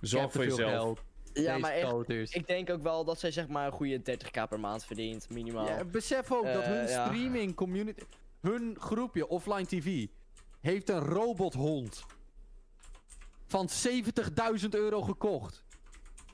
Zorg 0.00 0.32
voor 0.32 0.42
veel 0.42 0.56
jezelf. 0.56 0.70
geld. 0.72 1.02
Ja, 1.32 1.32
deze 1.32 1.58
maar 1.58 1.72
echt, 1.72 2.34
ik 2.34 2.46
denk 2.46 2.70
ook 2.70 2.82
wel 2.82 3.04
dat 3.04 3.20
zij 3.20 3.30
zeg 3.30 3.48
maar 3.48 3.66
een 3.66 3.72
goede 3.72 4.00
30k 4.18 4.48
per 4.48 4.60
maand 4.60 4.84
verdient, 4.84 5.28
minimaal. 5.30 5.66
Ja, 5.66 5.84
besef 5.84 6.32
ook 6.32 6.44
dat 6.44 6.62
Eh, 6.62 6.68
hun 6.68 6.88
ja. 6.88 7.06
streaming 7.06 7.54
community... 7.54 8.02
Hun 8.40 8.76
groepje, 8.80 9.28
Offline 9.28 9.66
TV, 9.66 10.06
heeft 10.60 10.88
een 10.88 10.98
robothond 11.00 12.04
van 13.46 13.68
70.000 14.62 14.68
euro 14.70 15.02
gekocht. 15.02 15.64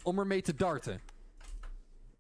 Om 0.03 0.18
ermee 0.18 0.42
te 0.42 0.55
darten. 0.55 1.00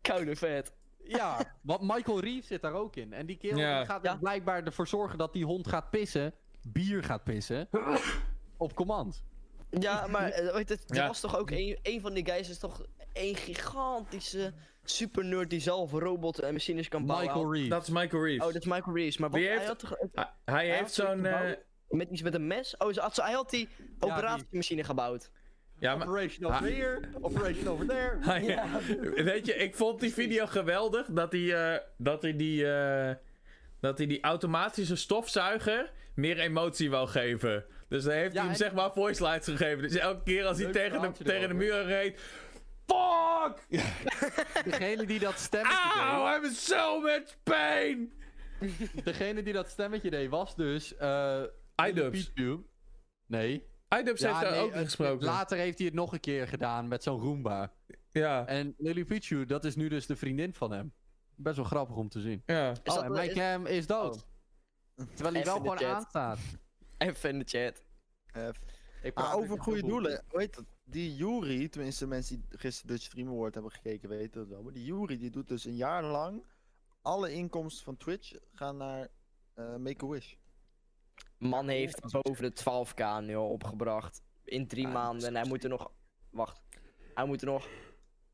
Koude 0.00 0.36
vet. 0.36 0.72
Ja, 1.04 1.38
want 1.62 1.80
Michael 1.82 2.20
Reeves 2.20 2.46
zit 2.46 2.62
daar 2.62 2.72
ook 2.72 2.96
in. 2.96 3.12
En 3.12 3.26
die 3.26 3.36
kerel 3.36 3.58
Ja. 3.58 3.84
gaat 3.84 4.02
Ja. 4.02 4.12
er 4.12 4.18
blijkbaar 4.18 4.64
ervoor 4.64 4.88
zorgen 4.88 5.18
dat 5.18 5.32
die 5.32 5.44
hond 5.44 5.68
gaat 5.68 5.90
pissen. 5.90 6.32
Bier 6.68 7.04
gaat 7.04 7.24
pissen. 7.24 7.68
op 8.56 8.74
command. 8.74 9.22
Ja, 9.70 10.06
maar 10.06 10.28
eh, 10.30 10.54
weet 10.54 10.68
het, 10.68 10.90
er 10.90 10.96
Ja. 10.96 11.06
was 11.06 11.20
toch 11.20 11.38
ook 11.38 11.50
een, 11.50 11.78
een 11.82 12.00
van 12.00 12.14
die 12.14 12.24
guys 12.26 12.48
is 12.48 12.58
toch 12.58 12.86
een 13.12 13.36
gigantische 13.36 14.52
super 14.84 15.24
nerd 15.24 15.50
die 15.50 15.60
zelf 15.60 15.92
robot 15.92 16.38
en 16.38 16.52
machines 16.52 16.88
kan 16.88 17.06
bouwen. 17.06 17.26
Michael 17.28 17.52
Reeves. 17.52 17.70
Dat 17.70 17.82
is 17.82 17.88
Michael 17.88 18.22
Reeves. 18.24 18.46
Oh, 18.46 18.52
dat 18.52 18.62
is 18.62 18.68
Michael 18.68 18.96
Reeves. 18.96 19.16
Maar 19.18 19.30
wat, 19.30 19.38
Wie 19.38 19.48
heeft- 19.48 19.60
hij 19.60 19.68
had 19.68 19.78
toch 19.78 19.96
Hij- 20.12 20.28
hij 20.44 20.76
heeft 20.76 20.92
zo'n... 20.92 21.26
eh, 21.26 21.50
met 21.88 22.10
iets 22.10 22.22
met 22.22 22.34
een 22.34 22.46
mes? 22.46 22.76
Oh, 22.76 22.92
ze 22.92 23.00
had, 23.00 23.14
zo- 23.14 23.22
hij 23.22 23.32
had 23.32 23.50
die 23.50 23.68
operatiemachine 23.98 24.84
gebouwd. 24.84 25.30
Ja, 25.82 25.96
maar... 25.96 26.06
Operation 26.08 26.44
over 26.52 26.66
Ah. 26.66 26.72
here, 26.74 27.00
operation 27.20 27.68
over 27.68 27.86
there. 27.86 28.16
Hij- 28.20 28.42
Ja. 28.42 28.66
Weet 29.24 29.46
je, 29.46 29.54
ik 29.54 29.74
vond 29.74 30.00
die 30.00 30.12
video 30.12 30.46
geweldig 30.46 31.06
dat 31.10 31.32
hij, 31.32 31.72
eh, 31.74 31.78
dat 31.98 32.22
hij 32.22 32.36
die, 32.36 32.72
eh, 32.72 33.14
dat 33.80 33.98
hij 33.98 34.06
die 34.06 34.20
automatische 34.22 34.96
stofzuiger 34.96 35.92
meer 36.14 36.38
emotie 36.38 36.90
wou 36.90 37.08
geven. 37.08 37.64
Dus 37.88 38.02
dan 38.04 38.12
heeft 38.12 38.26
Ja, 38.32 38.32
hij 38.32 38.42
hem 38.42 38.50
en- 38.50 38.56
zeg 38.56 38.72
maar 38.72 38.92
voice 38.92 39.24
lines 39.24 39.44
gegeven. 39.44 39.82
Dus 39.82 39.94
elke 39.94 40.22
keer 40.22 40.44
als 40.44 40.58
hij 40.58 40.72
tegen 40.72 41.00
de, 41.00 41.24
tegen 41.24 41.48
de 41.48 41.54
muur 41.54 41.84
reed. 41.84 42.20
Fuck! 42.86 43.58
Degene 44.70 45.04
die 45.06 45.18
dat 45.18 45.38
stemmetje 45.38 45.90
Auw, 46.00 46.36
I'm 46.44 46.50
so 46.50 47.00
much 47.00 47.36
pain! 47.42 48.12
deed. 48.60 49.04
Degene 49.04 49.42
die 49.42 49.52
dat 49.52 49.68
stemmetje 49.68 50.10
deed 50.10 50.28
was 50.30 50.56
dus. 50.56 50.96
eh 50.96 51.42
iDubbbz. 51.86 52.30
Pichu. 52.32 52.60
Heeft 53.96 54.20
daar 54.20 54.50
nee, 54.50 54.60
ook 54.60 54.72
in 54.72 54.84
gesproken. 54.84 55.26
Later 55.26 55.58
heeft 55.58 55.78
hij 55.78 55.86
het 55.86 55.96
nog 55.96 56.12
een 56.12 56.20
keer 56.20 56.48
gedaan 56.48 56.88
met 56.88 57.02
zo'n 57.02 57.20
Roomba. 57.20 57.72
Ja, 58.10 58.46
En 58.46 58.74
Lily 58.78 59.04
Pichu, 59.04 59.44
dat 59.46 59.64
is 59.64 59.76
nu 59.76 59.88
dus 59.88 60.06
de 60.06 60.16
vriendin 60.16 60.54
van 60.54 60.72
hem. 60.72 60.92
Best 61.36 61.56
wel 61.56 61.64
grappig 61.64 61.96
om 61.96 62.08
te 62.08 62.20
zien. 62.20 62.42
ja. 62.46 62.70
Is 62.70 62.78
oh, 62.78 62.84
dat- 62.84 63.02
en 63.04 63.12
mijn 63.12 63.28
is- 63.28 63.34
cam 63.34 63.66
is 63.66 63.86
dood. 63.86 64.26
Oh. 64.96 65.06
Terwijl 65.14 65.34
hij 65.34 65.44
wel 65.44 65.56
gewoon 65.56 65.84
aanstaat. 65.84 66.38
Even 66.98 67.30
in 67.30 67.38
de 67.38 67.44
chat. 67.44 67.82
Eh, 68.32 68.48
Ik 69.02 69.20
over 69.34 69.60
goede 69.60 69.82
doelen, 69.82 70.24
hoe 70.28 70.40
heet 70.40 70.54
dat? 70.54 70.64
Die 70.84 71.14
Yuri, 71.16 71.68
tenminste 71.68 72.06
mensen 72.06 72.36
die 72.48 72.58
gisteren 72.58 72.90
Dutch 72.90 73.04
Stream 73.04 73.28
Award 73.28 73.54
hebben 73.54 73.72
gekeken 73.72 74.08
weten 74.08 74.40
dat 74.40 74.48
wel. 74.48 74.62
Maar 74.62 74.72
die 74.72 74.84
Yuri 74.84 75.18
die 75.18 75.30
doet 75.30 75.48
dus 75.48 75.64
een 75.64 75.76
jaar 75.76 76.02
lang 76.04 76.44
alle 77.02 77.32
inkomsten 77.32 77.84
van 77.84 77.96
Twitch 77.96 78.32
gaan 78.52 78.76
naar 78.76 79.08
eh, 79.54 79.76
Make-A-Wish. 79.76 80.34
Man 81.42 81.68
heeft 81.68 82.00
boven 82.10 82.54
de 82.54 82.60
12k 82.60 83.24
nu 83.24 83.36
al 83.36 83.48
opgebracht. 83.48 84.22
In 84.44 84.66
drie 84.66 84.88
maanden. 84.88 85.28
En 85.28 85.36
hij 85.36 85.44
moet 85.48 85.64
er 85.64 85.70
nog. 85.70 85.92
Wacht. 86.30 86.62
Hij 87.14 87.24
moet 87.24 87.40
er 87.40 87.46
nog 87.46 87.68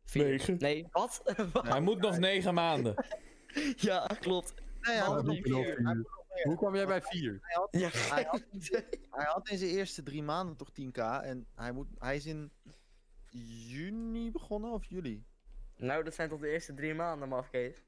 Vier. 0.04 0.24
Negen. 0.24 0.56
Nee, 0.58 0.86
wat? 0.90 1.22
Hij 1.72 1.80
moet 1.80 2.00
nog 2.00 2.18
negen 2.18 2.54
maanden. 2.54 3.04
ja, 3.76 4.06
klopt. 4.20 4.54
Nee, 4.80 4.96
hij 4.96 5.04
had 5.04 5.24
nog 5.24 5.34
vier. 5.34 5.44
vier. 5.44 6.06
Hoe 6.42 6.56
kwam 6.56 6.74
jij 6.74 6.86
bij 6.86 7.02
4? 7.02 7.38
Hij 7.40 7.56
had, 7.56 7.68
Ja, 7.70 7.88
hij, 8.14 8.24
had, 8.28 8.42
hij 9.10 9.24
had 9.24 9.48
in 9.48 9.58
zijn 9.58 9.70
eerste 9.70 10.02
drie 10.02 10.22
maanden 10.22 10.56
toch 10.56 10.70
10k. 10.70 11.22
En 11.22 11.46
hij, 11.54 11.72
moet, 11.72 11.86
hij 11.98 12.16
is 12.16 12.26
in 12.26 12.52
juni 13.68 14.30
begonnen 14.30 14.70
of 14.72 14.84
juli? 14.84 15.24
Nou, 15.76 16.04
dat 16.04 16.14
zijn 16.14 16.28
toch 16.28 16.40
de 16.40 16.48
eerste 16.48 16.74
drie 16.74 16.94
maanden, 16.94 17.28
mafkees. 17.28 17.82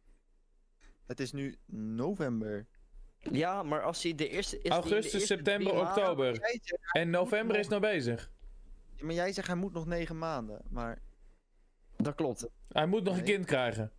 Het 1.07 1.21
is 1.21 1.33
nu 1.33 1.59
november. 1.67 2.67
Ja, 3.21 3.63
maar 3.63 3.83
als 3.83 4.03
hij 4.03 4.15
de 4.15 4.29
eerste... 4.29 4.57
Is 4.57 4.63
de 4.63 4.69
Augustus, 4.69 5.05
eerste 5.13 5.19
september, 5.35 5.81
oktober. 5.81 6.37
Zegt, 6.37 6.79
En 6.93 7.11
november 7.11 7.57
is 7.59 7.69
nog 7.69 7.81
bezig. 7.81 8.31
ja, 8.97 9.05
maar 9.05 9.15
jij 9.15 9.33
zegt 9.33 9.47
hij 9.47 9.57
moet 9.57 9.73
nog 9.73 9.87
negen 9.87 10.19
maanden. 10.19 10.61
Maar 10.71 10.99
Dat 11.97 12.15
klopt. 12.15 12.49
Hij 12.69 12.87
moet 12.87 13.03
nog 13.05 13.17
een 13.17 13.25
kind 13.25 13.45
krijgen. 13.47 13.93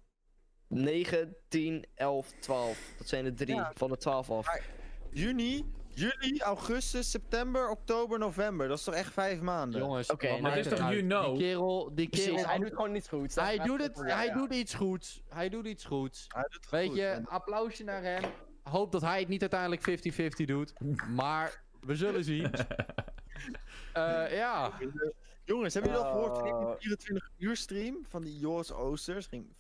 9, 0.68 1.36
10, 1.48 1.86
11, 1.96 2.32
12. 2.40 2.94
Dat 2.98 3.08
zijn 3.08 3.24
de 3.24 3.34
drie 3.34 3.56
Ja. 3.56 3.72
van 3.76 3.90
de 3.90 3.98
12 3.98 4.30
af. 4.30 4.46
Maar- 4.46 4.66
juni, 5.12 5.72
juli, 5.88 6.40
augustus, 6.42 7.12
september, 7.12 7.70
oktober, 7.70 8.20
november. 8.20 8.68
Dat 8.68 8.78
is 8.78 8.84
toch 8.84 8.94
echt 8.96 9.14
vijf 9.14 9.42
maanden? 9.42 9.80
Jongens, 9.82 10.12
Oké, 10.12 10.32
wat 10.32 10.42
dat 10.42 10.56
is 10.56 10.68
toch 10.68 10.80
you 10.80 11.00
know? 11.02 11.26
Die 11.38 11.38
kerel, 11.48 11.92
die 11.96 12.10
kerel, 12.10 12.26
Precies, 12.34 12.46
hij 12.50 12.58
doet 12.60 12.70
gewoon 12.70 12.92
niets 12.92 13.08
goed. 13.08 13.36
hij 13.36 13.58
doet 13.58 13.82
het, 13.82 13.98
Ja, 14.08 14.16
hij 14.16 14.26
ja. 14.26 14.34
doet 14.34 14.54
iets 14.54 14.74
goeds. 14.74 15.22
Hij 15.30 15.50
doet 15.50 15.66
iets 15.66 15.86
goeds. 15.86 16.26
Hij 16.28 16.42
doet 16.44 16.54
het 16.62 16.70
Weet 16.70 16.88
goed. 16.88 16.98
je, 16.98 17.22
applausje 17.26 17.84
naar 17.84 18.04
hem. 18.04 18.24
Hoop 18.64 18.92
dat 18.92 19.02
hij 19.02 19.20
het 19.20 19.28
niet 19.28 19.42
uiteindelijk 19.42 20.02
50-50 20.42 20.46
doet. 20.46 20.74
Maar 21.16 21.64
we 21.80 21.96
zullen 21.96 22.24
zien. 22.24 22.50
Eh, 23.94 24.36
ja. 24.36 24.72
Jongens, 25.44 25.74
hebben 25.74 25.92
jullie 25.92 26.06
al 26.06 26.12
gehoord 26.12 26.38
van 26.38 26.48
Uh, 26.48 26.68
die 26.68 26.78
24 26.78 27.30
uur 27.38 27.56
stream 27.56 28.06
van 28.08 28.22
die 28.22 28.38
Joris 28.38 28.72
Oosters? 28.72 29.26
Ging 29.26 29.48
50% 29.48 29.56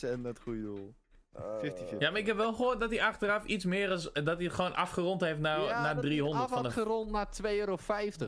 naar 0.00 0.32
het 0.32 0.40
goede 0.40 0.62
doel. 0.62 0.94
50-50. 1.40 1.98
Ja, 1.98 2.10
maar 2.10 2.20
ik 2.20 2.26
heb 2.26 2.36
wel 2.36 2.52
gehoord 2.52 2.80
dat 2.80 2.90
hij 2.90 3.02
achteraf 3.02 3.44
iets 3.44 3.64
meer 3.64 3.90
is. 3.90 4.10
Dat 4.12 4.38
hij 4.38 4.48
gewoon 4.48 4.74
afgerond 4.74 5.20
heeft 5.20 5.38
naar, 5.38 5.60
ja, 5.60 5.82
naar 5.82 5.94
dat 5.94 6.04
300 6.04 6.42
af 6.42 6.48
van 6.50 6.64
had 6.64 6.74
de. 6.74 6.80
gerond 6.80 7.10
naar 7.10 7.28
2,50 7.42 7.48
euro, 7.50 7.76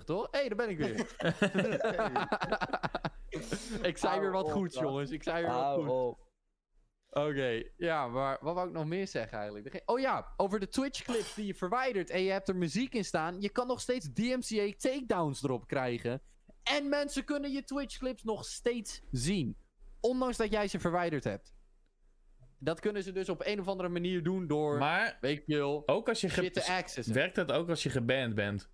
toch? 0.05 0.28
Hé, 0.30 0.38
hey, 0.38 0.49
daar 0.49 0.57
ben 0.57 0.68
ik 0.68 0.78
weer. 0.78 1.07
ik 3.90 3.99
zei 3.99 4.20
weer 4.20 4.32
wat 4.32 4.51
goeds, 4.51 4.78
jongens. 4.78 5.11
Ik 5.11 5.22
zei 5.22 5.44
weer 5.44 5.55
wat 5.55 5.84
goeds. 5.84 6.28
Oké, 7.11 7.63
ja, 7.77 8.07
maar 8.07 8.39
wat 8.41 8.55
wou 8.55 8.69
ik 8.69 8.75
nog 8.75 8.87
meer 8.87 9.07
zeggen 9.07 9.39
eigenlijk? 9.39 9.83
Oh 9.85 10.01
ja, 10.01 10.33
over 10.37 10.61
de 10.61 10.69
Twitch-clips 10.69 11.35
die 11.35 11.47
je 11.47 11.55
verwijdert 11.55 12.11
en 12.11 12.23
je 12.23 12.31
hebt 12.31 12.49
er 12.49 12.57
muziek 12.57 12.95
in 12.95 13.05
staan. 13.05 13.41
Je 13.41 13.49
kan 13.49 13.67
nog 13.67 13.81
steeds 13.81 14.13
DMCA 14.13 14.73
takedowns 14.77 15.43
erop 15.43 15.67
krijgen. 15.67 16.23
En 16.63 16.89
mensen 16.89 17.25
kunnen 17.25 17.53
je 17.53 17.65
Twitch-clips 17.65 18.23
nog 18.23 18.45
steeds 18.45 19.03
zien. 19.11 19.57
Ondanks 20.01 20.37
dat 20.37 20.51
jij 20.51 20.69
ze 20.69 20.81
verwijderd 20.81 21.25
hebt. 21.25 21.57
Dat 22.59 22.81
kunnen 22.81 23.03
ze 23.03 23.13
dus 23.13 23.29
op 23.29 23.43
een 23.45 23.61
of 23.61 23.69
andere 23.69 23.89
manier 23.89 24.23
doen 24.23 24.47
door, 24.47 24.79
Maar 24.79 25.19
weet 25.21 25.43
je 25.47 25.57
wel, 25.57 25.83
ook 25.87 26.09
als 26.09 26.21
je. 26.21 26.29
Ge... 26.29 27.03
Werkt 27.13 27.35
dat 27.35 27.53
ook 27.53 27.69
als 27.69 27.83
je 27.83 27.91
geband 27.91 28.35
bent? 28.35 28.71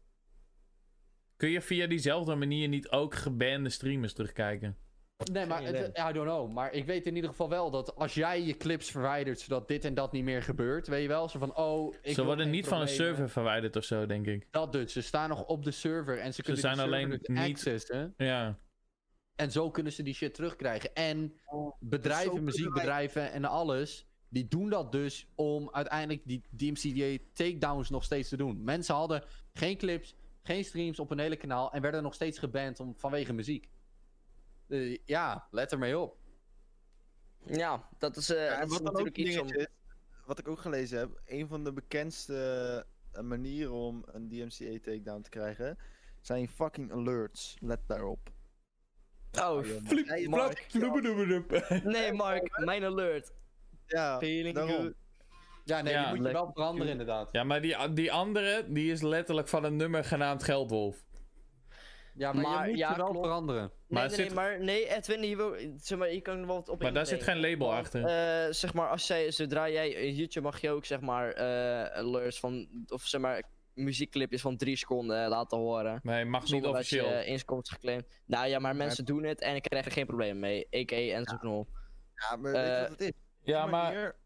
Kun 1.37 1.51
je 1.51 1.61
via 1.61 1.87
diezelfde 1.87 2.35
manier 2.35 2.69
niet 2.69 2.91
ook 2.91 3.15
gebande 3.15 3.69
streamers 3.69 4.13
terugkijken? 4.13 4.79
Nee, 5.17 5.47
maar 5.47 5.63
het, 5.63 5.99
I 6.09 6.13
don't 6.13 6.27
know. 6.29 6.53
Maar 6.53 6.73
ik 6.73 6.85
weet 6.85 7.07
in 7.07 7.15
ieder 7.15 7.31
geval 7.31 7.49
wel 7.49 7.71
dat 7.71 7.97
als 7.97 8.15
jij 8.15 8.43
je 8.43 8.57
clips 8.57 8.91
verwijdert 8.91 9.41
zodat 9.41 9.69
dit 9.69 9.85
en 9.85 9.95
dat 9.95 10.13
niet 10.13 10.25
meer 10.25 10.43
gebeurt, 10.43 10.87
weet 10.87 11.03
je 11.03 11.09
wel? 11.09 11.29
Zo 11.29 11.39
van, 11.39 11.57
oh, 11.57 11.95
ik 12.03 12.15
Ze 12.15 12.25
worden 12.25 12.51
niet 12.51 12.67
van 12.67 12.81
een 12.81 12.89
server 12.89 13.31
verwijderd 13.31 13.77
of 13.77 13.85
zo, 13.85 14.07
denk 14.07 14.27
ik. 14.27 14.47
Dat 14.51 14.73
dus. 14.73 14.93
Ze 14.93 15.01
staan 15.01 15.29
nog 15.29 15.45
op 15.45 15.65
de 15.65 15.71
server 15.71 16.19
en 16.19 16.35
ze 16.35 16.43
kunnen 16.43 16.61
zijn 16.61 16.75
die 16.75 16.83
server 16.83 16.99
alleen 16.99 17.19
dus 17.19 17.29
niet- 17.29 17.51
accessen. 17.51 18.15
Ja. 18.17 18.59
En 19.37 19.51
zo 19.51 19.71
kunnen 19.71 19.93
ze 19.93 20.03
die 20.03 20.15
shit 20.15 20.35
terugkrijgen. 20.35 20.95
En 20.95 21.33
zo 21.51 21.77
bedrijven, 21.81 22.45
muziekbedrijven 22.45 23.33
en 23.33 23.45
alles, 23.45 24.07
die 24.29 24.49
doen 24.49 24.71
dat 24.71 24.93
dus 24.93 25.29
om 25.35 25.69
uiteindelijk 25.73 26.23
die 26.25 26.45
DMCDA 26.51 27.25
takedowns 27.33 27.91
nog 27.91 28.05
steeds 28.05 28.29
te 28.29 28.37
doen. 28.37 28.65
Mensen 28.65 28.95
hadden 28.95 29.25
geen 29.53 29.77
clips, 29.77 30.15
geen 30.43 30.65
streams 30.65 30.99
op 30.99 31.11
een 31.11 31.19
hele 31.19 31.37
kanaal 31.37 31.73
en 31.73 31.83
werden 31.83 32.03
nog 32.03 32.15
steeds 32.15 32.39
geband 32.39 32.81
om, 32.81 32.95
vanwege 32.97 33.33
muziek. 33.33 33.69
Eh, 34.69 34.99
ja, 35.05 35.47
let 35.51 35.73
er 35.73 35.79
mee 35.79 35.99
op. 35.99 36.17
Ja, 37.47 37.89
dat 37.99 38.17
is, 38.17 38.31
eh, 38.31 38.45
Ja, 38.47 38.61
dat 38.61 38.73
ook 38.73 38.83
natuurlijk 38.83 39.17
iets 39.17 39.39
om... 39.39 39.47
dingetje 39.47 39.59
is, 39.59 39.67
wat 40.27 40.39
ik 40.39 40.49
ook 40.49 40.61
gelezen 40.61 40.99
heb, 40.99 41.21
een 41.25 41.49
van 41.49 41.65
de 41.65 41.73
bekendste 41.73 42.87
eh, 43.13 43.23
manieren 43.23 43.73
om 43.73 44.03
een 44.07 44.29
DMCA 44.29 44.79
takedown 44.83 45.21
te 45.21 45.31
krijgen, 45.31 45.79
zijn 46.21 46.49
fucking 46.49 46.93
alerts. 46.93 47.57
Let 47.61 47.81
daarop. 47.87 48.33
Oh, 49.41 49.63
Flip, 49.63 50.07
Hey, 50.07 50.29
Mark. 50.29 50.67
Nee, 51.85 52.13
Mark, 52.13 52.59
mijn 52.65 52.85
alert. 52.85 53.33
Ja, 53.87 54.19
Feeling 54.19 54.55
daarom. 54.55 54.75
good. 54.75 54.95
Ja, 55.65 55.81
nee, 55.83 55.93
Ja, 55.93 56.07
die 56.11 56.17
moet 56.17 56.27
je 56.27 56.33
wel 56.33 56.51
veranderen 56.53 56.91
inderdaad. 56.91 57.29
Ja, 57.33 57.45
maar 57.45 57.63
die, 57.63 57.93
die 57.93 58.13
andere, 58.13 58.65
die 58.69 58.93
is 58.93 59.03
letterlijk 59.03 59.49
van 59.49 59.65
een 59.65 59.77
nummer 59.77 60.05
genaamd 60.05 60.43
Geldwolf. 60.43 61.05
Ja, 62.17 62.33
maar, 62.33 62.43
Maar, 62.43 62.63
je 62.65 62.69
moet 62.71 62.79
ja, 62.79 62.91
je 62.91 62.97
wel 62.97 63.07
klopt. 63.11 63.27
veranderen. 63.27 63.63
Nee, 63.63 63.71
Maar 63.89 64.07
nee, 64.07 64.15
zit- 64.17 64.27
nee, 64.27 64.35
maar 64.35 64.61
nee, 64.61 64.89
Edwin, 64.97 65.23
hier 65.23 65.37
wil, 65.37 65.55
zeg 65.77 65.99
maar, 65.99 66.13
je 66.13 66.21
kan 66.21 66.39
er 66.39 66.47
wel 66.47 66.57
wat 66.57 66.69
op 66.69 66.83
Maar 66.83 66.93
daar 66.93 67.07
zit 67.07 67.23
geen 67.23 67.41
label 67.41 67.67
Want, 67.67 67.79
achter. 67.81 68.05
eh, 68.05 68.53
zeg 68.53 68.75
maar, 68.75 68.89
als 68.89 69.07
jij, 69.07 69.31
zodra 69.31 69.69
jij 69.69 69.89
in 69.91 70.15
YouTube 70.15 70.41
mag 70.47 70.61
je 70.61 70.71
ook, 70.71 70.85
zeg 70.85 71.01
maar, 71.01 71.31
eh 71.33 71.97
alerts 71.99 72.41
van, 72.41 72.69
of 72.89 73.03
zeg 73.03 73.21
maar, 73.21 73.43
muziekclipjes 73.73 74.41
van 74.41 74.57
drie 74.57 74.77
seconden 74.77 75.23
eh, 75.25 75.29
laten 75.29 75.59
horen. 75.59 76.01
Nee, 76.03 76.25
mag 76.25 76.41
niet 76.41 76.51
Zonder 76.51 76.69
dat 76.71 76.79
officieel. 76.81 77.13
je 77.13 77.25
inkomst 77.25 77.71
geclaimd. 77.73 78.07
Nou 78.27 78.47
ja, 78.49 78.59
maar 78.59 78.77
mensen 78.77 79.05
doen 79.05 79.23
het 79.23 79.41
en 79.41 79.55
ik 79.55 79.63
krijg 79.63 79.85
er 79.85 79.93
geen 79.93 80.07
probleem 80.07 80.39
mee. 80.39 80.67
A.k.a. 80.77 80.97
Enzo 80.97 81.37
Knol. 81.37 81.67
Ja, 82.15 82.37
maar 82.37 82.53
weet 82.53 82.67
je 82.67 82.81
wat 82.81 82.89
het 82.91 83.01
is? 83.01 83.13
Ja, 83.43 83.67
maar 83.67 83.93
manier, 83.93 84.17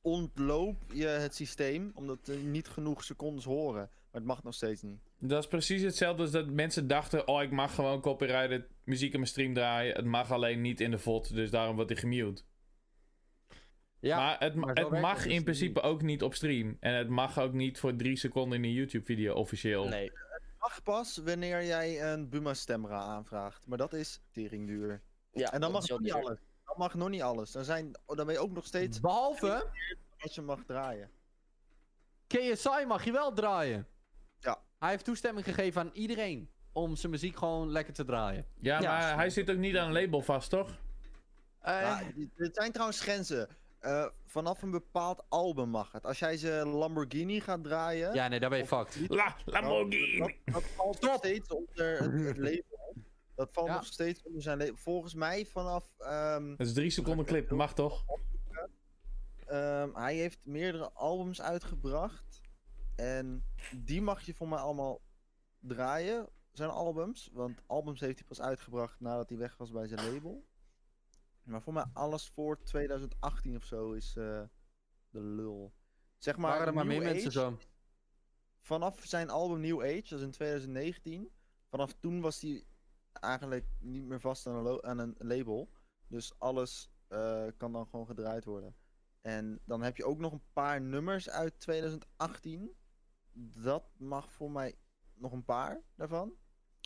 ontloop 0.00 0.76
je 0.92 1.06
het 1.06 1.34
systeem 1.34 1.92
omdat 1.94 2.26
er 2.28 2.36
niet 2.36 2.68
genoeg 2.68 3.04
secondes 3.04 3.44
horen. 3.44 3.90
Maar 4.10 4.20
het 4.20 4.24
mag 4.24 4.42
nog 4.42 4.54
steeds 4.54 4.82
niet. 4.82 5.00
Dat 5.28 5.42
is 5.42 5.48
precies 5.48 5.82
hetzelfde 5.82 6.22
als 6.22 6.30
dat 6.30 6.46
mensen 6.46 6.86
dachten... 6.86 7.28
Oh, 7.28 7.42
ik 7.42 7.50
mag 7.50 7.74
gewoon 7.74 8.00
copyrighted 8.00 8.64
muziek 8.84 9.12
in 9.12 9.18
mijn 9.18 9.30
stream 9.30 9.54
draaien. 9.54 9.94
Het 9.94 10.04
mag 10.04 10.30
alleen 10.30 10.60
niet 10.60 10.80
in 10.80 10.90
de 10.90 10.98
VOD, 10.98 11.34
dus 11.34 11.50
daarom 11.50 11.74
wordt 11.76 11.90
hij 11.90 12.00
gemute. 12.00 12.42
Ja, 14.00 14.16
maar 14.16 14.38
het, 14.38 14.54
maar 14.54 14.74
het 14.74 14.90
mag 14.90 15.16
het 15.16 15.26
in 15.26 15.34
dus 15.34 15.42
principe 15.42 15.80
ook 15.80 16.02
niet 16.02 16.22
op 16.22 16.34
stream. 16.34 16.76
En 16.80 16.94
het 16.94 17.08
mag 17.08 17.38
ook 17.38 17.52
niet 17.52 17.78
voor 17.78 17.96
drie 17.96 18.16
seconden 18.16 18.58
in 18.58 18.64
een 18.64 18.72
YouTube-video 18.72 19.34
officieel. 19.34 19.88
Nee. 19.88 20.12
mag 20.58 20.82
pas 20.82 21.16
wanneer 21.16 21.64
jij 21.64 22.12
een 22.12 22.28
Buma 22.28 22.54
Stemra 22.54 23.00
aanvraagt. 23.00 23.66
Maar 23.66 23.78
dat 23.78 23.92
is 23.92 24.20
teringduur. 24.30 25.02
Ja, 25.32 25.52
En 25.52 25.60
dan 25.60 25.60
dat 25.60 25.72
mag 25.72 25.82
is 25.82 25.88
nog 25.88 26.00
niet 26.00 26.12
duur. 26.12 26.22
alles. 26.22 26.38
Dan 26.64 26.74
mag 26.78 26.94
nog 26.94 27.08
niet 27.08 27.22
alles. 27.22 27.50
Dan, 27.50 27.64
zijn, 27.64 27.90
dan 28.06 28.26
ben 28.26 28.34
je 28.34 28.38
ook 28.38 28.52
nog 28.52 28.66
steeds 28.66 29.00
Behalve, 29.00 29.70
wat 30.18 30.34
je 30.34 30.42
mag 30.42 30.64
draaien. 30.66 31.10
KSI 32.26 32.84
mag 32.86 33.04
je 33.04 33.12
wel 33.12 33.32
draaien. 33.32 33.86
Hij 34.82 34.90
heeft 34.90 35.04
toestemming 35.04 35.44
gegeven 35.46 35.80
aan 35.80 35.90
iedereen 35.92 36.50
om 36.72 36.96
zijn 36.96 37.12
muziek 37.12 37.36
gewoon 37.36 37.70
lekker 37.70 37.94
te 37.94 38.04
draaien. 38.04 38.46
Ja, 38.60 38.80
Ja, 38.80 38.90
maar 38.98 39.14
hij 39.14 39.30
zit 39.30 39.50
ook 39.50 39.56
niet 39.56 39.76
aan 39.76 39.86
een 39.86 39.92
label 40.02 40.22
vast, 40.22 40.50
toch? 40.50 40.68
Eh, 41.58 41.80
Ja, 41.80 42.02
er 42.36 42.48
zijn 42.52 42.72
trouwens 42.72 43.00
grenzen. 43.00 43.48
Eh, 43.78 44.06
vanaf 44.26 44.62
een 44.62 44.70
bepaald 44.70 45.24
album 45.28 45.68
mag 45.68 45.92
het. 45.92 46.04
Als 46.06 46.18
jij 46.18 46.36
ze 46.36 46.48
Lamborghini 46.66 47.40
gaat 47.40 47.64
draaien. 47.64 48.14
ja, 48.14 48.28
nee, 48.28 48.40
daar 48.40 48.50
ben 48.50 48.58
je 48.58 48.66
fucked. 48.66 48.98
La, 49.08 49.36
Lamborghini! 49.44 50.18
Dat, 50.18 50.32
dat 50.44 50.62
valt 50.64 51.00
nog 51.00 51.14
steeds 51.16 51.48
onder 51.48 51.98
het, 52.26 52.36
label. 52.48 52.94
Dat 53.34 53.48
valt 53.52 53.66
Ja. 53.66 53.74
nog 53.74 53.84
steeds 53.86 54.22
onder 54.22 54.42
zijn 54.42 54.58
label. 54.58 54.76
Volgens 54.76 55.14
mij 55.14 55.46
vanaf. 55.46 55.84
ehm, 55.98 56.48
Dat 56.56 56.66
is 56.66 56.72
drie 56.72 56.90
seconden 56.90 57.24
clip, 57.24 57.50
mag 57.50 57.74
toch? 57.74 58.04
ehm, 59.46 59.94
hij 59.94 60.14
heeft 60.14 60.38
meerdere 60.42 60.90
albums 60.92 61.42
uitgebracht. 61.42 62.40
En 62.96 63.44
die 63.76 64.02
mag 64.02 64.22
je 64.22 64.34
voor 64.34 64.48
mij 64.48 64.58
allemaal 64.58 65.00
draaien. 65.58 66.28
Zijn 66.52 66.70
albums. 66.70 67.30
Want 67.32 67.62
albums 67.66 68.00
heeft 68.00 68.18
hij 68.18 68.28
pas 68.28 68.40
uitgebracht 68.40 69.00
nadat 69.00 69.28
hij 69.28 69.38
weg 69.38 69.56
was 69.56 69.70
bij 69.70 69.86
zijn 69.86 70.12
label. 70.12 70.44
Maar 71.42 71.62
voor 71.62 71.72
mij 71.72 71.84
alles 71.92 72.28
voor 72.28 72.62
2018 72.62 73.56
of 73.56 73.64
zo 73.64 73.92
is 73.92 74.16
eh, 74.16 74.42
de 75.10 75.20
lul. 75.20 75.72
Zeg 76.18 76.36
maar. 76.36 76.50
Waren 76.50 76.66
er 76.66 76.74
maar 76.74 76.86
meer 76.86 77.02
mensen 77.02 77.32
zo. 77.32 77.58
vanaf 78.60 79.04
zijn 79.04 79.30
album 79.30 79.60
New 79.60 79.80
Age, 79.80 80.08
dat 80.08 80.18
is 80.18 80.24
in 80.24 80.30
2019, 80.30 81.30
vanaf 81.68 81.92
toen 81.92 82.20
was 82.20 82.40
hij 82.40 82.64
eigenlijk 83.12 83.66
niet 83.78 84.04
meer 84.04 84.20
vast 84.20 84.46
aan 84.46 84.66
een, 84.66 84.84
aan 84.84 84.98
een 84.98 85.14
label. 85.18 85.70
Dus 86.06 86.38
alles 86.38 86.90
eh, 87.08 87.46
kan 87.56 87.72
dan 87.72 87.86
gewoon 87.86 88.06
gedraaid 88.06 88.44
worden. 88.44 88.76
En 89.20 89.60
dan 89.64 89.82
heb 89.82 89.96
je 89.96 90.04
ook 90.04 90.18
nog 90.18 90.32
een 90.32 90.44
paar 90.52 90.80
nummers 90.80 91.30
uit 91.30 91.60
2018. 91.60 92.74
Dat 93.34 93.84
mag 93.96 94.32
voor 94.32 94.50
mij 94.50 94.74
nog 95.14 95.32
een 95.32 95.44
paar 95.44 95.80
daarvan. 95.94 96.32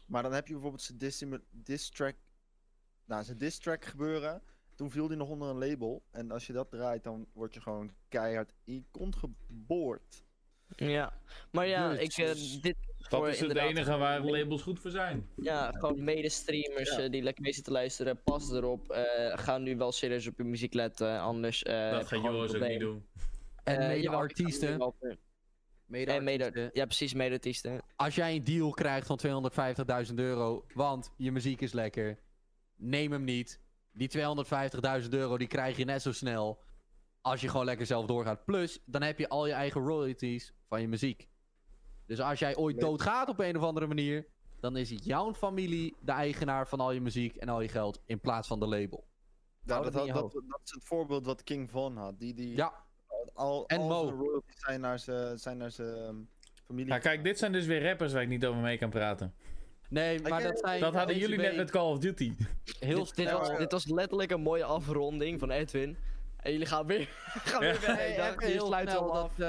Maar 0.06 0.22
dan 0.22 0.32
heb 0.32 0.46
je 0.46 0.52
bijvoorbeeld 0.52 0.82
zijn 0.82 0.98
diss, 0.98 1.24
diss 1.50 1.90
track. 1.90 2.16
Nou, 3.04 3.24
zijn 3.24 3.38
diss 3.38 3.58
track 3.58 3.84
gebeuren. 3.84 4.42
Toen 4.74 4.90
viel 4.90 5.06
hij 5.08 5.16
nog 5.16 5.28
onder 5.28 5.48
een 5.48 5.58
label. 5.68 6.02
En 6.10 6.30
als 6.30 6.46
je 6.46 6.52
dat 6.52 6.70
draait, 6.70 7.04
dan 7.04 7.26
word 7.32 7.54
je 7.54 7.60
gewoon 7.60 7.90
keihard 8.08 8.52
in 8.64 8.74
je 8.74 8.84
kont 8.90 9.16
geboord. 9.16 10.24
Ja, 10.76 11.20
maar 11.50 11.66
ja, 11.66 11.92
ik, 11.98 12.12
eh, 12.16 12.26
dit, 12.60 12.76
Dat 12.98 13.08
voor 13.10 13.28
is 13.28 13.40
het 13.40 13.56
enige 13.56 13.96
waar 13.96 14.20
labels 14.20 14.62
goed 14.62 14.80
voor 14.80 14.90
zijn. 14.90 15.28
Ja, 15.36 15.70
gewoon 15.72 16.04
medestreamers 16.04 16.90
Ja. 16.90 17.02
eh, 17.02 17.10
die 17.10 17.22
lekker 17.22 17.42
mee 17.42 17.52
zitten 17.52 17.72
te 17.72 17.78
luisteren. 17.78 18.22
Pas 18.22 18.50
erop. 18.50 18.90
eh 18.90 19.38
ga 19.38 19.58
nu 19.58 19.76
wel 19.76 19.92
serieus 19.92 20.26
op 20.26 20.36
je 20.38 20.44
muziek 20.44 20.74
letten. 20.74 21.20
Anders. 21.20 21.62
eh, 21.62 21.90
Dat 21.90 22.08
je 22.08 22.14
gaat 22.16 22.24
Joris 22.24 22.54
ook 22.54 22.68
niet 22.68 22.80
doen. 22.80 23.06
En 23.64 23.80
Eh, 23.80 24.02
mede 25.86 26.70
ja, 26.72 26.84
precies, 26.84 27.14
mede-artiesten. 27.14 27.82
Als 27.96 28.14
jij 28.14 28.34
een 28.36 28.44
deal 28.44 28.70
krijgt 28.70 29.06
van 29.06 29.18
250.000 30.08 30.14
euro, 30.14 30.64
want 30.74 31.12
je 31.16 31.32
muziek 31.32 31.60
is 31.60 31.72
lekker, 31.72 32.18
neem 32.76 33.12
hem 33.12 33.24
niet. 33.24 33.60
Die 33.92 34.10
250.000 35.02 35.08
euro 35.10 35.38
die 35.38 35.46
krijg 35.48 35.76
je 35.76 35.84
net 35.84 36.02
zo 36.02 36.12
snel 36.12 36.62
als 37.20 37.40
je 37.40 37.48
gewoon 37.48 37.64
lekker 37.64 37.86
zelf 37.86 38.06
doorgaat. 38.06 38.44
Plus, 38.44 38.82
dan 38.84 39.02
heb 39.02 39.18
je 39.18 39.28
al 39.28 39.46
je 39.46 39.52
eigen 39.52 39.80
royalties 39.80 40.54
van 40.68 40.80
je 40.80 40.88
muziek. 40.88 41.28
Dus 42.06 42.20
als 42.20 42.38
jij 42.38 42.56
ooit 42.56 42.80
doodgaat 42.80 43.28
op 43.28 43.38
een 43.38 43.56
of 43.56 43.62
andere 43.62 43.86
manier, 43.86 44.26
dan 44.60 44.76
is 44.76 44.90
jouw 45.04 45.34
familie 45.34 45.96
de 46.00 46.12
eigenaar 46.12 46.68
van 46.68 46.80
al 46.80 46.92
je 46.92 47.00
muziek 47.00 47.36
en 47.36 47.48
al 47.48 47.60
je 47.60 47.68
geld 47.68 48.02
in 48.06 48.20
plaats 48.20 48.48
van 48.48 48.60
de 48.60 48.66
label. 48.66 49.06
Ja, 49.62 49.72
Hou 49.72 49.90
dat, 49.90 50.08
had- 50.08 50.32
dat, 50.32 50.32
dat 50.32 50.60
is 50.64 50.70
het 50.70 50.84
voorbeeld 50.84 51.26
wat 51.26 51.42
King 51.42 51.70
Von 51.70 51.96
had. 51.96 52.18
Die, 52.18 52.34
die 52.34 52.56
Ja, 52.56 52.85
al, 53.34 53.66
En 53.66 53.80
al 53.80 53.86
Mo. 53.88 54.04
zijn 54.06 54.16
royalties 54.18 54.60
zijn 54.60 54.80
naar 54.80 54.98
zijn 54.98 55.38
zijn 55.38 55.56
naar 55.56 55.70
zijn 55.70 55.96
ehm, 55.96 56.14
familie. 56.66 56.92
Ja, 56.92 56.98
kijk, 56.98 57.24
dit 57.24 57.38
zijn 57.38 57.52
dus 57.52 57.66
weer 57.66 57.82
rappers 57.88 58.12
waar 58.12 58.22
ik 58.22 58.28
niet 58.28 58.46
over 58.46 58.60
mee 58.60 58.78
kan 58.78 58.90
praten. 58.90 59.34
nee, 59.88 60.20
maar 60.20 60.42
dat 60.42 60.58
zijn... 60.58 60.80
Dat 60.80 60.94
hadden 60.94 61.18
jullie 61.18 61.38
net 61.38 61.56
met 61.56 61.70
Call 61.70 61.90
of 61.90 61.98
Duty. 61.98 62.32
Heel 62.80 63.08
dit, 63.14 63.30
was, 63.30 63.58
dit 63.58 63.72
was 63.72 63.86
letterlijk 63.86 64.30
een 64.30 64.40
mooie 64.40 64.64
afronding 64.64 65.38
van 65.38 65.50
Edwin. 65.50 65.96
En 66.36 66.52
jullie 66.52 66.66
gaan 66.66 66.86
weer, 66.86 67.08
gaan 67.50 67.60
weer 67.60 67.80
Ja. 67.82 67.98
even 67.98 68.34
jullie 68.38 68.46
heel 68.46 68.66
sluiten 68.66 68.94
snel 68.94 69.12
hem 69.12 69.22
af. 69.22 69.34
dat, 69.34 69.46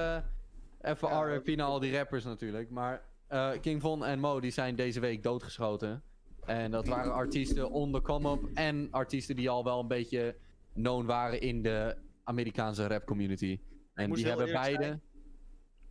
eh, 0.81 0.91
even 0.91 1.07
Ja, 1.09 1.21
RIP 1.23 1.55
naar 1.57 1.67
al 1.67 1.79
die 1.79 1.97
rappers 1.97 2.23
natuurlijk. 2.23 2.69
Maar 2.69 3.01
eh, 3.27 3.51
King 3.61 3.81
Von 3.81 4.05
en 4.05 4.19
Mo 4.19 4.39
die 4.39 4.51
zijn 4.51 4.75
deze 4.75 4.99
week 4.99 5.23
doodgeschoten. 5.23 6.03
En 6.45 6.71
dat 6.71 6.87
waren 6.87 7.13
artiesten 7.13 7.71
on 7.71 7.91
the 7.91 8.01
come-up. 8.01 8.49
En 8.53 8.87
artiesten 8.91 9.35
die 9.35 9.49
al 9.49 9.63
wel 9.63 9.79
een 9.79 9.87
beetje 9.87 10.35
known 10.73 11.05
waren 11.05 11.41
in 11.41 11.61
de 11.61 11.95
Amerikaanse 12.27 12.87
rap 12.87 13.05
community. 13.05 13.59
En 13.93 14.11
die 14.13 14.25
hebben 14.27 14.51
beide... 14.51 14.99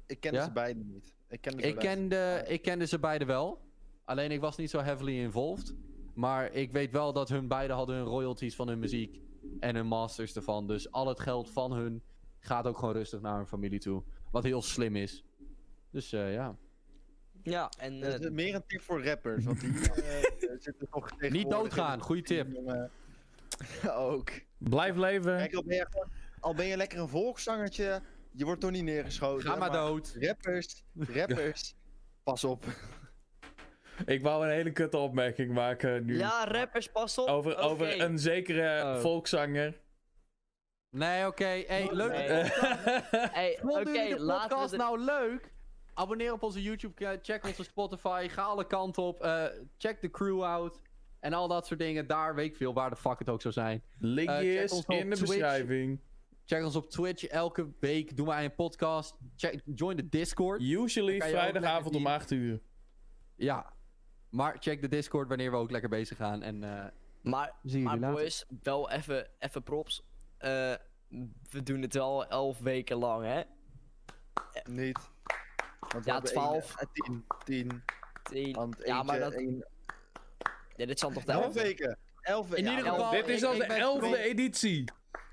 Ik 0.06 0.20
kende 0.20 0.38
Ja? 0.38 0.44
ze 0.44 0.52
beiden 0.52 0.86
niet. 0.92 1.14
Ik 1.28 1.40
kende 1.40 1.62
ze 1.62 1.68
Ik 1.68 1.74
beiden. 1.74 2.08
kende, 2.08 2.44
ik 2.48 2.62
kende 2.62 2.86
ze 2.86 2.98
beide 2.98 3.24
wel. 3.24 3.60
Alleen 4.04 4.30
ik 4.30 4.40
was 4.40 4.56
niet 4.56 4.70
zo 4.70 4.78
heavily 4.78 5.18
involved. 5.18 5.74
Maar 6.14 6.52
ik 6.52 6.72
weet 6.72 6.90
wel 6.92 7.12
dat 7.12 7.28
hun 7.28 7.48
beide 7.48 7.72
hadden 7.72 7.96
hun 7.96 8.04
royalties 8.04 8.54
van 8.56 8.68
hun 8.68 8.78
muziek. 8.78 9.20
En 9.60 9.74
hun 9.74 9.86
masters 9.86 10.36
ervan. 10.36 10.66
Dus 10.66 10.90
al 10.92 11.06
het 11.08 11.20
geld 11.20 11.50
van 11.50 11.72
hun 11.72 12.02
gaat 12.38 12.66
ook 12.66 12.78
gewoon 12.78 12.94
rustig 12.94 13.20
naar 13.20 13.36
hun 13.36 13.46
familie 13.46 13.78
toe. 13.78 14.02
Wat 14.30 14.42
heel 14.44 14.62
slim 14.62 14.96
is. 14.96 15.24
Dus 15.90 16.12
eh, 16.12 16.32
ja. 16.32 16.56
Ja, 17.42 17.68
en 17.78 17.92
is 18.02 18.30
meer 18.30 18.54
een 18.54 18.64
tip 18.66 18.80
voor 18.82 19.04
rappers. 19.04 19.44
Want 19.44 19.60
die 19.60 19.70
eh, 19.90 20.22
zitten 20.58 20.88
toch 20.90 21.20
Niet 21.30 21.50
doodgaan, 21.50 22.00
goede 22.00 22.22
tip. 22.22 22.48
Ook. 23.90 24.30
Blijf 24.58 24.96
leven. 24.96 25.36
Kijk, 25.36 25.54
al 25.54 25.64
ben, 25.64 25.76
je, 25.76 25.86
gewoon- 25.90 26.08
al 26.46 26.54
ben 26.54 26.66
je 26.66 26.76
lekker 26.76 26.98
een 26.98 27.08
volkszangertje, 27.08 28.02
je 28.32 28.44
wordt 28.44 28.60
toch 28.60 28.70
niet 28.70 28.82
neergeschoten. 28.84 29.46
Ga 29.48 29.56
maar 29.56 29.72
dood. 29.72 30.16
Rappers, 30.20 30.84
rappers, 30.98 31.74
pas 32.24 32.44
op. 32.44 32.64
Ik 34.06 34.22
wou 34.22 34.44
een 34.46 34.50
hele 34.52 34.72
kutte 34.72 34.96
opmerking 34.96 35.52
maken 35.52 36.04
nu. 36.04 36.18
ja, 36.18 36.44
rappers, 36.44 36.88
pas 36.90 37.18
op. 37.18 37.28
over, 37.28 37.56
over 37.56 38.00
een 38.00 38.18
zekere 38.18 38.82
Oh. 38.82 39.00
volkszanger. 39.00 39.80
Nee, 40.90 41.26
oké. 41.26 41.44
Hey, 41.44 41.88
leuk. 41.92 42.10
Nee. 42.10 42.26
Eh, 42.26 42.50
Hey, 43.32 43.58
Vonden 43.60 43.80
oké, 43.80 43.90
jullie 43.90 44.14
de 44.16 44.20
laten 44.22 44.48
podcast 44.48 44.70
we 44.70 44.76
de- 44.76 44.82
nou 44.82 45.00
leuk? 45.00 45.54
Abonneer 45.94 46.32
op 46.32 46.42
onze 46.42 46.62
YouTube, 46.62 47.18
check 47.22 47.44
onze 47.46 47.64
Spotify, 47.64 48.28
ga 48.30 48.42
alle 48.42 48.66
kanten 48.66 49.02
op. 49.02 49.22
eh, 49.22 49.44
check 49.78 50.00
de 50.00 50.10
crew 50.10 50.42
out. 50.44 50.80
En 51.20 51.32
al 51.32 51.48
dat 51.48 51.66
soort 51.66 51.80
dingen. 51.80 52.06
Daar 52.06 52.34
weet 52.34 52.46
ik 52.50 52.56
veel 52.56 52.74
waar 52.74 52.90
de 52.90 52.96
fuck 52.96 53.18
het 53.18 53.28
ook 53.28 53.40
zou 53.42 53.54
zijn. 53.54 53.82
Linkjes 53.98 54.72
ons 54.72 54.84
op 54.86 54.90
in 54.90 55.10
de 55.10 55.16
Twitch. 55.16 55.30
beschrijving. 55.32 56.00
Check 56.46 56.64
ons 56.64 56.76
op 56.76 56.90
Twitch. 56.90 57.24
Elke 57.24 57.68
week 57.80 58.16
doen 58.16 58.26
wij 58.26 58.44
een 58.44 58.54
podcast. 58.54 59.16
Check, 59.36 59.60
join 59.64 59.96
de 59.96 60.08
Discord. 60.08 60.60
Usually 60.60 61.20
vrijdagavond 61.20 61.94
om 61.96 62.06
8 62.06 62.30
uur. 62.30 62.60
Ja. 63.36 63.72
Maar 64.30 64.56
check 64.60 64.80
de 64.80 64.88
Discord 64.88 65.28
wanneer 65.28 65.50
we 65.50 65.56
ook 65.56 65.70
lekker 65.70 65.90
bezig 65.90 66.16
gaan. 66.16 66.42
En 66.42 66.64
eh 66.64 66.84
Maar, 67.22 67.52
zie 67.62 67.82
maar 67.82 67.92
jullie 67.94 68.08
later. 68.08 68.22
boys, 68.22 68.44
wel 68.62 68.90
even, 68.90 69.28
even 69.38 69.62
props. 69.62 70.02
Eh, 70.38 70.74
we 71.50 71.62
doen 71.62 71.82
het 71.82 71.94
wel 71.94 72.26
elf 72.26 72.58
weken 72.58 72.96
lang, 72.96 73.24
hè? 73.24 73.42
Niet. 74.64 74.98
Ja, 76.04 76.12
hebben 76.12 76.30
12. 76.30 76.74
één- 76.76 76.88
eh, 76.88 76.92
tien, 76.92 77.24
tien. 77.44 77.82
Tien- 78.22 78.54
Want 78.54 78.76
Ja, 78.84 79.02
maar 79.02 79.18
dat, 79.18 79.32
één- 79.32 79.66
ja, 80.76 80.86
dit 80.86 80.98
zal 80.98 81.10
toch 81.10 81.24
de 81.24 81.32
elf 81.32 81.44
elfde? 81.44 81.62
weken. 81.62 81.98
Elf 82.20 82.48
weken. 82.48 82.64
In 82.64 82.70
ja, 82.70 82.78
ieder 82.78 82.92
geval- 82.92 83.10
Dit 83.10 83.28
is 83.28 83.44
al 83.44 83.52
de 83.52 83.66
ben 83.66 83.76
elfde 83.76 84.06
trots. 84.06 84.16
editie. 84.22 84.84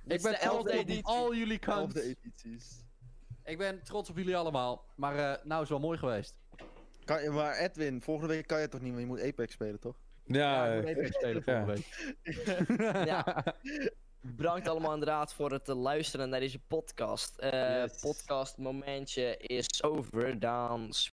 Ik 0.08 0.22
ben 0.22 0.32
de 0.32 0.38
trots 0.38 0.54
elfde 0.54 0.98
op 0.98 1.06
al 1.06 1.36
jullie 1.36 1.60
edities. 1.96 2.84
Ik 3.44 3.58
ben 3.58 3.84
trots 3.84 4.10
op 4.10 4.18
jullie 4.18 4.38
allemaal. 4.38 4.86
Maar 4.96 5.16
eh 5.16 5.46
nou 5.46 5.64
is 5.64 5.70
wel 5.70 5.80
mooi 5.80 5.98
geweest. 5.98 6.36
Kan 7.06 7.24
je, 7.24 7.30
maar 7.30 7.58
Edwin, 7.58 8.02
volgende 8.02 8.34
week 8.34 8.48
kan 8.48 8.62
je 8.62 8.68
toch 8.68 8.82
niet, 8.82 8.90
want 8.90 9.02
je 9.02 9.08
moet 9.08 9.22
Apex 9.22 9.54
spelen, 9.54 9.80
toch? 9.80 9.96
Ja, 10.24 10.66
ik 10.74 10.82
moet 10.82 10.98
even 10.98 11.14
spelen 11.14 11.44
volgende 11.44 11.74
week. 11.74 13.06
Ja. 13.06 13.44
Bedankt 14.26 14.68
allemaal 14.68 14.94
inderdaad 14.94 15.34
voor 15.34 15.52
het 15.52 15.70
eh, 15.70 15.76
luisteren 15.76 16.30
naar 16.30 16.40
deze 16.40 16.60
podcast. 16.60 17.38
Eh 17.38 17.52
Yes. 17.52 18.00
Podcast 18.00 18.58
momentje 18.58 19.38
is 19.38 19.84
over. 19.84 20.40
Dan 20.40 20.94